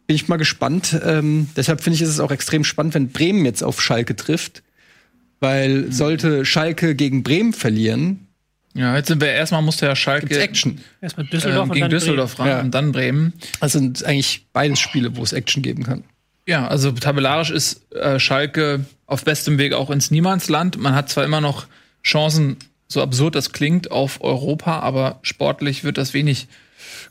Bin 0.06 0.14
ich 0.16 0.28
mal 0.28 0.36
gespannt. 0.36 1.00
Ähm, 1.04 1.48
deshalb 1.56 1.80
finde 1.82 1.96
ich, 1.96 2.02
ist 2.02 2.08
es 2.08 2.20
auch 2.20 2.30
extrem 2.32 2.64
spannend, 2.64 2.94
wenn 2.94 3.08
Bremen 3.10 3.44
jetzt 3.44 3.62
auf 3.62 3.80
Schalke 3.80 4.14
trifft. 4.16 4.62
Weil 5.40 5.90
sollte 5.90 6.44
Schalke 6.44 6.94
gegen 6.94 7.22
Bremen 7.22 7.52
verlieren, 7.54 8.26
Ja, 8.74 8.94
jetzt 8.96 9.08
sind 9.08 9.20
wir 9.22 9.28
erstmal 9.32 9.62
musste 9.62 9.86
ja 9.86 9.96
Schalke 9.96 10.26
gibt's 10.26 10.42
Action. 10.44 10.80
Erstmal 11.00 11.26
Düsseldorf 11.26 11.64
ähm, 11.64 11.70
und 11.70 11.74
gegen 11.74 11.80
dann 11.84 11.90
Düsseldorf 11.90 12.38
ran 12.38 12.48
Ja. 12.48 12.60
und 12.60 12.72
dann 12.74 12.92
Bremen. 12.92 13.32
Das 13.60 13.72
sind 13.72 14.04
eigentlich 14.04 14.46
beides 14.52 14.78
Spiele, 14.80 15.16
wo 15.16 15.22
es 15.22 15.32
Action 15.32 15.62
geben 15.62 15.82
kann. 15.84 16.04
Ja, 16.46 16.66
also 16.66 16.90
tabellarisch 16.92 17.50
ist 17.50 17.92
äh, 17.92 18.18
Schalke 18.18 18.84
auf 19.06 19.24
bestem 19.24 19.58
Weg 19.58 19.72
auch 19.72 19.90
ins 19.90 20.10
Niemandsland. 20.10 20.78
Man 20.78 20.94
hat 20.94 21.08
zwar 21.08 21.24
immer 21.24 21.40
noch 21.40 21.66
Chancen, 22.02 22.56
so 22.88 23.02
absurd 23.02 23.34
das 23.34 23.52
klingt, 23.52 23.90
auf 23.90 24.20
Europa, 24.22 24.80
aber 24.80 25.20
sportlich 25.22 25.84
wird 25.84 25.98
das 25.98 26.12
wenig 26.12 26.48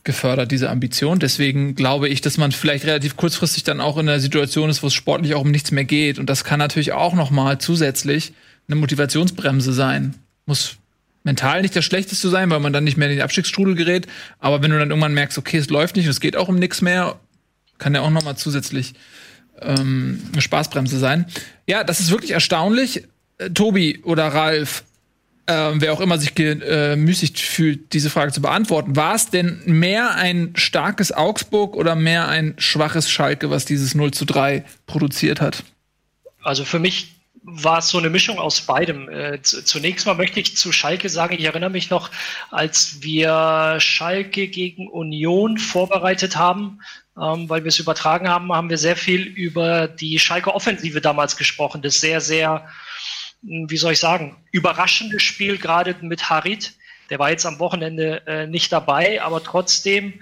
gefördert, 0.03 0.51
diese 0.51 0.69
Ambition. 0.69 1.19
Deswegen 1.19 1.75
glaube 1.75 2.09
ich, 2.09 2.21
dass 2.21 2.37
man 2.37 2.51
vielleicht 2.51 2.85
relativ 2.85 3.15
kurzfristig 3.15 3.63
dann 3.63 3.81
auch 3.81 3.97
in 3.97 4.07
der 4.07 4.19
Situation 4.19 4.69
ist, 4.69 4.83
wo 4.83 4.87
es 4.87 4.93
sportlich 4.93 5.35
auch 5.35 5.41
um 5.41 5.51
nichts 5.51 5.71
mehr 5.71 5.85
geht. 5.85 6.19
Und 6.19 6.29
das 6.29 6.43
kann 6.43 6.59
natürlich 6.59 6.91
auch 6.93 7.13
noch 7.13 7.31
mal 7.31 7.59
zusätzlich 7.59 8.33
eine 8.67 8.75
Motivationsbremse 8.75 9.73
sein. 9.73 10.15
Muss 10.45 10.77
mental 11.23 11.61
nicht 11.61 11.75
das 11.75 11.85
Schlechteste 11.85 12.29
sein, 12.29 12.49
weil 12.49 12.59
man 12.59 12.73
dann 12.73 12.83
nicht 12.83 12.97
mehr 12.97 13.09
in 13.09 13.17
den 13.17 13.23
Abstiegsstrudel 13.23 13.75
gerät. 13.75 14.07
Aber 14.39 14.61
wenn 14.61 14.71
du 14.71 14.79
dann 14.79 14.89
irgendwann 14.89 15.13
merkst, 15.13 15.37
okay, 15.37 15.57
es 15.57 15.69
läuft 15.69 15.95
nicht 15.95 16.05
und 16.05 16.11
es 16.11 16.19
geht 16.19 16.35
auch 16.35 16.47
um 16.47 16.55
nichts 16.55 16.81
mehr, 16.81 17.19
kann 17.79 17.95
ja 17.95 18.01
auch 18.01 18.09
noch 18.09 18.23
mal 18.23 18.35
zusätzlich 18.35 18.93
ähm, 19.61 20.21
eine 20.31 20.41
Spaßbremse 20.41 20.99
sein. 20.99 21.25
Ja, 21.67 21.83
das 21.83 21.99
ist 21.99 22.11
wirklich 22.11 22.31
erstaunlich. 22.31 23.03
Äh, 23.37 23.49
Tobi 23.49 23.99
oder 24.03 24.27
Ralf, 24.27 24.83
äh, 25.47 25.71
wer 25.75 25.93
auch 25.93 26.01
immer 26.01 26.17
sich 26.17 26.35
gemüßigt 26.35 27.39
fühlt, 27.39 27.93
diese 27.93 28.09
Frage 28.09 28.31
zu 28.31 28.41
beantworten, 28.41 28.95
war 28.95 29.15
es 29.15 29.29
denn 29.29 29.61
mehr 29.65 30.15
ein 30.15 30.53
starkes 30.55 31.11
Augsburg 31.11 31.75
oder 31.75 31.95
mehr 31.95 32.27
ein 32.27 32.53
schwaches 32.57 33.09
Schalke, 33.09 33.49
was 33.49 33.65
dieses 33.65 33.95
0 33.95 34.11
zu 34.11 34.25
3 34.25 34.63
produziert 34.85 35.41
hat? 35.41 35.63
Also 36.41 36.63
für 36.65 36.79
mich 36.79 37.15
war 37.41 37.79
es 37.79 37.89
so 37.89 37.97
eine 37.97 38.09
Mischung 38.09 38.37
aus 38.37 38.61
beidem. 38.61 39.09
Äh, 39.09 39.41
zunächst 39.41 40.05
mal 40.05 40.15
möchte 40.15 40.39
ich 40.39 40.55
zu 40.55 40.71
Schalke 40.71 41.09
sagen, 41.09 41.35
ich 41.37 41.45
erinnere 41.45 41.69
mich 41.69 41.89
noch, 41.89 42.11
als 42.51 43.01
wir 43.01 43.77
Schalke 43.79 44.47
gegen 44.47 44.87
Union 44.87 45.57
vorbereitet 45.57 46.35
haben, 46.35 46.79
ähm, 47.21 47.49
weil 47.49 47.63
wir 47.63 47.69
es 47.69 47.79
übertragen 47.79 48.29
haben, 48.29 48.51
haben 48.53 48.69
wir 48.69 48.77
sehr 48.77 48.95
viel 48.95 49.21
über 49.21 49.87
die 49.87 50.19
Schalke 50.19 50.53
Offensive 50.53 51.01
damals 51.01 51.37
gesprochen. 51.37 51.81
Das 51.81 51.99
sehr, 51.99 52.21
sehr, 52.21 52.67
mh, 53.41 53.69
wie 53.69 53.77
soll 53.77 53.93
ich 53.93 53.99
sagen, 53.99 54.37
überraschende 54.51 55.19
Spiel 55.19 55.57
gerade 55.57 55.95
mit 56.01 56.29
Harit. 56.29 56.73
Der 57.09 57.19
war 57.19 57.31
jetzt 57.31 57.45
am 57.45 57.59
Wochenende 57.59 58.21
äh, 58.27 58.47
nicht 58.47 58.71
dabei, 58.71 59.21
aber 59.21 59.43
trotzdem 59.43 60.21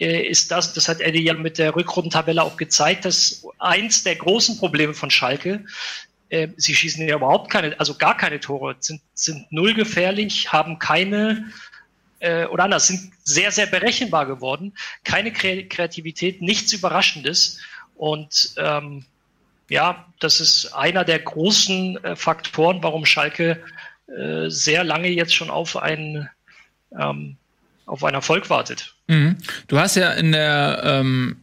äh, 0.00 0.26
ist 0.26 0.50
das, 0.50 0.74
das 0.74 0.88
hat 0.88 1.00
Eddie 1.00 1.24
ja 1.24 1.34
mit 1.34 1.58
der 1.58 1.74
Rückrundentabelle 1.74 2.42
auch 2.42 2.56
gezeigt, 2.56 3.04
dass 3.04 3.46
eins 3.58 4.02
der 4.02 4.16
großen 4.16 4.58
Probleme 4.58 4.94
von 4.94 5.10
Schalke, 5.10 5.64
äh, 6.30 6.48
sie 6.56 6.74
schießen 6.74 7.06
ja 7.06 7.16
überhaupt 7.16 7.50
keine, 7.50 7.78
also 7.78 7.94
gar 7.94 8.16
keine 8.16 8.40
Tore, 8.40 8.76
sind, 8.80 9.00
sind 9.14 9.46
null 9.50 9.74
gefährlich, 9.74 10.52
haben 10.52 10.78
keine, 10.78 11.44
äh, 12.24 12.46
oder 12.46 12.64
anders, 12.64 12.86
sind 12.86 13.12
sehr, 13.22 13.50
sehr 13.50 13.66
berechenbar 13.66 14.26
geworden, 14.26 14.72
keine 15.04 15.32
Kre 15.32 15.64
Kreativität, 15.64 16.42
nichts 16.42 16.72
Überraschendes 16.72 17.60
und 17.94 18.54
ähm, 18.56 19.04
ja, 19.68 20.06
das 20.20 20.40
ist 20.40 20.74
einer 20.74 21.04
der 21.04 21.18
großen 21.18 22.02
äh, 22.04 22.16
Faktoren, 22.16 22.82
warum 22.82 23.06
Schalke 23.06 23.62
äh, 24.06 24.48
sehr 24.48 24.84
lange 24.84 25.08
jetzt 25.08 25.34
schon 25.34 25.50
auf 25.50 25.76
einen, 25.76 26.28
ähm, 26.98 27.36
auf 27.86 28.04
einen 28.04 28.14
Erfolg 28.14 28.50
wartet. 28.50 28.94
Mhm. 29.08 29.36
Du 29.68 29.78
hast 29.78 29.96
ja 29.96 30.12
in 30.12 30.32
der 30.32 30.80
ähm, 30.84 31.36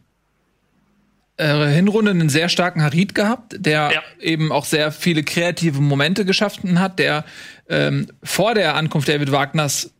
äh, 1.36 1.66
Hinrunde 1.66 2.12
einen 2.12 2.28
sehr 2.28 2.48
starken 2.48 2.82
Harit 2.82 3.14
gehabt, 3.14 3.56
der 3.58 3.90
Ja. 3.92 4.02
eben 4.20 4.52
auch 4.52 4.64
sehr 4.64 4.92
viele 4.92 5.24
kreative 5.24 5.80
Momente 5.80 6.24
geschaffen 6.24 6.78
hat, 6.78 6.98
der 6.98 7.24
ähm, 7.68 8.06
vor 8.22 8.54
der 8.54 8.76
Ankunft 8.76 9.08
David 9.08 9.32
Wagners 9.32 9.91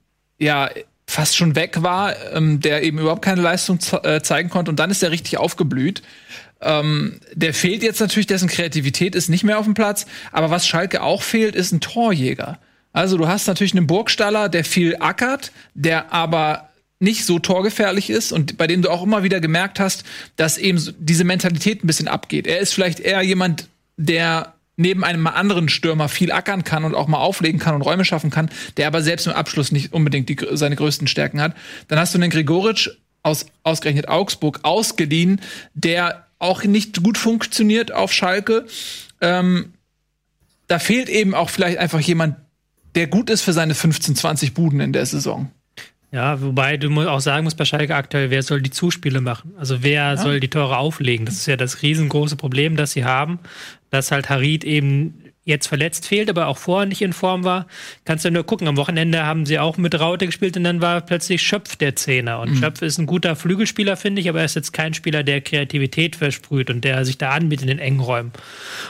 ja 0.42 0.70
fast 1.07 1.37
schon 1.37 1.55
weg 1.55 1.83
war, 1.83 2.14
ähm, 2.33 2.61
der 2.61 2.83
eben 2.83 2.98
überhaupt 2.98 3.22
keine 3.22 3.42
Leistung 3.42 3.81
ze 3.81 4.02
äh, 4.05 4.22
zeigen 4.22 4.48
konnte 4.48 4.70
und 4.70 4.78
dann 4.78 4.90
ist 4.90 5.02
er 5.02 5.11
richtig 5.11 5.38
aufgeblüht. 5.38 6.02
Ähm, 6.61 7.20
der 7.35 7.55
fehlt 7.55 7.83
jetzt 7.83 8.00
natürlich, 8.00 8.26
dessen 8.26 8.48
Kreativität 8.48 9.14
ist 9.14 9.28
nicht 9.28 9.44
mehr 9.44 9.59
auf 9.59 9.64
dem 9.64 9.74
Platz, 9.74 10.07
aber 10.31 10.50
was 10.50 10.66
Schalke 10.66 11.02
auch 11.02 11.22
fehlt, 11.22 11.55
ist 11.55 11.72
ein 11.72 11.81
Torjäger. 11.81 12.59
Also 12.92 13.16
du 13.16 13.26
hast 13.26 13.46
natürlich 13.46 13.74
einen 13.74 13.87
Burgstaller, 13.87 14.48
der 14.48 14.64
viel 14.64 14.96
ackert, 15.00 15.50
der 15.74 16.12
aber 16.12 16.68
nicht 17.00 17.24
so 17.24 17.40
torgefährlich 17.40 18.11
ist 18.11 18.31
und 18.33 18.57
bei 18.57 18.66
dem 18.66 18.81
du 18.81 18.90
auch 18.90 19.02
immer 19.02 19.24
wieder 19.24 19.40
gemerkt 19.40 19.81
hast, 19.81 20.05
dass 20.37 20.57
eben 20.57 20.81
diese 20.98 21.24
Mentalität 21.24 21.83
ein 21.83 21.88
bisschen 21.88 22.07
abgeht. 22.07 22.46
Er 22.46 22.61
ist 22.61 22.74
vielleicht 22.74 23.00
eher 23.00 23.22
jemand, 23.22 23.66
der 23.96 24.55
neben 24.83 25.05
einem 25.05 25.27
anderen 25.27 25.71
Stürmer 25.71 26.09
viel 26.11 26.31
ackern 26.31 26.64
kann 26.64 26.85
und 26.85 26.95
auch 26.95 27.09
mal 27.09 27.18
auflegen 27.18 27.59
kann 27.59 27.75
und 27.75 27.83
Räume 27.83 28.05
schaffen 28.05 28.31
kann, 28.31 28.51
der 28.77 28.87
aber 28.87 29.01
selbst 29.01 29.27
im 29.27 29.33
Abschluss 29.33 29.73
nicht 29.73 29.95
unbedingt 29.95 30.29
die, 30.29 30.37
seine 30.53 30.77
größten 30.77 31.07
Stärken 31.07 31.40
hat. 31.40 31.55
Dann 31.88 31.99
hast 31.99 32.14
du 32.14 32.18
einen 32.18 32.31
Gregoritsch 32.31 32.90
aus 33.23 33.47
ausgerechnet 33.62 34.09
Augsburg 34.09 34.61
ausgeliehen, 34.62 35.40
der 35.75 36.27
auch 36.38 36.64
nicht 36.64 37.03
gut 37.03 37.16
funktioniert 37.16 37.92
auf 37.92 38.12
Schalke. 38.12 38.66
Ähm, 39.21 39.73
da 40.66 40.79
fehlt 40.79 41.09
eben 41.09 41.35
auch 41.35 41.49
vielleicht 41.49 41.79
einfach 41.79 42.01
jemand, 42.01 42.37
der 42.95 43.07
gut 43.07 43.31
ist 43.31 43.42
für 43.42 43.53
seine 43.53 43.75
15, 43.75 44.16
20 44.16 44.55
Buden 44.55 44.81
in 44.81 44.92
der 44.92 45.07
Saison. 45.07 45.51
Ja, 46.12 46.42
wobei 46.42 46.77
du 46.77 46.90
auch 47.09 47.20
sagen 47.20 47.44
musst 47.44 47.57
bei 47.57 47.64
Schalke 47.64 47.96
aktuell, 47.96 48.29
wer 48.29 48.42
soll 48.42 48.61
die 48.61 48.70
Zuspiele 48.70 49.22
machen? 49.22 49.55
Also 49.57 49.83
wer 49.83 50.18
soll 50.18 50.40
die 50.40 50.48
Tore 50.48 50.77
auflegen? 50.77 51.25
Das 51.25 51.37
ist 51.37 51.46
ja 51.46 51.57
das 51.57 51.81
riesengroße 51.81 52.37
Problem, 52.37 52.77
das 52.77 52.92
sie 52.92 53.07
haben, 53.07 53.38
dass 53.88 54.12
halt 54.12 54.29
Harid 54.29 54.62
eben 54.62 55.22
jetzt 55.44 55.66
verletzt 55.66 56.07
fehlt, 56.07 56.31
aber 56.31 56.46
auch 56.46 56.59
vorher 56.59 56.87
nicht 56.87 57.02
in 57.02 57.12
Form 57.12 57.42
war. 57.42 57.66
Kannst 58.05 58.24
du 58.24 58.31
nur 58.31 58.44
gucken, 58.44 58.68
am 58.68 58.76
Wochenende 58.76 59.26
haben 59.26 59.44
sie 59.44 59.59
auch 59.59 59.76
mit 59.76 59.98
Raute 59.98 60.26
gespielt 60.26 60.57
und 60.57 60.64
dann 60.64 60.81
war 60.81 61.00
plötzlich 61.00 61.42
Schöpf 61.42 61.74
der 61.76 61.96
Zehner. 61.96 62.38
Und 62.40 62.57
Schöpf 62.57 62.81
ist 62.83 62.98
ein 62.98 63.07
guter 63.07 63.35
Flügelspieler, 63.35 63.96
finde 63.96 64.20
ich, 64.20 64.28
aber 64.28 64.38
er 64.38 64.44
ist 64.44 64.55
jetzt 64.55 64.72
kein 64.72 64.94
Spieler, 64.94 65.24
der 65.24 65.40
Kreativität 65.40 66.14
versprüht 66.14 66.70
und 66.70 66.85
der 66.85 67.05
sich 67.05 67.18
da 67.18 67.31
anbietet 67.31 67.62
in 67.62 67.76
den 67.76 67.78
engen 67.81 68.00
Räumen. 68.00 68.33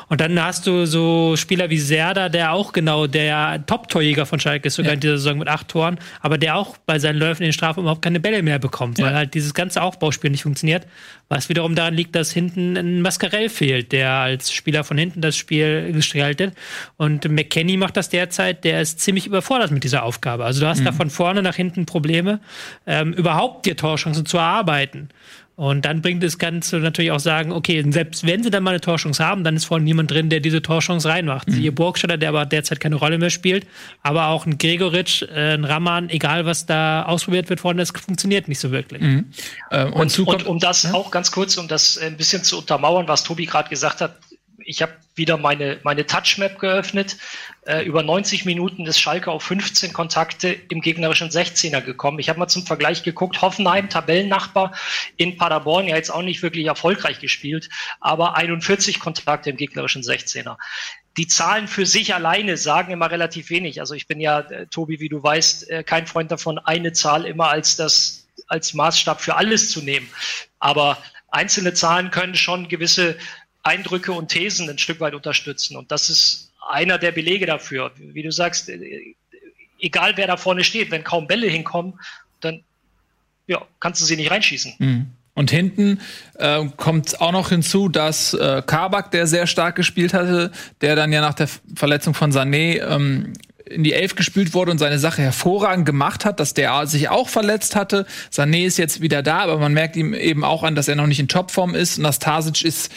Und 0.09 0.21
dann 0.21 0.43
hast 0.43 0.67
du 0.67 0.85
so 0.85 1.37
Spieler 1.37 1.71
wie 1.71 1.79
Serda, 1.79 2.29
der 2.29 2.53
auch 2.53 2.73
genau 2.73 3.07
der 3.07 3.65
Top-Torjäger 3.67 4.27
von 4.27 4.39
Schalke 4.39 4.69
ist, 4.69 4.75
sogar 4.75 4.91
ja. 4.91 4.95
in 4.95 5.01
dieser 5.01 5.19
Saison 5.19 5.39
mit 5.39 5.49
acht 5.49 5.69
Toren, 5.69 5.99
aber 6.21 6.37
der 6.37 6.57
auch 6.57 6.77
bei 6.85 6.99
seinen 6.99 7.19
Läufen 7.19 7.45
in 7.45 7.49
den 7.49 7.53
Strafen 7.55 7.81
überhaupt 7.81 8.03
keine 8.03 8.21
Bälle 8.21 8.43
mehr 8.43 8.59
bekommt, 8.59 8.99
ja. 8.99 9.07
weil 9.07 9.15
halt 9.15 9.35
dieses 9.35 9.55
ganze 9.55 9.81
Aufbauspiel 9.81 10.31
nicht 10.31 10.43
funktioniert. 10.43 10.87
Was 11.29 11.49
wiederum 11.49 11.75
daran 11.75 11.95
liegt, 11.95 12.15
dass 12.15 12.31
hinten 12.31 12.77
ein 12.77 13.01
Mascarell 13.01 13.49
fehlt, 13.49 13.93
der 13.93 14.11
als 14.11 14.53
Spieler 14.53 14.85
von 14.85 14.99
hinten 14.99 15.23
das 15.23 15.35
Spiel 15.35 15.91
gestaltet. 15.93 16.42
Und 16.97 17.31
McKenny 17.31 17.77
macht 17.77 17.97
das 17.97 18.09
derzeit, 18.09 18.65
der 18.65 18.81
ist 18.81 19.01
ziemlich 19.01 19.27
überfordert 19.27 19.71
mit 19.71 19.85
dieser 19.85 20.03
Aufgabe. 20.03 20.45
Also 20.45 20.61
du 20.61 20.67
hast 20.67 20.81
mhm. 20.81 20.87
da 20.87 20.93
von 20.93 21.11
vorne 21.11 21.43
nach 21.43 21.55
hinten 21.55 21.87
Probleme, 21.87 22.41
ähm, 22.87 23.13
überhaupt 23.13 23.67
dir 23.67 23.77
Torchancen 23.77 24.27
zu 24.27 24.39
erarbeiten. 24.39 25.11
Und 25.55 25.85
dann 25.85 26.01
bringt 26.01 26.23
das 26.23 26.39
Ganze 26.39 26.79
natürlich 26.79 27.11
auch 27.11 27.21
sagen, 27.21 27.53
okay, 27.53 27.85
selbst 27.91 28.27
wenn 28.27 28.43
sie 28.43 28.51
dann 28.51 28.63
mal 28.63 28.71
eine 28.71 28.81
Torchance 28.81 29.25
haben, 29.25 29.45
dann 29.45 29.55
ist 29.55 29.67
vorne 29.67 29.85
niemand 29.85 30.11
drin, 30.11 30.31
der 30.31 30.41
diese 30.41 30.63
Torchance 30.63 31.07
reinmacht. 31.09 31.47
Mhm. 31.49 31.53
Siehe 31.53 31.73
Burgstaller, 31.73 32.17
der 32.17 32.31
aber 32.31 32.47
derzeit 32.47 32.81
keine 32.81 32.97
Rolle 32.97 33.19
mehr 33.19 33.29
spielt, 33.29 33.67
aber 34.03 34.29
auch 34.29 34.47
ein 34.47 34.57
Gregoritsch, 34.57 35.23
äh, 35.23 35.55
ein 35.55 35.65
Raman, 35.65 36.09
egal 36.09 36.47
was 36.47 36.65
da 36.65 37.05
ausprobiert 37.05 37.51
wird 37.51 37.61
vorne, 37.61 37.83
das 37.83 37.91
funktioniert 37.91 38.49
nicht 38.49 38.61
so 38.61 38.73
wirklich. 38.73 39.03
Mhm. 39.03 39.27
Äh, 39.71 39.85
und, 39.85 40.19
und, 40.19 40.29
und, 40.29 40.47
um 40.47 40.59
das 40.59 40.85
ja? 40.85 40.95
auch 40.95 41.11
ganz 41.11 41.31
kurz, 41.31 41.57
um 41.59 41.69
das 41.69 41.99
ein 41.99 42.17
bisschen 42.17 42.43
zu 42.43 42.59
untermauern, 42.59 43.07
was 43.07 43.23
Tobi 43.23 43.45
gerade 43.45 43.69
gesagt 43.69 44.01
hat, 44.01 44.17
ich 44.65 44.83
habe 44.83 44.93
wieder 45.15 45.37
meine, 45.37 45.81
meine 45.83 46.07
Touchmap 46.07 46.59
geöffnet. 46.59 47.17
Äh, 47.67 47.85
über 47.85 48.03
90 48.03 48.45
Minuten 48.45 48.87
ist 48.87 49.01
Schalke 49.01 49.31
auf 49.31 49.43
15 49.43 49.93
Kontakte 49.93 50.49
im 50.49 50.81
gegnerischen 50.81 51.29
16er 51.29 51.81
gekommen. 51.81 52.19
Ich 52.19 52.29
habe 52.29 52.39
mal 52.39 52.49
zum 52.49 52.67
Vergleich 52.67 53.03
geguckt, 53.03 53.41
Hoffenheim, 53.43 53.89
Tabellennachbar 53.89 54.75
in 55.17 55.37
Paderborn, 55.37 55.87
ja 55.87 55.97
jetzt 55.97 56.11
auch 56.11 56.23
nicht 56.23 56.43
wirklich 56.43 56.67
erfolgreich 56.67 57.21
gespielt, 57.21 57.69
aber 58.01 58.37
41 58.37 59.01
Kontakte 59.01 59.51
im 59.51 59.57
gegnerischen 59.57 60.03
16er. 60.03 60.57
Die 61.17 61.27
Zahlen 61.27 61.69
für 61.69 61.85
sich 61.85 62.15
alleine 62.15 62.57
sagen 62.57 62.93
immer 62.93 63.11
relativ 63.11 63.51
wenig. 63.51 63.81
Also 63.81 63.95
ich 63.95 64.07
bin 64.07 64.19
ja, 64.21 64.41
äh, 64.41 64.67
Tobi, 64.67 64.99
wie 65.01 65.11
du 65.11 65.23
weißt, 65.23 65.71
äh, 65.71 65.85
kein 65.85 66.07
Freund 66.07 66.31
davon, 66.31 66.59
eine 66.59 66.93
Zahl 66.93 67.27
immer 67.27 67.49
als 67.49 67.77
das 67.77 68.19
als 68.49 68.75
Maßstab 68.75 69.21
für 69.21 69.37
alles 69.37 69.71
zu 69.71 69.83
nehmen. 69.83 70.09
Aber 70.59 70.99
einzelne 71.29 71.75
Zahlen 71.75 72.11
können 72.11 72.35
schon 72.35 72.69
gewisse 72.69 73.17
Eindrücke 73.63 74.13
und 74.13 74.29
Thesen 74.29 74.69
ein 74.69 74.79
Stück 74.79 75.01
weit 75.01 75.15
unterstützen. 75.15 75.77
Und 75.77 75.93
das 75.93 76.11
ist 76.11 76.53
einer 76.69 76.99
der 76.99 77.13
Belege 77.13 77.47
dafür. 77.47 77.93
Wie 77.97 78.23
du 78.23 78.33
sagst, 78.33 78.69
äh, 78.69 79.15
egal 79.81 80.17
wer 80.17 80.27
da 80.27 80.37
vorne 80.37 80.65
steht, 80.65 80.91
wenn 80.91 81.05
kaum 81.05 81.27
Bälle 81.27 81.49
hinkommen, 81.49 81.95
dann 82.41 82.63
ja, 83.47 83.63
kannst 83.81 84.01
du 84.01 84.05
sie 84.05 84.17
nicht 84.17 84.31
reinschießen. 84.31 84.75
Mhm. 84.79 85.07
Und 85.35 85.51
hinten 85.51 85.99
äh, 86.35 86.67
kommt 86.77 87.21
auch 87.21 87.33
noch 87.33 87.49
hinzu, 87.49 87.89
dass 87.89 88.35
äh, 88.35 88.63
Kabak, 88.67 89.11
der 89.13 89.27
sehr 89.27 89.47
stark 89.47 89.77
gespielt 89.77 90.13
hatte, 90.13 90.53
der 90.83 90.95
dann 90.95 91.11
ja 91.11 91.23
nach 91.23 91.35
der 91.35 91.49
Verletzung 91.75 92.13
von 92.13 92.33
Sané 92.33 92.83
ähm, 92.83 93.33
in 93.65 93.83
die 93.83 93.95
Elf 93.95 94.15
gespielt 94.15 94.53
wurde 94.53 94.71
und 94.71 94.79
seine 94.79 94.99
Sache 94.99 95.23
hervorragend 95.23 95.87
gemacht 95.87 96.27
hat, 96.27 96.39
dass 96.39 96.53
der 96.53 96.87
sich 96.87 97.09
auch 97.09 97.31
verletzt 97.31 97.77
hatte. 97.77 98.07
Sané 98.31 98.67
ist 98.67 98.77
jetzt 98.77 99.01
wieder 99.01 99.23
da, 99.23 99.39
aber 99.39 99.59
man 99.59 99.73
merkt 99.73 99.97
ihm 99.97 100.13
eben 100.13 100.45
auch 100.45 100.63
an, 100.63 100.75
dass 100.75 100.89
er 100.89 100.97
noch 100.97 101.07
nicht 101.07 101.21
in 101.21 101.29
Topform 101.29 101.75
ist. 101.75 101.97
Nastasic 101.97 102.63
ist 102.63 102.93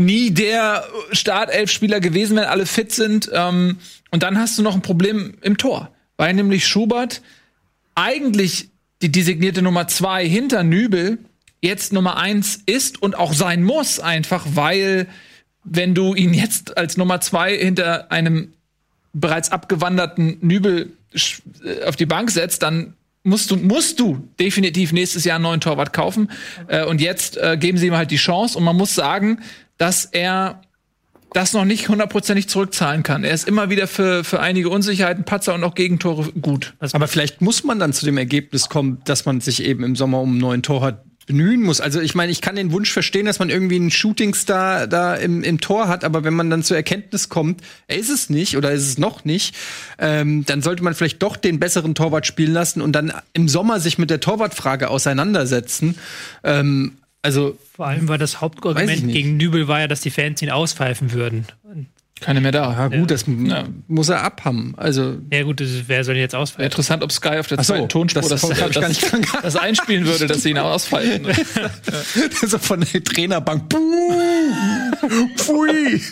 nie 0.00 0.30
der 0.30 0.84
Startelf-Spieler 1.12 2.00
gewesen, 2.00 2.36
wenn 2.36 2.44
alle 2.44 2.66
fit 2.66 2.92
sind. 2.92 3.30
Ähm, 3.32 3.78
und 4.10 4.22
dann 4.22 4.38
hast 4.38 4.58
du 4.58 4.62
noch 4.62 4.74
ein 4.74 4.82
Problem 4.82 5.34
im 5.42 5.56
Tor, 5.56 5.90
weil 6.16 6.34
nämlich 6.34 6.66
Schubert 6.66 7.22
eigentlich 7.94 8.68
die 9.02 9.12
designierte 9.12 9.62
Nummer 9.62 9.88
zwei 9.88 10.26
hinter 10.26 10.62
Nübel 10.62 11.18
jetzt 11.60 11.92
Nummer 11.92 12.16
eins 12.16 12.60
ist 12.66 13.02
und 13.02 13.16
auch 13.16 13.34
sein 13.34 13.62
muss, 13.62 14.00
einfach 14.00 14.46
weil 14.54 15.06
wenn 15.64 15.94
du 15.94 16.14
ihn 16.14 16.32
jetzt 16.32 16.78
als 16.78 16.96
Nummer 16.96 17.20
zwei 17.20 17.56
hinter 17.56 18.10
einem 18.10 18.54
bereits 19.12 19.52
abgewanderten 19.52 20.38
Nübel 20.40 20.92
äh, 21.64 21.84
auf 21.84 21.96
die 21.96 22.06
Bank 22.06 22.30
setzt, 22.30 22.62
dann 22.62 22.94
musst 23.22 23.50
du, 23.50 23.56
musst 23.56 24.00
du 24.00 24.26
definitiv 24.38 24.92
nächstes 24.92 25.24
Jahr 25.24 25.36
einen 25.36 25.42
neuen 25.42 25.60
Torwart 25.60 25.92
kaufen. 25.92 26.30
Äh, 26.68 26.84
und 26.84 27.00
jetzt 27.00 27.36
äh, 27.36 27.58
geben 27.58 27.76
sie 27.76 27.88
ihm 27.88 27.96
halt 27.96 28.10
die 28.10 28.16
Chance. 28.16 28.56
Und 28.56 28.64
man 28.64 28.76
muss 28.76 28.94
sagen, 28.94 29.40
dass 29.80 30.04
er 30.04 30.60
das 31.32 31.54
noch 31.54 31.64
nicht 31.64 31.88
hundertprozentig 31.88 32.48
zurückzahlen 32.48 33.02
kann. 33.02 33.24
Er 33.24 33.32
ist 33.32 33.48
immer 33.48 33.70
wieder 33.70 33.86
für, 33.86 34.24
für 34.24 34.40
einige 34.40 34.68
Unsicherheiten, 34.68 35.24
Patzer 35.24 35.54
und 35.54 35.64
auch 35.64 35.74
Gegentore 35.74 36.30
gut. 36.32 36.74
Also 36.80 36.96
Aber 36.96 37.08
vielleicht 37.08 37.40
muss 37.40 37.64
man 37.64 37.78
dann 37.78 37.94
zu 37.94 38.04
dem 38.04 38.18
Ergebnis 38.18 38.68
kommen, 38.68 39.00
dass 39.06 39.24
man 39.24 39.40
sich 39.40 39.64
eben 39.64 39.82
im 39.82 39.96
Sommer 39.96 40.20
um 40.20 40.32
einen 40.32 40.38
neuen 40.38 40.62
Torwart 40.62 41.02
bemühen 41.26 41.62
muss. 41.62 41.80
Also 41.80 42.00
ich 42.00 42.14
meine, 42.14 42.30
ich 42.30 42.42
kann 42.42 42.56
den 42.56 42.72
Wunsch 42.72 42.92
verstehen, 42.92 43.24
dass 43.24 43.38
man 43.38 43.48
irgendwie 43.48 43.76
einen 43.76 43.90
Shootingstar 43.90 44.86
da 44.86 45.14
im, 45.14 45.42
im 45.42 45.60
Tor 45.60 45.88
hat, 45.88 46.04
aber 46.04 46.24
wenn 46.24 46.34
man 46.34 46.50
dann 46.50 46.62
zur 46.62 46.76
Erkenntnis 46.76 47.30
kommt, 47.30 47.62
er 47.86 47.96
ist 47.96 48.10
es 48.10 48.28
nicht 48.28 48.58
oder 48.58 48.72
ist 48.72 48.86
es 48.86 48.98
noch 48.98 49.24
nicht, 49.24 49.54
ähm, 49.98 50.44
dann 50.44 50.60
sollte 50.60 50.82
man 50.82 50.94
vielleicht 50.94 51.22
doch 51.22 51.36
den 51.36 51.58
besseren 51.58 51.94
Torwart 51.94 52.26
spielen 52.26 52.52
lassen 52.52 52.82
und 52.82 52.92
dann 52.92 53.12
im 53.32 53.48
Sommer 53.48 53.80
sich 53.80 53.96
mit 53.96 54.10
der 54.10 54.20
Torwartfrage 54.20 54.90
auseinandersetzen. 54.90 55.96
Ähm, 56.44 56.98
also 57.22 57.58
vor 57.72 57.86
allem 57.86 58.08
war 58.08 58.18
das 58.18 58.40
Hauptargument 58.40 59.12
gegen 59.12 59.36
Nübel 59.36 59.68
war 59.68 59.80
ja, 59.80 59.88
dass 59.88 60.00
die 60.00 60.10
Fans 60.10 60.40
ihn 60.42 60.50
auspfeifen 60.50 61.12
würden. 61.12 61.46
Keine 62.20 62.40
mehr 62.40 62.52
da. 62.52 62.72
Ja, 62.72 62.88
gut, 62.88 62.98
ja. 62.98 63.06
das 63.06 63.24
ja. 63.26 63.64
muss 63.88 64.08
er 64.10 64.22
abhaben. 64.22 64.74
Also 64.76 65.18
ja 65.32 65.42
gut, 65.42 65.60
das, 65.60 65.68
wer 65.86 66.04
soll 66.04 66.16
jetzt 66.16 66.34
ausfallen? 66.34 66.66
Interessant, 66.66 67.02
ob 67.02 67.10
Sky 67.12 67.38
auf 67.38 67.46
der 67.46 67.58
zweiten 67.58 67.82
so, 67.82 67.86
Tonspur 67.86 68.22
das, 68.28 68.42
das, 68.42 68.58
das, 68.72 68.98
das, 68.98 69.42
das 69.42 69.56
einspielen 69.56 70.06
würde, 70.06 70.26
dass 70.26 70.42
sie 70.42 70.50
ihn 70.50 70.58
ausfallen. 70.58 71.26
so 72.46 72.58
von 72.58 72.80
der 72.80 73.02
Trainerbank. 73.02 73.72
Pfui. 75.36 76.02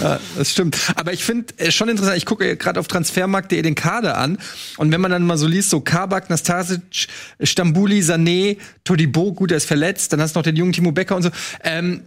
ja, 0.00 0.18
das 0.36 0.50
stimmt. 0.50 0.78
Aber 0.96 1.12
ich 1.12 1.24
finde 1.24 1.52
äh, 1.58 1.70
schon 1.70 1.88
interessant. 1.88 2.16
Ich 2.16 2.26
gucke 2.26 2.56
gerade 2.56 2.80
auf 2.80 2.88
Transfermarkt.de 2.88 3.60
den 3.60 3.74
Kader 3.74 4.16
an 4.16 4.38
und 4.78 4.92
wenn 4.92 5.00
man 5.00 5.10
dann 5.10 5.24
mal 5.24 5.36
so 5.36 5.46
liest, 5.46 5.70
so 5.70 5.80
Kabak, 5.80 6.30
Nastasic, 6.30 7.08
Stambuli, 7.42 8.00
Sané, 8.00 8.56
Todibo, 8.84 9.32
gut, 9.32 9.50
er 9.50 9.58
ist 9.58 9.66
verletzt. 9.66 10.12
Dann 10.12 10.20
hast 10.22 10.34
du 10.34 10.38
noch 10.38 10.44
den 10.44 10.56
jungen 10.56 10.72
Timo 10.72 10.92
Becker 10.92 11.16
und 11.16 11.22
so. 11.22 11.30
Ähm, 11.62 12.02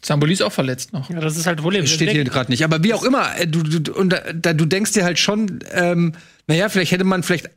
Zamboli 0.00 0.32
ist 0.32 0.42
auch 0.42 0.52
verletzt 0.52 0.92
noch. 0.92 1.10
Ja, 1.10 1.20
das 1.20 1.36
ist 1.36 1.46
halt. 1.46 1.60
Das 1.60 1.90
steht 1.90 2.10
hier 2.10 2.24
gerade 2.24 2.50
nicht. 2.52 2.64
Aber 2.64 2.84
wie 2.84 2.94
auch 2.94 3.02
immer, 3.02 3.36
äh, 3.36 3.48
du, 3.48 3.62
du, 3.62 3.92
und 3.92 4.14
da, 4.32 4.52
du 4.52 4.64
denkst 4.64 4.92
dir 4.92 5.04
halt 5.04 5.18
schon, 5.18 5.58
ähm, 5.72 6.12
naja, 6.46 6.68
vielleicht 6.68 6.92
hätte 6.92 7.04
man 7.04 7.22
vielleicht 7.24 7.50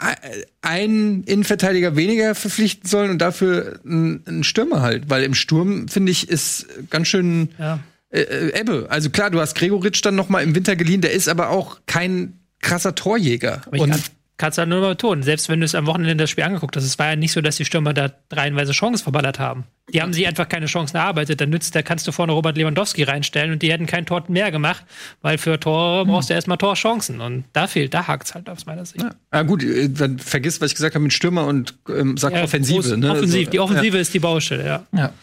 einen 0.61 1.23
Innenverteidiger 1.23 1.95
weniger 1.95 2.33
verpflichten 2.33 2.89
sollen 2.89 3.11
und 3.11 3.19
dafür 3.19 3.79
einen 3.85 4.43
Stürmer 4.43 4.81
halt. 4.81 5.09
Weil 5.09 5.23
im 5.23 5.35
Sturm, 5.35 5.87
finde 5.87 6.11
ich, 6.11 6.29
ist 6.29 6.65
ganz 6.89 7.07
schön 7.07 7.49
ja. 7.59 7.79
äh, 8.09 8.21
äh 8.21 8.59
Ebbe. 8.59 8.87
Also 8.89 9.11
klar, 9.11 9.29
du 9.29 9.39
hast 9.39 9.55
Gregoritsch 9.55 10.01
dann 10.03 10.15
noch 10.15 10.29
mal 10.29 10.41
im 10.41 10.55
Winter 10.55 10.75
geliehen, 10.75 11.01
der 11.01 11.11
ist 11.11 11.29
aber 11.29 11.49
auch 11.49 11.79
kein 11.85 12.39
krasser 12.59 12.95
Torjäger. 12.95 13.61
Aber 13.67 13.79
und 13.79 13.95
kannst 14.41 14.57
du 14.57 14.61
halt 14.61 14.69
nur 14.69 14.81
mal 14.81 14.89
betonen. 14.89 15.21
Selbst 15.21 15.49
wenn 15.49 15.59
du 15.59 15.65
es 15.65 15.75
am 15.75 15.85
Wochenende 15.85 16.23
das 16.23 16.31
Spiel 16.31 16.43
angeguckt 16.43 16.75
hast, 16.75 16.83
es 16.83 16.97
war 16.97 17.11
ja 17.11 17.15
nicht 17.15 17.31
so, 17.31 17.41
dass 17.41 17.57
die 17.57 17.65
Stürmer 17.65 17.93
da 17.93 18.11
reihenweise 18.31 18.71
Chancen 18.71 19.03
verballert 19.03 19.37
haben. 19.37 19.65
Die 19.93 20.01
haben 20.01 20.13
sich 20.13 20.27
einfach 20.27 20.49
keine 20.49 20.65
Chancen 20.65 20.97
erarbeitet. 20.97 21.39
Dann 21.39 21.51
nützt, 21.51 21.75
da 21.75 21.83
kannst 21.83 22.07
du 22.07 22.11
vorne 22.11 22.31
Robert 22.31 22.57
Lewandowski 22.57 23.03
reinstellen 23.03 23.51
und 23.51 23.61
die 23.61 23.71
hätten 23.71 23.85
kein 23.85 24.07
Tor 24.07 24.23
mehr 24.29 24.51
gemacht, 24.51 24.83
weil 25.21 25.37
für 25.37 25.59
Tore 25.59 26.07
brauchst 26.07 26.31
du 26.31 26.33
erstmal 26.33 26.57
Torchancen. 26.57 27.21
Und 27.21 27.45
da 27.53 27.67
fehlt, 27.67 27.93
da 27.93 28.07
hakt 28.07 28.27
es 28.27 28.33
halt 28.33 28.49
aus 28.49 28.65
meiner 28.65 28.83
Sicht. 28.83 29.03
Ja. 29.03 29.11
Ah, 29.29 29.43
gut, 29.43 29.63
äh, 29.63 29.89
dann 29.89 30.17
vergiss, 30.17 30.59
was 30.59 30.71
ich 30.71 30.75
gesagt 30.75 30.95
habe 30.95 31.03
mit 31.03 31.13
Stürmer 31.13 31.45
und 31.45 31.75
ähm, 31.87 32.17
sag 32.17 32.33
ja, 32.33 32.43
Offensive. 32.43 32.97
Ne? 32.97 33.11
Offensiv, 33.11 33.49
die 33.51 33.59
Offensive 33.59 33.95
ja. 33.95 34.01
ist 34.01 34.11
die 34.11 34.19
Baustelle, 34.19 34.65
ja. 34.65 34.85
ja. 34.97 35.13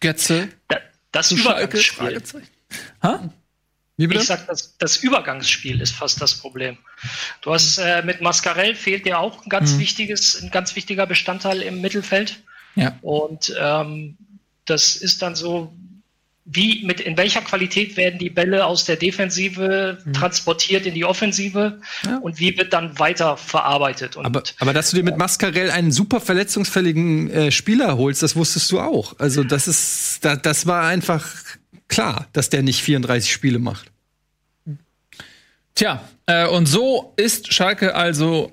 Götze. 0.00 0.48
Da, 0.68 0.78
das 1.12 1.30
Übergangsspiel. 1.32 2.22
Ha? 3.02 3.20
Wie 3.20 3.24
bitte? 3.24 3.34
Ich 3.96 4.22
sag, 4.22 4.46
das, 4.48 4.76
das 4.78 4.96
Übergangsspiel 4.96 5.80
ist 5.80 5.94
fast 5.94 6.20
das 6.20 6.34
Problem. 6.34 6.78
Du 7.42 7.52
hast 7.52 7.78
äh, 7.78 8.02
mit 8.02 8.20
Mascarell 8.20 8.74
fehlt 8.74 9.06
dir 9.06 9.20
auch 9.20 9.44
ein 9.44 9.48
ganz 9.48 9.74
mhm. 9.74 9.80
wichtiges, 9.80 10.42
ein 10.42 10.50
ganz 10.50 10.74
wichtiger 10.74 11.06
Bestandteil 11.06 11.62
im 11.62 11.80
Mittelfeld. 11.80 12.42
Ja. 12.74 12.98
Und 13.02 13.54
ähm, 13.56 14.16
das 14.64 14.96
ist 14.96 15.22
dann 15.22 15.36
so, 15.36 15.72
wie 16.44 16.84
mit 16.84 17.00
in 17.00 17.16
welcher 17.16 17.40
Qualität 17.40 17.96
werden 17.96 18.18
die 18.18 18.28
Bälle 18.28 18.66
aus 18.66 18.84
der 18.84 18.96
Defensive 18.96 19.98
mhm. 20.04 20.12
transportiert 20.12 20.84
in 20.84 20.94
die 20.94 21.04
Offensive 21.04 21.80
ja. 22.04 22.18
und 22.18 22.38
wie 22.38 22.56
wird 22.58 22.72
dann 22.72 22.98
weiter 22.98 23.36
verarbeitet? 23.36 24.16
Und, 24.16 24.26
aber, 24.26 24.42
aber 24.58 24.72
dass 24.74 24.90
du 24.90 24.96
dir 24.96 25.04
mit 25.04 25.16
Mascarell 25.16 25.70
einen 25.70 25.90
super 25.90 26.20
verletzungsfälligen 26.20 27.30
äh, 27.30 27.50
Spieler 27.52 27.96
holst, 27.96 28.22
das 28.22 28.36
wusstest 28.36 28.70
du 28.72 28.80
auch. 28.80 29.18
Also 29.18 29.42
das 29.42 29.68
ist, 29.68 30.24
da, 30.24 30.36
das 30.36 30.66
war 30.66 30.84
einfach 30.84 31.24
klar, 31.88 32.28
dass 32.32 32.50
der 32.50 32.62
nicht 32.62 32.82
34 32.82 33.32
Spiele 33.32 33.58
macht. 33.58 33.90
Tja, 35.74 36.04
äh, 36.26 36.46
und 36.46 36.66
so 36.66 37.12
ist 37.16 37.52
Schalke 37.52 37.94
also 37.94 38.52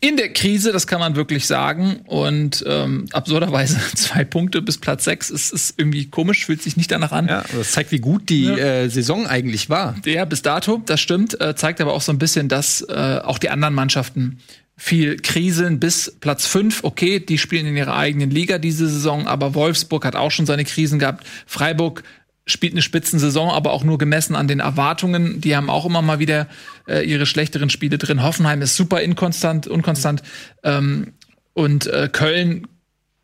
in 0.00 0.16
der 0.18 0.32
Krise, 0.32 0.72
das 0.72 0.86
kann 0.86 1.00
man 1.00 1.16
wirklich 1.16 1.46
sagen. 1.46 2.00
Und 2.06 2.62
ähm, 2.66 3.06
absurderweise 3.12 3.78
zwei 3.94 4.24
Punkte 4.24 4.60
bis 4.60 4.78
Platz 4.78 5.04
sechs 5.04 5.30
ist, 5.30 5.52
ist 5.52 5.74
irgendwie 5.78 6.06
komisch, 6.06 6.44
fühlt 6.44 6.62
sich 6.62 6.76
nicht 6.76 6.90
danach 6.90 7.12
an. 7.12 7.28
Ja, 7.28 7.44
das 7.56 7.72
zeigt, 7.72 7.92
wie 7.92 7.98
gut 7.98 8.28
die 8.28 8.44
ja. 8.44 8.56
äh, 8.56 8.88
Saison 8.90 9.26
eigentlich 9.26 9.70
war. 9.70 9.96
Ja, 10.04 10.24
bis 10.26 10.42
dato, 10.42 10.82
das 10.84 11.00
stimmt. 11.00 11.40
Äh, 11.40 11.54
zeigt 11.56 11.80
aber 11.80 11.94
auch 11.94 12.02
so 12.02 12.12
ein 12.12 12.18
bisschen, 12.18 12.48
dass 12.48 12.82
äh, 12.82 13.20
auch 13.22 13.38
die 13.38 13.48
anderen 13.48 13.74
Mannschaften 13.74 14.38
viel 14.76 15.16
kriseln 15.16 15.80
bis 15.80 16.14
Platz 16.20 16.44
fünf. 16.44 16.84
Okay, 16.84 17.18
die 17.18 17.38
spielen 17.38 17.66
in 17.66 17.76
ihrer 17.76 17.96
eigenen 17.96 18.30
Liga 18.30 18.58
diese 18.58 18.86
Saison, 18.88 19.26
aber 19.26 19.54
Wolfsburg 19.54 20.04
hat 20.04 20.16
auch 20.16 20.30
schon 20.30 20.44
seine 20.44 20.66
Krisen 20.66 20.98
gehabt. 20.98 21.26
Freiburg 21.46 22.02
spielt 22.46 22.72
eine 22.72 22.82
Spitzensaison, 22.82 23.50
aber 23.50 23.72
auch 23.72 23.84
nur 23.84 23.98
gemessen 23.98 24.36
an 24.36 24.48
den 24.48 24.60
Erwartungen. 24.60 25.40
Die 25.40 25.56
haben 25.56 25.68
auch 25.68 25.84
immer 25.84 26.00
mal 26.00 26.20
wieder 26.20 26.46
äh, 26.86 27.04
ihre 27.04 27.26
schlechteren 27.26 27.70
Spiele 27.70 27.98
drin. 27.98 28.22
Hoffenheim 28.22 28.62
ist 28.62 28.76
super 28.76 29.00
inkonstant, 29.00 29.66
unkonstant. 29.66 30.22
Ähm, 30.62 31.14
und 31.54 31.86
äh, 31.86 32.08
Köln 32.12 32.68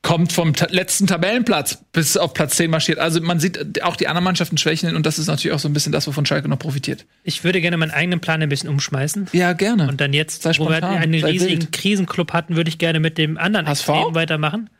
kommt 0.02 0.32
vom 0.32 0.52
ta 0.54 0.66
letzten 0.68 1.06
Tabellenplatz 1.06 1.84
bis 1.92 2.16
auf 2.16 2.34
Platz 2.34 2.56
10 2.56 2.70
marschiert. 2.70 2.98
Also 2.98 3.20
man 3.20 3.38
sieht 3.38 3.82
auch 3.84 3.94
die 3.94 4.08
anderen 4.08 4.24
Mannschaften 4.24 4.58
schwächeln 4.58 4.96
und 4.96 5.06
das 5.06 5.20
ist 5.20 5.28
natürlich 5.28 5.54
auch 5.54 5.60
so 5.60 5.68
ein 5.68 5.72
bisschen 5.72 5.92
das, 5.92 6.08
wovon 6.08 6.26
Schalke 6.26 6.48
noch 6.48 6.58
profitiert. 6.58 7.06
Ich 7.22 7.44
würde 7.44 7.60
gerne 7.60 7.76
meinen 7.76 7.92
eigenen 7.92 8.18
Plan 8.18 8.42
ein 8.42 8.48
bisschen 8.48 8.68
umschmeißen. 8.68 9.28
Ja, 9.32 9.52
gerne. 9.52 9.88
Und 9.88 10.00
dann 10.00 10.12
jetzt, 10.12 10.42
Sei 10.42 10.50
wo 10.58 10.68
wir 10.68 10.78
spontan, 10.78 10.98
einen 10.98 11.20
sei 11.20 11.30
riesigen. 11.30 11.70
Krisenclub 11.70 12.32
hatten, 12.32 12.56
würde 12.56 12.68
ich 12.68 12.78
gerne 12.78 12.98
mit 12.98 13.16
dem 13.16 13.38
anderen 13.38 13.68
HSV? 13.68 13.88
Weitermachen. 13.88 14.70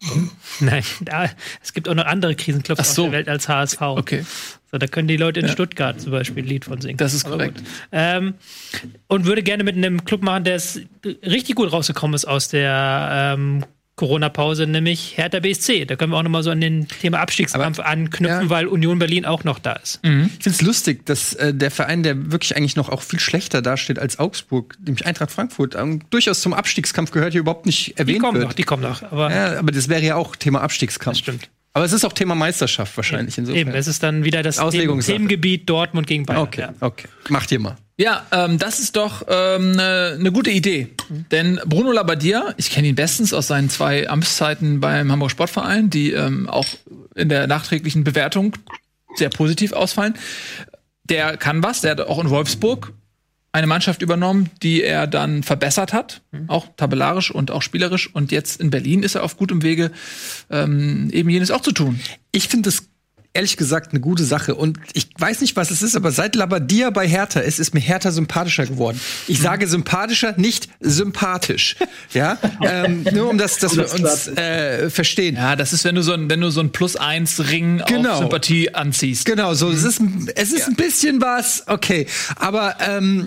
Nein, 0.60 0.82
da, 1.00 1.30
es 1.62 1.72
gibt 1.72 1.88
auch 1.88 1.94
noch 1.94 2.04
andere 2.06 2.34
Krisenclubs 2.34 2.94
so. 2.94 3.04
auf 3.04 3.10
der 3.10 3.18
Welt 3.18 3.28
als 3.28 3.48
HSV. 3.48 3.80
Okay, 3.80 4.24
So, 4.70 4.78
da 4.78 4.86
können 4.86 5.08
die 5.08 5.16
Leute 5.16 5.40
in 5.40 5.46
Ja. 5.46 5.52
Stuttgart 5.52 6.00
zum 6.00 6.12
Beispiel 6.12 6.42
ein 6.42 6.48
Lied 6.48 6.64
von 6.66 6.80
singen. 6.80 6.98
das 6.98 7.14
ist 7.14 7.24
korrekt. 7.24 7.62
Ähm, 7.92 8.34
und 9.08 9.24
würde 9.24 9.42
gerne 9.42 9.64
mit 9.64 9.76
einem 9.76 10.04
Club 10.04 10.22
machen, 10.22 10.44
der 10.44 10.56
es 10.56 10.80
richtig 11.24 11.54
gut 11.56 11.72
rausgekommen 11.72 12.14
ist 12.14 12.26
aus 12.26 12.48
der 12.48 13.34
ähm, 13.36 13.64
Corona-Pause, 13.96 14.66
nämlich 14.66 15.16
Hertha 15.16 15.38
BSC. 15.40 15.84
Da 15.84 15.96
können 15.96 16.12
wir 16.12 16.18
auch 16.18 16.22
noch 16.22 16.30
mal 16.30 16.42
so 16.42 16.50
an 16.50 16.60
den 16.60 16.88
Thema 16.88 17.20
Abstiegskampf 17.20 17.78
anknüpfen, 17.78 18.42
ja. 18.44 18.50
weil 18.50 18.66
Union 18.66 18.98
Berlin 18.98 19.24
auch 19.24 19.44
noch 19.44 19.58
da 19.58 19.74
ist. 19.74 20.00
Ich 20.02 20.10
finde 20.10 20.30
es 20.50 20.62
lustig, 20.62 21.06
dass 21.06 21.34
äh, 21.34 21.54
der 21.54 21.70
Verein, 21.70 22.02
der 22.02 22.32
wirklich 22.32 22.56
eigentlich 22.56 22.76
noch 22.76 22.88
auch 22.88 23.02
viel 23.02 23.20
schlechter 23.20 23.62
dasteht 23.62 23.98
als 23.98 24.18
Augsburg, 24.18 24.76
nämlich 24.84 25.06
Eintracht 25.06 25.30
Frankfurt, 25.30 25.76
ähm, 25.76 26.00
durchaus 26.10 26.40
zum 26.40 26.54
Abstiegskampf 26.54 27.12
gehört, 27.12 27.32
hier 27.32 27.40
überhaupt 27.42 27.66
nicht 27.66 27.86
Die 27.88 27.96
erwähnt 27.96 28.20
kommen 28.20 28.38
wird. 28.38 28.48
noch, 28.48 28.52
die 28.54 28.64
kommen 28.64 28.82
noch. 28.82 29.02
Aber 29.02 29.30
ja, 29.32 29.58
aber 29.58 29.70
das 29.70 29.88
wäre 29.88 30.02
ja 30.02 30.16
auch 30.16 30.34
Thema 30.36 30.60
Abstiegskampf. 30.62 31.14
das 31.16 31.18
stimmt. 31.20 31.48
Aber 31.72 31.84
es 31.84 31.92
ist 31.92 32.04
auch 32.04 32.12
Thema 32.12 32.34
Meisterschaft 32.36 32.96
wahrscheinlich 32.96 33.36
insofern. 33.36 33.60
Eben, 33.60 33.70
es 33.74 33.88
ist 33.88 34.02
dann 34.02 34.22
wieder 34.24 34.42
das. 34.42 34.58
Themengebiet 34.58 35.68
Dortmund 35.68 36.06
gegen 36.06 36.24
Bayern. 36.24 36.42
Okay, 36.42 36.60
Ja. 36.60 36.74
okay. 36.80 37.08
Macht 37.28 37.50
ihr 37.50 37.58
mal. 37.58 37.76
Ja, 37.96 38.26
ähm, 38.32 38.58
das 38.58 38.80
ist 38.80 38.96
doch 38.96 39.22
ähm, 39.28 39.72
eine 39.72 40.16
ne 40.18 40.32
gute 40.32 40.50
Idee. 40.50 40.88
Denn 41.30 41.60
Bruno 41.64 41.92
Labbadia, 41.92 42.54
ich 42.56 42.70
kenne 42.70 42.88
ihn 42.88 42.96
bestens 42.96 43.32
aus 43.32 43.46
seinen 43.46 43.70
zwei 43.70 44.08
Amtszeiten 44.08 44.80
beim 44.80 45.12
Hamburg 45.12 45.30
Sportverein, 45.30 45.90
die 45.90 46.12
ähm, 46.12 46.48
auch 46.48 46.66
in 47.14 47.28
der 47.28 47.46
nachträglichen 47.46 48.02
Bewertung 48.02 48.56
sehr 49.14 49.30
positiv 49.30 49.72
ausfallen. 49.72 50.14
Der 51.04 51.36
kann 51.36 51.62
was, 51.62 51.82
der 51.82 51.92
hat 51.92 52.00
auch 52.00 52.18
in 52.18 52.30
Wolfsburg 52.30 52.92
eine 53.52 53.68
Mannschaft 53.68 54.02
übernommen, 54.02 54.50
die 54.64 54.82
er 54.82 55.06
dann 55.06 55.44
verbessert 55.44 55.92
hat, 55.92 56.22
auch 56.48 56.66
tabellarisch 56.76 57.30
und 57.30 57.52
auch 57.52 57.62
spielerisch. 57.62 58.12
Und 58.12 58.32
jetzt 58.32 58.60
in 58.60 58.70
Berlin 58.70 59.04
ist 59.04 59.14
er 59.14 59.22
auf 59.22 59.36
gutem 59.36 59.62
Wege, 59.62 59.92
ähm, 60.50 61.08
eben 61.12 61.30
jenes 61.30 61.52
auch 61.52 61.60
zu 61.60 61.70
tun. 61.70 62.00
Ich 62.32 62.48
finde 62.48 62.70
es 62.70 62.88
ehrlich 63.34 63.56
gesagt 63.56 63.90
eine 63.90 64.00
gute 64.00 64.24
Sache. 64.24 64.54
Und 64.54 64.78
ich 64.92 65.08
weiß 65.18 65.40
nicht, 65.40 65.56
was 65.56 65.70
es 65.70 65.82
ist, 65.82 65.96
aber 65.96 66.10
seit 66.12 66.34
Labadia 66.36 66.90
bei 66.90 67.06
Hertha 67.06 67.40
ist, 67.40 67.58
ist 67.58 67.74
mir 67.74 67.80
Hertha 67.80 68.10
sympathischer 68.12 68.64
geworden. 68.66 69.00
Ich 69.26 69.40
sage 69.40 69.66
sympathischer, 69.66 70.34
nicht 70.38 70.68
sympathisch. 70.80 71.76
Ja, 72.12 72.38
ähm, 72.62 73.04
nur 73.12 73.28
um 73.30 73.36
das, 73.38 73.58
dass 73.58 73.76
wir 73.76 73.92
uns 73.92 74.28
äh, 74.28 74.88
verstehen. 74.88 75.34
Ja, 75.34 75.56
das 75.56 75.72
ist, 75.72 75.84
wenn 75.84 75.96
du 75.96 76.02
so 76.02 76.12
ein, 76.12 76.30
wenn 76.30 76.40
du 76.40 76.50
so 76.50 76.60
ein 76.60 76.70
Plus 76.72 76.96
eins 76.96 77.48
Ring 77.50 77.82
Genau. 77.86 78.12
auf 78.12 78.18
Sympathie 78.18 78.72
anziehst. 78.74 79.24
Genau, 79.26 79.52
so 79.54 79.70
es 79.70 79.82
ist 79.82 80.00
ein- 80.00 80.30
es 80.36 80.52
ist 80.52 80.68
ein 80.68 80.76
bisschen 80.76 81.20
was, 81.20 81.64
okay, 81.66 82.06
aber 82.36 82.76
ähm, 82.80 83.26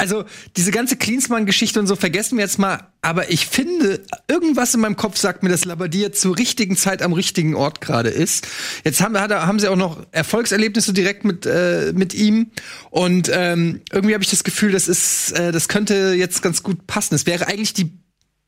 also 0.00 0.24
diese 0.56 0.70
ganze 0.70 0.96
Klinsmann-Geschichte 0.96 1.78
und 1.78 1.86
so 1.86 1.94
vergessen 1.94 2.38
wir 2.38 2.44
jetzt 2.44 2.58
mal. 2.58 2.88
Aber 3.02 3.30
ich 3.30 3.46
finde, 3.46 4.02
irgendwas 4.28 4.74
in 4.74 4.80
meinem 4.80 4.96
Kopf 4.96 5.16
sagt 5.16 5.42
mir, 5.42 5.50
dass 5.50 5.64
Labadia 5.64 6.12
zur 6.12 6.36
richtigen 6.36 6.76
Zeit 6.76 7.02
am 7.02 7.12
richtigen 7.12 7.54
Ort 7.54 7.80
gerade 7.80 8.08
ist. 8.08 8.46
Jetzt 8.84 9.00
haben, 9.00 9.18
hat 9.18 9.30
haben 9.30 9.58
sie 9.60 9.68
auch 9.68 9.76
noch 9.76 10.06
Erfolgserlebnisse 10.10 10.92
direkt 10.92 11.24
mit 11.24 11.46
äh, 11.46 11.92
mit 11.94 12.14
ihm 12.14 12.50
und 12.90 13.30
ähm, 13.32 13.82
irgendwie 13.92 14.14
habe 14.14 14.24
ich 14.24 14.30
das 14.30 14.44
Gefühl, 14.44 14.72
das 14.72 14.88
ist, 14.88 15.32
äh, 15.32 15.52
das 15.52 15.68
könnte 15.68 16.14
jetzt 16.14 16.42
ganz 16.42 16.62
gut 16.62 16.86
passen. 16.86 17.14
Es 17.14 17.26
wäre 17.26 17.46
eigentlich 17.46 17.74
die 17.74 17.92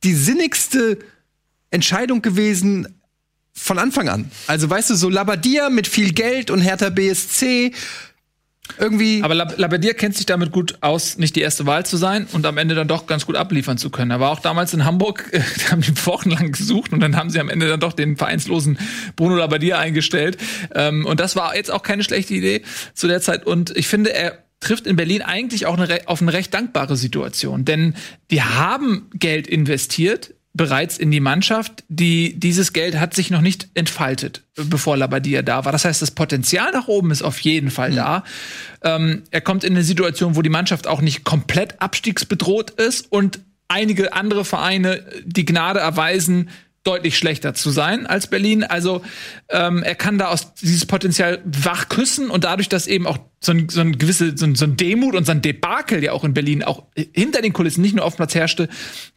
die 0.05 0.15
sinnigste 0.15 0.99
Entscheidung 1.71 2.23
gewesen, 2.23 2.89
von 3.55 3.79
Anfang 3.79 4.09
an. 4.09 4.31
Also 4.47 4.69
weißt 4.69 4.91
du, 4.91 4.95
so 4.95 5.09
Labadia 5.09 5.69
mit 5.69 5.87
viel 5.87 6.13
Geld 6.13 6.51
und 6.51 6.61
Hertha 6.61 6.89
BSC 6.89 7.73
irgendwie. 8.79 9.23
Aber 9.23 9.35
Lab- 9.35 9.59
Labbadia 9.59 9.93
kennt 9.93 10.17
sich 10.17 10.27
damit 10.27 10.53
gut 10.53 10.77
aus, 10.81 11.19
nicht 11.19 11.37
die 11.37 11.41
erste 11.41 11.67
Wahl 11.67 11.85
zu 11.85 11.97
sein 11.97 12.27
und 12.33 12.47
am 12.47 12.59
Ende 12.59 12.75
dann 12.75 12.89
doch 12.89 13.07
ganz 13.07 13.27
gut 13.27 13.37
abliefern 13.37 13.77
zu 13.77 13.91
können. 13.91 14.11
Er 14.11 14.21
war 14.21 14.31
auch 14.31 14.41
damals 14.41 14.73
in 14.73 14.85
Hamburg, 14.85 15.29
äh, 15.33 15.41
haben 15.71 15.83
die 15.83 15.95
wochenlang 16.07 16.53
gesucht 16.53 16.93
und 16.93 17.01
dann 17.01 17.17
haben 17.17 17.31
sie 17.31 17.41
am 17.41 17.49
Ende 17.49 17.69
dann 17.69 17.81
doch 17.81 17.93
den 17.93 18.17
vereinslosen 18.17 18.79
Bruno 19.17 19.37
Labbadia 19.37 19.79
eingestellt. 19.79 20.39
Ähm, 20.75 21.05
und 21.07 21.21
das 21.21 21.37
war 21.37 21.55
jetzt 21.57 21.71
auch 21.71 21.83
keine 21.83 22.05
schlechte 22.05 22.35
Idee 22.35 22.63
zu 22.95 23.09
der 23.09 23.21
Zeit. 23.21 23.47
Und 23.47 23.77
ich 23.77 23.89
finde, 23.89 24.13
er 24.15 24.39
trifft 24.61 24.87
in 24.87 24.95
Berlin 24.97 25.23
eigentlich 25.23 25.67
auch 25.67 25.77
eine, 25.77 26.01
auf 26.07 26.23
eine 26.23 26.33
recht 26.33 26.55
dankbare 26.55 26.97
Situation. 26.97 27.65
Denn 27.65 27.95
die 28.31 28.43
haben 28.43 29.11
Geld 29.15 29.49
investiert 29.49 30.35
bereits 30.55 30.99
in 30.99 31.11
die 31.11 31.21
Mannschaft. 31.21 31.85
Die, 31.89 32.39
dieses 32.39 32.73
Geld 32.73 32.99
hat 32.99 33.15
sich 33.15 33.31
noch 33.31 33.41
nicht 33.41 33.69
entfaltet, 33.75 34.43
bevor 34.55 34.97
Labadia 34.97 35.43
da 35.43 35.65
war. 35.65 35.73
Das 35.73 35.85
heißt, 35.85 36.03
das 36.03 36.11
Potenzial 36.11 36.73
nach 36.73 36.89
oben 36.89 37.11
ist 37.11 37.23
auf 37.23 37.41
jeden 37.41 37.71
Fall 37.71 37.93
da. 37.93 38.25
Ähm, 38.83 39.23
er 39.31 39.41
kommt 39.41 39.65
in 39.65 39.73
eine 39.73 39.85
Situation, 39.85 40.37
wo 40.37 40.43
die 40.43 40.51
Mannschaft 40.51 40.87
auch 40.87 41.01
nicht 41.01 41.25
komplett 41.25 41.81
abstiegsbedroht 41.81 42.71
ist 42.71 43.11
und 43.11 43.41
einige 43.69 44.13
andere 44.13 44.45
Vereine 44.45 45.05
die 45.25 45.47
Gnade 45.47 45.81
erweisen, 45.81 46.51
deutlich 46.85 47.17
schlechter 47.17 47.55
zu 47.55 47.71
sein 47.71 48.07
als 48.07 48.27
Berlin. 48.27 48.65
Also 48.65 49.03
ähm, 49.49 49.83
er 49.83 49.95
kann 49.95 50.19
da 50.19 50.29
aus 50.29 50.55
dieses 50.55 50.87
Potenzial 50.87 51.41
wach 51.45 51.89
küssen 51.89 52.29
und 52.29 52.45
dadurch, 52.45 52.69
dass 52.69 52.87
eben 52.87 53.07
auch 53.07 53.19
so 53.41 53.53
ein, 53.53 53.69
so 53.69 53.81
ein 53.81 53.99
gewisse 53.99 54.37
so 54.37 54.47
ein, 54.47 54.55
so 54.55 54.65
ein 54.65 54.77
Demut 54.77 55.15
und 55.15 55.25
so 55.25 55.33
ein 55.33 55.43
Debakel 55.43 56.03
ja 56.03 56.13
auch 56.13 56.25
in 56.25 56.35
Berlin 56.35 56.63
auch 56.63 56.85
hinter 57.15 57.43
den 57.43 57.53
Kulissen 57.53 57.83
nicht 57.83 57.95
nur 57.95 58.05
Platz 58.11 58.35
herrschte, 58.35 58.69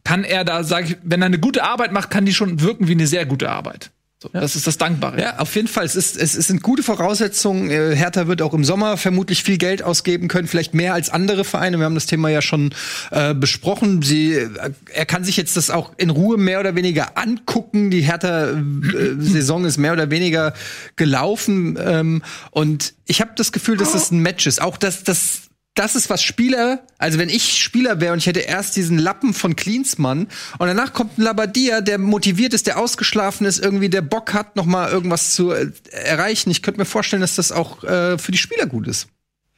kann 0.03 0.23
er 0.23 0.43
da, 0.43 0.63
sage 0.63 0.87
ich, 0.87 0.97
wenn 1.03 1.21
er 1.21 1.27
eine 1.27 1.39
gute 1.39 1.63
Arbeit 1.63 1.91
macht, 1.91 2.11
kann 2.11 2.25
die 2.25 2.33
schon 2.33 2.61
wirken 2.61 2.87
wie 2.87 2.93
eine 2.93 3.07
sehr 3.07 3.25
gute 3.25 3.49
Arbeit. 3.49 3.91
So, 4.33 4.39
Das 4.39 4.55
ist 4.55 4.65
das 4.65 4.77
Dankbare. 4.77 5.21
Ja, 5.21 5.37
auf 5.37 5.55
jeden 5.55 5.67
Fall. 5.67 5.85
Es, 5.85 5.95
ist, 5.95 6.17
es, 6.17 6.35
es 6.35 6.47
sind 6.47 6.63
gute 6.63 6.83
Voraussetzungen. 6.83 7.69
Äh, 7.69 7.95
Hertha 7.95 8.27
wird 8.27 8.41
auch 8.41 8.53
im 8.53 8.63
Sommer 8.63 8.97
vermutlich 8.97 9.43
viel 9.43 9.57
Geld 9.57 9.83
ausgeben 9.83 10.27
können, 10.27 10.47
vielleicht 10.47 10.73
mehr 10.73 10.93
als 10.93 11.09
andere 11.09 11.43
Vereine. 11.43 11.77
Wir 11.77 11.85
haben 11.85 11.95
das 11.95 12.07
Thema 12.07 12.29
ja 12.29 12.41
schon 12.41 12.73
äh, 13.11 13.33
besprochen. 13.33 14.01
Sie, 14.01 14.33
äh, 14.33 14.49
er 14.93 15.05
kann 15.05 15.23
sich 15.23 15.37
jetzt 15.37 15.57
das 15.57 15.69
auch 15.69 15.91
in 15.97 16.09
Ruhe 16.09 16.37
mehr 16.37 16.59
oder 16.59 16.75
weniger 16.75 17.17
angucken. 17.17 17.91
Die 17.91 18.01
Hertha-Saison 18.01 19.65
ist 19.65 19.77
mehr 19.77 19.93
oder 19.93 20.09
weniger 20.09 20.53
gelaufen. 20.95 21.77
Ähm, 21.79 22.23
und 22.51 22.93
ich 23.05 23.21
habe 23.21 23.31
das 23.35 23.51
Gefühl, 23.51 23.77
dass 23.77 23.91
das 23.91 24.11
ein 24.11 24.19
Match 24.19 24.47
ist. 24.47 24.61
Auch 24.61 24.77
dass 24.77 25.03
das 25.03 25.44
das 25.75 25.95
ist 25.95 26.09
was 26.09 26.23
Spieler, 26.23 26.79
also 26.97 27.19
wenn 27.19 27.27
ich 27.27 27.61
Spieler 27.61 27.99
wäre 27.99 28.13
und 28.13 28.19
ich 28.19 28.27
hätte 28.27 28.39
erst 28.39 28.77
diesen 28.77 28.97
Lappen 28.97 29.33
von 29.33 29.57
Klinsmann 29.57 30.27
und 30.57 30.67
danach 30.67 30.93
kommt 30.93 31.17
ein 31.17 31.23
Labadia, 31.23 31.81
der 31.81 31.97
motiviert 31.97 32.53
ist, 32.53 32.65
der 32.65 32.79
ausgeschlafen 32.79 33.45
ist, 33.45 33.59
irgendwie 33.59 33.89
der 33.89 34.01
Bock 34.01 34.33
hat, 34.33 34.55
noch 34.55 34.65
mal 34.65 34.89
irgendwas 34.89 35.35
zu 35.35 35.51
äh, 35.51 35.69
erreichen. 35.91 36.49
Ich 36.49 36.61
könnte 36.61 36.79
mir 36.79 36.85
vorstellen, 36.85 37.21
dass 37.21 37.35
das 37.35 37.51
auch 37.51 37.83
äh, 37.83 38.17
für 38.17 38.31
die 38.31 38.37
Spieler 38.37 38.67
gut 38.67 38.87
ist. 38.87 39.09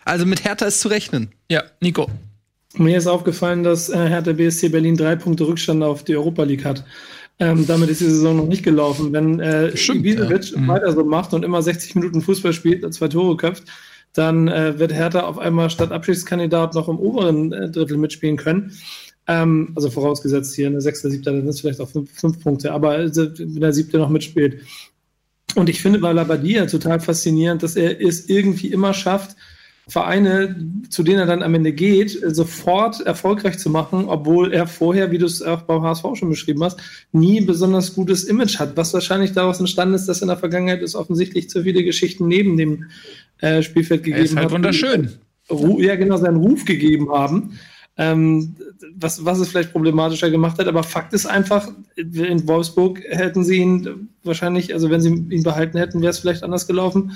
Also 0.05 0.25
mit 0.25 0.43
Hertha 0.43 0.65
ist 0.65 0.81
zu 0.81 0.87
rechnen. 0.87 1.29
Ja, 1.49 1.63
Nico. 1.81 2.09
Mir 2.73 2.97
ist 2.97 3.07
aufgefallen, 3.07 3.63
dass 3.63 3.89
äh, 3.89 4.09
Hertha 4.09 4.33
BSC 4.33 4.69
Berlin 4.69 4.97
drei 4.97 5.15
Punkte 5.15 5.45
Rückstand 5.45 5.83
auf 5.83 6.03
die 6.03 6.15
Europa 6.15 6.43
League 6.43 6.65
hat. 6.65 6.83
Ähm, 7.39 7.67
damit 7.67 7.89
ist 7.89 8.01
die 8.01 8.05
Saison 8.05 8.37
noch 8.37 8.47
nicht 8.47 8.63
gelaufen. 8.63 9.13
Wenn 9.13 9.39
äh, 9.39 9.77
Stimmt, 9.77 9.99
Ibisevic 9.99 10.51
ja. 10.51 10.59
Mhm. 10.59 10.67
weiter 10.67 10.91
so 10.91 11.03
macht 11.03 11.33
und 11.33 11.45
immer 11.45 11.61
60 11.61 11.93
Minuten 11.95 12.21
Fußball 12.21 12.53
spielt 12.53 12.83
und 12.83 12.93
zwei 12.93 13.07
Tore 13.07 13.37
köpft, 13.37 13.65
dann 14.13 14.47
äh, 14.47 14.79
wird 14.79 14.93
Hertha 14.93 15.21
auf 15.21 15.37
einmal 15.37 15.69
statt 15.69 15.91
Abschiedskandidat 15.91 16.73
noch 16.73 16.89
im 16.89 16.97
oberen 16.97 17.51
äh, 17.53 17.69
Drittel 17.69 17.97
mitspielen 17.97 18.37
können. 18.37 18.73
Ähm, 19.27 19.73
also 19.75 19.89
vorausgesetzt 19.89 20.55
hier 20.55 20.67
eine 20.67 20.81
sechste, 20.81 21.11
siebte, 21.11 21.31
dann 21.31 21.47
ist 21.47 21.61
vielleicht 21.61 21.81
auch 21.81 21.89
fünf, 21.89 22.41
Punkte. 22.41 22.71
Aber 22.71 22.99
äh, 22.99 23.15
wenn 23.15 23.61
der 23.61 23.73
siebte 23.73 23.97
noch 23.97 24.09
mitspielt. 24.09 24.61
Und 25.55 25.69
ich 25.69 25.81
finde 25.81 25.99
bei 25.99 26.11
Labadia 26.11 26.65
total 26.65 26.99
faszinierend, 26.99 27.63
dass 27.63 27.75
er 27.75 28.01
es 28.01 28.29
irgendwie 28.29 28.67
immer 28.67 28.93
schafft, 28.93 29.35
Vereine, 29.89 30.55
zu 30.89 31.01
denen 31.01 31.19
er 31.19 31.25
dann 31.25 31.43
am 31.43 31.55
Ende 31.55 31.71
geht, 31.71 32.19
sofort 32.27 32.99
erfolgreich 33.01 33.57
zu 33.57 33.69
machen, 33.69 34.05
obwohl 34.07 34.53
er 34.53 34.67
vorher, 34.67 35.11
wie 35.11 35.17
du 35.17 35.25
es 35.25 35.41
auch 35.41 35.61
beim 35.61 35.81
HSV 35.81 36.05
schon 36.15 36.29
beschrieben 36.29 36.63
hast, 36.63 36.79
nie 37.13 37.39
besonders 37.39 37.95
gutes 37.95 38.25
Image 38.25 38.59
hat. 38.59 38.75
Was 38.75 38.93
wahrscheinlich 38.93 39.31
daraus 39.31 39.59
entstanden 39.59 39.95
ist, 39.95 40.07
dass 40.07 40.21
in 40.21 40.27
der 40.27 40.37
Vergangenheit 40.37 40.81
es 40.81 40.93
offensichtlich 40.93 41.49
zu 41.49 41.63
viele 41.63 41.83
Geschichten 41.83 42.27
neben 42.27 42.57
dem 42.57 42.85
äh, 43.39 43.63
Spielfeld 43.63 44.03
gegeben 44.03 44.19
Er 44.19 44.25
ist 44.25 44.35
halt 44.35 44.45
hat. 44.45 44.51
wunderschön. 44.51 45.13
Ru 45.49 45.79
ja, 45.79 45.95
genau, 45.95 46.17
seinen 46.17 46.37
Ruf 46.37 46.65
gegeben 46.65 47.09
haben. 47.09 47.57
Ähm, 47.95 48.55
was, 48.95 49.23
was 49.23 49.39
es 49.39 49.49
vielleicht 49.49 49.71
problematischer 49.71 50.29
gemacht 50.29 50.59
hat, 50.59 50.67
aber 50.67 50.83
Fakt 50.83 51.13
ist 51.13 51.25
einfach, 51.25 51.69
in 51.95 52.47
Wolfsburg 52.47 53.01
hätten 53.07 53.43
sie 53.43 53.57
ihn 53.57 54.09
wahrscheinlich, 54.23 54.73
also 54.73 54.89
wenn 54.91 55.01
sie 55.01 55.09
ihn 55.09 55.43
behalten 55.43 55.77
hätten, 55.77 56.01
wäre 56.01 56.11
es 56.11 56.19
vielleicht 56.19 56.43
anders 56.43 56.67
gelaufen. 56.67 57.13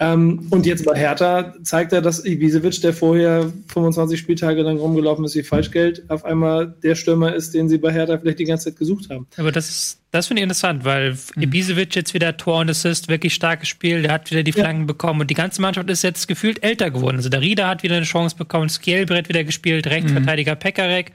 Ähm, 0.00 0.48
und 0.50 0.66
jetzt 0.66 0.84
bei 0.84 0.98
Hertha 0.98 1.54
zeigt 1.62 1.92
er, 1.92 2.02
dass 2.02 2.24
Ibisevic, 2.24 2.80
der 2.80 2.92
vorher 2.92 3.52
25 3.68 4.18
Spieltage 4.18 4.62
lang 4.62 4.76
rumgelaufen 4.76 5.24
ist 5.24 5.36
wie 5.36 5.44
Falschgeld, 5.44 6.02
auf 6.08 6.24
einmal 6.24 6.74
der 6.82 6.96
Stürmer 6.96 7.32
ist, 7.32 7.54
den 7.54 7.68
sie 7.68 7.78
bei 7.78 7.92
Hertha 7.92 8.18
vielleicht 8.18 8.40
die 8.40 8.44
ganze 8.44 8.64
Zeit 8.64 8.78
gesucht 8.78 9.08
haben. 9.08 9.28
Aber 9.36 9.52
das 9.52 9.68
ist, 9.68 10.00
das 10.10 10.26
finde 10.26 10.40
ich 10.40 10.44
interessant, 10.44 10.84
weil 10.84 11.16
mhm. 11.36 11.42
Ibisevic 11.42 11.94
jetzt 11.94 12.12
wieder 12.12 12.36
Tor 12.36 12.60
und 12.60 12.70
Assist, 12.70 13.08
wirklich 13.08 13.34
stark 13.34 13.60
gespielt, 13.60 14.04
der 14.04 14.12
hat 14.12 14.28
wieder 14.32 14.42
die 14.42 14.50
Flanken 14.50 14.82
ja. 14.82 14.86
bekommen 14.86 15.20
und 15.20 15.30
die 15.30 15.34
ganze 15.34 15.60
Mannschaft 15.60 15.88
ist 15.88 16.02
jetzt 16.02 16.26
gefühlt 16.26 16.64
älter 16.64 16.90
geworden. 16.90 17.18
Also 17.18 17.28
der 17.28 17.40
Rieder 17.40 17.68
hat 17.68 17.84
wieder 17.84 17.96
eine 17.96 18.04
Chance 18.04 18.34
bekommen, 18.34 18.68
Skjelbrett 18.68 19.28
wieder 19.28 19.44
gespielt, 19.44 19.86
Rechtsverteidiger 19.86 20.56
mhm. 20.56 20.58
Pekarek. 20.58 21.12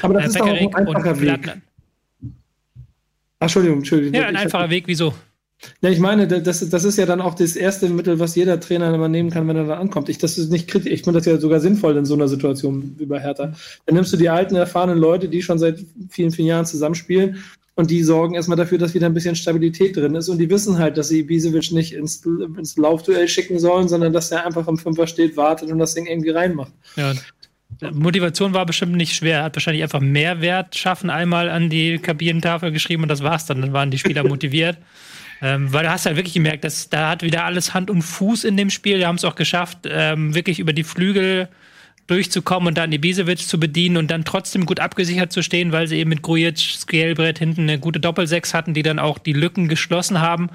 Aber 0.00 0.14
das 0.14 0.24
äh, 0.24 0.28
ist 0.28 0.40
auch 0.40 0.46
ein 0.46 0.74
einfacher 0.74 1.20
Weg. 1.20 1.52
Ach, 3.38 3.46
Entschuldigung, 3.46 3.78
Entschuldigung. 3.78 4.14
Ja, 4.14 4.26
ein 4.26 4.36
einfacher 4.36 4.70
Weg, 4.70 4.84
wieso? 4.86 5.12
Ja, 5.80 5.90
ich 5.90 5.98
meine, 5.98 6.26
das, 6.26 6.68
das 6.68 6.84
ist 6.84 6.98
ja 6.98 7.06
dann 7.06 7.20
auch 7.20 7.34
das 7.34 7.56
erste 7.56 7.88
Mittel, 7.88 8.18
was 8.18 8.34
jeder 8.34 8.58
Trainer 8.58 8.92
immer 8.94 9.08
nehmen 9.08 9.30
kann, 9.30 9.46
wenn 9.48 9.56
er 9.56 9.64
da 9.64 9.78
ankommt. 9.78 10.08
Ich, 10.08 10.18
das 10.18 10.38
ist 10.38 10.50
nicht 10.50 10.68
kritisch. 10.68 10.92
Ich 10.92 11.02
finde 11.02 11.18
das 11.18 11.26
ja 11.26 11.38
sogar 11.38 11.60
sinnvoll 11.60 11.96
in 11.96 12.04
so 12.04 12.14
einer 12.14 12.28
Situation 12.28 12.94
wie 12.98 13.06
bei 13.06 13.20
Hertha. 13.20 13.52
Dann 13.86 13.94
nimmst 13.94 14.12
du 14.12 14.16
die 14.16 14.28
alten, 14.28 14.56
erfahrenen 14.56 14.98
Leute, 14.98 15.28
die 15.28 15.42
schon 15.42 15.58
seit 15.58 15.84
vielen, 16.08 16.30
vielen 16.30 16.48
Jahren 16.48 16.66
zusammenspielen 16.66 17.42
und 17.74 17.90
die 17.90 18.02
sorgen 18.02 18.34
erstmal 18.34 18.56
dafür, 18.56 18.78
dass 18.78 18.94
wieder 18.94 19.06
ein 19.06 19.14
bisschen 19.14 19.36
Stabilität 19.36 19.96
drin 19.96 20.14
ist 20.14 20.28
und 20.28 20.38
die 20.38 20.50
wissen 20.50 20.78
halt, 20.78 20.98
dass 20.98 21.08
sie 21.08 21.20
Ibisevic 21.20 21.72
nicht 21.72 21.94
ins, 21.94 22.24
ins 22.24 22.76
Laufduell 22.76 23.28
schicken 23.28 23.58
sollen, 23.58 23.88
sondern 23.88 24.12
dass 24.12 24.30
er 24.30 24.44
einfach 24.44 24.68
im 24.68 24.76
Fünfer 24.76 25.06
steht, 25.06 25.36
wartet 25.36 25.70
und 25.70 25.78
das 25.78 25.94
Ding 25.94 26.06
irgendwie 26.06 26.30
reinmacht. 26.30 26.72
Ja. 26.96 27.14
Motivation 27.92 28.52
war 28.52 28.66
bestimmt 28.66 28.94
nicht 28.94 29.14
schwer. 29.14 29.38
Er 29.38 29.44
hat 29.44 29.56
wahrscheinlich 29.56 29.82
einfach 29.82 30.00
Mehrwert 30.00 30.76
schaffen 30.76 31.10
einmal 31.10 31.48
an 31.48 31.70
die 31.70 31.98
Kabinentafel 31.98 32.70
geschrieben 32.70 33.02
und 33.02 33.08
das 33.08 33.22
war's 33.22 33.46
dann. 33.46 33.62
Dann 33.62 33.72
waren 33.72 33.90
die 33.90 33.98
Spieler 33.98 34.22
motiviert. 34.28 34.76
Ähm, 35.42 35.72
weil 35.72 35.82
du 35.82 35.90
hast 35.90 36.06
halt 36.06 36.16
wirklich 36.16 36.34
gemerkt, 36.34 36.62
dass 36.62 36.88
da 36.88 37.10
hat 37.10 37.24
wieder 37.24 37.44
alles 37.44 37.74
Hand 37.74 37.90
und 37.90 38.02
Fuß 38.02 38.44
in 38.44 38.56
dem 38.56 38.70
Spiel. 38.70 38.98
Die 38.98 39.06
haben 39.06 39.16
es 39.16 39.24
auch 39.24 39.34
geschafft, 39.34 39.78
ähm, 39.90 40.34
wirklich 40.34 40.60
über 40.60 40.72
die 40.72 40.84
Flügel 40.84 41.48
durchzukommen 42.06 42.68
und 42.68 42.78
dann 42.78 42.92
Ibisevic 42.92 43.38
zu 43.38 43.58
bedienen 43.58 43.96
und 43.96 44.10
dann 44.10 44.24
trotzdem 44.24 44.66
gut 44.66 44.80
abgesichert 44.80 45.32
zu 45.32 45.42
stehen, 45.42 45.72
weil 45.72 45.86
sie 45.86 45.98
eben 45.98 46.10
mit 46.10 46.22
Grujic, 46.22 46.58
Skelbrett 46.58 47.38
hinten 47.38 47.62
eine 47.62 47.78
gute 47.78 48.00
Doppelsechs 48.00 48.54
hatten, 48.54 48.74
die 48.74 48.82
dann 48.82 48.98
auch 48.98 49.18
die 49.18 49.32
Lücken 49.32 49.68
geschlossen 49.68 50.20
haben. 50.20 50.50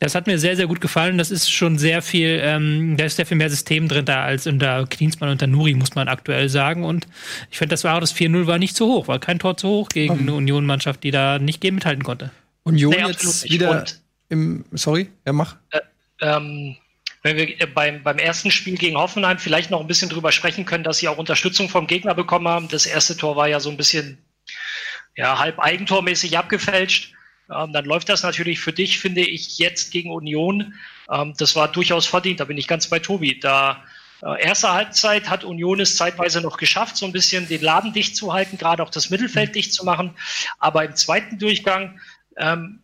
Das 0.00 0.14
hat 0.14 0.26
mir 0.26 0.38
sehr, 0.38 0.56
sehr 0.56 0.66
gut 0.66 0.80
gefallen. 0.80 1.18
Das 1.18 1.30
ist 1.30 1.50
schon 1.50 1.78
sehr 1.78 2.02
viel, 2.02 2.40
ähm, 2.42 2.96
da 2.96 3.04
ist 3.04 3.16
sehr 3.16 3.26
viel 3.26 3.36
mehr 3.36 3.50
System 3.50 3.88
drin 3.88 4.04
da 4.04 4.22
als 4.22 4.46
unter 4.46 4.86
Klinsmann 4.86 5.30
und 5.30 5.40
der 5.40 5.48
Nuri, 5.48 5.74
muss 5.74 5.94
man 5.94 6.08
aktuell 6.08 6.48
sagen. 6.48 6.84
Und 6.84 7.06
ich 7.50 7.58
finde, 7.58 7.72
das 7.72 7.84
war 7.84 7.96
auch 7.96 8.00
das 8.00 8.14
4-0 8.14 8.46
war 8.46 8.58
nicht 8.58 8.76
zu 8.76 8.86
hoch, 8.86 9.08
war 9.08 9.18
kein 9.18 9.38
Tor 9.38 9.56
zu 9.56 9.68
hoch 9.68 9.88
gegen 9.88 10.20
eine 10.20 10.34
Union-Mannschaft, 10.34 11.02
die 11.04 11.10
da 11.10 11.38
nicht 11.38 11.62
mithalten 11.64 12.04
konnte. 12.04 12.30
Union 12.64 12.94
nee, 12.96 13.08
jetzt 13.08 13.50
wieder. 13.50 13.70
Und 13.70 14.01
im, 14.32 14.64
sorry, 14.72 15.10
er 15.24 15.34
macht. 15.34 15.58
Äh, 15.70 15.80
ähm, 16.22 16.76
wenn 17.22 17.36
wir 17.36 17.60
äh, 17.60 17.66
beim, 17.66 18.02
beim 18.02 18.18
ersten 18.18 18.50
Spiel 18.50 18.78
gegen 18.78 18.96
Hoffenheim 18.96 19.38
vielleicht 19.38 19.70
noch 19.70 19.80
ein 19.80 19.86
bisschen 19.86 20.08
drüber 20.08 20.32
sprechen 20.32 20.64
können, 20.64 20.84
dass 20.84 20.98
sie 20.98 21.08
auch 21.08 21.18
Unterstützung 21.18 21.68
vom 21.68 21.86
Gegner 21.86 22.14
bekommen 22.14 22.48
haben. 22.48 22.68
Das 22.68 22.86
erste 22.86 23.14
Tor 23.14 23.36
war 23.36 23.46
ja 23.46 23.60
so 23.60 23.70
ein 23.70 23.76
bisschen 23.76 24.16
ja, 25.14 25.38
halb 25.38 25.58
eigentormäßig 25.58 26.38
abgefälscht. 26.38 27.12
Ähm, 27.54 27.74
dann 27.74 27.84
läuft 27.84 28.08
das 28.08 28.22
natürlich 28.22 28.58
für 28.58 28.72
dich, 28.72 28.98
finde 28.98 29.20
ich, 29.20 29.58
jetzt 29.58 29.90
gegen 29.90 30.10
Union. 30.10 30.74
Ähm, 31.10 31.34
das 31.36 31.54
war 31.54 31.70
durchaus 31.70 32.06
verdient, 32.06 32.40
da 32.40 32.46
bin 32.46 32.56
ich 32.56 32.66
ganz 32.66 32.88
bei 32.88 33.00
Tobi. 33.00 33.38
Da 33.38 33.84
äh, 34.22 34.42
erste 34.42 34.72
Halbzeit 34.72 35.28
hat 35.28 35.44
Union 35.44 35.78
es 35.78 35.96
zeitweise 35.96 36.40
noch 36.40 36.56
geschafft, 36.56 36.96
so 36.96 37.04
ein 37.04 37.12
bisschen 37.12 37.46
den 37.48 37.60
Laden 37.60 37.92
dicht 37.92 38.16
zu 38.16 38.32
halten, 38.32 38.56
gerade 38.56 38.82
auch 38.82 38.90
das 38.90 39.10
Mittelfeld 39.10 39.54
dicht 39.54 39.74
zu 39.74 39.84
machen. 39.84 40.14
Aber 40.58 40.86
im 40.86 40.96
zweiten 40.96 41.38
Durchgang 41.38 42.00
ähm, 42.38 42.81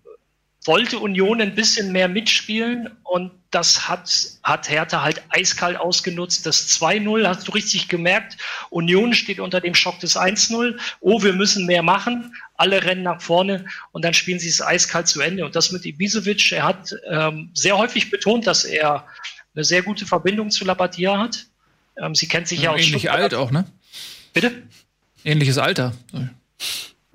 wollte 0.65 0.99
Union 0.99 1.41
ein 1.41 1.55
bisschen 1.55 1.93
mehr 1.93 2.09
mitspielen 2.09 2.91
und 3.05 3.33
das 3.51 3.89
hat, 3.89 4.11
hat 4.43 4.69
Hertha 4.69 5.03
halt 5.03 5.23
eiskalt 5.31 5.79
ausgenutzt. 5.79 6.45
Das 6.45 6.69
2-0 6.69 7.27
hast 7.27 7.49
du 7.49 7.53
richtig 7.53 7.89
gemerkt. 7.89 8.37
Union 8.69 9.15
steht 9.15 9.41
unter 9.41 9.61
dem 9.61 9.75
Schock 9.75 9.99
des 10.01 10.17
1-0. 10.17 10.79
Oh, 11.01 11.23
wir 11.23 11.33
müssen 11.33 11.65
mehr 11.65 11.83
machen. 11.83 12.35
Alle 12.57 12.85
rennen 12.85 13.05
nach 13.05 13.23
vorne 13.23 13.65
und 13.93 14.05
dann 14.05 14.13
spielen 14.13 14.39
sie 14.39 14.49
es 14.49 14.61
eiskalt 14.61 15.09
zu 15.09 15.21
Ende. 15.21 15.47
Und 15.47 15.57
das 15.57 15.73
mit 15.73 15.87
Ibisevic, 15.87 16.53
er 16.53 16.65
hat 16.65 16.95
ähm, 17.09 17.51
sehr 17.55 17.79
häufig 17.79 18.11
betont, 18.11 18.47
dass 18.47 18.65
er 18.65 19.07
eine 19.55 19.65
sehr 19.65 19.83
gute 19.83 20.05
Verbindung 20.05 20.51
zu 20.51 20.65
Labadia 20.65 21.19
hat. 21.19 21.47
Ähm, 21.97 22.15
sie 22.15 22.29
kennt 22.29 22.49
sich 22.49 22.59
ja, 22.59 22.65
ja 22.65 22.71
auch 22.73 22.79
Ähnlich 22.79 23.11
alt 23.11 23.35
auch, 23.35 23.51
ne? 23.51 23.65
Bitte? 24.35 24.53
Ähnliches 25.25 25.57
Alter. 25.57 25.95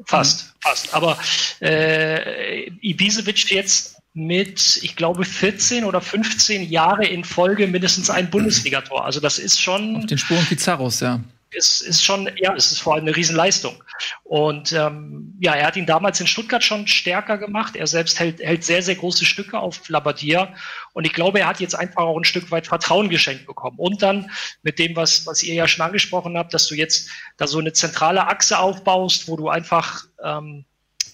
Fast, 0.06 0.54
fast. 0.60 0.94
Aber 0.94 1.18
äh, 1.62 2.70
Ibisevic 2.82 3.52
jetzt 3.52 3.98
mit, 4.14 4.80
ich 4.84 4.96
glaube, 4.96 5.26
14 5.26 5.84
oder 5.84 6.02
15 6.02 6.70
Jahre 6.70 7.06
in 7.06 7.24
Folge 7.24 7.68
mindestens 7.68 8.10
ein 8.10 8.30
Bundesligator. 8.30 9.06
Also 9.06 9.20
das 9.20 9.39
ist 9.39 9.60
schon. 9.60 9.98
Auf 9.98 10.06
den 10.06 10.18
Spuren 10.18 10.46
Pizarros, 10.46 11.00
ja 11.00 11.22
ist, 11.54 11.82
ist 11.82 12.04
schon, 12.04 12.30
ja, 12.38 12.54
es 12.56 12.72
ist 12.72 12.82
vor 12.82 12.95
allem 12.95 13.04
eine 13.04 13.16
Riesenleistung. 13.16 13.84
Und 14.24 14.72
ähm, 14.72 15.38
ja, 15.39 15.54
er 15.54 15.68
hat 15.68 15.76
ihn 15.76 15.86
damals 15.86 16.20
in 16.20 16.28
Stuttgart 16.28 16.64
schon 16.64 16.88
stärker 16.88 17.38
gemacht. 17.38 17.76
Er 17.76 17.88
selbst 17.88 18.20
hält, 18.20 18.39
hält 18.39 18.64
sehr, 18.64 18.82
sehr 18.82 18.95
große 18.95 19.26
Stücke 19.26 19.60
auf 19.60 19.88
Labadia. 19.89 20.54
Und 20.93 21.06
ich 21.06 21.14
glaube, 21.14 21.39
er 21.39 21.47
hat 21.47 21.60
jetzt 21.60 21.76
einfach 21.76 22.04
auch 22.04 22.18
ein 22.18 22.26
Stück 22.26 22.51
weit 22.51 22.68
Vertrauen 22.68 23.10
geschenkt 23.10 23.45
bekommen. 23.45 23.78
Und 23.78 24.01
dann 24.01 24.32
mit 24.62 24.80
dem, 24.80 24.95
was, 24.95 25.26
was 25.26 25.43
ihr 25.43 25.54
ja 25.54 25.68
schon 25.68 25.86
angesprochen 25.86 26.38
habt, 26.38 26.54
dass 26.54 26.68
du 26.68 26.76
jetzt 26.76 27.10
da 27.38 27.47
so 27.47 27.60
eine 27.60 27.74
zentrale 27.74 28.28
Achse 28.28 28.60
aufbaust, 28.60 29.28
wo 29.28 29.38
du 29.38 29.49
einfach 29.49 30.06
ähm, 30.24 30.66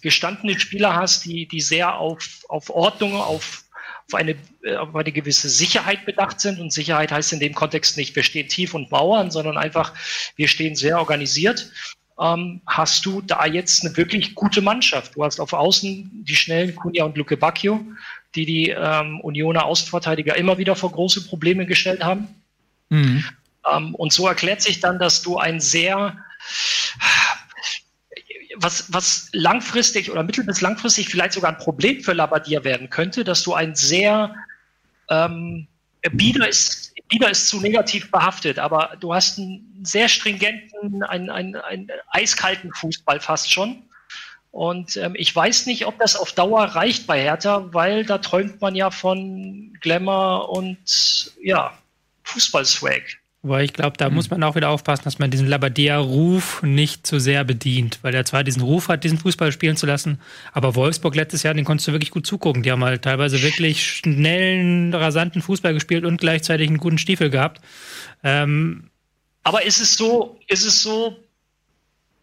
gestandene 0.02 0.60
Spieler 0.60 0.96
hast, 0.96 1.26
die, 1.26 1.48
die 1.48 1.62
sehr 1.62 1.98
auf, 1.98 2.44
auf 2.48 2.70
Ordnung, 2.70 3.16
auf 3.16 3.64
auf 4.10 4.20
eine, 4.20 4.36
äh, 4.64 4.76
auf 4.76 4.96
eine 4.96 5.12
gewisse 5.12 5.50
Sicherheit 5.50 6.06
bedacht 6.06 6.40
sind. 6.40 6.60
Und 6.60 6.74
Sicherheit 6.74 7.12
heißt 7.12 7.34
in 7.34 7.40
dem 7.40 7.54
Kontext 7.54 7.98
nicht, 7.98 8.16
wir 8.16 8.24
stehen 8.24 8.48
tief 8.48 8.74
und 8.74 8.92
mauern, 8.92 9.32
sondern 9.32 9.58
einfach, 9.58 9.94
wir 10.36 10.48
stehen 10.48 10.76
sehr 10.76 10.98
organisiert. 10.98 11.72
Ähm, 12.20 12.62
hast 12.66 13.06
du 13.06 13.22
da 13.22 13.46
jetzt 13.46 13.86
eine 13.86 13.96
wirklich 13.96 14.36
gute 14.36 14.62
Mannschaft. 14.62 15.16
Du 15.16 15.24
hast 15.24 15.40
auf 15.40 15.54
Außen 15.54 16.24
die 16.26 16.36
schnellen 16.36 16.76
Kunja 16.76 17.06
und 17.06 17.18
Luke 17.18 17.38
Bacchio, 17.38 17.82
die 18.36 18.46
die 18.46 18.70
ähm, 18.70 19.22
Unioner 19.22 19.66
Außenverteidiger 19.66 20.36
immer 20.36 20.58
wieder 20.58 20.76
vor 20.76 20.92
große 20.92 21.26
Probleme 21.28 21.66
gestellt 21.66 22.04
haben. 22.04 22.28
Mhm. 22.90 23.24
Ähm, 23.72 23.96
und 23.96 24.12
so 24.12 24.28
erklärt 24.28 24.62
sich 24.62 24.80
dann, 24.80 25.00
dass 25.00 25.22
du 25.22 25.38
ein 25.38 25.60
sehr 25.60 26.18
was, 28.62 28.92
was 28.92 29.30
langfristig 29.34 30.12
oder 30.12 30.24
mittel- 30.24 30.46
bis 30.46 30.62
langfristig 30.62 31.10
vielleicht 31.10 31.34
sogar 31.34 31.52
ein 31.52 31.58
Problem 31.58 32.02
für 32.02 32.14
Labadia 32.14 32.64
werden 32.64 32.90
könnte, 32.90 33.24
dass 33.24 33.44
du 33.44 33.54
ein 33.54 33.76
sehr 33.76 34.36
ähm, 35.10 35.68
Bieder 36.12 36.48
ist, 36.48 36.94
Bieder 37.08 37.30
ist 37.30 37.48
zu 37.48 37.60
negativ 37.60 38.12
behaftet, 38.12 38.60
aber 38.60 38.96
du 39.00 39.14
hast 39.14 39.40
einen 39.40 39.82
sehr 39.84 40.08
stringenten, 40.08 41.04
einen, 41.04 41.30
einen, 41.30 41.56
einen 41.56 41.88
eiskalten 42.10 42.72
Fußball 42.74 43.20
fast 43.20 43.52
schon. 43.52 43.84
Und 44.52 44.98
ähm, 44.98 45.14
ich 45.16 45.36
weiß 45.36 45.66
nicht, 45.66 45.86
ob 45.86 46.00
das 46.00 46.16
auf 46.16 46.32
Dauer 46.32 46.64
reicht 46.64 47.08
bei 47.08 47.22
Hertha, 47.22 47.68
weil 47.72 48.06
da 48.06 48.18
träumt 48.18 48.62
man 48.62 48.76
ja 48.76 48.90
von 48.92 49.78
Glamour 49.82 50.50
und 50.50 51.34
ja, 51.42 51.78
Fußballswag. 52.24 53.20
Weil 53.42 53.64
ich 53.64 53.72
glaube, 53.72 53.96
da 53.96 54.10
mhm. 54.10 54.16
muss 54.16 54.30
man 54.30 54.44
auch 54.44 54.56
wieder 54.56 54.70
aufpassen, 54.70 55.04
dass 55.06 55.18
man 55.18 55.32
diesen 55.32 55.48
Labadia-Ruf 55.48 56.62
nicht 56.62 57.08
zu 57.08 57.20
sehr 57.20 57.46
bedient, 57.46 58.00
weil 58.02 58.14
er 58.14 58.26
zwar 58.26 58.44
diesen 58.44 58.62
Ruf 58.62 58.90
hat, 58.90 59.06
diesen 59.06 59.18
Fußball 59.18 59.54
spielen 59.54 59.78
zu 59.78 59.86
lassen, 59.86 60.20
aber 60.52 60.76
Wolfsburg 60.76 61.16
letztes 61.16 61.44
Jahr, 61.44 61.54
den 61.54 61.64
konntest 61.64 61.88
du 61.88 61.94
wirklich 61.94 62.12
gut 62.12 62.28
zugucken. 62.28 62.64
Die 62.64 62.72
haben 62.72 62.84
halt 62.84 63.04
teilweise 63.04 63.42
wirklich 63.42 63.86
schnellen, 63.88 64.94
rasanten 64.94 65.42
Fußball 65.42 65.74
gespielt 65.74 66.04
und 66.04 66.20
gleichzeitig 66.20 66.68
einen 66.68 66.80
guten 66.80 66.98
Stiefel 66.98 67.30
gehabt. 67.30 67.62
Ähm, 68.24 68.90
aber 69.44 69.64
ist 69.64 69.80
es 69.80 69.96
so, 69.96 70.38
ist 70.48 70.66
es 70.66 70.84
so, 70.84 71.16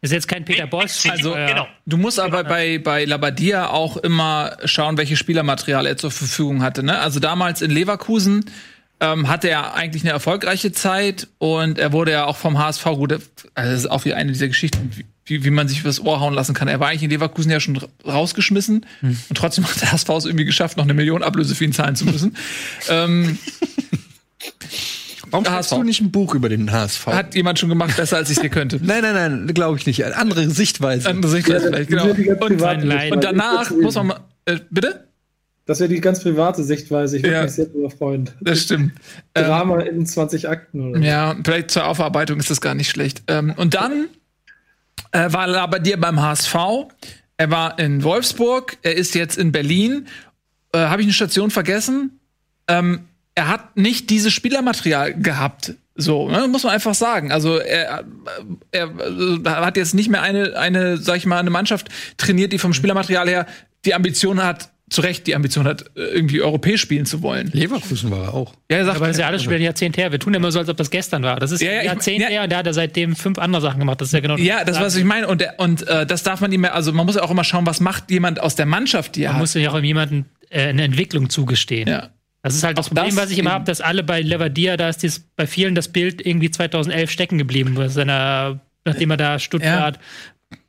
ist 0.02 0.12
jetzt 0.12 0.28
kein 0.28 0.44
Peter 0.44 0.66
Bosch. 0.66 1.06
Also, 1.08 1.34
äh, 1.34 1.46
genau. 1.46 1.66
du 1.86 1.96
musst 1.96 2.20
aber 2.20 2.44
genau. 2.44 2.48
bei, 2.48 2.78
bei 2.78 3.04
Labadia 3.06 3.70
auch 3.70 3.96
immer 3.96 4.56
schauen, 4.64 4.98
welches 4.98 5.18
Spielermaterial 5.18 5.86
er 5.86 5.96
zur 5.96 6.10
Verfügung 6.10 6.62
hatte. 6.62 6.82
Ne? 6.82 6.98
Also 6.98 7.18
damals 7.18 7.62
in 7.62 7.70
Leverkusen 7.70 8.44
ähm, 9.00 9.28
hatte 9.28 9.48
er 9.48 9.74
eigentlich 9.74 10.02
eine 10.02 10.12
erfolgreiche 10.12 10.72
Zeit 10.72 11.28
und 11.38 11.78
er 11.78 11.92
wurde 11.92 12.12
ja 12.12 12.24
auch 12.24 12.36
vom 12.36 12.58
HSV 12.58 12.84
gut. 12.84 13.12
Also 13.12 13.30
das 13.54 13.80
ist 13.80 13.90
auch 13.90 14.04
wie 14.04 14.14
eine 14.14 14.32
dieser 14.32 14.48
Geschichten, 14.48 14.90
wie, 15.24 15.44
wie 15.44 15.50
man 15.50 15.68
sich 15.68 15.80
übers 15.80 16.00
Ohr 16.00 16.20
hauen 16.20 16.34
lassen 16.34 16.54
kann. 16.54 16.68
Er 16.68 16.80
war 16.80 16.88
eigentlich 16.88 17.02
in 17.02 17.10
Leverkusen 17.10 17.50
ja 17.50 17.60
schon 17.60 17.78
rausgeschmissen 18.06 18.86
hm. 19.00 19.18
und 19.28 19.36
trotzdem 19.36 19.66
hat 19.66 19.80
der 19.80 19.92
HSV 19.92 20.08
es 20.10 20.24
irgendwie 20.24 20.44
geschafft, 20.44 20.76
noch 20.76 20.84
eine 20.84 20.94
Million 20.94 21.22
Ablöse 21.22 21.54
für 21.54 21.64
ihn 21.64 21.72
zahlen 21.72 21.96
zu 21.96 22.06
müssen. 22.06 22.36
ähm, 22.88 23.38
Warum 25.30 25.46
hast 25.48 25.72
du 25.72 25.82
nicht 25.82 26.00
ein 26.00 26.10
Buch 26.10 26.34
über 26.34 26.48
den 26.48 26.70
HSV? 26.70 27.06
Hat 27.08 27.34
jemand 27.34 27.58
schon 27.58 27.68
gemacht, 27.68 27.96
besser 27.96 28.16
als 28.16 28.30
ich 28.30 28.38
dir 28.38 28.48
könnte. 28.48 28.76
nein, 28.82 29.02
nein, 29.02 29.14
nein, 29.14 29.54
glaube 29.54 29.76
ich 29.78 29.84
nicht. 29.84 30.04
Andere 30.04 30.48
Sichtweise. 30.48 31.08
Andere 31.08 31.30
Sichtweise, 31.30 31.66
vielleicht, 31.66 31.90
genau. 31.90 32.06
Und, 32.06 32.62
und 33.12 33.24
danach 33.24 33.70
muss 33.70 33.96
man 33.96 34.06
mal, 34.06 34.20
äh, 34.46 34.58
bitte? 34.70 35.05
Das 35.66 35.80
wäre 35.80 35.88
die 35.88 36.00
ganz 36.00 36.22
private 36.22 36.62
Sichtweise. 36.62 37.16
Ich 37.16 37.24
würde 37.24 37.34
ja, 37.34 37.42
mich 37.42 37.52
sehr 37.52 37.66
darüber 37.66 37.90
freuen. 37.90 38.30
Das 38.40 38.62
stimmt. 38.62 38.92
Drama 39.34 39.80
ähm, 39.80 39.98
in 39.98 40.06
20 40.06 40.48
Akten. 40.48 40.90
Oder? 40.90 41.00
Ja, 41.00 41.36
vielleicht 41.44 41.72
zur 41.72 41.86
Aufarbeitung 41.86 42.38
ist 42.38 42.50
das 42.50 42.60
gar 42.60 42.74
nicht 42.74 42.88
schlecht. 42.88 43.24
Ähm, 43.26 43.52
und 43.56 43.74
dann 43.74 44.06
äh, 45.10 45.32
war 45.32 45.48
er 45.48 45.68
bei 45.68 45.80
dir 45.80 46.00
beim 46.00 46.22
HSV. 46.22 46.54
Er 47.36 47.50
war 47.50 47.78
in 47.80 48.04
Wolfsburg. 48.04 48.78
Er 48.82 48.94
ist 48.94 49.16
jetzt 49.16 49.36
in 49.36 49.50
Berlin. 49.50 50.06
Äh, 50.72 50.78
Habe 50.78 51.02
ich 51.02 51.06
eine 51.06 51.12
Station 51.12 51.50
vergessen? 51.50 52.20
Ähm, 52.68 53.00
er 53.34 53.48
hat 53.48 53.76
nicht 53.76 54.08
dieses 54.10 54.32
Spielermaterial 54.32 55.14
gehabt. 55.14 55.74
So, 55.96 56.28
ne, 56.28 56.46
muss 56.46 56.62
man 56.62 56.74
einfach 56.74 56.94
sagen. 56.94 57.32
Also 57.32 57.56
er, 57.56 58.04
er, 58.70 58.90
er 59.44 59.66
hat 59.66 59.76
jetzt 59.76 59.94
nicht 59.94 60.10
mehr 60.10 60.22
eine, 60.22 60.56
eine, 60.56 60.98
sag 60.98 61.16
ich 61.16 61.26
mal, 61.26 61.38
eine 61.38 61.50
Mannschaft 61.50 61.88
trainiert, 62.18 62.52
die 62.52 62.58
vom 62.58 62.72
Spielermaterial 62.72 63.28
her 63.28 63.46
die 63.84 63.94
Ambition 63.94 64.42
hat, 64.42 64.70
zu 64.88 65.00
Recht 65.00 65.26
die 65.26 65.34
Ambition 65.34 65.66
hat, 65.66 65.84
irgendwie 65.96 66.40
europäisch 66.40 66.80
spielen 66.80 67.06
zu 67.06 67.20
wollen. 67.22 67.50
Leverkusen 67.52 68.10
war 68.12 68.24
er 68.26 68.34
auch. 68.34 68.54
Ja, 68.70 68.76
er 68.78 68.84
sagt, 68.84 68.96
Aber 68.98 69.08
das 69.08 69.16
ist 69.16 69.20
ja 69.20 69.26
alles 69.26 69.42
schon 69.42 69.50
wieder 69.50 69.58
ein 69.60 69.64
Jahrzehnt 69.64 69.96
her. 69.96 70.12
Wir 70.12 70.20
tun 70.20 70.32
ja 70.32 70.38
immer 70.38 70.52
so, 70.52 70.60
als 70.60 70.68
ob 70.68 70.76
das 70.76 70.90
gestern 70.90 71.24
war. 71.24 71.40
Das 71.40 71.50
ist 71.50 71.60
Ja, 71.60 71.68
ja, 71.72 71.74
ein 71.74 71.80
ich- 71.80 71.86
Jahrzehnt 71.86 72.20
ja. 72.22 72.28
her 72.28 72.42
und 72.44 72.50
der 72.50 72.58
hat 72.58 72.66
ja 72.66 72.72
seitdem 72.72 73.16
fünf 73.16 73.38
andere 73.38 73.60
Sachen 73.62 73.80
gemacht. 73.80 74.00
Das 74.00 74.08
ist 74.08 74.12
ja 74.12 74.20
genau 74.20 74.36
ja, 74.36 74.64
das 74.64 74.80
was 74.80 74.94
ich 74.96 75.04
meine 75.04 75.26
und 75.26 75.40
der, 75.40 75.58
und 75.58 75.86
äh, 75.88 76.06
das 76.06 76.22
darf 76.22 76.40
man 76.40 76.50
nicht 76.50 76.60
mehr. 76.60 76.74
Also 76.74 76.92
man 76.92 77.04
muss 77.04 77.16
ja 77.16 77.22
auch 77.22 77.30
immer 77.32 77.42
schauen, 77.44 77.66
was 77.66 77.80
macht 77.80 78.10
jemand 78.12 78.38
aus 78.40 78.54
der 78.54 78.66
Mannschaft, 78.66 79.16
die 79.16 79.22
er 79.24 79.30
Man 79.30 79.36
hat. 79.36 79.40
muss 79.42 79.54
ja 79.54 79.70
auch 79.72 79.80
jemandem 79.80 80.26
äh, 80.50 80.68
eine 80.68 80.84
Entwicklung 80.84 81.30
zugestehen. 81.30 81.88
ja. 81.88 82.10
Das 82.42 82.54
ist 82.54 82.62
halt 82.62 82.78
das 82.78 82.86
Auch 82.86 82.90
Problem, 82.90 83.16
das 83.16 83.24
was 83.24 83.32
ich 83.32 83.40
immer 83.40 83.50
habe, 83.50 83.64
dass 83.64 83.80
alle 83.80 84.04
bei 84.04 84.20
Levadia, 84.20 84.76
da 84.76 84.88
ist 84.88 85.02
dies, 85.02 85.26
bei 85.34 85.48
vielen 85.48 85.74
das 85.74 85.88
Bild 85.88 86.24
irgendwie 86.24 86.48
2011 86.48 87.10
stecken 87.10 87.38
geblieben, 87.38 87.76
seiner, 87.88 88.60
nachdem 88.84 89.10
er 89.10 89.16
da 89.16 89.38
Stuttgart, 89.40 89.98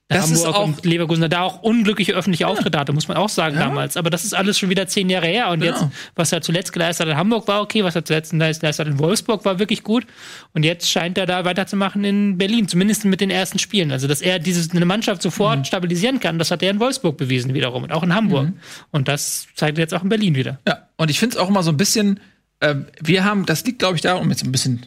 Das 0.10 0.32
ist 0.32 0.46
Hamburg 0.46 0.56
auch- 0.56 0.64
und 0.66 0.86
Leverkusen 0.86 1.30
da 1.30 1.42
auch 1.42 1.62
unglückliche 1.64 2.14
öffentliche 2.14 2.48
Auftritte 2.48 2.80
hatte, 2.80 2.94
muss 2.94 3.10
man 3.10 3.18
auch 3.18 3.28
sagen 3.28 3.56
Ja. 3.56 3.66
damals. 3.66 3.98
Aber 3.98 4.10
das 4.10 4.24
ist 4.24 4.34
alles 4.34 4.58
schon 4.58 4.70
wieder 4.70 4.88
zehn 4.88 5.10
Jahre 5.10 5.28
her. 5.28 5.50
Und 5.50 5.60
Genau. 5.60 5.74
jetzt, 5.74 5.86
was 6.16 6.32
er 6.32 6.42
zuletzt 6.42 6.72
geleistet 6.72 7.06
hat 7.08 7.12
in 7.12 7.18
Hamburg 7.18 7.46
war 7.50 7.62
okay, 7.62 7.84
was 7.84 7.94
er 7.96 8.06
zuletzt 8.06 8.32
geleistet 8.32 8.80
hat 8.80 8.88
in 8.88 9.00
Wolfsburg 9.00 9.44
war 9.44 9.60
wirklich 9.60 9.84
gut. 9.84 10.06
Und 10.54 10.64
jetzt 10.64 10.90
scheint 10.90 11.18
er 11.18 11.26
da 11.26 11.44
weiterzumachen 11.44 12.06
in 12.06 12.38
Berlin, 12.38 12.70
zumindest 12.70 13.04
mit 13.04 13.20
den 13.20 13.30
ersten 13.30 13.60
Spielen. 13.60 13.92
Also, 13.92 14.08
dass 14.08 14.22
er 14.22 14.40
dieses, 14.40 14.72
eine 14.72 14.86
Mannschaft 14.86 15.22
sofort 15.22 15.60
Mhm. 15.60 15.64
stabilisieren 15.66 16.20
kann, 16.22 16.40
das 16.40 16.52
hat 16.52 16.64
er 16.64 16.72
in 16.72 16.80
Wolfsburg 16.80 17.18
bewiesen 17.18 17.54
wiederum 17.54 17.84
und 17.84 17.92
auch 17.92 18.04
in 18.04 18.16
Hamburg. 18.16 18.54
Und 18.92 19.10
das 19.10 19.48
zeigt 19.56 19.78
er 19.78 19.82
jetzt 19.82 19.94
auch 19.94 20.04
in 20.04 20.10
Berlin 20.10 20.36
wieder. 20.36 20.60
Ja, 20.66 20.88
und 20.96 21.12
ich 21.12 21.20
finde 21.20 21.36
es 21.36 21.42
auch 21.42 21.50
immer 21.50 21.64
so 21.64 21.72
ein 21.72 21.78
bisschen, 21.78 22.22
äh, 22.62 22.76
wir 23.02 23.26
haben, 23.26 23.46
das 23.46 23.66
liegt, 23.66 23.80
glaube 23.80 23.96
ich, 23.96 24.02
darum, 24.02 24.22
um 24.24 24.30
jetzt 24.30 24.46
ein 24.46 24.54
bisschen 24.54 24.86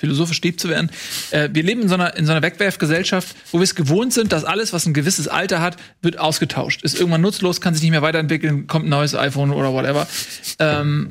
philosophisch 0.00 0.40
deep 0.40 0.58
zu 0.58 0.68
werden, 0.68 0.90
äh, 1.30 1.50
wir 1.52 1.62
leben 1.62 1.82
in 1.82 1.88
so 1.88 1.94
einer, 1.94 2.16
in 2.16 2.26
so 2.26 2.32
einer 2.32 2.42
Wegwerfgesellschaft, 2.42 3.36
wo 3.52 3.58
wir 3.58 3.64
es 3.64 3.74
gewohnt 3.74 4.12
sind, 4.12 4.32
dass 4.32 4.44
alles, 4.44 4.72
was 4.72 4.86
ein 4.86 4.94
gewisses 4.94 5.28
Alter 5.28 5.60
hat, 5.60 5.76
wird 6.00 6.18
ausgetauscht. 6.18 6.82
Ist 6.82 6.98
irgendwann 6.98 7.20
nutzlos, 7.20 7.60
kann 7.60 7.74
sich 7.74 7.82
nicht 7.82 7.90
mehr 7.90 8.02
weiterentwickeln, 8.02 8.66
kommt 8.66 8.86
ein 8.86 8.88
neues 8.88 9.14
iPhone 9.14 9.50
oder 9.50 9.72
whatever. 9.72 10.08
Ähm, 10.58 11.10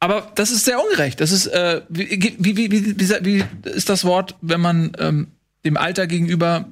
aber 0.00 0.30
das 0.36 0.52
ist 0.52 0.64
sehr 0.64 0.80
ungerecht. 0.80 1.20
Das 1.20 1.32
ist, 1.32 1.48
äh, 1.48 1.82
wie, 1.88 2.36
wie, 2.38 2.56
wie, 2.56 2.70
wie, 2.70 3.24
wie, 3.24 3.44
ist 3.68 3.88
das 3.88 4.04
Wort, 4.04 4.36
wenn 4.40 4.60
man 4.60 4.92
ähm, 4.98 5.28
dem 5.64 5.76
Alter 5.76 6.06
gegenüber 6.06 6.66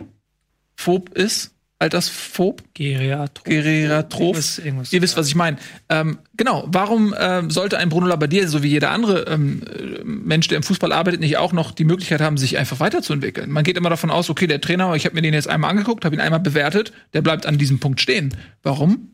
phob 0.76 1.16
ist? 1.16 1.50
Altersphob? 1.78 2.62
Geriatro. 2.74 3.44
Geratroph. 3.44 4.36
Irgendwas- 4.36 4.58
irgendwas, 4.58 4.92
Ihr 4.92 5.02
wisst, 5.02 5.16
was 5.16 5.28
ich 5.28 5.34
meine. 5.34 5.58
Ähm, 5.90 6.18
genau, 6.36 6.64
warum 6.68 7.14
ähm, 7.18 7.50
sollte 7.50 7.76
ein 7.78 7.90
Bruno 7.90 8.06
Labbadia, 8.06 8.46
so 8.48 8.62
wie 8.62 8.68
jeder 8.68 8.90
andere 8.92 9.22
ähm, 9.28 9.62
äh, 9.62 10.02
Mensch, 10.04 10.48
der 10.48 10.56
im 10.56 10.62
Fußball 10.62 10.90
arbeitet, 10.92 11.20
nicht 11.20 11.36
auch 11.36 11.52
noch 11.52 11.72
die 11.72 11.84
Möglichkeit 11.84 12.20
haben, 12.22 12.38
sich 12.38 12.56
einfach 12.56 12.80
weiterzuentwickeln? 12.80 13.50
Man 13.50 13.62
geht 13.62 13.76
immer 13.76 13.90
davon 13.90 14.10
aus, 14.10 14.30
okay, 14.30 14.46
der 14.46 14.60
Trainer, 14.60 14.94
ich 14.94 15.04
habe 15.04 15.14
mir 15.14 15.22
den 15.22 15.34
jetzt 15.34 15.48
einmal 15.48 15.70
angeguckt, 15.70 16.04
habe 16.06 16.14
ihn 16.16 16.20
einmal 16.20 16.40
bewertet, 16.40 16.92
der 17.12 17.20
bleibt 17.22 17.44
an 17.44 17.58
diesem 17.58 17.78
Punkt 17.78 18.00
stehen. 18.00 18.34
Warum? 18.62 19.10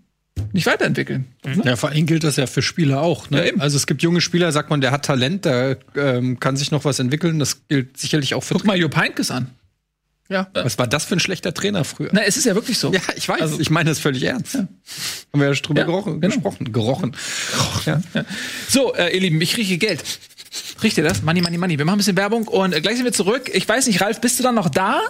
Nicht 0.52 0.66
weiterentwickeln. 0.66 1.26
Ja, 1.64 1.76
vor 1.76 1.90
allem 1.90 2.06
gilt 2.06 2.24
das 2.24 2.36
ja 2.36 2.46
für 2.46 2.62
Spieler 2.62 3.02
auch. 3.02 3.28
Ne? 3.28 3.38
Ja, 3.38 3.44
eben. 3.44 3.60
Also 3.60 3.76
es 3.76 3.86
gibt 3.86 4.02
junge 4.02 4.20
Spieler, 4.22 4.50
sagt 4.50 4.70
man, 4.70 4.80
der 4.80 4.90
hat 4.90 5.04
Talent, 5.04 5.44
der 5.44 5.76
ähm, 5.94 6.40
kann 6.40 6.56
sich 6.56 6.70
noch 6.70 6.84
was 6.86 6.98
entwickeln. 7.00 7.38
Das 7.38 7.66
gilt 7.68 7.98
sicherlich 7.98 8.34
auch 8.34 8.42
für. 8.42 8.54
Guck 8.54 8.64
mal 8.64 8.76
Jupp 8.78 8.96
Heynckes 8.96 9.30
an. 9.30 9.48
Ja. 10.28 10.48
Was 10.54 10.78
war 10.78 10.86
das 10.86 11.04
für 11.04 11.16
ein 11.16 11.20
schlechter 11.20 11.52
Trainer 11.52 11.84
früher? 11.84 12.08
Na, 12.12 12.22
es 12.22 12.36
ist 12.36 12.46
ja 12.46 12.54
wirklich 12.54 12.78
so. 12.78 12.92
Ja, 12.92 13.00
ich 13.16 13.28
weiß. 13.28 13.40
Also- 13.42 13.60
ich 13.60 13.70
meine 13.70 13.90
das 13.90 13.98
völlig 13.98 14.22
ernst. 14.22 14.54
Haben 14.54 14.68
wir 15.34 15.48
ja 15.48 15.54
schon 15.54 15.64
drüber 15.64 15.80
Ja, 15.80 15.86
gerochen, 15.86 16.20
genau. 16.20 16.34
gesprochen. 16.34 16.72
Gerochen. 16.72 17.16
Ja. 17.86 18.00
So, 18.68 18.94
äh, 18.94 19.14
ihr 19.14 19.20
Lieben, 19.20 19.40
ich 19.40 19.56
rieche 19.56 19.76
Geld. 19.78 20.02
Riecht 20.82 20.96
ihr 20.98 21.04
das? 21.04 21.22
Money, 21.22 21.42
money, 21.42 21.58
money. 21.58 21.78
Wir 21.78 21.84
machen 21.84 21.96
ein 21.96 21.98
bisschen 21.98 22.16
Werbung 22.16 22.48
und 22.48 22.72
äh, 22.74 22.80
gleich 22.80 22.96
sind 22.96 23.04
wir 23.04 23.12
zurück. 23.12 23.50
Ich 23.52 23.68
weiß 23.68 23.86
nicht, 23.86 24.00
Ralf, 24.00 24.20
bist 24.20 24.38
du 24.38 24.42
dann 24.42 24.54
noch 24.54 24.68
da? 24.68 25.00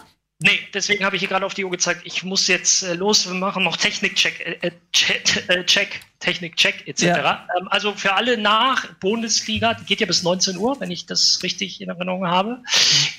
Nee, 0.42 0.58
deswegen 0.74 1.04
habe 1.04 1.16
ich 1.16 1.20
hier 1.20 1.28
gerade 1.28 1.46
auf 1.46 1.54
die 1.54 1.64
Uhr 1.64 1.70
gezeigt, 1.70 2.02
ich 2.04 2.24
muss 2.24 2.48
jetzt 2.48 2.82
äh, 2.82 2.94
los, 2.94 3.26
wir 3.26 3.34
machen 3.34 3.62
noch 3.62 3.76
Technikcheck, 3.76 4.40
äh, 4.40 4.68
äh, 4.68 4.70
Check, 4.92 5.48
äh, 5.48 5.64
Check, 5.64 6.00
Technikcheck 6.18 6.86
etc. 6.86 7.02
Ja. 7.02 7.48
Ähm, 7.58 7.68
also 7.68 7.94
für 7.94 8.14
alle 8.14 8.36
nach 8.36 8.92
Bundesliga, 8.94 9.74
die 9.74 9.84
geht 9.84 10.00
ja 10.00 10.06
bis 10.06 10.22
19 10.22 10.56
Uhr, 10.56 10.80
wenn 10.80 10.90
ich 10.90 11.06
das 11.06 11.40
richtig 11.42 11.80
in 11.80 11.88
Erinnerung 11.90 12.26
habe. 12.26 12.62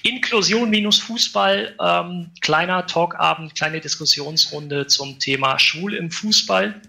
Inklusion 0.04 0.70
minus 0.70 1.00
Fußball, 1.00 1.76
ähm, 1.80 2.32
kleiner 2.42 2.86
Talkabend, 2.88 3.56
kleine 3.56 3.80
Diskussionsrunde 3.80 4.88
zum 4.88 5.20
Thema 5.20 5.60
Schwul 5.60 5.94
im 5.94 6.12
Fußball. 6.12 6.82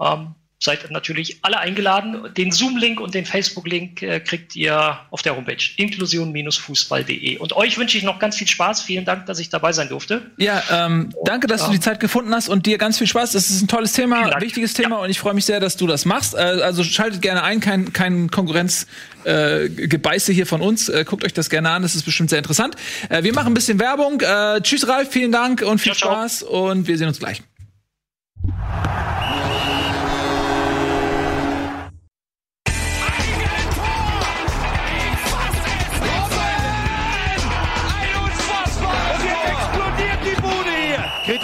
Ähm, 0.00 0.34
seid 0.60 0.90
natürlich 0.90 1.38
alle 1.42 1.58
eingeladen. 1.58 2.34
Den 2.36 2.50
Zoom-Link 2.50 3.00
und 3.00 3.14
den 3.14 3.24
Facebook-Link 3.24 4.02
äh, 4.02 4.20
kriegt 4.20 4.56
ihr 4.56 4.98
auf 5.10 5.22
der 5.22 5.36
Homepage 5.36 5.56
inklusion-fußball.de. 5.76 7.38
Und 7.38 7.52
euch 7.52 7.78
wünsche 7.78 7.96
ich 7.96 8.02
noch 8.02 8.18
ganz 8.18 8.36
viel 8.36 8.48
Spaß. 8.48 8.82
Vielen 8.82 9.04
Dank, 9.04 9.26
dass 9.26 9.38
ich 9.38 9.50
dabei 9.50 9.72
sein 9.72 9.88
durfte. 9.88 10.22
Ja, 10.36 10.62
ähm, 10.70 11.14
danke, 11.24 11.46
dass 11.46 11.64
du 11.64 11.70
die 11.70 11.78
Zeit 11.78 12.00
gefunden 12.00 12.34
hast 12.34 12.48
und 12.48 12.66
dir 12.66 12.76
ganz 12.76 12.98
viel 12.98 13.06
Spaß. 13.06 13.30
Das 13.32 13.50
ist 13.50 13.62
ein 13.62 13.68
tolles 13.68 13.92
Thema, 13.92 14.40
wichtiges 14.40 14.74
Thema 14.74 14.96
und 14.96 15.10
ich 15.10 15.20
freue 15.20 15.34
mich 15.34 15.44
sehr, 15.44 15.60
dass 15.60 15.76
du 15.76 15.86
das 15.86 16.04
machst. 16.04 16.34
Äh, 16.34 16.38
also 16.38 16.82
schaltet 16.82 17.22
gerne 17.22 17.44
ein, 17.44 17.60
kein, 17.60 17.92
kein 17.92 18.28
Konkurrenzgebeiße 18.30 20.32
äh, 20.32 20.34
hier 20.34 20.46
von 20.46 20.60
uns. 20.60 20.88
Äh, 20.88 21.04
guckt 21.04 21.24
euch 21.24 21.34
das 21.34 21.50
gerne 21.50 21.70
an, 21.70 21.82
das 21.82 21.94
ist 21.94 22.02
bestimmt 22.02 22.30
sehr 22.30 22.38
interessant. 22.38 22.74
Äh, 23.10 23.22
wir 23.22 23.32
machen 23.32 23.48
ein 23.48 23.54
bisschen 23.54 23.78
Werbung. 23.78 24.18
Tschüss, 24.62 24.88
Ralf, 24.88 25.10
vielen 25.10 25.32
Dank 25.32 25.62
und 25.62 25.78
viel 25.78 25.94
Ciao, 25.94 26.10
ciao. 26.10 26.12
Spaß 26.12 26.42
und 26.42 26.88
wir 26.88 26.98
sehen 26.98 27.08
uns 27.08 27.20
gleich. 27.20 27.42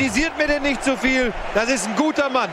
Kritisiert 0.04 0.36
mir 0.36 0.46
denn 0.46 0.62
nicht 0.62 0.84
zu 0.84 0.98
viel. 0.98 1.32
Das 1.54 1.70
ist 1.70 1.86
ein 1.88 1.96
guter 1.96 2.28
Mann. 2.28 2.50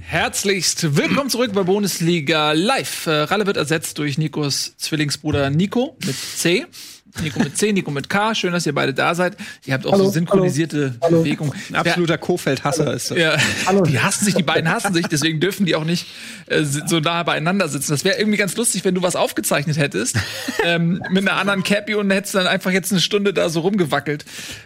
Herzlichst 0.00 0.98
willkommen 0.98 1.30
zurück 1.30 1.52
bei 1.54 1.62
Bundesliga 1.62 2.52
Live. 2.52 3.06
Äh, 3.06 3.22
Ralle 3.22 3.46
wird 3.46 3.56
ersetzt 3.56 3.96
durch 3.96 4.18
Nikos 4.18 4.74
Zwillingsbruder 4.76 5.48
Nico 5.48 5.96
mit 6.04 6.14
C. 6.14 6.66
Nico 7.22 7.40
mit 7.40 7.56
C, 7.56 7.72
Nico 7.72 7.90
mit 7.90 8.08
K. 8.08 8.34
Schön, 8.34 8.52
dass 8.52 8.66
ihr 8.66 8.74
beide 8.74 8.94
da 8.94 9.14
seid. 9.14 9.36
Ihr 9.66 9.74
habt 9.74 9.86
auch 9.86 9.92
Hallo, 9.92 10.04
so 10.04 10.10
synchronisierte 10.10 10.94
hallo. 11.02 11.22
Bewegung. 11.22 11.54
Ein 11.70 11.76
absoluter 11.76 12.18
Kofeld-Hasser 12.18 12.92
ist 12.94 13.10
das. 13.10 13.18
Ja, 13.18 13.36
Hallo. 13.66 13.82
die 13.82 13.98
hassen 13.98 14.24
sich, 14.24 14.34
die 14.34 14.42
beiden 14.42 14.70
hassen 14.70 14.94
sich, 14.94 15.06
deswegen 15.06 15.40
dürfen 15.40 15.66
die 15.66 15.74
auch 15.74 15.84
nicht 15.84 16.06
äh, 16.46 16.64
so 16.64 17.00
nah 17.00 17.22
beieinander 17.22 17.68
sitzen. 17.68 17.92
Das 17.92 18.04
wäre 18.04 18.18
irgendwie 18.18 18.38
ganz 18.38 18.56
lustig, 18.56 18.84
wenn 18.84 18.94
du 18.94 19.02
was 19.02 19.16
aufgezeichnet 19.16 19.78
hättest 19.78 20.16
ähm, 20.64 21.02
mit 21.10 21.28
einer 21.28 21.38
anderen 21.38 21.62
Cappy 21.62 21.94
und 21.94 22.10
hättest 22.10 22.34
dann 22.34 22.46
einfach 22.46 22.70
jetzt 22.70 22.92
eine 22.92 23.00
Stunde 23.00 23.32
da 23.32 23.48
so 23.48 23.60
rumgewackelt. 23.60 24.24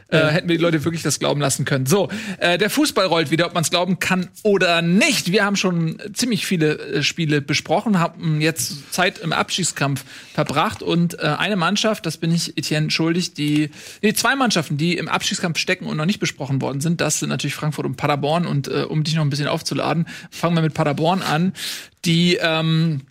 Äh, 0.08 0.26
hätten 0.26 0.48
wir 0.48 0.56
die 0.56 0.62
Leute 0.62 0.84
wirklich 0.84 1.02
das 1.02 1.18
glauben 1.18 1.40
lassen 1.40 1.64
können. 1.64 1.86
So, 1.86 2.08
äh, 2.38 2.58
der 2.58 2.68
Fußball 2.68 3.06
rollt 3.06 3.30
wieder, 3.30 3.46
ob 3.46 3.54
man 3.54 3.62
es 3.62 3.70
glauben 3.70 3.98
kann 3.98 4.28
oder 4.42 4.82
nicht. 4.82 5.32
Wir 5.32 5.44
haben 5.44 5.56
schon 5.56 6.00
ziemlich 6.12 6.46
viele 6.46 6.78
äh, 6.78 7.02
Spiele 7.02 7.40
besprochen, 7.40 7.98
haben 7.98 8.40
jetzt 8.40 8.92
Zeit 8.92 9.18
im 9.18 9.32
Abstiegskampf 9.32 10.04
verbracht 10.34 10.82
und 10.82 11.18
äh, 11.18 11.22
eine 11.22 11.56
Mannschaft, 11.56 12.04
das 12.04 12.18
bin 12.18 12.30
ich 12.32 12.41
Etienne 12.48 12.90
schuldig, 12.90 13.34
die 13.34 13.70
nee, 14.02 14.12
zwei 14.12 14.36
Mannschaften, 14.36 14.76
die 14.76 14.96
im 14.96 15.08
Abstiegskampf 15.08 15.58
stecken 15.58 15.86
und 15.86 15.96
noch 15.96 16.06
nicht 16.06 16.20
besprochen 16.20 16.60
worden 16.60 16.80
sind, 16.80 17.00
das 17.00 17.18
sind 17.18 17.28
natürlich 17.28 17.54
Frankfurt 17.54 17.86
und 17.86 17.96
Paderborn 17.96 18.46
und 18.46 18.68
äh, 18.68 18.84
um 18.88 19.04
dich 19.04 19.14
noch 19.14 19.22
ein 19.22 19.30
bisschen 19.30 19.48
aufzuladen, 19.48 20.06
fangen 20.30 20.56
wir 20.56 20.62
mit 20.62 20.74
Paderborn 20.74 21.22
an, 21.22 21.52
die 22.04 22.38
ähm, 22.40 23.02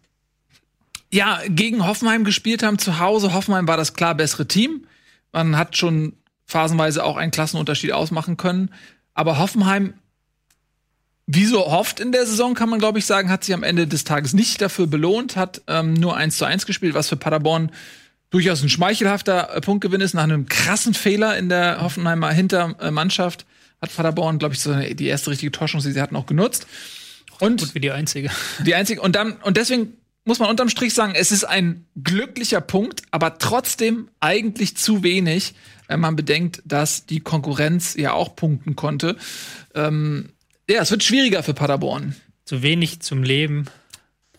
ja 1.12 1.40
gegen 1.48 1.86
Hoffenheim 1.86 2.24
gespielt 2.24 2.64
haben 2.64 2.78
zu 2.78 3.00
Hause. 3.00 3.34
Hoffenheim 3.34 3.68
war 3.68 3.78
das 3.78 3.94
klar 3.94 4.16
bessere 4.16 4.48
Team. 4.48 4.86
Man 5.32 5.58
hat 5.58 5.78
schon 5.78 6.14
phasenweise 6.46 7.04
auch 7.04 7.18
einen 7.18 7.32
Klassenunterschied 7.32 7.94
ausmachen 7.94 8.38
können, 8.38 8.72
aber 9.14 9.38
Hoffenheim 9.38 9.94
wie 11.34 11.46
so 11.46 11.66
oft 11.66 12.00
in 12.00 12.12
der 12.12 12.26
Saison, 12.26 12.56
kann 12.56 12.70
man 12.70 12.80
glaube 12.80 13.00
ich 13.00 13.06
sagen, 13.06 13.30
hat 13.30 13.44
sich 13.46 13.54
am 13.54 13.64
Ende 13.64 13.88
des 13.88 14.04
Tages 14.04 14.34
nicht 14.34 14.62
dafür 14.62 14.88
belohnt, 14.88 15.38
hat 15.38 15.62
ähm, 15.68 15.94
nur 15.94 16.18
1 16.18 16.38
zu 16.38 16.46
1 16.46 16.66
gespielt, 16.66 16.94
was 16.94 17.08
für 17.08 17.16
Paderborn 17.16 17.72
durchaus 18.32 18.64
ein 18.64 18.70
schmeichelhafter 18.70 19.56
äh, 19.56 19.62
Punktgewinn 19.62 20.02
ist. 20.02 20.16
Nach 20.16 20.24
einem 20.24 20.48
krassen 20.48 20.96
Fehler 20.96 21.38
in 21.38 21.50
der 21.50 21.82
Hoffenheimer 21.82 22.32
Hintermannschaft 22.32 23.46
hat 23.80 23.96
Paderborn, 23.96 24.40
glaube 24.40 24.56
ich, 24.56 24.62
so 24.62 24.72
eine, 24.72 24.96
die 24.96 25.08
erste 25.08 25.30
richtige 25.30 25.52
Torschance, 25.52 25.88
die 25.88 25.94
sie 25.94 26.02
hatten, 26.02 26.16
auch 26.16 26.26
genutzt. 26.26 26.66
Und 27.40 27.62
Gut 27.62 27.76
wie 27.76 27.80
die 27.80 27.92
einzige. 27.92 28.32
die 28.66 28.74
einzige, 28.74 29.02
und 29.02 29.16
dann, 29.16 29.34
und 29.44 29.58
deswegen 29.58 29.94
muss 30.24 30.40
man 30.40 30.50
unterm 30.50 30.70
Strich 30.70 30.94
sagen, 30.94 31.14
es 31.16 31.32
ist 31.32 31.44
ein 31.44 31.86
glücklicher 32.02 32.62
Punkt, 32.62 33.02
aber 33.12 33.38
trotzdem 33.38 34.10
eigentlich 34.20 34.78
zu 34.78 35.04
wenig, 35.04 35.56
wenn 35.88 36.00
man 36.00 36.16
bedenkt, 36.16 36.62
dass 36.64 37.06
die 37.06 37.20
Konkurrenz 37.20 37.96
ja 37.96 38.14
auch 38.14 38.36
punkten 38.36 38.76
konnte. 38.76 39.18
Ähm, 39.74 40.30
ja, 40.70 40.82
es 40.82 40.92
wird 40.92 41.04
schwieriger 41.04 41.44
für 41.44 41.54
Paderborn. 41.54 42.16
Zu 42.46 42.62
wenig 42.62 43.02
zum 43.02 43.24
Leben, 43.24 43.66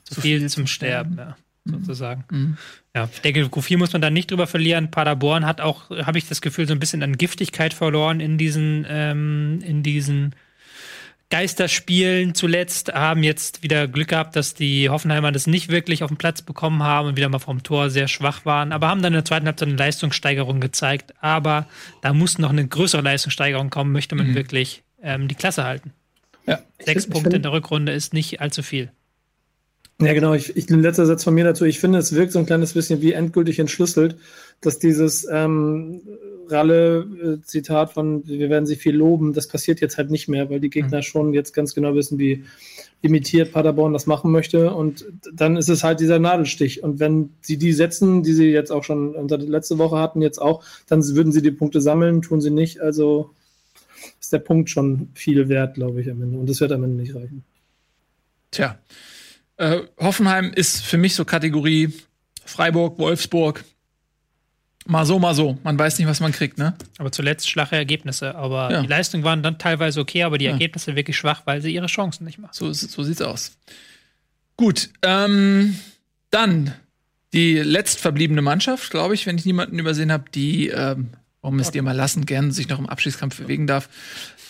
zu 0.05 0.21
viel, 0.21 0.49
zum 0.49 0.67
Sterben, 0.67 1.17
ja, 1.19 1.37
sozusagen. 1.65 2.25
Ja, 2.95 3.09
ich 3.13 3.21
denke, 3.21 3.43
Q4 3.45 3.79
muss 3.79 3.93
man 3.93 4.03
da 4.03 4.11
nicht 4.11 4.31
drüber 4.31 4.47
verlieren. 4.47 4.91
Paderborn 4.91 5.47
hat 5.47 5.61
auch, 5.61 5.91
habe 5.91 6.19
ich 6.19 6.29
das 6.29 6.41
Gefühl, 6.41 6.67
so 6.67 6.73
ein 6.73 6.81
bisschen 6.81 7.03
an 7.03 7.17
Giftigkeit 7.17 7.75
verloren 7.75 8.21
in 8.21 8.39
diesen, 8.39 8.85
ähm, 8.89 9.61
in 9.65 9.83
diesen 9.83 10.35
Geister 11.31 11.69
spielen 11.69 12.35
zuletzt, 12.35 12.93
haben 12.93 13.23
jetzt 13.23 13.63
wieder 13.63 13.89
Glück 13.89 14.09
gehabt, 14.09 14.37
dass 14.37 14.53
die 14.53 14.91
Hoffenheimer 14.91 15.33
das 15.33 15.47
nicht 15.47 15.71
wirklich 15.71 16.03
auf 16.03 16.11
den 16.11 16.19
Platz 16.19 16.43
bekommen 16.43 16.83
haben 16.83 17.09
und 17.09 17.17
wieder 17.17 17.31
mal 17.31 17.39
vom 17.39 17.63
Tor 17.63 17.89
sehr 17.89 18.07
schwach 18.07 18.45
waren, 18.45 18.71
aber 18.71 18.89
haben 18.89 19.01
dann 19.01 19.15
in 19.15 19.19
der 19.19 19.25
zweiten 19.25 19.47
Halbzeit 19.47 19.69
eine 19.69 19.79
Leistungssteigerung 19.79 20.61
gezeigt. 20.61 21.15
Aber 21.23 21.67
da 22.03 22.13
muss 22.13 22.39
noch 22.39 22.51
eine 22.51 22.67
größere 22.67 23.01
Leistungssteigerung 23.01 23.71
kommen, 23.71 23.93
möchte 23.93 24.15
man 24.15 24.35
wirklich 24.35 24.83
ähm, 25.03 25.27
die 25.27 25.35
Klasse 25.35 25.65
halten. 25.65 25.93
Ja. 26.47 26.59
Sechs 26.79 27.09
Punkte 27.09 27.37
in 27.37 27.43
der 27.43 27.53
Rückrunde 27.53 27.93
ist 27.93 28.13
nicht 28.13 28.43
allzu 28.43 28.63
viel. 28.63 28.91
Ja, 30.05 30.15
genau. 30.15 30.35
Ich, 30.35 30.57
ich, 30.57 30.69
ein 30.69 30.83
letzter 30.83 31.07
Satz 31.07 31.23
von 31.23 31.35
mir 31.35 31.45
dazu. 31.45 31.65
Ich 31.65 31.79
finde, 31.79 31.99
es 31.99 32.13
wirkt 32.15 32.33
so 32.33 32.39
ein 32.39 32.47
kleines 32.47 32.73
bisschen 32.73 33.01
wie 33.03 33.13
endgültig 33.13 33.59
entschlüsselt, 33.59 34.17
dass 34.61 34.79
dieses 34.79 35.27
ähm, 35.31 36.03
Ralle-Zitat 36.49 37.93
von 37.93 38.27
wir 38.27 38.51
werden 38.51 38.67
sie 38.67 38.77
viel 38.77 38.97
loben, 38.97 39.33
das 39.33 39.47
passiert 39.47 39.81
jetzt 39.81 39.99
halt 39.99 40.11
nicht 40.11 40.29
mehr, 40.29 40.51
weil 40.51 40.61
die 40.61 40.71
Gegner 40.71 41.03
schon 41.03 41.33
jetzt 41.35 41.53
ganz 41.53 41.75
genau 41.75 41.95
wissen, 41.95 42.19
wie 42.19 42.45
imitiert 43.01 43.53
Paderborn 43.53 43.93
das 43.93 44.07
machen 44.07 44.33
möchte. 44.33 44.73
Und 44.73 45.07
dann 45.33 45.57
ist 45.57 45.69
es 45.69 45.85
halt 45.85 46.01
dieser 46.01 46.19
Nadelstich. 46.19 46.83
Und 46.83 47.01
wenn 47.01 47.31
sie 47.41 47.57
die 47.57 47.73
setzen, 47.73 48.23
die 48.23 48.33
sie 48.33 48.51
jetzt 48.51 48.71
auch 48.71 48.85
schon 48.85 49.15
unter 49.15 49.39
letzte 49.39 49.79
Woche 49.79 49.99
hatten, 49.99 50.21
jetzt 50.21 50.41
auch, 50.41 50.65
dann 50.89 51.05
würden 51.15 51.33
sie 51.33 51.43
die 51.43 51.51
Punkte 51.51 51.81
sammeln, 51.81 52.23
tun 52.23 52.41
sie 52.41 52.51
nicht. 52.51 52.81
Also 52.81 53.31
ist 54.21 54.33
der 54.33 54.39
Punkt 54.39 54.71
schon 54.71 55.11
viel 55.15 55.49
wert, 55.49 55.75
glaube 55.75 56.01
ich, 56.01 56.11
am 56.11 56.23
Ende. 56.23 56.39
Und 56.39 56.49
das 56.49 56.61
wird 56.61 56.73
am 56.73 56.85
Ende 56.85 57.03
nicht 57.03 57.15
reichen. 57.15 57.45
Tja. 58.51 58.79
Äh, 59.63 59.83
Hoffenheim 59.99 60.53
ist 60.53 60.85
für 60.85 60.99
mich 60.99 61.15
so 61.15 61.25
Kategorie 61.25 61.93
Freiburg, 62.45 62.99
Wolfsburg. 62.99 63.65
Mal 64.87 65.07
so, 65.07 65.21
mal 65.21 65.35
so. 65.37 65.57
Man 65.63 65.79
weiß 65.79 65.99
nicht, 66.01 66.09
was 66.09 66.19
man 66.19 66.33
kriegt, 66.33 66.59
ne? 66.59 66.75
Aber 66.99 67.13
zuletzt 67.13 67.49
schwache 67.49 67.77
Ergebnisse. 67.77 68.35
Aber 68.35 68.73
Ja. 68.73 68.83
die 68.83 68.89
Leistungen 68.89 69.23
waren 69.23 69.45
dann 69.45 69.59
teilweise 69.61 70.01
okay, 70.01 70.25
aber 70.25 70.39
die 70.39 70.47
Ja. 70.47 70.51
Ergebnisse 70.51 70.97
wirklich 70.97 71.17
schwach, 71.17 71.43
weil 71.45 71.63
sie 71.63 71.73
ihre 71.73 71.87
Chancen 71.87 72.25
nicht 72.25 72.39
machen. 72.39 72.51
So, 72.55 72.73
so 72.73 73.05
sieht's 73.05 73.23
aus. 73.23 73.53
Gut, 74.57 74.91
ähm, 75.03 75.79
dann 76.31 76.75
die 77.33 77.59
letztverbliebene 77.59 78.43
Mannschaft, 78.43 78.91
glaube 78.91 79.15
ich, 79.15 79.27
wenn 79.27 79.39
ich 79.39 79.45
niemanden 79.47 79.79
übersehen 79.79 80.11
habe, 80.11 80.25
die, 80.35 80.69
ähm, 80.71 81.11
warum 81.41 81.61
es 81.61 81.71
dir 81.71 81.83
mal 81.83 81.93
lassen, 81.97 82.27
gern 82.27 82.51
sich 82.51 82.69
noch 82.69 82.81
im 82.81 82.89
Abschießkampf 82.89 83.39
bewegen 83.39 83.69
darf. 83.69 83.89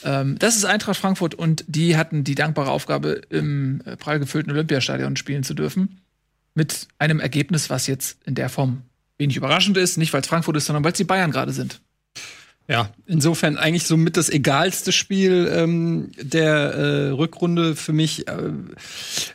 Ähm, 0.05 0.38
das 0.38 0.57
ist 0.57 0.64
Eintracht 0.64 0.98
Frankfurt 0.98 1.34
und 1.34 1.64
die 1.68 1.96
hatten 1.96 2.24
die 2.24 2.34
dankbare 2.34 2.70
Aufgabe, 2.70 3.22
im 3.30 3.82
äh, 3.84 3.96
prall 3.96 4.18
gefüllten 4.18 4.53
Olympiastadion 4.53 5.16
spielen 5.16 5.44
zu 5.44 5.55
dürfen. 5.55 6.00
Mit 6.55 6.88
einem 6.98 7.20
Ergebnis, 7.20 7.70
was 7.70 7.86
jetzt 7.86 8.18
in 8.26 8.34
der 8.34 8.48
Form 8.48 8.82
wenig 9.18 9.36
überraschend 9.36 9.76
ist, 9.76 9.96
nicht 9.96 10.12
weil 10.12 10.20
es 10.20 10.26
Frankfurt 10.26 10.57
ist, 10.57 10.66
sondern 10.66 10.84
weil 10.84 10.92
es 10.92 10.98
die 10.98 11.05
Bayern 11.05 11.30
gerade 11.30 11.53
sind. 11.53 11.80
Ja, 12.69 12.91
insofern 13.07 13.59
eigentlich 13.59 13.85
so 13.85 13.97
mit 13.97 14.17
das 14.17 14.31
egalste 14.31 14.93
Spiel 14.93 15.51
ähm, 15.53 16.13
der 16.17 16.55
äh, 16.55 17.09
Rückrunde 17.09 17.75
für 17.75 17.93
mich. 17.93 18.29
Äh, 18.29 18.53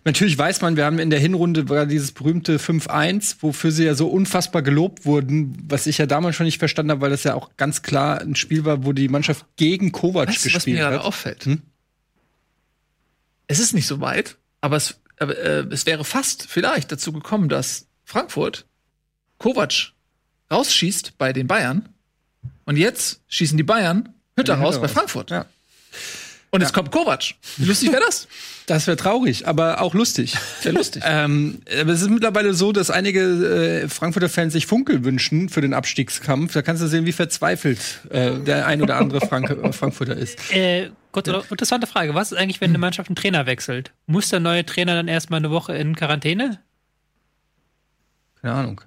natürlich 0.05 0.37
weiß 0.37 0.61
man, 0.61 0.77
wir 0.77 0.85
haben 0.85 0.97
in 0.97 1.09
der 1.09 1.19
Hinrunde 1.19 1.67
war 1.67 1.85
dieses 1.85 2.13
berühmte 2.13 2.57
5-1, 2.57 3.37
wofür 3.41 3.71
sie 3.71 3.83
ja 3.83 3.95
so 3.95 4.07
unfassbar 4.07 4.61
gelobt 4.61 5.05
wurden, 5.05 5.57
was 5.67 5.87
ich 5.87 5.97
ja 5.97 6.05
damals 6.05 6.37
schon 6.37 6.45
nicht 6.45 6.57
verstanden 6.57 6.91
habe, 6.91 7.01
weil 7.01 7.09
das 7.09 7.25
ja 7.25 7.33
auch 7.33 7.51
ganz 7.57 7.81
klar 7.81 8.21
ein 8.21 8.35
Spiel 8.35 8.63
war, 8.63 8.85
wo 8.85 8.93
die 8.93 9.09
Mannschaft 9.09 9.45
gegen 9.57 9.91
Kovac 9.91 10.29
Weißt 10.29 10.45
du, 10.45 10.47
was 10.47 10.53
mir 10.53 10.53
gespielt 10.53 10.77
gerade 10.77 10.99
hat. 10.99 11.05
auffällt? 11.05 11.45
Hm? 11.45 11.61
Es 13.47 13.59
ist 13.59 13.73
nicht 13.73 13.87
so 13.87 13.99
weit, 13.99 14.37
aber 14.61 14.77
es, 14.77 14.99
aber, 15.19 15.37
äh, 15.37 15.65
es 15.69 15.85
wäre 15.85 16.05
fast 16.05 16.47
vielleicht 16.47 16.91
dazu 16.93 17.11
gekommen, 17.11 17.49
dass 17.49 17.87
Frankfurt 18.05 18.65
Kovac 19.37 19.91
rausschießt 20.49 21.17
bei 21.17 21.33
den 21.33 21.47
Bayern 21.47 21.89
und 22.67 22.77
jetzt 22.77 23.21
schießen 23.29 23.57
die 23.57 23.63
Bayern 23.63 24.13
Hütter 24.37 24.53
Ja, 24.55 24.61
raus 24.61 24.79
bei. 24.79 24.87
Frankfurt. 24.87 25.31
Ja. 25.31 25.45
Und 26.51 26.61
jetzt 26.61 26.73
kommt 26.73 26.91
Kovac. 26.91 27.33
Wie 27.57 27.65
lustig 27.65 27.91
wäre 27.91 28.03
das? 28.05 28.27
Das 28.67 28.85
wäre 28.85 28.97
traurig, 28.97 29.47
aber 29.47 29.79
auch 29.79 29.93
lustig. 29.93 30.35
Sehr 30.59 30.73
lustig. 30.73 31.01
Ähm, 31.07 31.61
aber 31.79 31.93
es 31.93 32.01
ist 32.01 32.09
mittlerweile 32.09 32.53
so, 32.53 32.73
dass 32.73 32.91
einige 32.91 33.21
äh, 33.21 33.87
Frankfurter 33.87 34.27
Fans 34.27 34.51
sich 34.51 34.65
Funkel 34.65 35.05
wünschen 35.05 35.47
für 35.47 35.61
den 35.61 35.73
Abstiegskampf. 35.73 36.51
Da 36.51 36.61
kannst 36.61 36.83
du 36.83 36.87
sehen, 36.87 37.05
wie 37.05 37.13
verzweifelt 37.13 37.79
äh, 38.09 38.33
der 38.39 38.67
ein 38.67 38.81
oder 38.81 38.97
andere 38.97 39.25
Frank 39.25 39.49
äh, 39.49 39.71
Frankfurter 39.71 40.17
ist. 40.17 40.53
Äh, 40.53 40.89
Gott, 41.13 41.29
oder, 41.29 41.45
interessante 41.49 41.87
Frage. 41.87 42.13
Was 42.13 42.33
ist 42.33 42.37
eigentlich, 42.37 42.59
wenn 42.59 42.71
eine 42.71 42.77
Mannschaft 42.77 43.07
einen 43.07 43.15
Trainer 43.15 43.45
wechselt? 43.45 43.93
Muss 44.05 44.27
der 44.27 44.41
neue 44.41 44.65
Trainer 44.65 44.95
dann 44.95 45.07
erstmal 45.07 45.37
eine 45.37 45.49
Woche 45.49 45.73
in 45.73 45.95
Quarantäne? 45.95 46.59
Keine 48.41 48.53
Ahnung. 48.53 48.81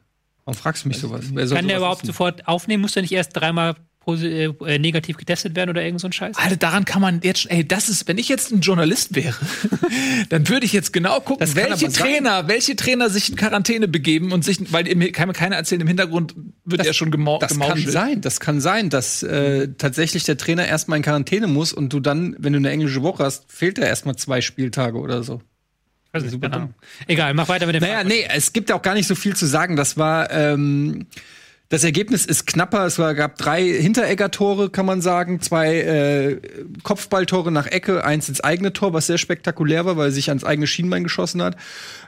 Warum 0.51 0.63
fragst 0.63 0.85
du 0.85 0.89
mich 0.89 0.99
sowas? 0.99 1.27
Wer 1.33 1.47
soll 1.47 1.57
Kann 1.57 1.69
der 1.69 1.77
sowas 1.77 1.81
überhaupt 1.87 2.03
wissen? 2.03 2.07
sofort 2.13 2.49
aufnehmen? 2.49 2.81
Muss 2.83 2.93
der 2.93 3.03
nicht 3.03 3.13
erst 3.13 3.37
dreimal 3.37 3.77
posi- 4.05 4.55
äh, 4.67 4.79
negativ 4.79 5.17
getestet 5.17 5.55
werden 5.55 5.71
oder 5.71 5.83
irgend 5.85 6.01
so 6.01 6.09
ein 6.09 6.13
Scheiß? 6.13 6.37
Alter, 6.37 6.57
daran 6.57 6.85
kann 6.85 7.01
man 7.03 7.21
jetzt, 7.23 7.51
ey, 7.51 7.67
das 7.69 7.89
ist, 7.89 8.09
wenn 8.09 8.19
ich 8.19 8.29
jetzt 8.29 8.51
ein 8.51 8.61
Journalist 8.61 9.15
wäre, 9.15 9.37
dann 10.29 10.49
würde 10.49 10.67
ich 10.67 10.73
jetzt 10.73 10.93
genau 10.93 11.21
gucken, 11.21 11.39
Das 11.39 11.55
kann 11.55 11.71
welche. 11.71 11.89
Trainer, 11.93 12.49
welche 12.49 12.77
Trainer 12.77 13.11
sich 13.11 13.31
in 13.31 13.37
Quarantäne 13.37 13.89
begeben 13.89 14.33
und 14.33 14.45
sich, 14.45 14.73
weil 14.73 14.85
mir 14.97 15.13
kann 15.13 15.29
mir 15.29 15.35
keiner 15.35 15.57
erzählen, 15.57 15.83
im 15.83 15.87
Hintergrund 15.89 16.35
wird 16.65 16.85
ja 16.85 16.93
schon 16.93 17.11
gemau 17.11 17.39
Das 17.39 17.51
kann 17.51 17.61
gemauschelt. 17.61 17.91
sein, 17.93 18.21
das 18.21 18.41
kann 18.41 18.61
sein, 18.61 18.91
dass 18.91 19.23
äh, 19.23 19.69
tatsächlich 19.79 20.25
der 20.25 20.37
Trainer 20.37 20.67
erstmal 20.67 20.97
in 20.97 21.03
Quarantäne 21.03 21.47
muss 21.47 21.73
und 21.73 21.93
du 21.93 22.01
dann, 22.01 22.35
wenn 22.39 22.53
du 22.53 22.59
eine 22.59 22.71
englische 22.71 23.03
Woche 23.03 23.25
hast, 23.25 23.51
fehlt 23.53 23.79
er 23.79 23.87
erstmal 23.87 24.17
zwei 24.17 24.41
Spieltage 24.41 24.99
oder 24.99 25.23
so. 25.23 25.43
Weiß 26.13 26.25
nicht, 26.25 26.41
keine 26.41 26.55
Ahnung. 26.55 26.75
Egal, 27.07 27.35
mach 27.35 27.49
weiter 27.49 27.67
mit 27.67 27.77
dem 27.77 27.83
Naja, 27.83 28.03
nee, 28.03 28.27
es 28.35 28.53
gibt 28.53 28.73
auch 28.73 28.83
gar 28.83 28.95
nicht 28.95 29.07
so 29.07 29.15
viel 29.15 29.37
zu 29.37 29.47
sagen. 29.47 29.77
Das 29.77 29.97
war, 29.97 30.31
ähm, 30.31 31.07
das 31.69 31.85
Ergebnis 31.85 32.27
ist 32.27 32.47
knapper. 32.47 32.85
Es 32.85 32.99
war, 32.99 33.15
gab 33.15 33.39
drei 33.39 33.63
Hinteregger-Tore, 33.63 34.71
kann 34.71 34.87
man 34.87 35.01
sagen. 35.03 35.41
Zwei 35.41 35.77
äh, 35.79 36.41
Kopfballtore 36.83 37.53
nach 37.53 37.67
Ecke, 37.67 38.05
eins 38.05 38.29
ins 38.29 38.41
eigene 38.41 38.73
Tor, 38.73 38.93
was 38.93 39.07
sehr 39.07 39.19
spektakulär 39.19 39.85
war, 39.85 39.97
weil 39.97 40.09
er 40.09 40.13
sich 40.13 40.31
ans 40.31 40.43
eigene 40.43 40.67
Schienbein 40.67 41.05
geschossen 41.05 41.43
hat. 41.43 41.57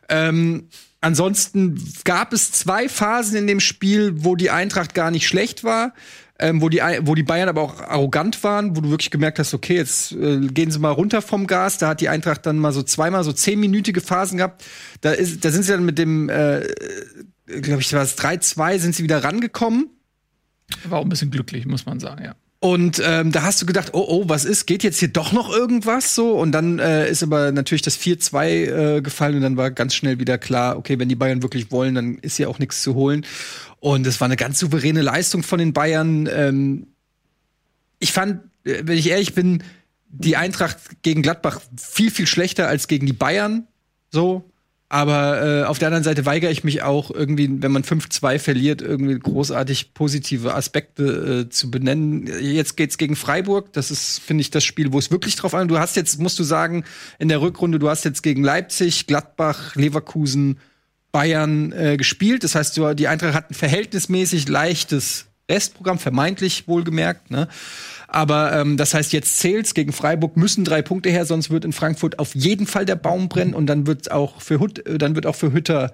Ähm, 0.08 0.68
ansonsten 1.00 1.80
gab 2.04 2.32
es 2.32 2.50
zwei 2.50 2.88
Phasen 2.88 3.36
in 3.36 3.46
dem 3.46 3.60
Spiel, 3.60 4.24
wo 4.24 4.34
die 4.34 4.50
Eintracht 4.50 4.94
gar 4.94 5.12
nicht 5.12 5.28
schlecht 5.28 5.62
war. 5.62 5.94
Ähm, 6.42 6.60
wo, 6.60 6.68
die, 6.68 6.80
wo 7.02 7.14
die 7.14 7.22
Bayern 7.22 7.48
aber 7.48 7.62
auch 7.62 7.80
arrogant 7.80 8.42
waren, 8.42 8.76
wo 8.76 8.80
du 8.80 8.90
wirklich 8.90 9.12
gemerkt 9.12 9.38
hast, 9.38 9.54
okay, 9.54 9.76
jetzt 9.76 10.10
äh, 10.10 10.40
gehen 10.40 10.72
sie 10.72 10.80
mal 10.80 10.90
runter 10.90 11.22
vom 11.22 11.46
Gas. 11.46 11.78
Da 11.78 11.88
hat 11.88 12.00
die 12.00 12.08
Eintracht 12.08 12.44
dann 12.46 12.58
mal 12.58 12.72
so 12.72 12.82
zweimal 12.82 13.22
so 13.22 13.32
zehnminütige 13.32 14.00
Phasen 14.00 14.38
gehabt. 14.38 14.64
Da, 15.02 15.12
ist, 15.12 15.44
da 15.44 15.52
sind 15.52 15.62
sie 15.62 15.70
dann 15.70 15.84
mit 15.84 15.98
dem, 15.98 16.28
äh, 16.28 16.66
glaube 17.46 17.80
ich, 17.80 17.92
war 17.92 18.02
es 18.02 18.18
3-2, 18.18 18.78
sind 18.80 18.96
sie 18.96 19.04
wieder 19.04 19.22
rangekommen. 19.22 19.90
War 20.84 20.98
auch 20.98 21.04
ein 21.04 21.08
bisschen 21.08 21.30
glücklich, 21.30 21.64
muss 21.64 21.86
man 21.86 22.00
sagen, 22.00 22.24
ja. 22.24 22.34
Und 22.58 23.02
ähm, 23.04 23.32
da 23.32 23.42
hast 23.42 23.60
du 23.60 23.66
gedacht, 23.66 23.90
oh, 23.92 24.04
oh, 24.06 24.28
was 24.28 24.44
ist? 24.44 24.66
Geht 24.66 24.84
jetzt 24.84 25.00
hier 25.00 25.08
doch 25.08 25.32
noch 25.32 25.52
irgendwas 25.52 26.14
so? 26.14 26.38
Und 26.38 26.52
dann 26.52 26.78
äh, 26.78 27.10
ist 27.10 27.24
aber 27.24 27.50
natürlich 27.50 27.82
das 27.82 27.98
4-2 27.98 28.46
äh, 28.98 29.00
gefallen 29.00 29.34
und 29.34 29.42
dann 29.42 29.56
war 29.56 29.72
ganz 29.72 29.96
schnell 29.96 30.20
wieder 30.20 30.38
klar, 30.38 30.76
okay, 30.76 31.00
wenn 31.00 31.08
die 31.08 31.16
Bayern 31.16 31.42
wirklich 31.42 31.72
wollen, 31.72 31.96
dann 31.96 32.18
ist 32.18 32.36
hier 32.36 32.48
auch 32.48 32.60
nichts 32.60 32.80
zu 32.80 32.94
holen. 32.94 33.26
Und 33.82 34.06
es 34.06 34.20
war 34.20 34.26
eine 34.26 34.36
ganz 34.36 34.60
souveräne 34.60 35.02
Leistung 35.02 35.42
von 35.42 35.58
den 35.58 35.72
Bayern. 35.72 36.28
Ähm, 36.32 36.86
ich 37.98 38.12
fand, 38.12 38.42
äh, 38.62 38.82
wenn 38.84 38.96
ich 38.96 39.10
ehrlich 39.10 39.34
bin, 39.34 39.64
die 40.06 40.36
Eintracht 40.36 40.78
gegen 41.02 41.20
Gladbach 41.20 41.60
viel, 41.76 42.12
viel 42.12 42.28
schlechter 42.28 42.68
als 42.68 42.86
gegen 42.86 43.06
die 43.06 43.12
Bayern. 43.12 43.66
So. 44.12 44.48
Aber 44.88 45.42
äh, 45.42 45.64
auf 45.64 45.80
der 45.80 45.88
anderen 45.88 46.04
Seite 46.04 46.26
weigere 46.26 46.52
ich 46.52 46.62
mich 46.62 46.82
auch 46.82 47.10
irgendwie, 47.10 47.50
wenn 47.60 47.72
man 47.72 47.82
5-2 47.82 48.38
verliert, 48.38 48.82
irgendwie 48.82 49.18
großartig 49.18 49.94
positive 49.94 50.54
Aspekte 50.54 51.46
äh, 51.46 51.48
zu 51.48 51.68
benennen. 51.68 52.30
Jetzt 52.40 52.76
geht's 52.76 52.98
gegen 52.98 53.16
Freiburg. 53.16 53.72
Das 53.72 53.90
ist, 53.90 54.20
finde 54.20 54.42
ich, 54.42 54.52
das 54.52 54.62
Spiel, 54.62 54.92
wo 54.92 54.98
es 55.00 55.10
wirklich 55.10 55.34
drauf 55.34 55.54
an. 55.54 55.66
Du 55.66 55.80
hast 55.80 55.96
jetzt, 55.96 56.20
musst 56.20 56.38
du 56.38 56.44
sagen, 56.44 56.84
in 57.18 57.28
der 57.28 57.40
Rückrunde, 57.40 57.80
du 57.80 57.88
hast 57.88 58.04
jetzt 58.04 58.22
gegen 58.22 58.44
Leipzig, 58.44 59.08
Gladbach, 59.08 59.74
Leverkusen, 59.74 60.60
Bayern 61.12 61.72
äh, 61.72 61.96
gespielt. 61.96 62.42
Das 62.44 62.54
heißt, 62.54 62.76
die 62.96 63.08
Eintracht 63.08 63.34
hat 63.34 63.50
ein 63.50 63.54
verhältnismäßig 63.54 64.48
leichtes 64.48 65.26
Restprogramm, 65.50 65.98
vermeintlich 65.98 66.66
wohlgemerkt. 66.66 67.30
Ne? 67.30 67.48
Aber 68.08 68.52
ähm, 68.54 68.76
das 68.76 68.94
heißt, 68.94 69.12
jetzt 69.12 69.38
zählt's 69.38 69.74
gegen 69.74 69.92
Freiburg 69.92 70.36
müssen 70.36 70.64
drei 70.64 70.82
Punkte 70.82 71.10
her, 71.10 71.24
sonst 71.26 71.50
wird 71.50 71.64
in 71.64 71.72
Frankfurt 71.72 72.18
auf 72.18 72.34
jeden 72.34 72.66
Fall 72.66 72.84
der 72.86 72.96
Baum 72.96 73.28
brennen 73.28 73.54
und 73.54 73.66
dann 73.66 73.86
wird 73.86 74.10
auch 74.10 74.40
für 74.40 74.58
Hut, 74.60 74.86
äh, 74.86 74.98
dann 74.98 75.14
wird 75.14 75.26
auch 75.26 75.34
für 75.34 75.52
Hütter, 75.52 75.92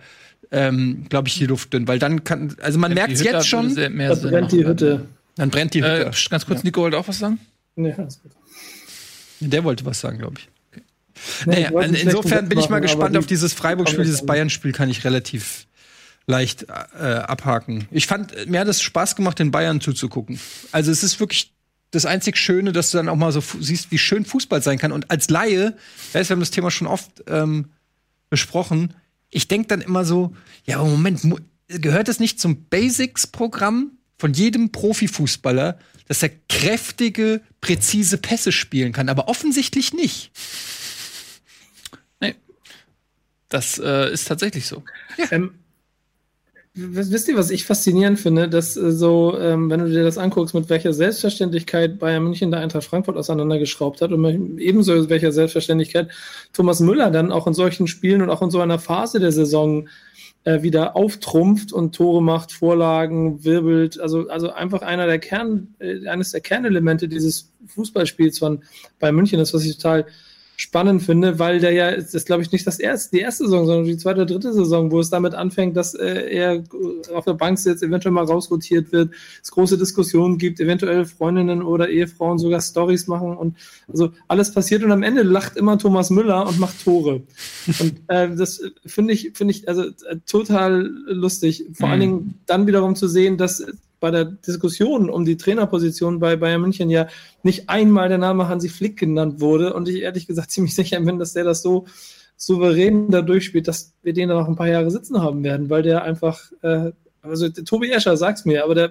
ähm, 0.51 1.07
glaube 1.09 1.29
ich, 1.29 1.39
die 1.39 1.47
Luft 1.47 1.73
dünn, 1.73 1.89
weil 1.89 1.99
dann 1.99 2.25
kann, 2.25 2.55
also 2.61 2.79
man 2.79 2.95
merkt 2.95 3.13
Hütte 3.13 3.25
jetzt 3.25 3.49
schon, 3.49 3.65
würde 3.67 3.75
sehr- 3.75 3.91
mehr 3.91 4.09
Da 4.11 4.17
Sinn 4.17 4.31
brennt 4.31 4.53
die. 4.53 4.65
Hütte. 4.67 5.07
dann 5.37 5.51
brennt 5.51 5.75
die 5.75 5.83
Hütte. 5.83 6.07
Äh, 6.07 6.29
ganz 6.31 6.47
kurz, 6.47 6.63
Nico 6.65 6.81
wollte 6.83 6.99
auch 6.99 7.09
was 7.09 7.19
sagen? 7.19 7.39
Nee, 7.77 7.93
alles 7.97 8.21
gut. 8.23 8.33
Der 9.41 9.63
wollte 9.65 9.85
was 9.87 10.01
sagen, 10.01 10.19
glaube 10.19 10.35
ich. 10.39 10.49
Nee, 11.47 11.65
Naja, 11.65 11.79
einen 11.79 11.95
insofern 11.95 12.49
bin 12.49 12.59
ich 12.59 12.69
mal 12.69 12.77
machen, 12.77 12.83
gespannt 12.83 13.17
auf 13.17 13.27
dieses 13.27 13.53
Freiburg-Spiel, 13.53 14.05
die- 14.05 14.11
dieses 14.11 14.25
Bayern-Spiel 14.27 14.73
kann 14.73 14.89
ich 14.91 15.05
relativ 15.05 15.67
leicht 16.27 16.67
äh, 16.69 17.03
abhaken. 17.03 17.87
Ich 17.91 18.07
fand, 18.07 18.47
mir 18.49 18.61
hat 18.61 18.69
es 18.69 18.83
Spaß 18.83 19.17
gemacht, 19.17 19.39
den 19.39 19.51
Bayern 19.51 19.81
zuzugucken. 19.81 20.39
Also 20.73 20.91
es 20.91 21.03
ist 21.03 21.21
wirklich 21.21 21.53
das 21.91 22.05
einzig 22.05 22.37
Schöne, 22.37 22.73
dass 22.73 22.91
du 22.91 22.99
dann 22.99 23.09
auch 23.09 23.17
mal 23.17 23.33
so 23.33 23.43
siehst, 23.61 23.91
wie 23.91 23.97
schön 23.99 24.27
Fußball 24.27 24.63
sein 24.63 24.79
kann. 24.79 24.93
Und 24.93 25.11
als 25.11 25.31
Laie, 25.31 25.75
weißt, 26.13 26.29
wir 26.29 26.35
haben 26.35 26.41
das 26.41 26.51
Thema 26.51 26.71
schon 26.71 26.87
oft 26.87 27.11
ähm, 27.29 27.71
besprochen, 28.29 28.93
ich 29.31 29.49
denk 29.49 29.69
dann 29.69 29.81
immer 29.81 30.05
so, 30.05 30.35
ja, 30.65 30.79
aber 30.81 30.89
Moment, 30.89 31.21
gehört 31.69 32.09
es 32.09 32.21
nicht 32.21 32.41
zum 32.41 32.65
Basics-Programm 32.65 33.93
von 34.19 34.33
jedem 34.33 34.71
Profifußballer, 34.73 35.79
dass 36.09 36.23
er 36.23 36.31
kräftige 36.49 37.41
präzise 37.61 38.19
Pässe 38.19 38.53
spielen 38.53 38.93
kann, 38.93 39.09
aber 39.09 39.29
offensichtlich 39.29 39.93
nicht. 39.93 40.31
Das 43.49 43.79
äh, 43.79 44.13
ist 44.13 44.29
tatsächlich 44.29 44.67
so. 44.67 44.83
Ähm, 45.31 45.55
wisst 46.75 47.29
ihr, 47.29 47.37
was 47.37 47.51
ich 47.51 47.65
faszinierend 47.65 48.21
finde, 48.21 48.49
dass 48.49 48.77
äh, 48.77 48.93
so, 48.93 49.37
ähm, 49.39 49.71
wenn 49.71 49.81
du 49.81 49.91
dir 49.91 50.05
das 50.05 50.19
anguckst, 50.19 50.55
mit 50.55 50.69
welcher 50.69 50.93
Selbstverständlichkeit 50.93 51.99
Bayern 51.99 52.25
München 52.25 52.51
der 52.51 52.61
Eintracht 52.61 52.85
Frankfurt 52.85 53.17
auseinandergeschraubt 53.17 54.01
hat 54.01 54.13
und 54.13 54.59
ebenso 54.59 54.95
mit 54.95 55.09
welcher 55.09 55.33
Selbstverständlichkeit 55.33 56.11
Thomas 56.53 56.81
Müller 56.81 57.11
dann 57.11 57.33
auch 57.33 57.47
in 57.47 57.55
solchen 57.55 57.87
Spielen 57.87 58.23
und 58.23 58.31
auch 58.31 58.43
in 58.43 58.51
so 58.51 58.61
einer 58.61 58.79
Phase 58.79 59.19
der 59.19 59.33
Saison 59.33 59.89
äh, 60.45 60.63
wieder 60.63 60.95
auftrumpft 60.95 61.73
und 61.73 61.95
Tore 61.95 62.23
macht, 62.23 62.53
Vorlagen, 62.53 63.45
wirbelt. 63.45 63.99
Also, 63.99 64.29
also 64.29 64.51
einfach 64.51 64.83
einer 64.83 65.07
der 65.07 65.19
Kern, 65.19 65.75
äh, 65.81 66.07
eines 66.07 66.31
der 66.31 66.41
Kernelemente 66.41 67.09
dieses 67.09 67.53
Fußballspiels 67.67 68.39
von 68.39 68.63
Bayern 69.01 69.17
München 69.17 69.41
ist, 69.41 69.53
was 69.53 69.65
ich 69.65 69.77
total 69.77 70.07
spannend 70.61 71.05
finde, 71.05 71.39
weil 71.39 71.61
der 71.61 71.71
ja, 71.71 71.95
das 71.95 72.15
ist 72.15 72.27
glaube 72.27 72.43
ich 72.43 72.51
nicht 72.51 72.67
das 72.67 72.81
erste, 72.81 73.17
die 73.17 73.23
erste 73.23 73.45
Saison, 73.45 73.65
sondern 73.65 73.85
die 73.85 73.97
zweite 73.97 74.23
oder 74.23 74.27
dritte 74.27 74.53
Saison, 74.53 74.91
wo 74.91 74.99
es 74.99 75.09
damit 75.09 75.33
anfängt, 75.33 75.77
dass 75.77 75.95
äh, 75.95 76.29
er 76.33 76.65
auf 77.15 77.25
der 77.25 77.35
Bank 77.35 77.61
sitzt, 77.61 77.85
eventuell 77.85 78.11
mal 78.11 78.25
rausrotiert 78.25 78.91
wird, 78.91 79.13
es 79.41 79.53
große 79.53 79.79
Diskussionen 79.79 80.37
gibt, 80.37 80.59
eventuell 80.59 81.05
Freundinnen 81.05 81.63
oder 81.63 81.89
Ehefrauen 81.89 82.39
sogar 82.39 82.61
Stories 82.61 83.07
machen 83.07 83.37
und 83.37 83.57
also 83.87 84.11
alles 84.27 84.53
passiert 84.53 84.83
und 84.83 84.91
am 84.91 85.05
Ende 85.05 85.23
lacht 85.23 85.57
immer 85.57 85.79
Thomas 85.79 86.11
Müller 86.11 86.49
und 86.49 86.59
macht 86.59 86.83
Tore. 86.83 87.23
Und 87.81 88.01
äh, 88.09 88.35
das 88.35 88.61
finde 88.85 89.13
ich, 89.13 89.33
finde 89.35 89.53
ich 89.53 89.69
also 89.69 89.83
äh, 89.83 90.17
total 90.27 90.91
lustig. 91.07 91.67
Vor 91.73 91.87
mhm. 91.87 91.93
allen 91.93 92.01
Dingen 92.01 92.41
dann 92.47 92.67
wiederum 92.67 92.97
zu 92.97 93.07
sehen, 93.07 93.37
dass 93.37 93.65
bei 94.01 94.11
der 94.11 94.25
Diskussion 94.25 95.11
um 95.11 95.25
die 95.25 95.37
Trainerposition 95.37 96.19
bei 96.19 96.37
Bayern 96.37 96.61
München 96.61 96.91
ja 96.91 97.09
nicht 97.43 97.69
einmal 97.69 98.09
der 98.09 98.19
Name 98.19 98.49
Hansi 98.49 98.69
Flick 98.69 98.99
genannt 98.99 99.41
wurde 99.41 99.75
und 99.75 99.89
ich 99.89 100.03
ehrlich 100.03 100.27
gesagt 100.27 100.51
ziemlich 100.51 100.75
sicher 100.75 101.01
bin, 101.01 101.19
dass 101.19 101.33
der 101.33 101.45
das 101.45 101.63
so 101.63 101.87
souverän 102.37 103.11
da 103.11 103.21
durchspielt, 103.21 103.67
dass 103.67 103.95
wir 104.03 104.13
den 104.13 104.29
da 104.29 104.37
noch 104.37 104.49
ein 104.49 104.57
paar 104.57 104.69
Jahre 104.69 104.91
sitzen 104.91 105.21
haben 105.21 105.43
werden, 105.43 105.71
weil 105.71 105.83
der 105.83 106.05
einfach, 106.05 106.53
äh, 106.63 106.93
also 107.21 107.49
Tobi 107.49 107.91
Escher 107.91 108.17
sagt's 108.17 108.45
mir, 108.45 108.63
aber 108.63 108.77
der, 108.77 108.89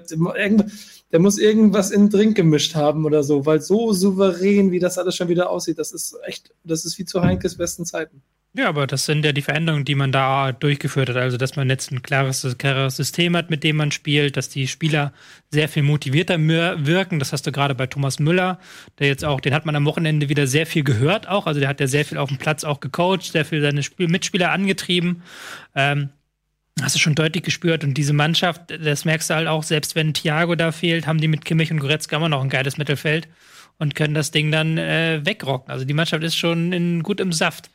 der 1.12 1.20
muss 1.20 1.38
irgendwas 1.38 1.92
in 1.92 2.04
den 2.04 2.10
Drink 2.10 2.36
gemischt 2.36 2.76
haben 2.76 3.06
oder 3.06 3.24
so, 3.24 3.46
weil 3.46 3.62
so 3.62 3.94
souverän, 3.94 4.72
wie 4.72 4.80
das 4.80 4.98
alles 4.98 5.16
schon 5.16 5.30
wieder 5.30 5.50
aussieht, 5.50 5.80
das 5.80 5.94
ist 5.94 6.18
echt, 6.26 6.54
das 6.66 6.84
ist 6.84 7.00
wie 7.00 7.06
zu 7.06 7.22
Heinkes 7.22 7.56
besten 7.56 7.86
Zeiten. 7.86 8.22
Ja, 8.54 8.70
aber 8.70 8.88
das 8.88 9.06
sind 9.06 9.24
ja 9.24 9.34
die 9.34 9.44
Veränderungen, 9.44 9.86
die 9.86 9.94
man 9.94 10.12
da 10.12 10.52
durchgeführt 10.52 11.10
hat. 11.10 11.18
Also, 11.18 11.38
dass 11.38 11.56
man 11.56 11.70
jetzt 11.70 11.92
ein 11.92 12.02
klares, 12.02 12.58
klares 12.58 12.96
System 12.96 13.38
hat, 13.38 13.52
mit 13.52 13.64
dem 13.64 13.76
man 13.76 13.92
spielt, 13.92 14.36
dass 14.36 14.50
die 14.50 14.68
Spieler 14.68 15.14
sehr 15.52 15.70
viel 15.70 15.84
motivierter 15.84 16.40
wirken. 16.40 17.20
Das 17.20 17.34
hast 17.34 17.46
du 17.46 17.52
gerade 17.52 17.76
bei 17.76 17.86
Thomas 17.86 18.18
Müller, 18.18 18.60
der 18.98 19.08
jetzt 19.08 19.24
auch, 19.24 19.42
den 19.42 19.54
hat 19.54 19.68
man 19.68 19.76
am 19.76 19.86
Wochenende 19.86 20.28
wieder 20.30 20.48
sehr 20.48 20.66
viel 20.66 20.84
gehört 20.84 21.28
auch. 21.28 21.46
Also, 21.46 21.60
der 21.60 21.70
hat 21.70 21.80
ja 21.80 21.86
sehr 21.86 22.04
viel 22.04 22.18
auf 22.18 22.30
dem 22.30 22.40
Platz 22.40 22.64
auch 22.64 22.80
gecoacht, 22.80 23.32
sehr 23.32 23.46
viel 23.46 23.62
seine 23.62 23.84
Spiel 23.84 24.08
Mitspieler 24.08 24.52
angetrieben. 24.52 25.22
Ähm, 25.76 26.10
hast 26.82 26.96
du 26.96 27.00
schon 27.00 27.16
deutlich 27.16 27.44
gespürt. 27.44 27.84
Und 27.84 27.94
diese 27.94 28.14
Mannschaft, 28.14 28.72
das 28.72 29.06
merkst 29.06 29.30
du 29.30 29.36
halt 29.36 29.48
auch, 29.48 29.62
selbst 29.62 29.96
wenn 29.96 30.16
Thiago 30.16 30.56
da 30.56 30.72
fehlt, 30.72 31.06
haben 31.06 31.22
die 31.22 31.28
mit 31.28 31.46
Kimmich 31.46 31.72
und 31.72 31.80
Goretzka 31.80 32.18
immer 32.18 32.30
noch 32.30 32.42
ein 32.42 32.50
geiles 32.50 32.78
Mittelfeld 32.78 33.28
und 33.78 33.94
können 33.94 34.16
das 34.16 34.32
Ding 34.32 34.52
dann 34.52 34.80
äh, 34.80 35.22
wegrocken. 35.24 35.72
Also, 35.72 35.86
die 35.86 35.94
Mannschaft 35.94 36.24
ist 36.24 36.36
schon 36.36 36.74
in, 36.74 37.04
gut 37.04 37.20
im 37.20 37.32
Saft. 37.32 37.70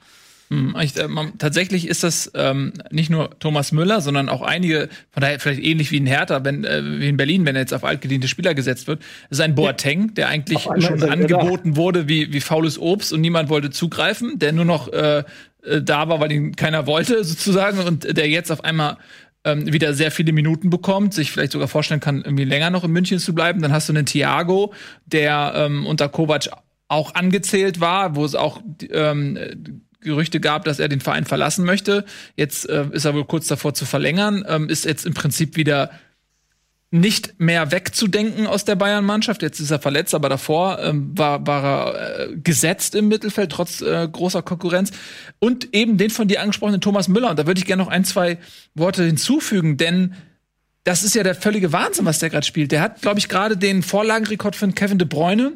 Hm, 0.53 0.77
ich, 0.83 0.95
äh, 0.99 1.09
tatsächlich 1.39 1.89
ist 1.89 2.05
das 2.05 2.31
ähm, 2.35 2.75
nicht 2.91 3.09
nur 3.09 3.31
Thomas 3.39 3.73
Müller, 3.73 4.03
sondern 4.03 4.29
auch 4.29 4.43
einige, 4.43 4.91
von 5.11 5.23
daher 5.23 5.41
vielleicht 5.41 5.63
ähnlich 5.63 5.91
wie 5.91 5.97
in 5.97 6.05
Hertha, 6.05 6.45
wenn, 6.45 6.65
äh, 6.65 6.83
wie 7.01 7.09
in 7.09 7.17
Berlin, 7.17 7.47
wenn 7.47 7.57
er 7.57 7.63
jetzt 7.63 7.73
auf 7.73 7.85
altgediente 7.85 8.29
Spieler 8.29 8.53
gesetzt 8.53 8.87
wird, 8.87 9.03
ist 9.31 9.41
ein 9.41 9.55
Boateng, 9.55 10.13
der 10.13 10.29
eigentlich 10.29 10.61
schon 10.61 11.03
angeboten 11.05 11.77
wurde 11.77 12.07
wie, 12.07 12.35
wie 12.35 12.41
faules 12.41 12.79
Obst 12.79 13.15
und 13.15 13.23
niemand 13.23 13.49
wollte 13.49 13.71
zugreifen, 13.71 14.39
der 14.39 14.53
nur 14.53 14.67
noch 14.67 14.93
äh, 14.93 15.25
äh, 15.65 15.81
da 15.81 16.11
war, 16.11 16.21
weil 16.21 16.31
ihn 16.31 16.55
keiner 16.55 16.87
wollte, 16.87 17.25
sozusagen, 17.25 17.79
und 17.79 18.15
der 18.15 18.29
jetzt 18.29 18.53
auf 18.53 18.63
einmal 18.63 18.99
ähm, 19.45 19.73
wieder 19.73 19.95
sehr 19.95 20.11
viele 20.11 20.35
Minuten 20.35 20.69
bekommt, 20.69 21.15
sich 21.15 21.33
vielleicht 21.33 21.53
sogar 21.53 21.69
vorstellen 21.69 22.01
kann, 22.01 22.21
irgendwie 22.23 22.45
länger 22.45 22.69
noch 22.69 22.85
in 22.85 22.91
München 22.91 23.19
zu 23.21 23.35
bleiben. 23.35 23.63
Dann 23.63 23.73
hast 23.73 23.89
du 23.89 23.95
einen 23.95 24.05
Thiago, 24.05 24.75
der 25.07 25.55
ähm, 25.57 25.87
unter 25.87 26.11
Kovac 26.11 26.51
auch 26.89 27.15
angezählt 27.15 27.81
war, 27.81 28.17
wo 28.17 28.25
es 28.27 28.35
auch 28.35 28.61
ähm, 28.91 29.39
Gerüchte 30.03 30.41
gab, 30.41 30.65
dass 30.65 30.79
er 30.79 30.89
den 30.89 31.01
Verein 31.01 31.25
verlassen 31.25 31.65
möchte. 31.65 32.05
Jetzt 32.37 32.69
äh, 32.69 32.87
ist 32.93 33.05
er 33.05 33.15
wohl 33.15 33.25
kurz 33.25 33.47
davor 33.47 33.75
zu 33.75 33.85
verlängern, 33.85 34.45
ähm, 34.49 34.69
ist 34.69 34.85
jetzt 34.85 35.07
im 35.07 35.15
Prinzip 35.15 35.57
wieder 35.57 35.91
nicht 36.95 37.41
mehr 37.41 37.73
wegzudenken 37.73 38.47
aus 38.47 38.67
der 38.67 38.77
Bayern-Mannschaft. 38.77 39.41
Jetzt 39.41 39.61
ist 39.61 39.71
er 39.71 39.79
verletzt, 39.79 40.15
aber 40.15 40.29
davor 40.29 40.79
ähm, 40.79 41.17
war, 41.17 41.47
war 41.47 41.65
er 41.65 42.21
äh, 42.21 42.37
gesetzt 42.37 42.95
im 42.95 43.09
Mittelfeld, 43.09 43.51
trotz 43.51 43.81
äh, 43.81 44.07
großer 44.07 44.43
Konkurrenz. 44.43 44.91
Und 45.39 45.75
eben 45.75 45.97
den 45.97 46.11
von 46.11 46.29
dir 46.29 46.43
angesprochenen 46.43 46.83
Thomas 46.83 47.09
Müller. 47.09 47.31
Und 47.31 47.39
da 47.39 47.47
würde 47.47 47.59
ich 47.59 47.65
gerne 47.65 47.83
noch 47.83 47.91
ein, 47.91 48.05
zwei 48.05 48.37
Worte 48.75 49.05
hinzufügen, 49.05 49.79
denn 49.79 50.15
das 50.85 51.03
ist 51.03 51.15
ja 51.15 51.23
der 51.23 51.35
völlige 51.35 51.73
Wahnsinn, 51.73 52.05
was 52.05 52.19
der 52.19 52.29
gerade 52.29 52.45
spielt. 52.45 52.73
Der 52.73 52.83
hat, 52.83 53.01
glaube 53.01 53.19
ich, 53.19 53.29
gerade 53.31 53.57
den 53.57 53.83
Vorlagenrekord 53.83 54.55
von 54.55 54.75
Kevin 54.75 54.99
de 54.99 55.09
Bruyne 55.09 55.53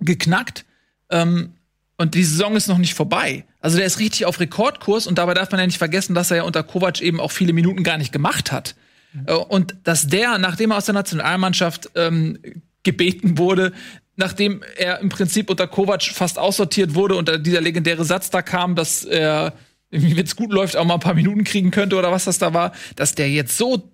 geknackt. 0.00 0.66
Ähm, 1.08 1.54
und 1.96 2.14
die 2.14 2.24
Saison 2.24 2.54
ist 2.54 2.66
noch 2.66 2.78
nicht 2.78 2.94
vorbei. 2.94 3.44
Also 3.60 3.76
der 3.76 3.86
ist 3.86 3.98
richtig 3.98 4.24
auf 4.26 4.40
Rekordkurs 4.40 5.06
und 5.06 5.18
dabei 5.18 5.34
darf 5.34 5.50
man 5.50 5.60
ja 5.60 5.66
nicht 5.66 5.78
vergessen, 5.78 6.14
dass 6.14 6.30
er 6.30 6.38
ja 6.38 6.42
unter 6.44 6.62
Kovac 6.62 7.00
eben 7.00 7.20
auch 7.20 7.30
viele 7.30 7.52
Minuten 7.52 7.82
gar 7.82 7.98
nicht 7.98 8.12
gemacht 8.12 8.52
hat. 8.52 8.74
Mhm. 9.12 9.26
Und 9.48 9.76
dass 9.84 10.06
der, 10.06 10.38
nachdem 10.38 10.70
er 10.70 10.78
aus 10.78 10.86
der 10.86 10.94
Nationalmannschaft 10.94 11.90
ähm, 11.94 12.38
gebeten 12.82 13.36
wurde, 13.38 13.72
nachdem 14.16 14.62
er 14.76 15.00
im 15.00 15.08
Prinzip 15.08 15.50
unter 15.50 15.66
Kovac 15.66 16.02
fast 16.02 16.38
aussortiert 16.38 16.94
wurde 16.94 17.16
und 17.16 17.46
dieser 17.46 17.60
legendäre 17.60 18.04
Satz 18.04 18.30
da 18.30 18.42
kam, 18.42 18.74
dass 18.76 19.04
er, 19.04 19.54
wenn 19.90 20.18
es 20.18 20.36
gut 20.36 20.52
läuft, 20.52 20.76
auch 20.76 20.84
mal 20.84 20.94
ein 20.94 21.00
paar 21.00 21.14
Minuten 21.14 21.44
kriegen 21.44 21.70
könnte 21.70 21.96
oder 21.96 22.12
was 22.12 22.24
das 22.24 22.38
da 22.38 22.54
war, 22.54 22.72
dass 22.96 23.14
der 23.14 23.30
jetzt 23.30 23.56
so 23.56 23.90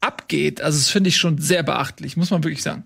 abgeht, 0.00 0.60
also 0.60 0.78
das 0.78 0.88
finde 0.88 1.08
ich 1.08 1.16
schon 1.16 1.38
sehr 1.38 1.62
beachtlich, 1.62 2.16
muss 2.16 2.30
man 2.30 2.44
wirklich 2.44 2.62
sagen. 2.62 2.84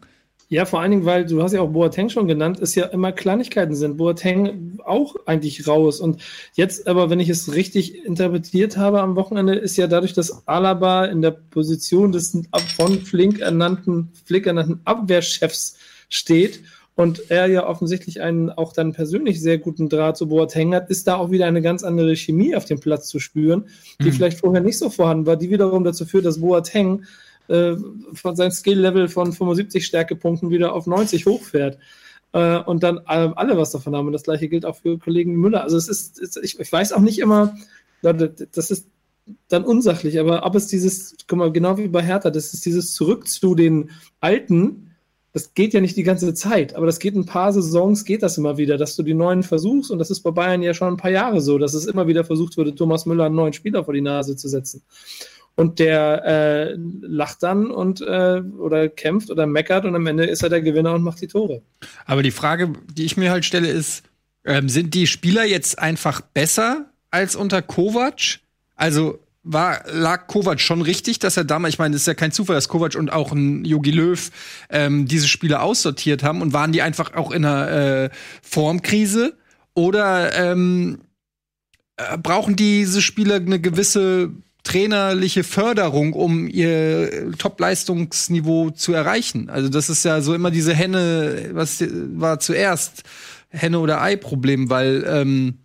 Ja, 0.52 0.66
vor 0.66 0.82
allen 0.82 0.90
Dingen, 0.90 1.06
weil 1.06 1.24
du 1.24 1.42
hast 1.42 1.54
ja 1.54 1.62
auch 1.62 1.70
Boateng 1.70 2.10
schon 2.10 2.28
genannt, 2.28 2.60
es 2.60 2.74
ja 2.74 2.84
immer 2.84 3.10
Kleinigkeiten 3.10 3.74
sind. 3.74 3.96
Boateng 3.96 4.78
auch 4.84 5.16
eigentlich 5.24 5.66
raus. 5.66 5.98
Und 5.98 6.20
jetzt 6.52 6.86
aber, 6.86 7.08
wenn 7.08 7.20
ich 7.20 7.30
es 7.30 7.54
richtig 7.54 8.04
interpretiert 8.04 8.76
habe 8.76 9.00
am 9.00 9.16
Wochenende, 9.16 9.54
ist 9.54 9.78
ja 9.78 9.86
dadurch, 9.86 10.12
dass 10.12 10.46
Alaba 10.46 11.06
in 11.06 11.22
der 11.22 11.30
Position 11.30 12.12
des 12.12 12.38
von 12.76 13.00
Flink 13.00 13.40
ernannten, 13.40 14.10
Flick 14.26 14.46
ernannten 14.46 14.80
Abwehrchefs 14.84 15.78
steht 16.10 16.60
und 16.96 17.30
er 17.30 17.46
ja 17.46 17.66
offensichtlich 17.66 18.20
einen 18.20 18.50
auch 18.50 18.74
dann 18.74 18.92
persönlich 18.92 19.40
sehr 19.40 19.56
guten 19.56 19.88
Draht 19.88 20.18
zu 20.18 20.28
Boateng 20.28 20.74
hat, 20.74 20.90
ist 20.90 21.08
da 21.08 21.16
auch 21.16 21.30
wieder 21.30 21.46
eine 21.46 21.62
ganz 21.62 21.82
andere 21.82 22.14
Chemie 22.14 22.54
auf 22.54 22.66
dem 22.66 22.78
Platz 22.78 23.08
zu 23.08 23.20
spüren, 23.20 23.68
die 24.02 24.08
mhm. 24.08 24.12
vielleicht 24.12 24.40
vorher 24.40 24.60
nicht 24.60 24.76
so 24.76 24.90
vorhanden 24.90 25.24
war, 25.24 25.36
die 25.36 25.48
wiederum 25.48 25.82
dazu 25.82 26.04
führt, 26.04 26.26
dass 26.26 26.42
Boateng 26.42 27.04
äh, 27.52 27.76
von 28.14 28.34
seinem 28.34 28.50
Skill-Level 28.50 29.08
von 29.08 29.32
75 29.32 29.84
Stärkepunkten 29.84 30.50
wieder 30.50 30.72
auf 30.72 30.86
90 30.86 31.26
hochfährt. 31.26 31.78
Äh, 32.32 32.58
und 32.60 32.82
dann 32.82 32.98
äh, 32.98 33.30
alle 33.36 33.58
was 33.58 33.72
davon 33.72 33.94
haben. 33.94 34.06
Und 34.06 34.14
das 34.14 34.22
gleiche 34.22 34.48
gilt 34.48 34.64
auch 34.64 34.76
für 34.76 34.98
Kollegen 34.98 35.36
Müller. 35.36 35.62
Also 35.62 35.76
es 35.76 35.88
ist, 35.88 36.18
ist 36.18 36.38
ich, 36.42 36.58
ich, 36.58 36.72
weiß 36.72 36.92
auch 36.92 37.00
nicht 37.00 37.18
immer, 37.18 37.54
das 38.00 38.70
ist 38.70 38.88
dann 39.48 39.64
unsachlich, 39.64 40.18
aber 40.18 40.44
ob 40.44 40.54
es 40.56 40.66
dieses, 40.66 41.14
guck 41.28 41.38
mal, 41.38 41.52
genau 41.52 41.76
wie 41.76 41.88
bei 41.88 42.02
Hertha, 42.02 42.30
das 42.30 42.54
ist 42.54 42.64
dieses 42.64 42.94
Zurück 42.94 43.28
zu 43.28 43.54
den 43.54 43.90
Alten, 44.20 44.90
das 45.32 45.54
geht 45.54 45.72
ja 45.74 45.80
nicht 45.80 45.96
die 45.96 46.02
ganze 46.02 46.34
Zeit, 46.34 46.74
aber 46.74 46.86
das 46.86 46.98
geht 46.98 47.14
ein 47.14 47.26
paar 47.26 47.52
Saisons, 47.52 48.04
geht 48.04 48.22
das 48.22 48.38
immer 48.38 48.56
wieder, 48.56 48.78
dass 48.78 48.96
du 48.96 49.04
die 49.04 49.14
neuen 49.14 49.44
versuchst 49.44 49.92
und 49.92 50.00
das 50.00 50.10
ist 50.10 50.22
bei 50.22 50.32
Bayern 50.32 50.62
ja 50.62 50.74
schon 50.74 50.88
ein 50.88 50.96
paar 50.96 51.12
Jahre 51.12 51.40
so, 51.40 51.58
dass 51.58 51.74
es 51.74 51.86
immer 51.86 52.08
wieder 52.08 52.24
versucht 52.24 52.56
wurde, 52.56 52.74
Thomas 52.74 53.06
Müller 53.06 53.26
einen 53.26 53.36
neuen 53.36 53.52
Spieler 53.52 53.84
vor 53.84 53.94
die 53.94 54.00
Nase 54.00 54.34
zu 54.34 54.48
setzen 54.48 54.82
und 55.54 55.78
der 55.78 56.24
äh, 56.24 56.76
lacht 57.00 57.42
dann 57.42 57.70
und 57.70 58.00
äh, 58.00 58.42
oder 58.58 58.88
kämpft 58.88 59.30
oder 59.30 59.46
meckert 59.46 59.84
und 59.84 59.94
am 59.94 60.06
Ende 60.06 60.24
ist 60.24 60.42
er 60.42 60.48
der 60.48 60.62
Gewinner 60.62 60.94
und 60.94 61.02
macht 61.02 61.20
die 61.20 61.26
Tore. 61.26 61.62
Aber 62.06 62.22
die 62.22 62.30
Frage, 62.30 62.72
die 62.92 63.04
ich 63.04 63.16
mir 63.16 63.30
halt 63.30 63.44
stelle, 63.44 63.68
ist, 63.68 64.04
ähm, 64.44 64.68
sind 64.68 64.94
die 64.94 65.06
Spieler 65.06 65.44
jetzt 65.44 65.78
einfach 65.78 66.20
besser 66.20 66.86
als 67.10 67.36
unter 67.36 67.62
Kovac? 67.62 68.40
Also 68.76 69.18
war, 69.44 69.82
lag 69.90 70.26
Kovac 70.26 70.60
schon 70.60 70.82
richtig, 70.82 71.18
dass 71.18 71.36
er 71.36 71.44
damals, 71.44 71.74
ich 71.74 71.78
meine, 71.78 71.94
es 71.96 72.02
ist 72.02 72.06
ja 72.06 72.14
kein 72.14 72.32
Zufall, 72.32 72.54
dass 72.54 72.68
Kovac 72.68 72.94
und 72.94 73.12
auch 73.12 73.32
ein 73.32 73.64
Jogi 73.64 73.90
Löw 73.90 74.30
ähm, 74.70 75.06
diese 75.06 75.28
Spieler 75.28 75.62
aussortiert 75.62 76.22
haben 76.22 76.42
und 76.42 76.52
waren 76.52 76.72
die 76.72 76.82
einfach 76.82 77.14
auch 77.14 77.30
in 77.30 77.44
einer 77.44 77.70
äh, 77.70 78.10
Formkrise? 78.42 79.36
Oder 79.74 80.34
ähm, 80.34 81.00
äh, 81.96 82.18
brauchen 82.18 82.56
diese 82.56 83.02
Spieler 83.02 83.36
eine 83.36 83.60
gewisse 83.60 84.30
trainerliche 84.62 85.44
Förderung, 85.44 86.12
um 86.12 86.46
ihr 86.48 87.32
Top-Leistungsniveau 87.36 88.70
zu 88.70 88.92
erreichen. 88.92 89.50
Also 89.50 89.68
das 89.68 89.88
ist 89.88 90.04
ja 90.04 90.20
so 90.20 90.34
immer 90.34 90.50
diese 90.50 90.74
Henne, 90.74 91.50
was 91.52 91.82
war 92.14 92.38
zuerst 92.38 93.02
Henne 93.48 93.80
oder 93.80 94.00
Ei-Problem, 94.00 94.70
weil 94.70 95.04
ähm, 95.06 95.58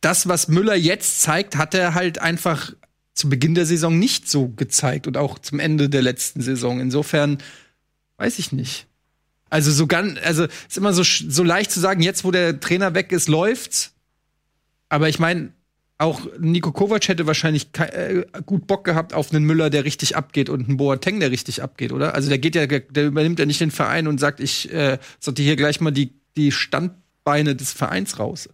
das, 0.00 0.28
was 0.28 0.48
Müller 0.48 0.74
jetzt 0.74 1.20
zeigt, 1.22 1.56
hat 1.56 1.74
er 1.74 1.94
halt 1.94 2.20
einfach 2.20 2.72
zu 3.14 3.28
Beginn 3.28 3.54
der 3.54 3.66
Saison 3.66 3.98
nicht 3.98 4.28
so 4.28 4.48
gezeigt 4.48 5.06
und 5.06 5.16
auch 5.16 5.38
zum 5.38 5.60
Ende 5.60 5.88
der 5.88 6.02
letzten 6.02 6.40
Saison. 6.40 6.80
Insofern 6.80 7.38
weiß 8.16 8.38
ich 8.38 8.50
nicht. 8.50 8.86
Also 9.50 9.70
so 9.72 9.86
ganz, 9.86 10.18
also 10.24 10.44
ist 10.44 10.78
immer 10.78 10.92
so, 10.92 11.02
so 11.02 11.42
leicht 11.42 11.70
zu 11.70 11.80
sagen, 11.80 12.02
jetzt 12.02 12.24
wo 12.24 12.30
der 12.30 12.60
Trainer 12.60 12.94
weg 12.94 13.12
ist, 13.12 13.28
läuft's. 13.28 13.92
Aber 14.88 15.08
ich 15.08 15.18
meine, 15.18 15.52
auch 16.00 16.20
Nico 16.38 16.72
Kovac 16.72 17.06
hätte 17.08 17.26
wahrscheinlich 17.26 17.68
äh, 17.78 18.22
gut 18.46 18.66
Bock 18.66 18.84
gehabt 18.84 19.12
auf 19.14 19.32
einen 19.32 19.44
Müller, 19.44 19.68
der 19.70 19.84
richtig 19.84 20.16
abgeht 20.16 20.48
und 20.48 20.66
einen 20.68 20.76
Boateng, 20.76 21.20
der 21.20 21.30
richtig 21.30 21.62
abgeht, 21.62 21.92
oder? 21.92 22.14
Also 22.14 22.28
der 22.28 22.38
geht 22.38 22.54
ja, 22.54 22.66
der 22.66 23.06
übernimmt 23.06 23.38
ja 23.38 23.46
nicht 23.46 23.60
den 23.60 23.70
Verein 23.70 24.08
und 24.08 24.18
sagt, 24.18 24.40
ich 24.40 24.72
äh, 24.72 24.98
sollte 25.18 25.42
hier 25.42 25.56
gleich 25.56 25.80
mal 25.80 25.90
die, 25.90 26.14
die 26.36 26.52
Standbeine 26.52 27.54
des 27.54 27.72
Vereins 27.72 28.18
raus. 28.18 28.48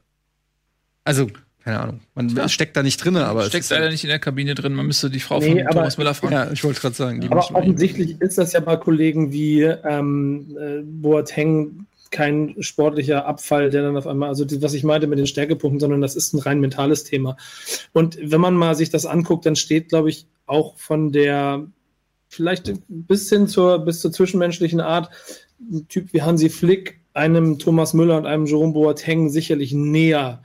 Also, 1.04 1.28
keine 1.62 1.80
Ahnung. 1.80 2.00
Man 2.14 2.28
Klar. 2.28 2.48
steckt 2.48 2.76
da 2.76 2.82
nicht 2.82 3.04
drin, 3.04 3.16
aber 3.16 3.42
es 3.42 3.48
Steckt 3.48 3.70
leider 3.70 3.90
nicht 3.90 4.02
in 4.04 4.08
der 4.10 4.18
Kabine 4.18 4.54
drin. 4.56 4.74
Man 4.74 4.86
müsste 4.86 5.08
die 5.10 5.20
Frau 5.20 5.38
Nee, 5.38 5.50
von 5.50 5.60
aber- 5.62 5.70
Thomas 5.70 5.98
Müller 5.98 6.14
fragen. 6.14 6.32
Ja, 6.32 6.50
ich 6.52 6.64
wollte 6.64 6.80
gerade 6.80 6.94
sagen. 6.96 7.20
Die 7.20 7.28
Aber 7.28 7.48
offensichtlich 7.54 8.20
ist 8.20 8.38
das 8.38 8.52
ja 8.52 8.60
bei 8.60 8.76
Kollegen 8.76 9.32
wie 9.32 9.62
ähm, 9.62 10.56
äh, 10.60 10.82
Boateng 10.84 11.86
kein 12.10 12.56
sportlicher 12.60 13.26
Abfall, 13.26 13.70
der 13.70 13.82
dann 13.82 13.96
auf 13.96 14.06
einmal, 14.06 14.28
also 14.28 14.44
was 14.62 14.74
ich 14.74 14.84
meinte 14.84 15.06
mit 15.06 15.18
den 15.18 15.26
Stärkepunkten, 15.26 15.80
sondern 15.80 16.00
das 16.00 16.16
ist 16.16 16.32
ein 16.32 16.40
rein 16.40 16.60
mentales 16.60 17.04
Thema. 17.04 17.36
Und 17.92 18.18
wenn 18.20 18.40
man 18.40 18.54
mal 18.54 18.74
sich 18.74 18.90
das 18.90 19.06
anguckt, 19.06 19.46
dann 19.46 19.56
steht, 19.56 19.88
glaube 19.88 20.10
ich, 20.10 20.26
auch 20.46 20.76
von 20.76 21.12
der, 21.12 21.66
vielleicht 22.28 22.72
bis 22.88 23.28
hin 23.28 23.48
zur, 23.48 23.80
bis 23.80 24.00
zur 24.00 24.12
zwischenmenschlichen 24.12 24.80
Art, 24.80 25.10
ein 25.60 25.88
Typ 25.88 26.12
wie 26.12 26.22
Hansi 26.22 26.48
Flick, 26.48 27.00
einem 27.14 27.58
Thomas 27.58 27.94
Müller 27.94 28.18
und 28.18 28.26
einem 28.26 28.46
Jerome 28.46 28.72
Boateng 28.72 29.30
sicherlich 29.30 29.72
näher 29.72 30.42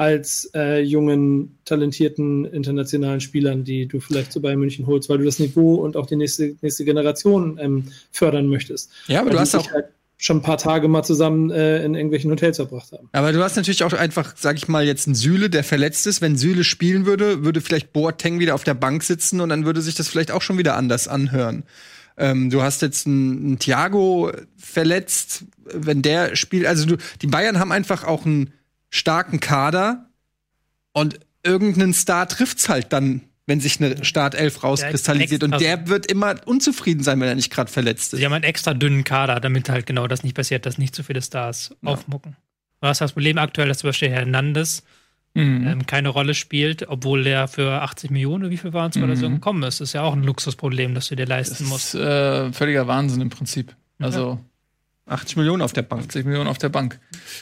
als 0.00 0.50
äh, 0.54 0.80
jungen, 0.80 1.58
talentierten 1.66 2.46
internationalen 2.46 3.20
Spielern, 3.20 3.64
die 3.64 3.86
du 3.86 4.00
vielleicht 4.00 4.32
zu 4.32 4.40
Bayern 4.40 4.58
München 4.58 4.86
holst, 4.86 5.10
weil 5.10 5.18
du 5.18 5.24
das 5.24 5.38
Niveau 5.38 5.74
und 5.74 5.94
auch 5.94 6.06
die 6.06 6.16
nächste, 6.16 6.56
nächste 6.62 6.86
Generation 6.86 7.58
ähm, 7.60 7.84
fördern 8.10 8.46
möchtest. 8.48 8.90
Ja, 9.08 9.20
aber 9.20 9.28
Weil 9.28 9.34
du 9.34 9.40
hast 9.40 9.54
auch 9.56 9.70
halt 9.70 9.88
schon 10.20 10.36
ein 10.38 10.42
paar 10.42 10.58
Tage 10.58 10.86
mal 10.86 11.02
zusammen 11.02 11.50
äh, 11.50 11.82
in 11.82 11.94
irgendwelchen 11.94 12.30
Hotels 12.30 12.58
verbracht 12.58 12.92
haben. 12.92 13.08
Aber 13.12 13.32
du 13.32 13.42
hast 13.42 13.56
natürlich 13.56 13.82
auch 13.82 13.92
einfach, 13.94 14.34
sag 14.36 14.56
ich 14.56 14.68
mal, 14.68 14.84
jetzt 14.84 15.06
einen 15.06 15.14
Süle, 15.14 15.48
der 15.48 15.64
verletzt 15.64 16.06
ist. 16.06 16.20
Wenn 16.20 16.36
Süle 16.36 16.62
spielen 16.62 17.06
würde, 17.06 17.42
würde 17.42 17.62
vielleicht 17.62 17.94
Boateng 17.94 18.38
wieder 18.38 18.54
auf 18.54 18.62
der 18.62 18.74
Bank 18.74 19.02
sitzen 19.02 19.40
und 19.40 19.48
dann 19.48 19.64
würde 19.64 19.80
sich 19.80 19.94
das 19.94 20.08
vielleicht 20.08 20.30
auch 20.30 20.42
schon 20.42 20.58
wieder 20.58 20.76
anders 20.76 21.08
anhören. 21.08 21.64
Ähm, 22.18 22.50
du 22.50 22.62
hast 22.62 22.82
jetzt 22.82 23.06
einen, 23.06 23.46
einen 23.46 23.58
Thiago 23.58 24.30
verletzt, 24.58 25.44
wenn 25.64 26.02
der 26.02 26.36
spielt. 26.36 26.66
Also 26.66 26.84
du, 26.84 26.96
die 27.22 27.26
Bayern 27.26 27.58
haben 27.58 27.72
einfach 27.72 28.04
auch 28.04 28.26
einen 28.26 28.52
starken 28.90 29.40
Kader 29.40 30.10
und 30.92 31.18
irgendeinen 31.42 31.94
Star 31.94 32.28
trifft's 32.28 32.68
halt 32.68 32.92
dann, 32.92 33.22
wenn 33.50 33.60
sich 33.60 33.80
eine 33.80 34.02
Startelf 34.04 34.62
rauskristallisiert. 34.64 35.42
Und 35.42 35.60
der 35.60 35.88
wird 35.88 36.06
immer 36.06 36.36
unzufrieden 36.46 37.02
sein, 37.02 37.20
wenn 37.20 37.28
er 37.28 37.34
nicht 37.34 37.52
gerade 37.52 37.70
verletzt 37.70 38.12
ist. 38.14 38.20
Sie 38.20 38.24
haben 38.24 38.32
einen 38.32 38.44
extra 38.44 38.72
dünnen 38.72 39.04
Kader, 39.04 39.40
damit 39.40 39.68
halt 39.68 39.84
genau 39.86 40.06
das 40.06 40.22
nicht 40.22 40.34
passiert, 40.36 40.64
dass 40.64 40.78
nicht 40.78 40.94
zu 40.94 41.02
viele 41.02 41.20
Stars 41.20 41.74
aufmucken. 41.84 42.36
Du 42.80 42.86
hast 42.88 43.00
das 43.00 43.12
Problem 43.12 43.36
aktuell, 43.38 43.68
dass 43.68 43.78
zum 43.78 43.88
Beispiel 43.90 44.08
Hernandez 44.10 44.82
Mhm. 45.34 45.64
ähm, 45.68 45.86
keine 45.86 46.08
Rolle 46.08 46.34
spielt, 46.34 46.88
obwohl 46.88 47.22
der 47.22 47.46
für 47.46 47.82
80 47.82 48.10
Millionen, 48.10 48.42
oder 48.44 48.50
wie 48.50 48.56
viel 48.56 48.72
waren 48.72 48.90
es, 48.90 48.96
oder 48.96 49.14
so 49.14 49.28
Mhm. 49.28 49.34
gekommen 49.34 49.62
ist. 49.62 49.80
Das 49.80 49.90
ist 49.90 49.92
ja 49.92 50.02
auch 50.02 50.12
ein 50.14 50.24
Luxusproblem, 50.24 50.92
das 50.94 51.06
du 51.06 51.14
dir 51.14 51.24
Das 51.26 51.28
leisten 51.50 51.66
musst. 51.66 51.94
ist 51.94 52.00
äh, 52.00 52.52
völliger 52.52 52.88
Wahnsinn 52.88 53.20
im 53.20 53.30
Prinzip. 53.30 53.76
Also 54.00 54.40
80 55.06 55.36
Millionen 55.36 55.62
auf 55.62 55.72
der 55.72 55.82
Bank. 55.82 56.02
80 56.02 56.24
Millionen 56.24 56.48
auf 56.48 56.58
der 56.58 56.68
Bank. 56.70 56.98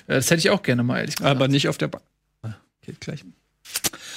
Äh, 0.07 0.17
das 0.17 0.27
hätte 0.31 0.41
ich 0.41 0.51
auch 0.51 0.63
gerne 0.63 0.83
mal, 0.83 0.99
ehrlich 0.99 1.17
gesagt. 1.17 1.35
Aber 1.35 1.49
nicht 1.49 1.67
auf 1.69 1.79
der 1.79 1.89
Bank. 1.89 2.05
Ah, 2.43 2.55
Geht 2.83 3.01
gleich. 3.01 3.25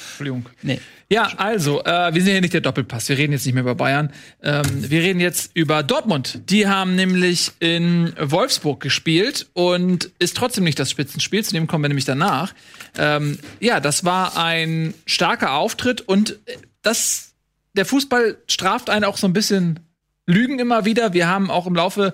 Entschuldigung. 0.09 0.45
Nee. 0.63 0.79
Ja, 1.12 1.30
also, 1.36 1.84
äh, 1.84 2.14
wir 2.14 2.22
sind 2.22 2.32
hier 2.32 2.39
nicht 2.39 2.53
der 2.53 2.62
Doppelpass. 2.62 3.09
Wir 3.09 3.18
reden 3.18 3.34
jetzt 3.34 3.45
nicht 3.45 3.53
mehr 3.53 3.64
über 3.64 3.76
Bayern. 3.76 4.14
Ähm, 4.41 4.64
wir 4.89 5.01
reden 5.01 5.20
jetzt 5.20 5.51
über 5.53 5.84
Dortmund. 5.84 6.39
Die 6.49 6.70
haben 6.70 6.95
nämlich 6.95 7.51
in 7.59 8.14
Wolfsburg 8.18 8.80
gespielt 8.80 9.47
und 9.51 10.09
ist 10.20 10.38
trotzdem 10.38 10.64
nicht 10.64 10.80
das 10.80 10.89
Spitzenspiel. 10.89 11.43
Zu 11.43 11.51
dem 11.51 11.68
kommen 11.68 11.84
wir 11.84 11.89
nämlich 11.89 12.05
danach. 12.05 12.53
Ähm, 12.97 13.39
ja, 13.59 13.82
das 13.82 14.05
war 14.05 14.38
ein 14.38 14.93
starker 15.05 15.55
Auftritt 15.55 15.99
und 15.99 16.39
äh, 16.45 16.55
das, 16.82 17.34
der 17.74 17.84
Fußball 17.84 18.38
straft 18.47 18.89
einen 18.89 19.03
auch 19.03 19.18
so 19.18 19.28
ein 19.28 19.34
bisschen 19.34 19.82
Lügen 20.28 20.59
immer 20.59 20.86
wieder. 20.86 21.12
Wir 21.12 21.28
haben 21.28 21.51
auch 21.51 21.68
im 21.68 21.76
Laufe 21.76 22.14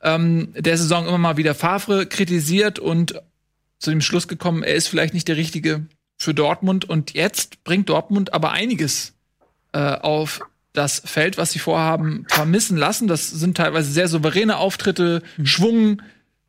ähm, 0.00 0.54
der 0.56 0.78
Saison 0.78 1.08
immer 1.08 1.18
mal 1.18 1.38
wieder 1.38 1.56
Favre 1.56 2.06
kritisiert 2.06 2.78
und 2.78 3.20
zu 3.80 3.90
dem 3.90 4.00
Schluss 4.00 4.28
gekommen, 4.28 4.62
er 4.62 4.76
ist 4.76 4.86
vielleicht 4.86 5.14
nicht 5.14 5.26
der 5.26 5.36
richtige 5.36 5.86
für 6.18 6.34
Dortmund. 6.34 6.88
Und 6.88 7.14
jetzt 7.14 7.64
bringt 7.64 7.88
Dortmund 7.88 8.34
aber 8.34 8.52
einiges 8.52 9.14
äh, 9.72 9.78
auf 9.78 10.40
das 10.72 11.02
Feld, 11.04 11.38
was 11.38 11.52
sie 11.52 11.58
vorhaben, 11.58 12.24
vermissen 12.28 12.76
lassen. 12.76 13.08
Das 13.08 13.28
sind 13.28 13.56
teilweise 13.56 13.90
sehr 13.90 14.08
souveräne 14.08 14.58
Auftritte, 14.58 15.22
Schwung, 15.42 16.02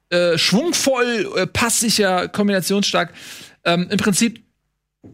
äh, 0.09 0.37
schwungvoll, 0.37 1.27
äh, 1.35 1.47
passsicher, 1.47 2.27
kombinationsstark. 2.27 3.13
Ähm, 3.63 3.87
Im 3.89 3.97
Prinzip, 3.97 4.43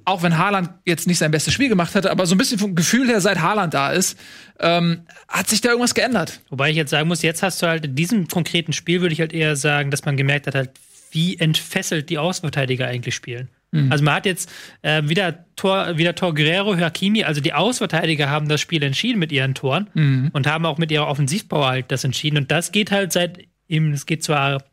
auch 0.04 0.24
wenn 0.24 0.38
Haaland 0.38 0.70
jetzt 0.86 1.08
nicht 1.08 1.20
sein 1.20 1.32
bestes 1.32 1.54
Spiel 1.54 1.70
gemacht 1.70 1.96
hatte, 1.96 2.12
aber 2.12 2.26
so 2.26 2.36
ein 2.36 2.38
bisschen 2.38 2.60
vom 2.60 2.76
Gefühl 2.76 3.08
her, 3.08 3.22
seit 3.22 3.40
Haaland 3.40 3.74
da 3.74 3.92
ist, 3.92 4.18
ähm, 4.60 5.04
hat 5.28 5.48
sich 5.48 5.62
da 5.62 5.70
irgendwas 5.70 5.94
geändert. 5.94 6.42
Wobei 6.50 6.70
ich 6.70 6.76
jetzt 6.76 6.92
sagen 6.92 7.08
muss, 7.08 7.22
jetzt 7.22 7.44
hast 7.44 7.62
du 7.62 7.68
halt 7.68 7.86
in 7.86 7.96
diesem 7.96 8.28
konkreten 8.28 8.74
Spiel, 8.74 9.02
würde 9.02 9.14
ich 9.14 9.20
halt 9.20 9.34
eher 9.34 9.56
sagen, 9.56 9.92
dass 9.92 10.06
man 10.06 10.18
gemerkt 10.18 10.48
hat, 10.48 10.56
halt, 10.56 10.72
wie 11.12 11.38
entfesselt 11.38 12.10
die 12.10 12.18
Außenverteidiger 12.18 12.88
eigentlich 12.88 13.16
spielen. 13.16 13.50
Also 13.92 14.04
man 14.04 14.16
hat 14.16 14.26
jetzt 14.26 14.52
äh, 14.82 15.04
wieder 15.06 15.46
Tor, 15.56 15.98
wieder 15.98 16.16
Tor 16.16 16.34
Guerrero, 16.34 16.78
Hakimi, 16.78 17.24
also 17.24 17.42
die 17.42 17.54
Außenverteidiger 17.54 18.30
haben 18.30 18.48
das 18.48 18.62
Spiel 18.62 18.84
entschieden 18.84 19.20
mit 19.20 19.32
ihren 19.32 19.54
Toren 19.56 19.88
und 20.34 20.48
haben 20.48 20.66
auch 20.66 20.78
mit 20.78 20.92
ihrer 20.92 21.08
Offensivpower 21.08 21.68
halt 21.68 21.92
das 21.92 22.04
entschieden. 22.04 22.38
Und 22.38 22.52
das 22.52 22.72
geht 22.72 22.92
halt 22.92 23.12
seit 23.12 23.40
eben, 23.68 23.94
es 23.94 24.06
geht 24.06 24.24
zwar 24.24 24.64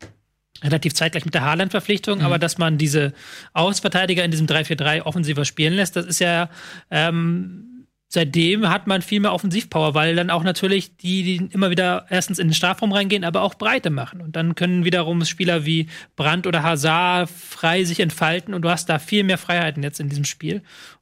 relativ 0.62 0.94
zeitgleich 0.94 1.24
mit 1.24 1.34
der 1.34 1.42
Haaland-Verpflichtung, 1.42 2.20
aber 2.22 2.38
dass 2.38 2.58
man 2.58 2.78
diese 2.78 3.12
Außenverteidiger 3.52 4.24
in 4.24 4.30
diesem 4.30 4.46
3-4-3 4.46 5.02
offensiver 5.02 5.44
spielen 5.44 5.74
lässt, 5.74 5.96
das 5.96 6.06
ist 6.06 6.20
ja 6.20 6.50
ähm, 6.90 7.71
seitdem 8.14 8.68
hat 8.68 8.86
man 8.86 9.00
viel 9.00 9.20
mehr 9.20 9.32
Offensivpower, 9.32 9.94
weil 9.94 10.14
dann 10.14 10.28
auch 10.28 10.42
natürlich 10.44 10.98
die, 10.98 11.22
die 11.22 11.36
immer 11.50 11.70
wieder 11.70 12.04
erstens 12.10 12.38
in 12.38 12.48
den 12.48 12.54
Strafraum 12.54 12.92
reingehen, 12.92 13.24
aber 13.24 13.40
auch 13.40 13.54
Breite 13.54 13.88
machen. 13.88 14.20
Und 14.20 14.36
dann 14.36 14.54
können 14.54 14.84
wiederum 14.84 15.24
Spieler 15.24 15.64
wie 15.64 15.86
Brandt 16.14 16.46
oder 16.46 16.62
Hazard 16.62 17.30
frei 17.30 17.84
sich 17.84 18.00
entfalten 18.00 18.52
und 18.52 18.60
du 18.62 18.68
hast 18.68 18.90
da 18.90 18.98
viel 18.98 19.24
mehr 19.24 19.38
Freiheiten 19.38 19.82
jetzt 19.82 19.98
in 19.98 20.10
diesem 20.10 20.26
Spiel. 20.26 20.56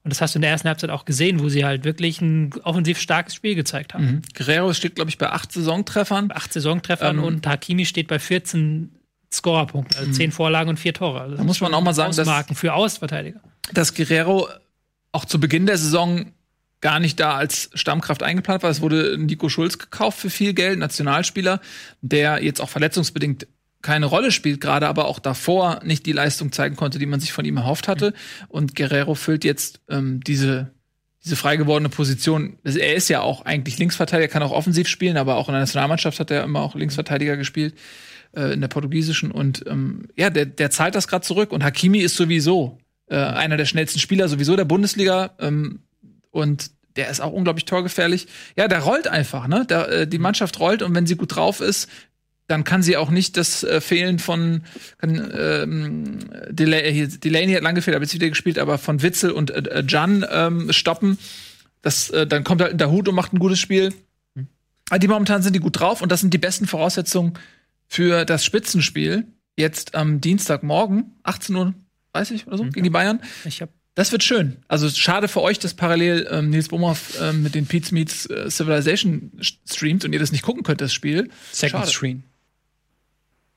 Und 0.04 0.12
das 0.12 0.20
hast 0.20 0.34
du 0.34 0.38
in 0.38 0.42
der 0.42 0.52
ersten 0.52 0.68
Halbzeit 0.68 0.90
auch 0.90 1.04
gesehen, 1.04 1.40
wo 1.40 1.48
sie 1.48 1.64
halt 1.64 1.84
wirklich 1.84 2.20
ein 2.20 2.52
offensiv 2.62 3.00
starkes 3.00 3.34
Spiel 3.34 3.56
gezeigt 3.56 3.92
haben. 3.92 4.22
Guerrero 4.34 4.72
steht, 4.72 4.94
glaube 4.94 5.11
ich, 5.11 5.18
bei 5.18 5.30
acht 5.30 5.50
Saisontreffern. 5.50 6.30
Acht 6.32 6.52
Saisontreffern 6.52 7.18
Ähm, 7.18 7.24
und 7.24 7.44
Hakimi 7.46 7.86
steht 7.86 8.06
bei 8.06 8.20
14 8.20 8.92
Scorerpunkten, 9.32 9.98
also 9.98 10.12
zehn 10.12 10.30
Vorlagen 10.32 10.70
und 10.70 10.78
vier 10.78 10.94
Tore. 10.94 11.20
Also 11.20 11.32
das 11.32 11.38
Da 11.40 11.44
muss 11.44 11.61
man 11.61 11.74
auch 11.74 11.80
mal 11.82 11.92
sagen, 11.92 12.11
dass- 12.11 12.20
Ausmarken 12.20 12.54
für 12.56 12.72
Außenverteidiger. 12.74 13.40
dass 13.72 13.94
Guerrero 13.94 14.48
auch 15.12 15.24
zu 15.24 15.40
Beginn 15.40 15.66
der 15.66 15.76
Saison 15.78 16.26
gar 16.80 17.00
nicht 17.00 17.20
da 17.20 17.34
als 17.36 17.70
Stammkraft 17.74 18.22
eingeplant 18.22 18.62
war. 18.62 18.70
Es 18.70 18.80
wurde 18.80 19.16
Nico 19.18 19.48
Schulz 19.48 19.78
gekauft 19.78 20.18
für 20.18 20.30
viel 20.30 20.54
Geld, 20.54 20.78
Nationalspieler, 20.78 21.60
der 22.00 22.42
jetzt 22.42 22.60
auch 22.60 22.68
verletzungsbedingt 22.68 23.46
keine 23.82 24.06
Rolle 24.06 24.30
spielt, 24.30 24.60
gerade 24.60 24.88
aber 24.88 25.06
auch 25.06 25.18
davor 25.18 25.80
nicht 25.84 26.04
die 26.04 26.12
Leistung 26.12 26.52
zeigen 26.52 26.76
konnte, 26.76 26.98
die 26.98 27.06
man 27.06 27.20
sich 27.20 27.32
von 27.32 27.44
ihm 27.44 27.56
erhofft 27.56 27.88
hatte. 27.88 28.12
Und 28.48 28.76
Guerrero 28.76 29.14
füllt 29.14 29.44
jetzt 29.44 29.80
ähm, 29.88 30.20
diese 30.20 30.70
diese 31.24 31.36
frei 31.36 31.56
gewordene 31.56 31.90
Position. 31.90 32.56
Also 32.64 32.78
er 32.78 32.94
ist 32.94 33.08
ja 33.08 33.20
auch 33.20 33.44
eigentlich 33.44 33.78
Linksverteidiger, 33.78 34.32
kann 34.32 34.42
auch 34.42 34.52
offensiv 34.52 34.88
spielen, 34.88 35.16
aber 35.16 35.36
auch 35.36 35.48
in 35.48 35.52
der 35.52 35.60
Nationalmannschaft 35.60 36.18
hat 36.18 36.30
er 36.30 36.44
immer 36.44 36.60
auch 36.60 36.74
Linksverteidiger 36.74 37.36
gespielt 37.36 37.74
äh, 38.34 38.54
in 38.54 38.60
der 38.60 38.68
portugiesischen. 38.68 39.30
Und 39.30 39.64
ähm, 39.66 40.08
ja, 40.16 40.30
der, 40.30 40.46
der 40.46 40.70
zahlt 40.70 40.94
das 40.94 41.08
gerade 41.08 41.24
zurück. 41.24 41.52
Und 41.52 41.62
Hakimi 41.62 41.98
ist 41.98 42.16
sowieso 42.16 42.78
äh, 43.06 43.16
einer 43.16 43.58
der 43.58 43.66
schnellsten 43.66 43.98
Spieler 43.98 44.28
sowieso 44.28 44.56
der 44.56 44.64
Bundesliga. 44.64 45.32
Ähm, 45.38 45.80
und 46.30 46.70
der 46.96 47.08
ist 47.08 47.20
auch 47.20 47.32
unglaublich 47.32 47.64
torgefährlich. 47.64 48.26
Ja, 48.56 48.68
der 48.68 48.80
rollt 48.80 49.08
einfach, 49.08 49.46
ne? 49.46 49.64
Der, 49.66 49.88
äh, 49.88 50.06
die 50.06 50.18
Mannschaft 50.18 50.58
rollt 50.60 50.82
und 50.82 50.94
wenn 50.94 51.06
sie 51.06 51.16
gut 51.16 51.36
drauf 51.36 51.60
ist, 51.60 51.88
dann 52.50 52.64
kann 52.64 52.82
sie 52.82 52.96
auch 52.96 53.10
nicht 53.10 53.36
das 53.36 53.62
äh, 53.62 53.80
Fehlen 53.80 54.18
von 54.18 54.62
kann, 54.98 55.32
ähm, 55.32 56.18
Delay, 56.50 56.92
hier, 56.92 57.06
Delaney 57.08 57.52
hat 57.52 57.62
lange 57.62 57.76
gefehlt, 57.76 57.94
aber 57.94 58.04
jetzt 58.04 58.14
wieder 58.14 58.28
gespielt, 58.28 58.58
aber 58.58 58.76
von 58.76 59.02
Witzel 59.02 59.30
und 59.30 59.50
äh, 59.50 59.84
Jan 59.86 60.26
ähm, 60.28 60.72
stoppen. 60.72 61.18
Das, 61.82 62.10
äh, 62.10 62.26
dann 62.26 62.42
kommt 62.42 62.60
halt 62.60 62.78
der 62.80 62.90
Hut 62.90 63.08
und 63.08 63.14
macht 63.14 63.32
ein 63.32 63.38
gutes 63.38 63.60
Spiel. 63.60 63.94
Aber 64.90 64.98
die 64.98 65.06
momentan 65.06 65.42
sind 65.42 65.54
die 65.54 65.60
gut 65.60 65.78
drauf 65.78 66.02
und 66.02 66.10
das 66.10 66.20
sind 66.20 66.34
die 66.34 66.38
besten 66.38 66.66
Voraussetzungen 66.66 67.34
für 67.86 68.24
das 68.24 68.44
Spitzenspiel. 68.44 69.26
Jetzt 69.56 69.94
am 69.94 70.20
Dienstagmorgen, 70.20 71.12
18.30 71.22 71.54
Uhr 71.54 72.48
oder 72.48 72.58
so, 72.58 72.64
gegen 72.64 72.82
die 72.82 72.90
Bayern. 72.90 73.20
Ich 73.44 73.62
habe 73.62 73.70
Das 73.97 74.12
wird 74.12 74.22
schön. 74.22 74.59
Also 74.68 74.88
schade 74.88 75.26
für 75.28 75.43
euch, 75.43 75.59
dass 75.59 75.74
parallel 75.74 76.26
ähm, 76.30 76.51
Nils 76.51 76.68
Bohmhoff 76.68 77.18
ähm, 77.20 77.43
mit 77.43 77.55
den 77.55 77.66
Pete's 77.66 77.91
Meets 77.93 78.26
äh, 78.26 78.49
Civilization 78.49 79.33
st- 79.41 79.57
streamt 79.71 80.04
und 80.04 80.12
ihr 80.12 80.18
das 80.21 80.33
nicht 80.33 80.42
gucken 80.42 80.62
könnt, 80.62 80.80
das 80.80 80.92
Spiel. 80.92 81.29
Second 81.53 81.80
Schade. 81.83 81.91
Screen. 81.92 82.22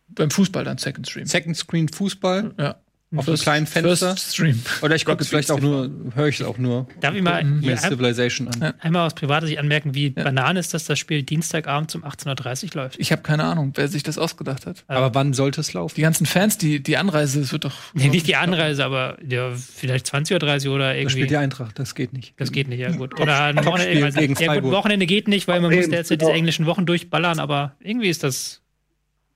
Beim 0.10 0.32
Fußball 0.32 0.64
dann 0.64 0.78
Second 0.80 1.08
Stream. 1.08 1.26
Second 1.28 1.56
Screen 1.56 1.88
Fußball. 1.88 2.54
ja. 2.60 2.76
Auf 3.16 3.28
einem 3.28 3.38
kleinen 3.38 3.68
Fenster. 3.68 4.10
First 4.10 4.34
Stream. 4.34 4.62
Oder 4.82 4.96
ich 4.96 5.06
gucke 5.06 5.22
es 5.22 5.30
vielleicht 5.30 5.52
auch 5.52 5.60
nur, 5.60 5.90
höre 6.16 6.28
ich 6.28 6.40
es 6.40 6.46
auch 6.46 6.58
nur. 6.58 6.88
Darf 7.00 7.14
ich 7.14 7.22
mal 7.22 7.36
ein, 7.36 7.62
Civilization 7.78 8.48
an. 8.48 8.62
Ja. 8.62 8.74
einmal 8.80 9.06
aus 9.06 9.14
privater 9.14 9.48
Sicht 9.48 9.60
anmerken, 9.60 9.94
wie 9.94 10.10
Banane 10.10 10.60
ist, 10.60 10.74
dass 10.74 10.86
das 10.86 10.98
Spiel 11.00 11.24
Dienstagabend 11.24 11.94
um 11.96 12.04
18.30 12.04 12.64
Uhr 12.76 12.84
läuft? 12.84 13.00
Ich 13.00 13.12
habe 13.12 13.22
keine 13.22 13.44
Ahnung, 13.44 13.74
wer 13.76 13.88
sich 13.88 14.04
das 14.04 14.18
ausgedacht 14.18 14.66
hat. 14.66 14.84
Aber 14.88 15.14
wann 15.14 15.34
sollte 15.34 15.62
es 15.62 15.74
laufen? 15.74 15.96
Die 15.96 16.02
ganzen 16.02 16.26
Fans, 16.26 16.58
die, 16.58 16.82
die 16.82 16.98
Anreise, 16.98 17.42
es 17.42 17.52
wird 17.52 17.66
doch. 17.66 17.76
Nee, 17.94 18.10
nicht 18.10 18.28
die 18.28 18.36
Anreise, 18.36 18.84
aber 18.84 19.18
ja, 19.28 19.52
vielleicht 19.52 20.08
20.30 20.08 20.68
Uhr 20.68 20.76
oder 20.76 20.96
irgendwie. 20.96 21.12
spielt 21.12 21.30
die 21.30 21.38
Eintracht, 21.38 21.78
das 21.78 21.96
geht 21.96 22.14
nicht. 22.14 22.34
Das 22.38 22.52
geht 22.52 22.68
nicht, 22.68 22.80
ja 22.80 22.92
gut. 22.92 23.20
Oder 23.20 23.44
ein 23.44 23.66
Wochenende, 23.66 24.06
also, 24.06 24.20
gegen 24.20 24.36
ja, 24.36 24.60
gut. 24.60 24.72
Wochenende 24.72 25.06
geht 25.06 25.28
nicht, 25.28 25.48
weil 25.48 25.62
man 25.62 25.74
muss 25.74 25.86
genau. 25.86 26.02
diese 26.02 26.32
englischen 26.32 26.66
Wochen 26.66 26.86
durchballern, 26.86 27.40
aber 27.40 27.76
irgendwie 27.80 28.10
ist 28.10 28.24
das 28.24 28.63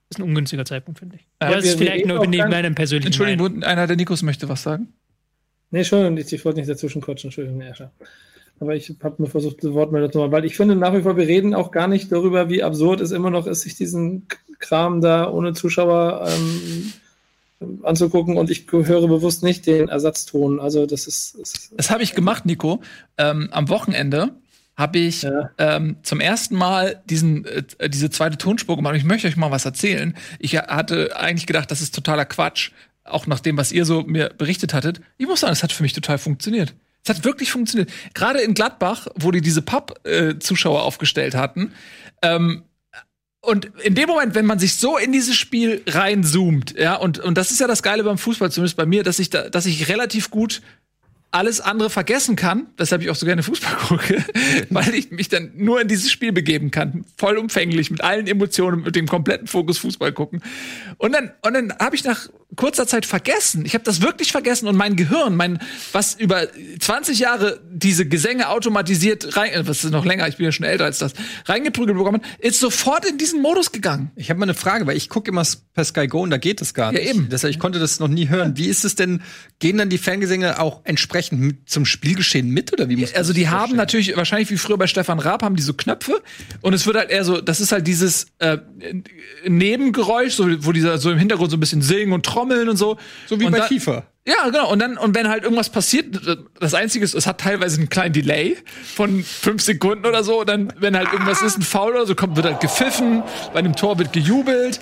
ist 0.10 0.20
ein 0.20 0.24
ungünstiger 0.24 0.66
Zeitpunkt, 0.66 1.00
finde 1.00 1.18
ich. 1.18 1.22
Ja, 1.42 1.48
Aber 1.48 1.56
das 1.58 1.66
wir- 1.66 1.72
ist 1.72 1.78
vielleicht 1.78 2.06
nur 2.06 2.20
gar- 2.26 2.48
meinem 2.50 2.76
persönlichen 2.76 3.10
Meinung. 3.22 3.34
Entschuldigung, 3.46 3.64
einer 3.64 3.88
der 3.88 3.96
Nikos 3.98 4.22
möchte 4.24 4.48
was 4.50 4.64
sagen. 4.64 4.94
Nee, 5.72 5.84
schon, 5.84 6.16
ich, 6.18 6.32
ich 6.32 6.46
wollte 6.46 6.60
nicht 6.60 6.70
dazwischen 6.70 7.02
quatschen, 7.02 7.28
Entschuldigung, 7.28 7.60
Escher. 7.62 7.92
Aber 8.60 8.76
ich 8.76 8.92
habe 9.04 9.16
nur 9.20 9.30
versucht, 9.30 9.62
die 9.62 9.74
Wortmeldung 9.74 10.12
zu 10.12 10.18
machen, 10.20 10.32
weil 10.32 10.46
ich 10.46 10.56
finde 10.58 10.76
nach 10.76 10.94
wie 10.96 11.02
vor, 11.02 11.16
wir 11.18 11.28
reden 11.28 11.54
auch 11.54 11.72
gar 11.72 11.88
nicht 11.88 12.12
darüber, 12.12 12.50
wie 12.50 12.64
absurd 12.64 13.02
es 13.02 13.12
immer 13.12 13.30
noch 13.30 13.46
ist, 13.46 13.62
sich 13.62 13.76
diesen 13.76 14.28
Kram 14.60 15.02
da 15.02 15.30
ohne 15.30 15.54
Zuschauer 15.54 16.28
ähm, 16.28 16.94
anzugucken 17.84 18.38
und 18.38 18.50
ich 18.50 18.66
höre 18.72 19.08
bewusst 19.08 19.44
nicht 19.44 19.68
den 19.68 19.90
Ersatzton. 19.90 20.60
Also 20.60 20.86
das 20.86 21.06
ist, 21.06 21.36
ist 21.36 21.72
Das 21.78 21.92
habe 21.92 22.02
ich 22.04 22.14
gemacht, 22.14 22.46
Nico. 22.46 22.82
Ähm, 23.18 23.50
am 23.52 23.70
Wochenende 23.70 24.32
habe 24.78 25.00
ich 25.00 25.24
Ja. 25.24 25.50
ähm, 25.58 25.98
zum 26.04 26.20
ersten 26.22 26.56
Mal 26.56 27.02
diesen, 27.10 27.46
äh, 27.46 27.90
diese 27.90 28.10
zweite 28.10 28.38
Tonspur 28.38 28.76
gemacht. 28.78 28.94
Und 28.94 29.00
Ich 29.00 29.06
möchte 29.06 29.28
euch 29.28 29.36
mal 29.36 29.52
was 29.52 29.66
erzählen. 29.66 30.16
Ich 30.40 30.56
hatte 30.56 31.18
eigentlich 31.18 31.48
gedacht, 31.48 31.72
das 31.72 31.82
ist 31.82 31.96
totaler 31.96 32.26
Quatsch. 32.26 32.72
Auch 33.04 33.26
nach 33.26 33.40
dem, 33.40 33.58
was 33.58 33.72
ihr 33.72 33.86
so 33.86 34.04
mir 34.04 34.30
berichtet 34.38 34.74
hattet. 34.74 35.02
Ich 35.18 35.26
muss 35.28 35.40
sagen, 35.40 35.54
es 35.54 35.64
hat 35.64 35.72
für 35.72 35.82
mich 35.84 35.94
total 35.94 36.18
funktioniert. 36.18 36.76
Es 37.04 37.10
hat 37.16 37.24
wirklich 37.24 37.52
funktioniert. 37.52 37.90
Gerade 38.14 38.40
in 38.42 38.54
Gladbach, 38.54 39.08
wo 39.16 39.32
die 39.32 39.42
diese 39.42 39.62
Papp-Zuschauer 39.62 40.84
aufgestellt 40.84 41.36
hatten. 41.36 41.72
Ähm, 42.22 42.64
und 43.40 43.66
in 43.82 43.96
dem 43.96 44.08
Moment, 44.10 44.36
wenn 44.36 44.46
man 44.46 44.60
sich 44.60 44.76
so 44.76 44.98
in 44.98 45.14
dieses 45.14 45.38
Spiel 45.38 45.82
reinzoomt, 45.88 46.78
ja, 46.78 46.96
und, 46.96 47.20
und 47.20 47.38
das 47.38 47.52
ist 47.52 47.62
ja 47.62 47.68
das 47.68 47.82
Geile 47.82 48.04
beim 48.04 48.18
Fußball, 48.18 48.52
zumindest 48.52 48.76
bei 48.76 48.86
mir, 48.86 49.04
dass 49.04 49.20
ich 49.20 49.30
da, 49.30 49.50
dass 49.50 49.66
ich 49.66 49.88
relativ 49.88 50.30
gut 50.30 50.62
alles 51.38 51.62
andere 51.62 51.90
vergessen 51.90 52.36
kann, 52.36 52.68
weshalb 52.78 53.02
ich 53.02 53.10
auch 53.10 53.16
so 53.16 53.26
gerne 53.26 53.44
Fußball 53.44 53.76
gucke, 53.88 54.24
weil 54.70 54.94
ich 54.96 55.12
mich 55.12 55.30
dann 55.30 55.52
nur 55.56 55.80
in 55.80 55.88
dieses 55.88 56.12
Spiel 56.12 56.32
begeben 56.32 56.72
kann, 56.72 57.06
vollumfänglich 57.18 57.92
mit 57.92 58.02
allen 58.04 58.28
Emotionen, 58.28 58.82
mit 58.84 58.96
dem 58.96 59.08
kompletten 59.08 59.48
Fokus 59.48 59.78
Fußball 59.78 60.12
gucken. 60.12 60.42
Und 60.98 61.14
dann 61.14 61.32
und 61.46 61.54
dann 61.54 61.74
habe 61.80 61.96
ich 61.96 62.04
nach 62.04 62.28
kurzer 62.56 62.88
Zeit 62.88 63.06
vergessen. 63.06 63.66
Ich 63.66 63.74
habe 63.76 63.84
das 63.84 64.02
wirklich 64.02 64.32
vergessen 64.32 64.68
und 64.68 64.76
mein 64.76 64.96
Gehirn, 64.96 65.36
mein 65.36 65.60
was 65.92 66.16
über 66.16 66.48
20 66.80 67.20
Jahre 67.20 67.60
diese 67.72 68.08
Gesänge 68.08 68.50
automatisiert 68.50 69.38
rein, 69.38 69.52
äh, 69.52 69.68
was 69.68 69.84
ist 69.84 69.92
noch 69.92 70.06
länger, 70.06 70.28
ich 70.28 70.38
bin 70.38 70.46
ja 70.46 70.52
schon 70.52 70.66
älter 70.66 70.86
als 70.86 70.98
das, 71.00 71.14
reingeprügelt 71.46 71.98
bekommen, 71.98 72.22
ist 72.40 72.60
sofort 72.60 73.06
in 73.06 73.18
diesen 73.18 73.42
Modus 73.42 73.72
gegangen. 73.72 74.12
Ich 74.16 74.30
habe 74.30 74.40
mal 74.40 74.46
eine 74.46 74.54
Frage, 74.56 74.88
weil 74.88 74.98
ich 74.98 75.10
gucke 75.10 75.30
immer 75.30 75.46
per 75.74 75.86
Sky 75.86 76.08
Go 76.08 76.22
und 76.22 76.32
da 76.32 76.38
geht 76.38 76.62
es 76.62 76.74
gar 76.74 76.92
Ja, 76.94 77.00
nicht. 77.00 77.10
eben. 77.14 77.30
Deshalb, 77.30 77.54
ich 77.54 77.60
konnte 77.60 77.80
das 77.80 78.00
noch 78.00 78.08
nie 78.08 78.28
hören. 78.30 78.58
Wie 78.58 78.68
ist 78.68 78.86
es 78.86 78.96
denn? 78.96 79.22
Gehen 79.60 79.78
dann 79.78 79.90
die 79.90 79.98
Fangesänge 80.00 80.60
auch 80.60 80.82
entsprechend 80.86 81.27
mit 81.32 81.70
zum 81.70 81.86
Spielgeschehen 81.86 82.50
mit 82.50 82.74
oder 82.74 82.88
wie 82.90 82.96
muss 82.98 83.14
Also 83.14 83.34
die 83.34 83.48
haben 83.48 83.58
vorstellen? 83.60 83.78
natürlich 83.78 84.16
wahrscheinlich 84.18 84.50
wie 84.52 84.58
früher 84.58 84.78
bei 84.78 84.88
Stefan 84.88 85.20
Raab 85.20 85.44
haben 85.44 85.56
die 85.56 85.64
so 85.64 85.74
Knöpfe 85.74 86.22
und 86.62 86.74
es 86.74 86.86
wird 86.86 86.98
halt 86.98 87.10
eher 87.10 87.24
so, 87.24 87.42
das 87.42 87.60
ist 87.60 87.72
halt 87.72 87.88
dieses 87.88 88.28
äh, 88.40 88.58
Nebengeräusch, 89.46 90.34
so, 90.34 90.46
wo 90.66 90.72
dieser 90.72 90.98
so 90.98 91.12
im 91.12 91.18
Hintergrund 91.20 91.52
so 91.52 91.58
ein 91.58 91.60
bisschen 91.60 91.82
singen 91.82 92.14
und 92.14 92.26
trommeln 92.26 92.70
und 92.70 92.78
so. 92.78 92.98
so 93.28 93.40
wie 93.40 93.46
und 93.46 93.52
bei 93.52 93.60
da- 93.60 93.68
FIFA. 93.68 94.04
Ja, 94.26 94.50
genau. 94.50 94.70
Und 94.70 94.80
dann, 94.80 94.98
und 94.98 95.16
wenn 95.16 95.30
halt 95.30 95.44
irgendwas 95.44 95.70
passiert, 95.70 96.20
das 96.60 96.74
Einzige 96.74 97.06
ist, 97.06 97.14
es 97.16 97.26
hat 97.26 97.40
teilweise 97.40 97.78
einen 97.78 97.88
kleinen 97.88 98.12
Delay 98.12 98.58
von 98.96 99.24
fünf 99.24 99.62
Sekunden 99.62 100.06
oder 100.06 100.22
so. 100.22 100.42
Und 100.42 100.50
dann, 100.50 100.74
wenn 100.78 100.98
halt 100.98 101.14
irgendwas 101.14 101.42
ist, 101.42 101.58
ein 101.58 101.62
Foul 101.62 101.92
oder 101.94 102.06
so, 102.06 102.14
kommt, 102.14 102.36
wird 102.36 102.46
halt 102.46 102.60
gepfiffen, 102.60 103.24
bei 103.54 103.60
einem 103.60 103.74
Tor 103.78 103.98
wird 104.00 104.12
gejubelt. 104.12 104.82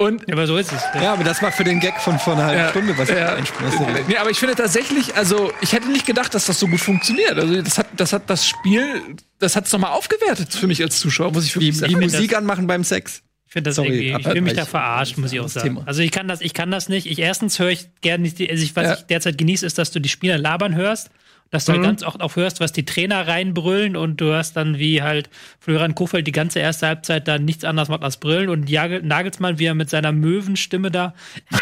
Und 0.00 0.22
Ja, 0.26 0.32
aber 0.32 0.46
so 0.46 0.56
ist 0.56 0.72
es. 0.72 0.80
Ja, 0.94 1.12
aber 1.12 1.24
das 1.24 1.42
war 1.42 1.52
für 1.52 1.62
den 1.62 1.78
Gag 1.78 2.00
von 2.00 2.18
vor 2.18 2.32
einer 2.32 2.46
halben 2.46 2.70
Stunde, 2.70 2.96
was 2.96 3.10
ich 3.10 3.16
ja. 3.16 3.36
musste. 3.62 3.86
Nee, 4.08 4.16
aber 4.16 4.30
ich 4.30 4.38
finde 4.38 4.54
tatsächlich, 4.54 5.14
also 5.14 5.52
ich 5.60 5.74
hätte 5.74 5.88
nicht 5.90 6.06
gedacht, 6.06 6.32
dass 6.34 6.46
das 6.46 6.58
so 6.58 6.66
gut 6.68 6.80
funktioniert. 6.80 7.38
Also 7.38 7.60
das 7.60 7.76
hat 7.76 7.88
das, 7.98 8.14
hat 8.14 8.30
das 8.30 8.48
Spiel, 8.48 9.02
das 9.40 9.56
hat 9.56 9.66
es 9.66 9.72
nochmal 9.72 9.90
aufgewertet 9.92 10.54
für 10.54 10.66
mich 10.66 10.82
als 10.82 10.98
Zuschauer, 11.00 11.32
muss 11.32 11.44
ich 11.44 11.54
wirklich 11.54 11.74
wie 11.74 11.78
sagen. 11.78 12.00
Musik 12.00 12.34
anmachen 12.34 12.66
beim 12.66 12.82
Sex. 12.82 13.22
Ich 13.46 13.52
finde 13.52 13.68
das 13.68 13.76
Sorry, 13.76 13.88
irgendwie, 14.08 14.28
ich 14.28 14.34
will 14.34 14.40
mich 14.40 14.54
da 14.54 14.64
verarscht, 14.64 15.18
muss 15.18 15.32
ich 15.34 15.40
auch 15.40 15.48
sagen. 15.48 15.68
Thema. 15.74 15.82
Also 15.84 16.00
ich 16.00 16.12
kann 16.12 16.28
das, 16.28 16.40
ich 16.40 16.54
kann 16.54 16.70
das 16.70 16.88
nicht. 16.88 17.06
Ich 17.06 17.18
erstens 17.18 17.58
höre 17.58 17.68
ich 17.68 17.88
gerne 18.00 18.22
nicht, 18.22 18.38
die- 18.38 18.48
also 18.48 18.62
ich, 18.62 18.74
was 18.76 18.84
Ja. 18.86 18.94
ich 18.94 19.02
derzeit 19.02 19.36
genieße, 19.36 19.66
ist, 19.66 19.76
dass 19.76 19.90
du 19.90 20.00
die 20.00 20.08
Spieler 20.08 20.38
labern 20.38 20.74
hörst, 20.76 21.10
dass 21.50 21.64
du 21.64 21.72
halt 21.72 21.82
ganz 21.82 22.02
oft 22.04 22.20
auch 22.20 22.36
hörst, 22.36 22.60
was 22.60 22.72
die 22.72 22.84
Trainer 22.84 23.26
reinbrüllen 23.26 23.96
und 23.96 24.20
du 24.20 24.26
hörst 24.26 24.56
dann, 24.56 24.78
wie 24.78 25.02
halt 25.02 25.28
Florian 25.58 25.94
Kofeld 25.94 26.26
die 26.26 26.32
ganze 26.32 26.60
erste 26.60 26.86
Halbzeit 26.86 27.26
dann 27.28 27.44
nichts 27.44 27.64
anderes 27.64 27.88
macht 27.88 28.02
als 28.04 28.18
brüllen 28.18 28.48
und 28.48 28.70
Jagel, 28.70 29.02
Nagelsmann, 29.02 29.58
wie 29.58 29.66
er 29.66 29.74
mit 29.74 29.90
seiner 29.90 30.12
Möwenstimme 30.12 30.90
da 30.90 31.14
ah, 31.52 31.58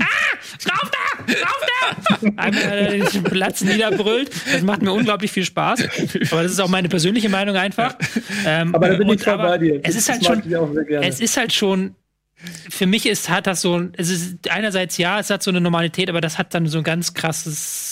ah, 0.00 0.72
rauf 0.72 0.90
da, 0.90 1.32
rauf 1.32 2.20
da, 2.20 2.28
einmal 2.42 2.98
den 3.12 3.24
Platz 3.24 3.62
niederbrüllt. 3.62 4.30
Das 4.52 4.62
macht 4.62 4.82
mir 4.82 4.92
unglaublich 4.92 5.30
viel 5.32 5.44
Spaß. 5.44 5.80
Aber 6.30 6.42
das 6.42 6.52
ist 6.52 6.60
auch 6.60 6.68
meine 6.68 6.88
persönliche 6.88 7.28
Meinung 7.28 7.56
einfach. 7.56 7.94
Ähm, 8.46 8.74
Aber 8.74 8.88
da 8.90 8.96
bin 8.96 9.08
ich 9.08 9.22
voll 9.22 9.38
bei 9.38 9.58
dir. 9.58 9.80
Es 9.82 9.94
ist 9.96 10.08
halt 10.10 10.24
schon, 10.24 10.42
es 11.02 11.20
ist 11.20 11.36
halt 11.36 11.52
schon, 11.52 11.94
für 12.70 12.86
mich 12.86 13.06
ist, 13.06 13.28
hat 13.28 13.46
das 13.46 13.60
so, 13.62 13.76
ein- 13.78 13.92
es 13.96 14.08
ist 14.10 14.50
einerseits 14.50 14.96
ja, 14.98 15.18
es 15.20 15.30
hat 15.30 15.42
so 15.42 15.50
eine 15.50 15.60
Normalität, 15.60 16.08
aber 16.08 16.20
das 16.20 16.38
hat 16.38 16.54
dann 16.54 16.66
so 16.66 16.78
ein 16.78 16.84
ganz 16.84 17.12
krasses, 17.14 17.89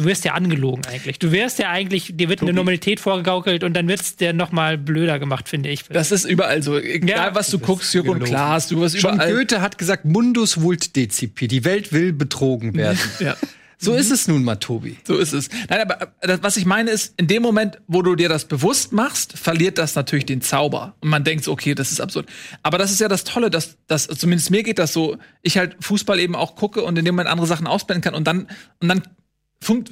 du 0.00 0.06
wirst 0.06 0.24
ja 0.24 0.32
angelogen 0.34 0.84
eigentlich. 0.86 1.18
Du 1.18 1.30
wirst 1.32 1.58
ja 1.58 1.70
eigentlich, 1.70 2.12
dir 2.16 2.28
wird 2.28 2.42
eine 2.42 2.52
Normalität 2.52 3.00
vorgegaukelt 3.00 3.64
und 3.64 3.74
dann 3.74 3.86
wird's 3.88 4.16
dir 4.16 4.32
noch 4.32 4.50
mal 4.52 4.78
blöder 4.78 5.18
gemacht, 5.18 5.48
finde 5.48 5.68
ich. 5.68 5.84
Das 5.84 6.10
ist 6.10 6.24
überall 6.24 6.62
so. 6.62 6.78
Egal 6.78 7.28
Ja. 7.28 7.34
was 7.34 7.50
du 7.50 7.58
guckst, 7.58 7.92
Jürgen 7.94 8.10
und. 8.10 8.24
Klaas, 8.24 8.68
du 8.68 8.80
wirst 8.80 8.98
Schon 8.98 9.14
überall. 9.14 9.32
Goethe 9.34 9.60
hat 9.60 9.78
gesagt, 9.78 10.04
Mundus 10.04 10.60
vult 10.62 10.96
decipi. 10.96 11.48
Die 11.48 11.64
Welt 11.64 11.92
will 11.92 12.12
betrogen 12.12 12.74
werden. 12.74 12.98
Ja. 13.20 13.36
So 13.82 13.94
ist 13.94 14.10
es 14.10 14.28
nun 14.28 14.44
mal, 14.44 14.56
Tobi. 14.56 14.98
So 15.04 15.16
ist 15.16 15.32
es. 15.32 15.48
Nein, 15.70 15.80
aber 15.80 16.02
äh, 16.20 16.26
das, 16.26 16.42
was 16.42 16.58
ich 16.58 16.66
meine 16.66 16.90
ist, 16.90 17.14
in 17.16 17.28
dem 17.28 17.42
Moment, 17.42 17.78
wo 17.86 18.02
du 18.02 18.14
dir 18.14 18.28
das 18.28 18.44
bewusst 18.44 18.92
machst, 18.92 19.38
verliert 19.38 19.78
das 19.78 19.94
natürlich 19.94 20.26
den 20.26 20.42
Zauber. 20.42 20.96
Und 21.00 21.08
man 21.08 21.24
denkt 21.24 21.44
so, 21.44 21.52
okay, 21.52 21.74
das 21.74 21.90
ist 21.90 21.98
absurd. 21.98 22.26
Aber 22.62 22.76
das 22.76 22.90
ist 22.90 23.00
ja 23.00 23.08
das 23.08 23.24
Tolle, 23.24 23.48
dass, 23.48 23.78
dass 23.86 24.06
zumindest 24.06 24.50
mir 24.50 24.62
geht 24.64 24.78
das 24.78 24.92
so, 24.92 25.16
ich 25.40 25.56
halt 25.56 25.76
Fußball 25.80 26.20
eben 26.20 26.34
auch 26.36 26.56
gucke 26.56 26.82
und 26.82 26.98
in 26.98 27.06
dem 27.06 27.14
Moment 27.14 27.30
andere 27.30 27.46
Sachen 27.46 27.66
ausblenden 27.66 28.02
kann 28.02 28.14
und 28.14 28.26
dann, 28.26 28.48
und 28.80 28.88
dann, 28.88 29.02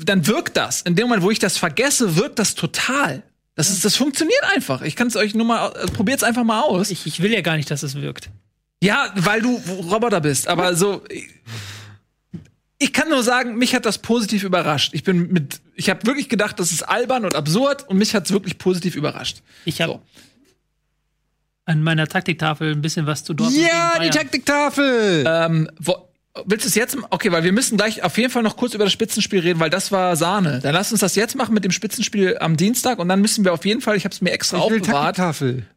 dann 0.04 0.26
wirkt 0.26 0.56
das. 0.56 0.82
In 0.82 0.94
dem 0.96 1.08
Moment, 1.08 1.22
wo 1.22 1.30
ich 1.30 1.38
das 1.38 1.58
vergesse, 1.58 2.16
wirkt 2.16 2.38
das 2.38 2.54
total. 2.54 3.22
Das, 3.54 3.70
ist, 3.70 3.84
das 3.84 3.96
funktioniert 3.96 4.42
einfach. 4.54 4.82
Ich 4.82 4.96
kann 4.96 5.08
es 5.08 5.16
euch 5.16 5.34
nur 5.34 5.46
mal, 5.46 5.68
äh, 5.72 5.86
probiert's 5.86 6.22
einfach 6.22 6.44
mal 6.44 6.62
aus. 6.62 6.90
Ich, 6.90 7.06
ich 7.06 7.20
will 7.22 7.32
ja 7.32 7.40
gar 7.40 7.56
nicht, 7.56 7.70
dass 7.70 7.82
es 7.82 7.94
wirkt. 7.96 8.30
Ja, 8.82 9.12
weil 9.16 9.42
du 9.42 9.56
Roboter 9.90 10.20
bist, 10.20 10.46
aber 10.48 10.74
so. 10.76 11.02
Ich 12.78 12.92
kann 12.92 13.08
nur 13.08 13.24
sagen, 13.24 13.56
mich 13.56 13.74
hat 13.74 13.84
das 13.84 13.98
positiv 13.98 14.44
überrascht. 14.44 14.94
Ich 14.94 15.02
bin 15.02 15.32
mit, 15.32 15.60
ich 15.74 15.90
habe 15.90 16.06
wirklich 16.06 16.28
gedacht, 16.28 16.60
das 16.60 16.70
ist 16.70 16.84
albern 16.84 17.24
und 17.24 17.34
absurd 17.34 17.88
und 17.88 17.98
mich 17.98 18.14
hat's 18.14 18.30
wirklich 18.30 18.56
positiv 18.58 18.94
überrascht. 18.94 19.42
Ich 19.64 19.80
habe 19.82 19.94
So. 19.94 20.02
an 21.64 21.82
meiner 21.82 22.06
Taktiktafel 22.06 22.70
ein 22.72 22.80
bisschen 22.80 23.04
was 23.06 23.24
zu 23.24 23.34
Dortmund 23.34 23.60
Ja, 23.66 23.98
die. 24.00 24.10
Taktiktafel! 24.10 25.24
Ähm, 25.26 25.68
wo, 25.80 26.07
willst 26.46 26.64
du 26.64 26.68
es 26.68 26.74
jetzt? 26.74 26.96
Okay, 27.10 27.30
weil 27.32 27.44
wir 27.44 27.52
müssen 27.52 27.76
gleich 27.76 28.02
auf 28.02 28.16
jeden 28.18 28.30
Fall 28.30 28.42
noch 28.42 28.56
kurz 28.56 28.74
über 28.74 28.84
das 28.84 28.92
Spitzenspiel 28.92 29.40
reden, 29.40 29.60
weil 29.60 29.70
das 29.70 29.92
war 29.92 30.16
Sahne. 30.16 30.60
Dann 30.62 30.74
lass 30.74 30.90
uns 30.92 31.00
das 31.00 31.14
jetzt 31.14 31.34
machen 31.36 31.54
mit 31.54 31.64
dem 31.64 31.70
Spitzenspiel 31.72 32.36
am 32.40 32.56
Dienstag 32.56 32.98
und 32.98 33.08
dann 33.08 33.20
müssen 33.20 33.44
wir 33.44 33.52
auf 33.52 33.64
jeden 33.64 33.80
Fall, 33.80 33.96
ich 33.96 34.04
habe 34.04 34.14
es 34.14 34.20
mir 34.20 34.30
extra 34.32 34.58
ich 34.58 34.62
aufbewahrt, 34.62 35.18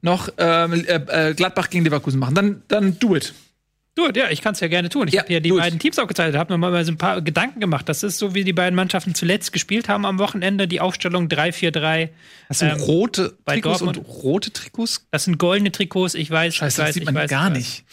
noch 0.02 0.30
ähm, 0.38 0.74
äh, 0.86 1.30
äh, 1.30 1.34
Gladbach 1.34 1.70
gegen 1.70 1.84
Leverkusen 1.84 2.20
machen. 2.20 2.36
Dann, 2.36 2.62
dann 2.68 3.00
do 3.00 3.16
it. 3.16 3.34
Du, 3.94 4.08
ja, 4.16 4.30
ich 4.30 4.42
kann 4.42 4.54
es 4.54 4.62
ja 4.62 4.70
gerne 4.70 4.88
tun. 4.88 5.10
Ich 5.10 5.16
Ja, 5.16 5.22
habe 5.24 5.34
ja 5.34 5.42
die 5.42 5.52
beiden 5.52 5.78
Teams 5.78 6.00
aufgezeigt, 6.00 6.34
habe 6.38 6.54
mir 6.54 6.58
mal 6.58 6.86
so 6.86 6.94
ein 6.94 6.98
paar 6.98 7.22
Gedanken 7.22 7.60
gemacht. 7.60 7.90
Das 7.90 8.04
ist 8.04 8.20
so, 8.20 8.34
wie 8.34 8.46
die 8.46 8.54
beiden 8.54 8.74
Mannschaften 8.74 9.14
zuletzt 9.16 9.52
gespielt 9.52 9.90
haben 9.90 10.06
am 10.06 10.18
Wochenende, 10.18 10.66
die 10.66 10.80
Aufstellung 10.80 11.28
3-4-3. 11.28 12.08
Hast 12.48 12.62
du 12.62 12.66
Ähm, 12.68 12.78
rote 12.80 13.38
bei 13.44 13.56
Trikots 13.56 13.82
und 13.82 13.98
Dortmund- 13.98 14.24
rote 14.24 14.54
Trikots? 14.54 15.06
Das 15.12 15.26
sind 15.26 15.38
goldene 15.40 15.74
Trikots, 15.74 16.14
ich 16.14 16.32
weiß, 16.32 16.56
Scheiße, 16.56 16.68
ich 16.74 16.78
weiß, 16.80 16.88
das 16.88 16.94
sieht 16.94 17.04
ich 17.04 17.06
man 17.08 17.16
weiß, 17.16 17.30
gar 17.30 17.50
ich 17.52 17.58
weiß. 17.58 17.84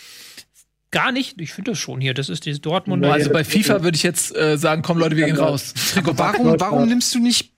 Gar 0.91 1.13
nicht? 1.13 1.41
Ich 1.41 1.53
finde 1.53 1.73
das 1.73 1.79
schon 1.79 2.01
hier. 2.01 2.15
Das 2.15 2.29
ist 2.29 2.47
dieses 2.47 2.61
Dortmunder. 2.63 3.13
Also 3.13 3.27
Ja, 3.27 3.33
bei 3.33 3.45
FIFA 3.45 3.83
würde 3.83 3.97
ich 3.97 4.03
jetzt 4.03 4.35
äh, 4.37 4.57
sagen, 4.57 4.83
komm 4.83 4.99
Leute, 4.99 5.17
wir 5.17 5.27
gehen 5.27 5.37
raus. 5.37 5.75
Aber 5.97 6.17
warum, 6.19 6.59
warum 6.59 6.89
nimmst 6.89 7.15
du 7.15 7.19
nicht 7.21 7.53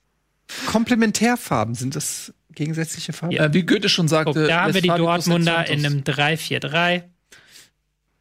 Komplementärfarben? 0.65 1.75
Sind 1.75 1.95
das 1.95 2.33
gegensätzliche 2.53 3.13
Farben? 3.13 3.35
Äh, 3.35 3.53
wie 3.53 3.63
Goethe 3.63 3.89
schon 3.89 4.07
sagte, 4.07 4.33
Guck, 4.33 4.47
da 4.47 4.61
haben 4.63 4.73
wir 4.73 4.81
die 4.81 4.87
Dortmunder 4.89 5.67
in 5.69 5.85
einem 5.85 5.99
3-4-3. 6.01 7.03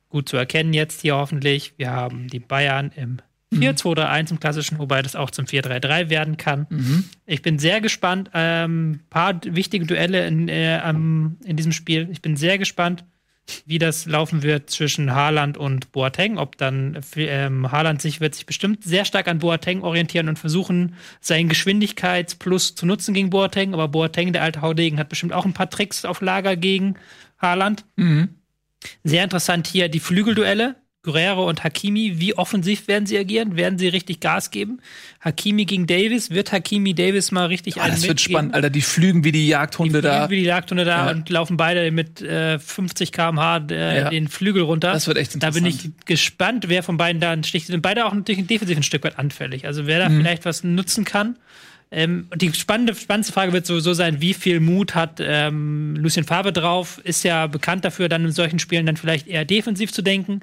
Gut 0.08 0.28
zu 0.28 0.36
erkennen 0.36 0.72
jetzt 0.72 1.00
hier 1.02 1.16
hoffentlich. 1.16 1.74
Wir 1.76 1.90
haben 1.90 2.28
die 2.28 2.40
Bayern 2.40 2.92
im 2.96 3.18
Mhm. 3.52 3.62
4-2-3-1 3.64 4.30
im 4.30 4.38
klassischen, 4.38 4.78
wobei 4.78 5.02
das 5.02 5.16
auch 5.16 5.28
zum 5.32 5.44
4-3-3 5.46 6.08
werden 6.08 6.36
kann. 6.36 6.68
Mhm. 6.70 7.04
Ich 7.26 7.42
bin 7.42 7.58
sehr 7.58 7.80
gespannt. 7.80 8.30
Ein 8.32 8.70
ähm, 8.70 9.00
paar 9.10 9.40
wichtige 9.44 9.86
Duelle 9.86 10.24
in, 10.24 10.48
äh, 10.48 10.78
am- 10.80 11.36
in 11.44 11.56
diesem 11.56 11.72
Spiel. 11.72 12.08
Ich 12.12 12.22
bin 12.22 12.36
sehr 12.36 12.58
gespannt. 12.58 13.04
Wie 13.66 13.78
das 13.78 14.06
laufen 14.06 14.42
wird 14.42 14.70
zwischen 14.70 15.14
Haaland 15.14 15.58
und 15.58 15.92
Boateng. 15.92 16.38
Ob 16.38 16.56
dann 16.56 16.98
ähm, 17.16 17.70
Haaland 17.70 18.02
sich 18.02 18.20
wird 18.20 18.34
sich 18.34 18.46
bestimmt 18.46 18.84
sehr 18.84 19.04
stark 19.04 19.28
an 19.28 19.38
Boateng 19.38 19.82
orientieren 19.82 20.28
und 20.28 20.38
versuchen, 20.38 20.94
seinen 21.20 21.48
Geschwindigkeitsplus 21.48 22.74
zu 22.74 22.86
nutzen 22.86 23.14
gegen 23.14 23.30
Boateng. 23.30 23.74
Aber 23.74 23.88
Boateng, 23.88 24.32
der 24.32 24.42
alte 24.42 24.62
Haudegen, 24.62 24.98
hat 24.98 25.08
bestimmt 25.08 25.32
auch 25.32 25.44
ein 25.44 25.54
paar 25.54 25.70
Tricks 25.70 26.04
auf 26.04 26.20
Lager 26.20 26.56
gegen 26.56 26.94
Haaland. 27.38 27.84
Mhm. 27.96 28.28
Sehr 29.04 29.24
interessant 29.24 29.66
hier 29.66 29.88
die 29.88 30.00
Flügelduelle. 30.00 30.76
Guerrero 31.02 31.48
und 31.48 31.64
Hakimi, 31.64 32.20
wie 32.20 32.34
offensiv 32.36 32.86
werden 32.86 33.06
sie 33.06 33.16
agieren? 33.16 33.56
Werden 33.56 33.78
sie 33.78 33.88
richtig 33.88 34.20
Gas 34.20 34.50
geben? 34.50 34.80
Hakimi 35.20 35.64
gegen 35.64 35.86
Davis, 35.86 36.28
wird 36.30 36.52
Hakimi 36.52 36.92
Davis 36.94 37.32
mal 37.32 37.46
richtig 37.46 37.80
einen 37.80 37.92
das 37.94 38.02
wird 38.02 38.18
mitgeben? 38.18 38.32
spannend, 38.34 38.54
Alter. 38.54 38.68
Die 38.68 38.82
flügen 38.82 39.24
wie 39.24 39.32
die 39.32 39.48
Jagdhunde 39.48 40.02
Die 40.02 40.06
da. 40.06 40.26
fliegen 40.26 40.30
wie 40.30 40.36
die 40.42 40.46
Jagdhunde 40.48 40.84
da 40.84 41.06
Ja. 41.06 41.10
und 41.12 41.30
laufen 41.30 41.56
beide 41.56 41.90
mit 41.90 42.20
äh, 42.20 42.58
50 42.58 43.12
km/h 43.12 43.66
äh, 43.70 43.98
Ja. 44.02 44.10
den 44.10 44.28
Flügel 44.28 44.62
runter. 44.62 44.92
Das 44.92 45.06
wird 45.06 45.16
echt 45.16 45.42
Da 45.42 45.50
bin 45.50 45.64
ich 45.64 45.76
interessant. 45.86 46.06
gespannt, 46.06 46.64
wer 46.68 46.82
von 46.82 46.98
beiden 46.98 47.18
da 47.20 47.30
einen 47.30 47.44
Stich. 47.44 47.64
Die 47.64 47.72
sind 47.72 47.80
beide 47.80 48.04
auch 48.04 48.12
natürlich 48.12 48.46
defensiv 48.46 48.76
ein 48.76 48.82
Stück 48.82 49.02
weit 49.04 49.18
anfällig. 49.18 49.66
Also 49.66 49.86
wer 49.86 50.00
da 50.00 50.08
Mhm. 50.10 50.18
vielleicht 50.18 50.44
was 50.44 50.64
nutzen 50.64 51.06
kann. 51.06 51.36
Ähm, 51.92 52.28
und 52.30 52.40
die 52.40 52.52
spannende, 52.52 52.94
spannendste 52.94 53.32
Frage 53.32 53.52
wird 53.52 53.66
sowieso 53.66 53.94
sein, 53.94 54.20
wie 54.20 54.32
viel 54.34 54.60
Mut 54.60 54.94
hat 54.94 55.18
ähm, 55.20 55.96
Lucien 55.96 56.24
Favre 56.24 56.52
drauf? 56.52 57.00
Ist 57.02 57.24
ja 57.24 57.48
bekannt 57.48 57.84
dafür, 57.84 58.08
dann 58.08 58.24
in 58.24 58.30
solchen 58.32 58.58
Spielen 58.60 58.86
dann 58.86 58.96
vielleicht 58.96 59.26
eher 59.26 59.44
defensiv 59.44 59.92
zu 59.92 60.02
denken. 60.02 60.40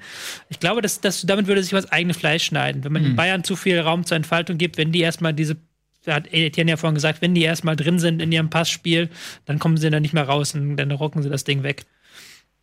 Ich 0.49 0.59
glaube, 0.59 0.81
dass, 0.81 0.99
dass 0.99 1.21
damit 1.21 1.47
würde 1.47 1.63
sich 1.63 1.71
was 1.73 1.89
eigene 1.91 2.13
Fleisch 2.13 2.43
schneiden. 2.43 2.83
Wenn 2.83 2.91
man 2.91 3.01
Mhm. 3.01 3.05
den 3.07 3.15
Bayern 3.15 3.43
zu 3.45 3.55
viel 3.55 3.79
Raum 3.79 4.05
zur 4.05 4.17
Entfaltung 4.17 4.57
gibt, 4.57 4.77
wenn 4.77 4.91
die 4.91 4.99
erstmal 5.01 5.33
diese 5.33 5.55
hat 6.05 6.31
Etienne 6.31 6.71
ja 6.71 6.77
vorhin 6.77 6.95
gesagt, 6.95 7.21
wenn 7.21 7.35
die 7.35 7.41
erstmal 7.43 7.75
drin 7.75 7.99
sind 7.99 8.21
in 8.21 8.31
ihrem 8.31 8.49
Passspiel, 8.49 9.09
dann 9.43 9.59
kommen 9.59 9.75
sie 9.75 9.89
da 9.89 9.99
nicht 9.99 10.13
mehr 10.13 10.23
raus 10.23 10.53
und 10.55 10.77
dann 10.77 10.91
rocken 10.91 11.21
sie 11.21 11.29
das 11.29 11.43
Ding 11.43 11.63
weg. 11.63 11.85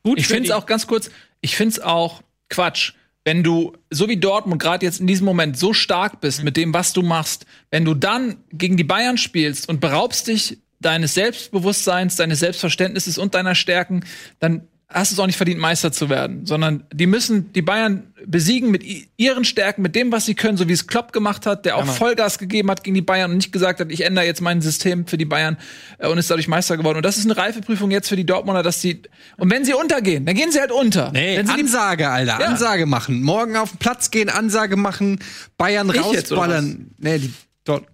Gut, 0.03 0.19
Ich 0.19 0.27
finde 0.27 0.45
es 0.45 0.51
auch 0.51 0.65
ganz 0.65 0.87
kurz, 0.87 1.11
ich 1.43 1.55
finde 1.57 1.73
es 1.73 1.81
auch 1.81 2.23
Quatsch, 2.49 2.93
wenn 3.25 3.43
du, 3.43 3.73
so 3.91 4.09
wie 4.09 4.19
Dortmund 4.19 4.61
gerade 4.61 4.85
jetzt 4.85 5.01
in 5.01 5.07
diesem 5.07 5.25
Moment 5.25 5.59
so 5.59 5.73
stark 5.73 6.21
bist 6.21 6.45
mit 6.45 6.57
dem, 6.57 6.75
was 6.75 6.93
du 6.93 7.03
machst, 7.03 7.47
wenn 7.71 7.85
du 7.85 7.95
dann 7.95 8.37
gegen 8.53 8.77
die 8.77 8.85
Bayern 8.85 9.17
spielst 9.17 9.69
und 9.69 9.81
beraubst 9.81 10.29
dich 10.29 10.59
deines 10.81 11.15
Selbstbewusstseins, 11.15 12.17
deines 12.17 12.41
Selbstverständnisses 12.41 13.17
und 13.17 13.35
deiner 13.35 13.55
Stärken, 13.55 14.05
dann 14.39 14.69
hast 14.95 15.11
du 15.11 15.17
es 15.17 15.19
auch 15.21 15.27
nicht 15.27 15.37
verdient, 15.37 15.61
Meister 15.61 15.91
zu 15.93 16.09
werden, 16.09 16.47
sondern 16.47 16.85
die 16.93 17.07
müssen 17.07 17.53
die 17.53 17.63
Bayern 17.63 18.15
besiegen 18.25 18.71
mit 18.71 18.85
ihren 19.17 19.45
Stärken, 19.45 19.83
mit 19.83 19.95
dem, 19.95 20.13
was 20.13 20.25
sie 20.25 20.35
können, 20.35 20.57
so 20.57 20.69
wie 20.69 20.73
es 20.73 20.87
Klopp 20.87 21.13
gemacht 21.13 21.47
hat, 21.47 21.67
der 21.67 21.77
auch 21.77 21.85
Vollgas 21.85 22.39
gegeben 22.39 22.71
hat 22.71 22.85
gegen 22.85 22.95
die 22.95 23.03
Bayern 23.03 23.33
und 23.33 23.39
nicht 23.39 23.53
gesagt 23.53 23.81
hat, 23.81 23.91
ich 23.91 24.03
ändere 24.03 24.25
jetzt 24.25 24.41
mein 24.41 24.63
System 24.63 25.07
für 25.07 25.19
die 25.19 25.25
Bayern 25.25 25.59
äh, 25.99 26.09
und 26.09 26.17
ist 26.17 26.31
dadurch 26.31 26.49
Meister 26.49 26.77
geworden. 26.77 26.99
Und 26.99 27.05
das 27.05 27.19
ist 27.19 27.25
eine 27.25 27.37
Reifeprüfung 27.37 27.91
jetzt 27.91 28.09
für 28.09 28.17
die 28.17 28.25
Dortmunder, 28.25 28.63
dass 28.63 28.81
sie 28.81 29.03
und 29.37 29.51
wenn 29.51 29.65
sie 29.65 29.75
untergehen, 29.75 30.25
dann 30.25 30.37
gehen 30.37 30.53
sie 30.53 30.61
halt 30.61 30.73
unter. 30.73 31.11
Nee, 31.13 31.37
wenn 31.37 31.47
sie 31.47 31.55
die, 31.55 31.61
Ansage, 31.63 32.09
Alter. 32.09 32.39
Ja. 32.41 32.47
Ansage 32.47 32.87
machen. 32.87 33.23
Morgen 33.23 33.57
auf 33.57 33.71
den 33.71 33.79
Platz 33.79 34.11
gehen, 34.11 34.29
Ansage 34.29 34.77
machen, 34.77 35.19
Bayern 35.59 35.91
Ich 35.91 35.97
jetzt, 35.97 36.31
rausballern. 36.31 36.93
Nee, 36.99 37.19
die 37.19 37.33
dort. 37.65 37.85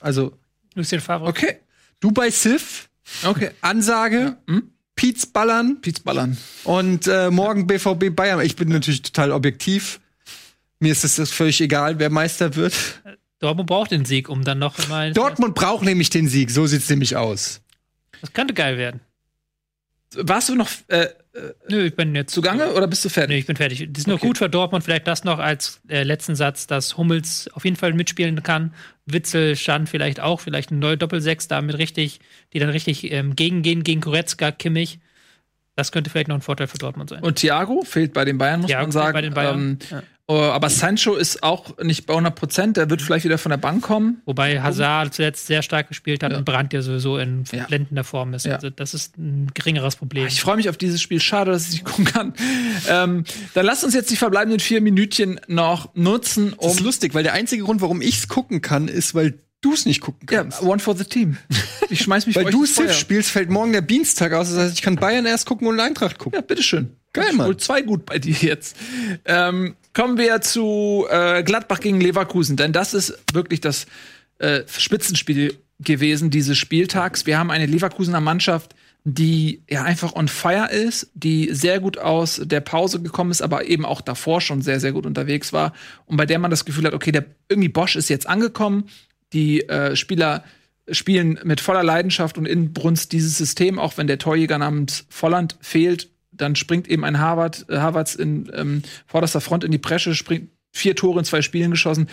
Also, 0.00 0.36
Lucien 0.74 1.00
Favre. 1.00 1.26
okay, 1.26 1.56
du 2.00 2.12
bei 2.12 2.30
Sif, 2.30 2.88
okay, 3.24 3.50
Ansage, 3.62 4.36
Hm? 4.46 4.71
Pietz 4.94 5.26
ballern 5.26 5.80
Pietz 5.80 6.00
ballern. 6.00 6.36
und 6.64 7.06
äh, 7.06 7.30
morgen 7.30 7.66
BVB 7.66 8.14
Bayern. 8.14 8.40
Ich 8.40 8.56
bin 8.56 8.68
natürlich 8.68 9.02
total 9.02 9.32
objektiv. 9.32 10.00
Mir 10.80 10.92
ist 10.92 11.04
es 11.04 11.30
völlig 11.30 11.60
egal, 11.60 11.98
wer 11.98 12.10
Meister 12.10 12.56
wird. 12.56 12.74
Dortmund 13.38 13.68
braucht 13.68 13.90
den 13.90 14.04
Sieg, 14.04 14.28
um 14.28 14.44
dann 14.44 14.58
noch 14.58 14.88
mal. 14.88 15.12
Dortmund 15.14 15.54
braucht 15.54 15.84
nämlich 15.84 16.10
den 16.10 16.28
Sieg. 16.28 16.50
So 16.50 16.66
sieht's 16.66 16.88
nämlich 16.88 17.16
aus. 17.16 17.60
Das 18.20 18.32
könnte 18.32 18.54
geil 18.54 18.78
werden. 18.78 19.00
Warst 20.14 20.48
du 20.48 20.54
noch 20.54 20.68
äh, 20.88 21.08
Nö, 21.68 21.86
ich 21.86 21.96
bin 21.96 22.14
jetzt 22.14 22.34
zugange 22.34 22.72
oder 22.74 22.86
bist 22.86 23.04
du 23.04 23.08
fertig? 23.08 23.38
ich 23.38 23.46
bin 23.46 23.56
fertig. 23.56 23.88
Das 23.90 24.02
ist 24.02 24.06
nur 24.06 24.16
Okay. 24.16 24.26
gut 24.26 24.38
für 24.38 24.50
Dortmund. 24.50 24.84
Vielleicht 24.84 25.06
das 25.06 25.24
noch 25.24 25.38
als 25.38 25.80
äh, 25.88 26.02
letzten 26.02 26.34
Satz, 26.36 26.66
dass 26.66 26.98
Hummels 26.98 27.48
auf 27.54 27.64
jeden 27.64 27.76
Fall 27.76 27.94
mitspielen 27.94 28.42
kann. 28.42 28.74
Witzel, 29.06 29.56
Schan 29.56 29.86
vielleicht 29.86 30.20
auch. 30.20 30.40
Vielleicht 30.40 30.70
eine 30.70 30.80
neue 30.80 30.98
Doppelsechs 30.98 31.48
damit 31.48 31.78
richtig, 31.78 32.20
die 32.52 32.58
dann 32.58 32.68
richtig 32.68 33.10
ähm, 33.10 33.34
gegengehen 33.34 33.82
gegen 33.82 34.02
Goretzka, 34.02 34.50
Kimmich. 34.52 34.98
Das 35.74 35.90
könnte 35.90 36.10
vielleicht 36.10 36.28
noch 36.28 36.36
ein 36.36 36.42
Vorteil 36.42 36.66
für 36.66 36.76
Dortmund 36.76 37.08
sein. 37.08 37.22
Und 37.22 37.36
Thiago 37.36 37.80
fehlt 37.82 38.12
bei 38.12 38.26
den 38.26 38.36
Bayern, 38.36 38.60
muss 38.60 38.68
Thiago 38.68 38.82
man 38.84 38.92
fehlt 38.92 39.02
sagen. 39.02 39.12
bei 39.14 39.22
den 39.22 39.32
Bayern. 39.34 39.58
Ähm, 39.60 39.78
Ja. 39.90 40.02
Äh, 40.40 40.50
aber 40.50 40.70
Sancho 40.70 41.14
ist 41.14 41.42
auch 41.42 41.76
nicht 41.78 42.06
bei 42.06 42.14
100 42.14 42.34
Prozent. 42.34 42.76
Der 42.76 42.88
wird 42.90 43.02
vielleicht 43.02 43.24
wieder 43.24 43.38
von 43.38 43.50
der 43.50 43.56
Bank 43.56 43.82
kommen. 43.82 44.22
Wobei 44.24 44.60
Hazard 44.62 45.14
zuletzt 45.14 45.46
sehr 45.46 45.62
stark 45.62 45.88
gespielt 45.88 46.22
hat 46.22 46.32
Ja. 46.32 46.38
und 46.38 46.44
Brandt 46.44 46.72
ja 46.72 46.82
sowieso 46.82 47.18
in 47.18 47.44
Ja. 47.52 47.64
blendender 47.66 48.04
Form 48.04 48.34
ist. 48.34 48.46
Ja. 48.46 48.54
Also 48.56 48.70
das 48.70 48.94
ist 48.94 49.16
ein 49.18 49.50
geringeres 49.54 49.96
Problem. 49.96 50.26
Ich 50.26 50.40
freue 50.40 50.56
mich 50.56 50.68
auf 50.68 50.76
dieses 50.76 51.00
Spiel. 51.02 51.20
Schade, 51.20 51.50
dass 51.52 51.64
ich 51.68 51.72
nicht 51.72 51.84
gucken 51.84 52.04
kann. 52.04 52.34
ähm, 52.88 53.24
dann 53.54 53.66
lasst 53.66 53.84
uns 53.84 53.94
jetzt 53.94 54.10
die 54.10 54.16
verbleibenden 54.16 54.60
vier 54.60 54.80
Minütchen 54.80 55.40
noch 55.48 55.94
nutzen, 55.94 56.54
Das 56.60 56.72
ist 56.74 56.80
um 56.80 56.86
lustig, 56.86 57.14
weil 57.14 57.22
der 57.22 57.32
einzige 57.32 57.62
Grund, 57.64 57.80
warum 57.80 58.00
ich's 58.02 58.28
gucken 58.28 58.60
kann, 58.60 58.88
ist, 58.88 59.14
weil 59.14 59.38
du's 59.60 59.86
nicht 59.86 60.00
gucken 60.00 60.26
ja, 60.30 60.38
kannst. 60.42 60.60
One 60.62 60.80
for 60.80 60.96
the 60.96 61.04
Team. 61.04 61.36
Ich 61.88 62.00
schmeiß 62.02 62.26
mich 62.26 62.34
weil 62.36 62.46
du. 62.46 62.66
Sif 62.66 62.92
spielst, 62.94 63.30
fällt 63.30 63.48
morgen 63.50 63.72
der 63.72 63.82
Dienstag 63.82 64.32
aus. 64.32 64.50
Das 64.50 64.58
heißt, 64.58 64.74
ich 64.74 64.82
kann 64.82 64.96
Bayern 64.96 65.24
erst 65.26 65.46
gucken 65.46 65.68
und 65.68 65.78
Eintracht 65.78 66.18
gucken. 66.18 66.36
Ja, 66.36 66.40
bitteschön. 66.40 66.96
Geil, 67.12 67.26
Ich 67.30 67.36
Mann. 67.36 67.46
hol 67.46 67.56
zwei 67.58 67.82
gut 67.82 68.06
bei 68.06 68.18
dir 68.18 68.34
jetzt. 68.40 68.74
Ähm, 69.24 69.76
kommen 69.94 70.18
wir 70.18 70.40
zu 70.40 71.06
äh, 71.10 71.42
Gladbach 71.42 71.80
gegen 71.80 72.00
Leverkusen, 72.00 72.56
denn 72.56 72.72
das 72.72 72.94
ist 72.94 73.18
wirklich 73.32 73.60
das 73.60 73.86
äh, 74.38 74.62
Spitzenspiel 74.66 75.58
gewesen 75.80 76.30
dieses 76.30 76.58
Spieltags. 76.58 77.26
Wir 77.26 77.38
haben 77.38 77.50
eine 77.50 77.66
Leverkusener 77.66 78.20
Mannschaft, 78.20 78.74
die 79.04 79.62
ja 79.68 79.82
einfach 79.82 80.14
on 80.14 80.28
fire 80.28 80.70
ist, 80.70 81.10
die 81.14 81.52
sehr 81.52 81.80
gut 81.80 81.98
aus 81.98 82.40
der 82.42 82.60
Pause 82.60 83.02
gekommen 83.02 83.32
ist, 83.32 83.42
aber 83.42 83.66
eben 83.66 83.84
auch 83.84 84.00
davor 84.00 84.40
schon 84.40 84.62
sehr, 84.62 84.78
sehr 84.78 84.92
gut 84.92 85.06
unterwegs 85.06 85.52
war 85.52 85.72
und 86.06 86.16
bei 86.16 86.26
der 86.26 86.38
man 86.38 86.50
das 86.50 86.64
Gefühl 86.64 86.86
hat, 86.86 86.94
okay, 86.94 87.10
der 87.10 87.24
irgendwie 87.48 87.68
Bosch 87.68 87.96
ist 87.96 88.08
jetzt 88.08 88.28
angekommen. 88.28 88.88
Die 89.32 89.68
äh, 89.68 89.96
Spieler 89.96 90.44
spielen 90.90 91.38
mit 91.42 91.60
voller 91.60 91.82
Leidenschaft 91.82 92.38
und 92.38 92.46
Inbrunst 92.46 93.12
dieses 93.12 93.36
System, 93.38 93.78
auch 93.78 93.96
wenn 93.96 94.06
der 94.06 94.18
Torjäger 94.18 94.58
namens 94.58 95.04
Volland 95.08 95.56
fehlt, 95.60 96.08
dann 96.42 96.56
springt 96.56 96.88
eben 96.88 97.04
ein 97.04 97.18
Harvard, 97.18 97.66
äh, 97.68 97.78
Harvards 97.78 98.14
in 98.14 98.50
ähm, 98.54 98.82
vorderster 99.06 99.40
Front 99.40 99.64
in 99.64 99.70
die 99.70 99.78
Bresche, 99.78 100.14
springt 100.14 100.50
vier 100.72 100.96
Tore 100.96 101.18
in 101.18 101.24
zwei 101.24 101.42
Spielen 101.42 101.70
geschossen. 101.70 102.08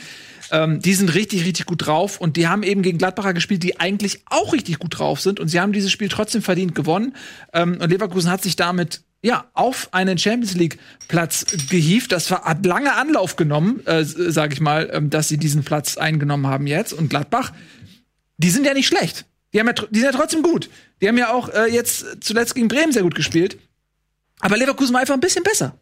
Ähm, 0.52 0.82
die 0.82 0.94
sind 0.94 1.14
richtig, 1.14 1.46
richtig 1.46 1.66
gut 1.66 1.86
drauf 1.86 2.20
und 2.20 2.38
die 2.38 2.48
haben 2.48 2.64
eben 2.64 2.82
gegen 2.82 2.98
Gladbacher 2.98 3.34
gespielt, 3.34 3.64
die 3.64 3.80
eigentlich 3.80 4.22
auch 4.26 4.54
richtig 4.54 4.80
gut 4.80 5.00
drauf 5.00 5.22
sind 5.22 5.40
und 5.40 5.48
sie 5.48 5.60
haben 5.60 5.74
dieses 5.74 5.92
Spiel 5.92 6.10
trotzdem 6.10 6.42
verdient 6.42 6.76
gewonnen. 6.76 7.16
Ähm, 7.54 7.78
und 7.80 7.90
Leverkusen 7.90 8.32
hat 8.32 8.44
sich 8.44 8.56
damit 8.56 9.02
ja, 9.22 9.50
auf 9.54 9.90
einen 9.92 10.18
Champions 10.18 10.56
League 10.56 10.80
Platz 11.08 11.46
gehievt. 11.70 12.12
Das 12.12 12.32
war, 12.32 12.44
hat 12.44 12.66
lange 12.66 12.94
Anlauf 12.94 13.36
genommen, 13.36 13.86
äh, 13.86 14.04
sage 14.06 14.54
ich 14.54 14.62
mal, 14.62 14.90
ähm, 14.94 15.10
dass 15.10 15.28
sie 15.28 15.38
diesen 15.38 15.64
Platz 15.64 15.98
eingenommen 15.98 16.48
haben 16.48 16.68
jetzt. 16.68 16.94
Und 16.94 17.10
Gladbach, 17.10 17.52
die 18.38 18.50
sind 18.50 18.66
ja 18.66 18.74
nicht 18.74 18.88
schlecht. 18.88 19.26
Die, 19.54 19.60
haben 19.60 19.68
ja, 19.68 19.74
die 19.74 20.00
sind 20.00 20.12
ja 20.12 20.18
trotzdem 20.18 20.42
gut. 20.42 20.70
Die 21.02 21.08
haben 21.08 21.18
ja 21.18 21.34
auch 21.34 21.50
äh, 21.50 21.66
jetzt 21.66 22.24
zuletzt 22.24 22.56
gegen 22.56 22.70
Bremen 22.70 22.94
sehr 22.94 23.04
gut 23.04 23.16
gespielt. 23.16 23.58
Aber 24.41 24.57
Leverkusen 24.57 24.94
war 24.94 25.02
einfach 25.02 25.14
ein 25.14 25.20
bisschen 25.20 25.44
besser. 25.44 25.78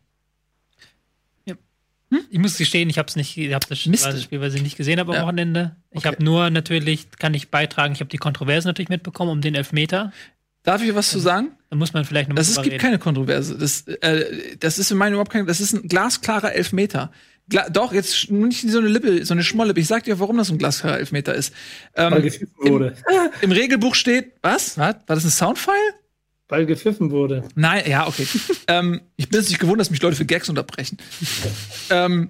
Ich 2.30 2.40
muss 2.40 2.58
gestehen, 2.58 2.90
ich 2.90 2.98
habe 3.00 3.10
es 3.10 3.18
nicht, 3.18 3.36
ich 3.36 3.54
habe 3.54 3.66
das 3.68 3.86
Mist. 3.86 4.06
war 4.06 4.14
das 4.14 4.24
Spiel, 4.24 4.40
weil 4.40 4.56
ich 4.56 4.62
nicht 4.62 4.78
gesehen 4.78 4.98
habe 4.98 5.12
am 5.12 5.18
Ja. 5.18 5.24
Wochenende. 5.24 5.76
Ich 5.92 5.98
Okay. 6.00 6.08
habe 6.08 6.24
nur 6.24 6.50
natürlich, 6.50 7.12
kann 7.20 7.34
ich 7.34 7.50
beitragen, 7.50 7.94
ich 7.94 8.00
habe 8.00 8.10
die 8.10 8.18
Kontroverse 8.18 8.66
natürlich 8.66 8.88
mitbekommen 8.88 9.30
um 9.30 9.42
den 9.42 9.56
Elfmeter. 9.56 10.14
Darf 10.64 10.82
ich 10.82 10.96
was 10.96 11.10
zu 11.12 11.20
sagen? 11.20 11.52
Da 11.70 11.76
muss 11.76 11.92
man 11.92 12.06
vielleicht 12.06 12.30
noch 12.30 12.36
mal 12.36 12.40
Das 12.40 12.48
ist, 12.48 12.56
gibt 12.64 12.68
reden. 12.76 12.82
keine 12.82 13.00
Kontroverse. 13.00 13.58
Das, 13.58 13.82
äh, 13.88 14.56
das 14.58 14.80
ist 14.80 14.90
in 14.90 14.98
meinen 14.98 15.14
überhaupt 15.14 15.32
kein, 15.34 15.46
das 15.48 15.60
ist 15.60 15.74
ein 15.74 15.90
glasklarer 15.90 16.54
Elfmeter. 16.54 17.12
Gla 17.50 17.70
doch, 17.70 17.92
jetzt 17.92 18.32
nicht 18.32 18.70
so 18.70 18.78
eine 18.80 18.88
Lippe, 18.88 19.26
so 19.26 19.34
eine 19.34 19.44
Schmolllippe. 19.44 19.80
Ich 19.82 19.88
sag 19.88 20.06
dir, 20.06 20.18
warum 20.20 20.38
das 20.38 20.50
ein 20.50 20.58
glasklarer 20.58 21.00
Elfmeter 21.00 21.34
ist. 21.36 21.54
Ähm, 21.96 22.12
Weil 22.14 22.24
wurde. 22.60 22.96
Im 23.42 23.52
Regelbuch 23.52 23.96
steht, 23.96 24.32
was? 24.42 24.78
Was? 24.78 24.96
War 25.08 25.16
das 25.16 25.26
ein 25.26 25.30
Soundfile? 25.30 25.76
Weil 26.50 26.66
gepfiffen 26.66 27.12
wurde. 27.12 27.44
Nein, 27.56 27.84
ja, 27.90 28.08
okay. 28.08 28.26
ähm, 28.68 29.02
ich 29.18 29.30
bin 29.30 29.40
es 29.40 29.50
nicht 29.50 29.60
gewohnt, 29.60 29.80
dass 29.80 29.90
mich 29.90 30.02
Leute 30.02 30.16
für 30.16 30.26
Gags 30.26 30.48
unterbrechen. 30.50 30.98
ähm, 31.90 32.30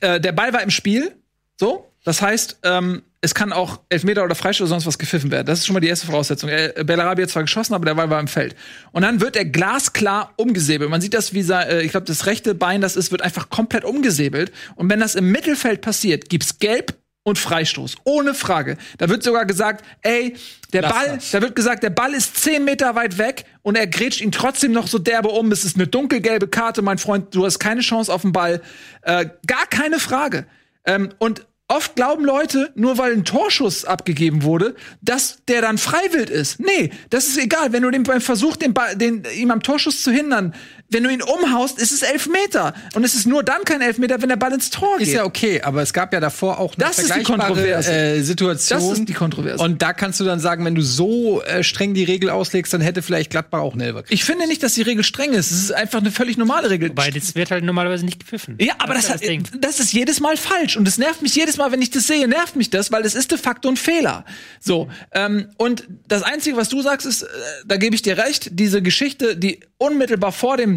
äh, 0.00 0.20
der 0.20 0.32
Ball 0.32 0.52
war 0.52 0.62
im 0.62 0.70
Spiel, 0.70 1.14
so. 1.56 1.90
Das 2.04 2.22
heißt, 2.22 2.60
ähm, 2.62 3.02
es 3.20 3.34
kann 3.34 3.52
auch 3.52 3.80
Elfmeter 3.88 4.22
oder 4.22 4.36
Freistoß 4.36 4.66
oder 4.66 4.68
sonst 4.68 4.86
was 4.86 4.98
gepfiffen 4.98 5.32
werden. 5.32 5.46
Das 5.46 5.58
ist 5.58 5.66
schon 5.66 5.74
mal 5.74 5.80
die 5.80 5.88
erste 5.88 6.06
Voraussetzung. 6.06 6.48
Äh, 6.48 6.84
Bellarabi 6.86 7.22
hat 7.22 7.30
zwar 7.30 7.42
geschossen, 7.42 7.74
aber 7.74 7.84
der 7.84 7.94
Ball 7.94 8.08
war 8.08 8.20
im 8.20 8.28
Feld. 8.28 8.54
Und 8.92 9.02
dann 9.02 9.20
wird 9.20 9.34
er 9.34 9.44
glasklar 9.44 10.32
umgesäbelt. 10.36 10.88
Man 10.88 11.00
sieht 11.00 11.14
das, 11.14 11.34
wie 11.34 11.40
äh, 11.40 11.82
ich 11.82 11.90
glaube, 11.90 12.06
das 12.06 12.26
rechte 12.26 12.54
Bein, 12.54 12.80
das 12.80 12.94
ist, 12.94 13.10
wird 13.10 13.22
einfach 13.22 13.50
komplett 13.50 13.84
umgesäbelt. 13.84 14.52
Und 14.76 14.88
wenn 14.88 15.00
das 15.00 15.16
im 15.16 15.32
Mittelfeld 15.32 15.80
passiert, 15.80 16.28
gibt's 16.28 16.60
Gelb 16.60 16.94
und 17.26 17.40
Freistoß. 17.40 17.96
Ohne 18.04 18.34
Frage. 18.34 18.76
Da 18.98 19.08
wird 19.08 19.24
sogar 19.24 19.46
gesagt, 19.46 19.84
ey, 20.02 20.36
der 20.72 20.82
Ball, 20.82 21.18
da 21.32 21.42
wird 21.42 21.56
gesagt, 21.56 21.82
der 21.82 21.90
Ball 21.90 22.14
ist 22.14 22.36
zehn 22.36 22.64
Meter 22.64 22.94
weit 22.94 23.18
weg 23.18 23.46
und 23.62 23.76
er 23.76 23.88
grätscht 23.88 24.20
ihn 24.20 24.30
trotzdem 24.30 24.70
noch 24.70 24.86
so 24.86 25.00
derbe 25.00 25.30
um. 25.30 25.50
Es 25.50 25.64
ist 25.64 25.74
eine 25.74 25.88
dunkelgelbe 25.88 26.46
Karte, 26.46 26.82
mein 26.82 26.98
Freund. 26.98 27.34
Du 27.34 27.44
hast 27.44 27.58
keine 27.58 27.80
Chance 27.80 28.12
auf 28.12 28.22
den 28.22 28.30
Ball. 28.30 28.62
Äh, 29.02 29.26
gar 29.44 29.66
keine 29.66 29.98
Frage. 29.98 30.46
Ähm, 30.84 31.08
und 31.18 31.44
Oft 31.68 31.96
glauben 31.96 32.24
Leute, 32.24 32.70
nur 32.76 32.96
weil 32.96 33.12
ein 33.12 33.24
Torschuss 33.24 33.84
abgegeben 33.84 34.44
wurde, 34.44 34.76
dass 35.02 35.38
der 35.48 35.62
dann 35.62 35.78
freiwillig 35.78 36.30
ist. 36.30 36.60
Nee, 36.60 36.92
das 37.10 37.26
ist 37.26 37.38
egal. 37.38 37.72
Wenn 37.72 37.82
du 37.82 37.90
den 37.90 38.04
beim 38.04 38.20
Versuch, 38.20 38.56
den, 38.56 38.72
Ball, 38.72 38.94
den 38.94 39.24
ihm 39.36 39.50
am 39.50 39.60
Torschuss 39.64 40.00
zu 40.00 40.12
hindern, 40.12 40.54
wenn 40.88 41.02
du 41.02 41.10
ihn 41.10 41.22
umhaust, 41.22 41.78
ist 41.78 41.90
es 41.90 42.02
Elfmeter. 42.02 42.72
Und 42.94 43.04
es 43.04 43.14
ist 43.14 43.26
nur 43.26 43.42
dann 43.42 43.64
kein 43.64 43.80
Elfmeter, 43.80 44.22
wenn 44.22 44.28
der 44.28 44.36
Ball 44.36 44.52
ins 44.52 44.70
Tor 44.70 44.98
geht. 44.98 45.08
Ist 45.08 45.14
ja 45.14 45.24
okay, 45.24 45.60
aber 45.62 45.82
es 45.82 45.92
gab 45.92 46.12
ja 46.12 46.20
davor 46.20 46.60
auch 46.60 46.74
eine 46.76 46.84
Das 46.84 46.98
ist 46.98 47.08
die 47.08 47.12
vergleichbare, 47.12 47.48
Kontroverse. 47.48 47.92
äh, 47.92 48.22
Situation. 48.22 48.80
Das 48.80 48.98
ist 49.00 49.08
die 49.08 49.12
Kontroverse. 49.12 49.62
Und 49.62 49.82
da 49.82 49.92
kannst 49.92 50.20
du 50.20 50.24
dann 50.24 50.38
sagen, 50.38 50.64
wenn 50.64 50.76
du 50.76 50.82
so 50.82 51.42
äh, 51.42 51.64
streng 51.64 51.94
die 51.94 52.04
Regel 52.04 52.30
auslegst, 52.30 52.72
dann 52.72 52.80
hätte 52.80 53.02
vielleicht 53.02 53.30
Gladbach 53.30 53.60
auch 53.60 53.72
einen 53.72 53.80
Elfer. 53.82 54.04
ich 54.08 54.24
finde 54.24 54.46
nicht, 54.46 54.62
dass 54.62 54.74
die 54.74 54.82
Regel 54.82 55.02
streng 55.02 55.32
ist. 55.32 55.50
Es 55.50 55.62
ist 55.64 55.72
einfach 55.72 55.98
eine 55.98 56.12
völlig 56.12 56.36
normale 56.36 56.70
Regel. 56.70 56.92
Weil 56.94 57.10
das 57.10 57.34
wird 57.34 57.50
halt 57.50 57.64
normalerweise 57.64 58.04
nicht 58.04 58.20
gepfiffen. 58.20 58.56
Ja, 58.60 58.74
aber 58.78 58.94
das, 58.94 59.04
ist 59.04 59.10
hat, 59.10 59.20
das 59.20 59.28
Ding. 59.28 59.42
das 59.60 59.80
ist 59.80 59.92
jedes 59.92 60.20
Mal 60.20 60.36
falsch 60.36 60.76
und 60.76 60.86
es 60.86 60.98
nervt 60.98 61.22
mich 61.22 61.34
jedes 61.34 61.56
Mal, 61.56 61.72
wenn 61.72 61.82
ich 61.82 61.90
das 61.90 62.06
sehe, 62.06 62.28
nervt 62.28 62.54
mich 62.54 62.70
das, 62.70 62.92
weil 62.92 63.04
es 63.04 63.14
ist 63.14 63.32
de 63.32 63.38
facto 63.38 63.68
ein 63.68 63.76
Fehler. 63.76 64.24
So 64.60 64.88
ähm, 65.12 65.48
und 65.56 65.84
das 66.06 66.22
einzige, 66.22 66.56
was 66.56 66.68
du 66.68 66.80
sagst, 66.80 67.06
ist, 67.06 67.22
äh, 67.22 67.26
da 67.66 67.76
gebe 67.76 67.94
ich 67.96 68.02
dir 68.02 68.18
recht, 68.18 68.50
diese 68.52 68.82
Geschichte, 68.82 69.36
die 69.36 69.60
unmittelbar 69.78 70.32
vor 70.32 70.56
dem 70.56 70.75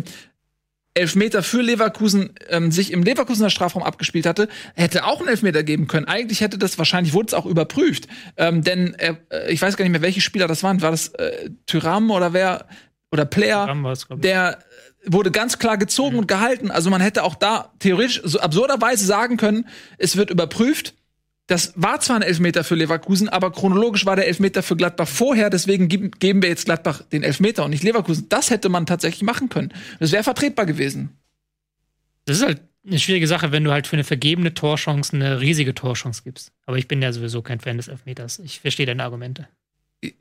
Elfmeter 0.94 1.44
für 1.44 1.62
Leverkusen 1.62 2.32
ähm, 2.50 2.72
sich 2.72 2.92
im 2.92 3.04
Leverkusener 3.04 3.50
Strafraum 3.50 3.84
abgespielt 3.84 4.26
hatte, 4.26 4.50
hätte 4.76 5.06
auch 5.06 5.20
einen 5.20 5.30
Elfmeter 5.30 5.64
geben 5.64 5.88
können. 5.88 6.08
Eigentlich 6.08 6.42
hätte 6.42 6.58
das 6.58 6.78
wahrscheinlich 6.78 7.14
wurde 7.14 7.28
es 7.28 7.34
auch 7.34 7.46
überprüft, 7.46 8.08
ähm, 8.38 8.64
denn 8.64 8.96
äh, 8.96 9.16
äh, 9.30 9.52
ich 9.52 9.62
weiß 9.62 9.78
gar 9.78 9.86
nicht 9.86 9.92
mehr, 9.92 10.02
welche 10.02 10.22
Spieler 10.22 10.48
das 10.48 10.64
waren. 10.64 10.82
War 10.82 10.92
das 10.92 11.10
äh, 11.10 11.52
Tyram 11.66 12.12
oder 12.12 12.34
wer 12.34 12.68
oder 13.12 13.26
Player? 13.26 13.66
Thuram 13.66 13.84
war's, 13.84 14.08
der 14.10 14.60
wurde 15.06 15.32
ganz 15.32 15.60
klar 15.60 15.78
gezogen 15.78 16.18
und 16.18 16.28
gehalten. 16.28 16.72
Also 16.72 16.90
man 16.90 17.02
hätte 17.02 17.24
auch 17.24 17.36
da 17.36 17.72
theoretisch 17.80 18.22
so 18.24 18.40
absurderweise 18.40 19.06
sagen 19.06 19.38
können, 19.38 19.68
es 19.98 20.18
wird 20.18 20.30
überprüft. 20.30 20.96
Das 21.50 21.74
war 21.76 22.00
zwar 22.00 22.18
ein 22.18 22.22
Elfmeter 22.22 22.64
für 22.64 22.76
Leverkusen, 22.76 23.28
aber 23.28 23.52
chronologisch 23.52 24.06
war 24.06 24.16
der 24.16 24.28
Elfmeter 24.28 24.62
für 24.62 24.76
Gladbach 24.76 25.08
vorher. 25.08 25.50
Deswegen 25.50 25.88
geben 25.88 26.44
wir 26.44 26.48
jetzt 26.48 26.66
Gladbach 26.66 27.02
den 27.12 27.24
Elfmeter 27.24 27.66
und 27.66 27.72
nicht 27.72 27.82
Leverkusen. 27.82 28.28
Das 28.30 28.52
hätte 28.52 28.70
man 28.70 28.86
tatsächlich 28.86 29.24
machen 29.24 29.50
können. 29.50 29.74
Das 30.00 30.12
wäre 30.12 30.24
vertretbar 30.24 30.68
gewesen. 30.68 31.10
Das 32.26 32.38
ist 32.38 32.46
halt 32.46 32.62
eine 32.86 33.00
schwierige 33.00 33.26
Sache, 33.26 33.52
wenn 33.52 33.64
du 33.64 33.72
halt 33.72 33.88
für 33.88 33.96
eine 33.96 34.04
vergebene 34.04 34.54
Torchance 34.54 35.16
eine 35.16 35.42
riesige 35.42 35.74
Torchance 35.74 36.22
gibst. 36.24 36.52
Aber 36.68 36.78
ich 36.78 36.88
bin 36.88 37.02
ja 37.02 37.12
sowieso 37.12 37.42
kein 37.42 37.60
Fan 37.60 37.78
des 37.78 37.88
Elfmeters. 37.88 38.38
Ich 38.38 38.60
verstehe 38.60 38.86
deine 38.86 39.04
Argumente. 39.04 39.48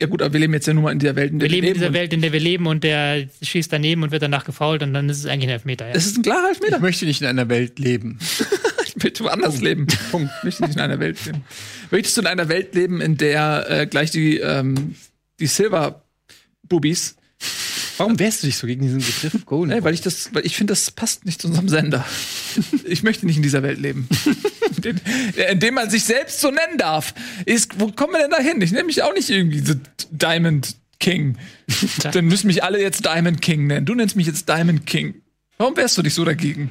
Ja 0.01 0.07
gut, 0.07 0.23
aber 0.23 0.33
wir 0.33 0.41
leben 0.41 0.55
jetzt 0.55 0.67
ja 0.67 0.73
nun 0.73 0.85
mal 0.85 0.93
in 0.93 0.99
dieser 0.99 1.15
Welt, 1.15 1.31
in 1.31 1.41
der 1.41 1.51
Wir 1.51 1.55
leben 1.55 1.67
in 1.67 1.75
dieser 1.75 1.89
und 1.89 1.93
Welt, 1.93 2.13
in 2.15 2.23
der 2.23 2.33
wir 2.33 2.41
leben 2.41 2.67
und 2.67 2.85
der 2.85 3.29
schießt 3.43 3.71
daneben 3.71 4.03
und 4.03 4.13
wird 4.13 4.23
danach 4.23 4.47
gefault 4.47 4.83
und 4.83 4.95
dann 4.95 5.11
ist 5.11 5.19
es 5.19 5.27
eigentlich 5.27 5.51
ein 5.51 5.53
Elfmeter. 5.53 5.89
Ja. 5.89 5.95
Es 5.95 6.07
ist 6.07 6.17
ein 6.17 6.23
klarer 6.23 6.49
Elfmeter. 6.49 6.77
Ich 6.77 6.83
möchte 6.83 7.05
nicht 7.05 7.21
in 7.21 7.27
einer 7.27 7.51
Welt 7.51 7.79
leben. 7.79 8.19
Ich 9.05 9.05
möchte 9.05 9.25
woanders 9.25 9.61
leben. 9.61 9.87
Punkt. 10.11 10.31
Ich 10.39 10.45
möchte 10.45 10.63
nicht 10.65 10.77
in 10.77 10.81
einer 10.81 10.99
Welt 10.99 11.25
leben. 11.25 11.45
Möchtest 11.91 12.17
du 12.17 12.21
in 12.23 12.27
einer 12.27 12.49
Welt 12.49 12.75
leben, 12.75 13.01
in 13.01 13.17
der 13.17 13.67
äh, 13.69 13.87
gleich 13.87 14.11
die, 14.11 14.39
ähm, 14.39 14.97
die 15.39 15.47
Silver-Bubis 15.47 17.17
Warum 17.99 18.19
wehrst 18.19 18.43
du 18.43 18.47
dich 18.47 18.57
so 18.57 18.67
gegen 18.67 18.83
diesen 18.83 19.01
Begriff 19.01 19.45
Golden? 19.47 19.75
Nee, 19.75 19.83
weil 19.83 19.93
ich 19.93 20.01
das, 20.01 20.33
weil 20.33 20.47
ich 20.47 20.57
finde, 20.57 20.73
das 20.73 20.91
passt 20.93 21.27
nicht 21.27 21.43
zu 21.43 21.49
unserem 21.49 21.69
Sender. 21.69 22.07
Ich 22.85 23.03
möchte 23.03 23.27
nicht 23.27 23.37
in 23.37 23.43
dieser 23.43 23.63
Welt 23.63 23.79
leben. 23.79 24.09
in, 24.85 25.01
in 25.51 25.61
dem 25.61 25.75
man 25.75 25.91
sich 25.91 26.05
selbst 26.05 26.41
so 26.41 26.51
nennen 26.51 26.79
darf. 26.79 27.13
Ist, 27.45 27.79
wo 27.81 27.91
kommen 27.91 28.13
wir 28.13 28.21
denn 28.21 28.31
da 28.31 28.39
hin? 28.39 28.61
Ich 28.63 28.71
nenne 28.71 28.85
mich 28.85 29.03
auch 29.03 29.13
nicht 29.15 29.29
irgendwie 29.29 29.61
so 29.61 29.75
Diamond 30.11 30.77
King. 31.01 31.37
Dann 32.13 32.27
müssen 32.27 32.47
mich 32.47 32.63
alle 32.63 32.81
jetzt 32.81 33.05
Diamond 33.05 33.43
King 33.43 33.67
nennen. 33.67 33.85
Du 33.85 33.95
nennst 33.95 34.17
mich 34.17 34.27
jetzt 34.27 34.49
Diamond 34.49 34.87
King. 34.87 35.23
Warum 35.57 35.77
wärst 35.77 35.99
du 35.99 36.03
dich 36.03 36.15
so 36.15 36.25
dagegen? 36.25 36.71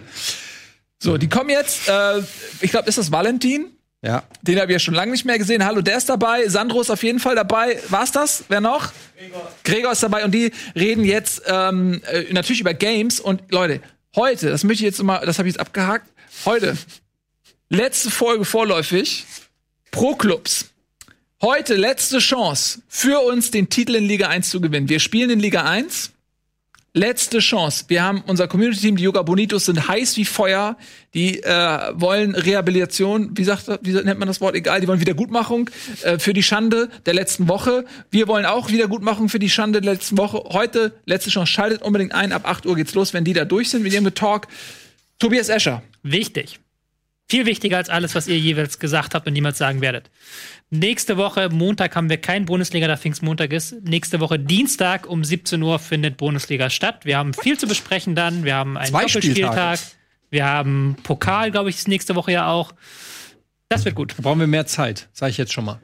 So, 0.99 1.17
die 1.17 1.29
kommen 1.29 1.49
jetzt, 1.49 1.87
äh, 1.87 2.21
ich 2.61 2.71
glaube, 2.71 2.89
ist 2.89 2.97
das 2.97 3.11
Valentin? 3.11 3.71
ja. 4.01 4.23
Den 4.41 4.59
habe 4.59 4.71
ich 4.71 4.75
ja 4.75 4.79
schon 4.79 4.93
lange 4.93 5.11
nicht 5.11 5.25
mehr 5.25 5.37
gesehen. 5.37 5.65
Hallo, 5.65 5.81
der 5.81 5.97
ist 5.97 6.07
dabei. 6.07 6.47
Sandro 6.47 6.81
ist 6.81 6.89
auf 6.89 7.03
jeden 7.03 7.19
Fall 7.19 7.35
dabei. 7.35 7.79
War's 7.89 8.11
das? 8.11 8.45
Wer 8.47 8.61
noch? 8.61 8.91
Gregor. 9.17 9.51
Gregor 9.63 9.91
ist 9.91 10.03
dabei 10.03 10.23
und 10.23 10.31
die 10.31 10.51
reden 10.75 11.03
jetzt 11.03 11.41
ähm, 11.45 12.01
äh, 12.05 12.31
natürlich 12.31 12.61
über 12.61 12.73
Games. 12.73 13.19
Und 13.19 13.41
Leute, 13.51 13.81
heute, 14.15 14.49
das 14.49 14.63
möchte 14.63 14.83
ich 14.83 14.91
jetzt 14.91 15.03
mal, 15.03 15.25
das 15.25 15.39
habe 15.39 15.49
ich 15.49 15.55
jetzt 15.55 15.59
abgehakt. 15.59 16.09
Heute, 16.45 16.77
letzte 17.69 18.09
Folge 18.11 18.45
vorläufig, 18.45 19.25
Pro 19.91 20.15
Clubs. 20.15 20.71
Heute 21.41 21.75
letzte 21.75 22.19
Chance 22.19 22.81
für 22.87 23.19
uns, 23.23 23.51
den 23.51 23.69
Titel 23.69 23.95
in 23.95 24.05
Liga 24.05 24.27
1 24.27 24.49
zu 24.49 24.61
gewinnen. 24.61 24.89
Wir 24.89 24.99
spielen 24.99 25.29
in 25.29 25.39
Liga 25.39 25.63
1. 25.63 26.11
Letzte 26.97 27.37
Chance. 27.37 27.85
Wir 27.89 28.01
haben 28.01 28.23
unser 28.25 28.47
Community-Team, 28.47 28.95
die 28.95 29.03
Yoga 29.03 29.21
Bonitos, 29.21 29.65
sind 29.65 29.87
heiß 29.87 30.17
wie 30.17 30.25
Feuer. 30.25 30.77
Die 31.13 31.43
äh, 31.43 31.91
wollen 31.93 32.33
Rehabilitation, 32.33 33.37
wie 33.37 33.43
sagt 33.43 33.67
wie 33.83 33.91
nennt 33.91 34.17
man 34.17 34.27
das 34.27 34.41
Wort? 34.41 34.55
Egal, 34.55 34.81
die 34.81 34.87
wollen 34.87 34.99
Wiedergutmachung 34.99 35.69
äh, 36.01 36.17
für 36.17 36.33
die 36.33 36.41
Schande 36.41 36.89
der 37.05 37.13
letzten 37.13 37.47
Woche. 37.47 37.85
Wir 38.09 38.27
wollen 38.27 38.47
auch 38.47 38.71
Wiedergutmachung 38.71 39.29
für 39.29 39.37
die 39.37 39.51
Schande 39.51 39.79
der 39.79 39.93
letzten 39.93 40.17
Woche. 40.17 40.43
Heute 40.49 40.91
letzte 41.05 41.29
Chance. 41.29 41.51
Schaltet 41.51 41.83
unbedingt 41.83 42.15
ein. 42.15 42.31
Ab 42.31 42.49
8 42.49 42.65
Uhr 42.65 42.75
geht's 42.75 42.95
los, 42.95 43.13
wenn 43.13 43.23
die 43.23 43.33
da 43.33 43.45
durch 43.45 43.69
sind 43.69 43.83
mit 43.83 43.93
ihrem 43.93 44.11
Talk. 44.15 44.47
Tobias 45.19 45.49
Escher. 45.49 45.83
Wichtig. 46.01 46.59
Viel 47.29 47.45
wichtiger 47.45 47.77
als 47.77 47.89
alles, 47.89 48.15
was 48.15 48.27
ihr 48.27 48.39
jeweils 48.39 48.79
gesagt 48.79 49.13
habt 49.13 49.27
und 49.27 49.33
niemals 49.33 49.57
sagen 49.57 49.81
werdet. 49.81 50.09
Nächste 50.69 51.17
Woche, 51.17 51.49
Montag, 51.49 51.95
haben 51.95 52.09
wir 52.09 52.17
kein 52.17 52.45
Bundesliga, 52.45 52.87
da 52.87 52.95
Pfingstmontag 52.95 53.51
ist. 53.51 53.83
Nächste 53.83 54.21
Woche, 54.21 54.39
Dienstag 54.39 55.07
um 55.07 55.23
17 55.25 55.61
Uhr 55.61 55.77
findet 55.79 56.15
Bundesliga 56.15 56.69
statt. 56.69 57.05
Wir 57.05 57.17
haben 57.17 57.33
viel 57.33 57.57
zu 57.57 57.67
besprechen 57.67 58.15
dann. 58.15 58.45
Wir 58.45 58.55
haben 58.55 58.77
einen 58.77 58.89
Zwei 58.89 59.05
Doppelspieltag. 59.05 59.77
Spieltage. 59.77 59.81
Wir 60.29 60.45
haben 60.45 60.95
Pokal, 61.03 61.51
glaube 61.51 61.69
ich, 61.69 61.77
ist 61.77 61.87
nächste 61.87 62.15
Woche 62.15 62.31
ja 62.31 62.49
auch. 62.49 62.73
Das 63.69 63.83
wird 63.83 63.95
gut. 63.95 64.13
Da 64.17 64.21
brauchen 64.21 64.39
wir 64.39 64.47
mehr 64.47 64.65
Zeit, 64.65 65.09
sage 65.11 65.31
ich 65.31 65.37
jetzt 65.37 65.51
schon 65.51 65.65
mal. 65.65 65.81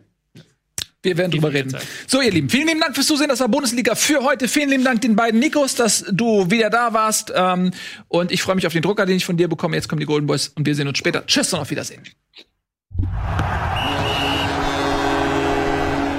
Wir 1.04 1.18
werden 1.18 1.32
drüber 1.32 1.54
reden. 1.54 1.78
So, 2.08 2.22
ihr 2.22 2.32
Lieben, 2.32 2.50
vielen 2.50 2.68
lieben 2.68 2.80
Dank 2.80 2.96
fürs 2.96 3.08
Zusehen. 3.08 3.28
Das 3.28 3.42
war 3.42 3.50
Bundesliga 3.50 3.94
für 3.94 4.24
heute. 4.24 4.48
Vielen 4.48 4.70
lieben 4.70 4.86
Dank 4.86 5.02
den 5.02 5.18
beiden 5.18 5.40
Nikos, 5.40 5.76
dass 5.76 6.06
du 6.10 6.50
wieder 6.50 6.70
da 6.70 6.94
warst. 6.94 7.34
Ähm, 7.36 7.72
und 8.08 8.32
ich 8.32 8.42
freue 8.42 8.56
mich 8.56 8.66
auf 8.66 8.74
den 8.74 8.82
Drucker, 8.82 9.06
den 9.06 9.18
ich 9.18 9.26
von 9.26 9.36
dir 9.36 9.50
bekomme. 9.50 9.76
Jetzt 9.76 9.90
kommen 9.90 10.00
die 10.00 10.06
Golden 10.06 10.28
Boys 10.28 10.54
und 10.56 10.66
wir 10.66 10.76
sehen 10.76 10.88
uns 10.88 10.98
später. 10.98 11.26
Tschüss 11.28 11.54
und 11.54 11.60
auf 11.60 11.70
Wiedersehen. 11.70 12.04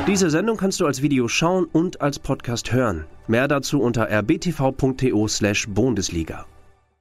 Diese 0.07 0.29
Sendung 0.29 0.59
kannst 0.59 0.81
du 0.81 0.87
als 0.87 1.01
Video 1.01 1.29
schauen 1.29 1.65
und 1.65 2.03
als 2.03 2.19
Podcast 2.19 2.73
hören. 2.73 3.07
Mehr 3.27 3.49
dazu 3.49 3.81
unter 3.81 4.11
rbtv.to/bundesliga. 4.11 6.45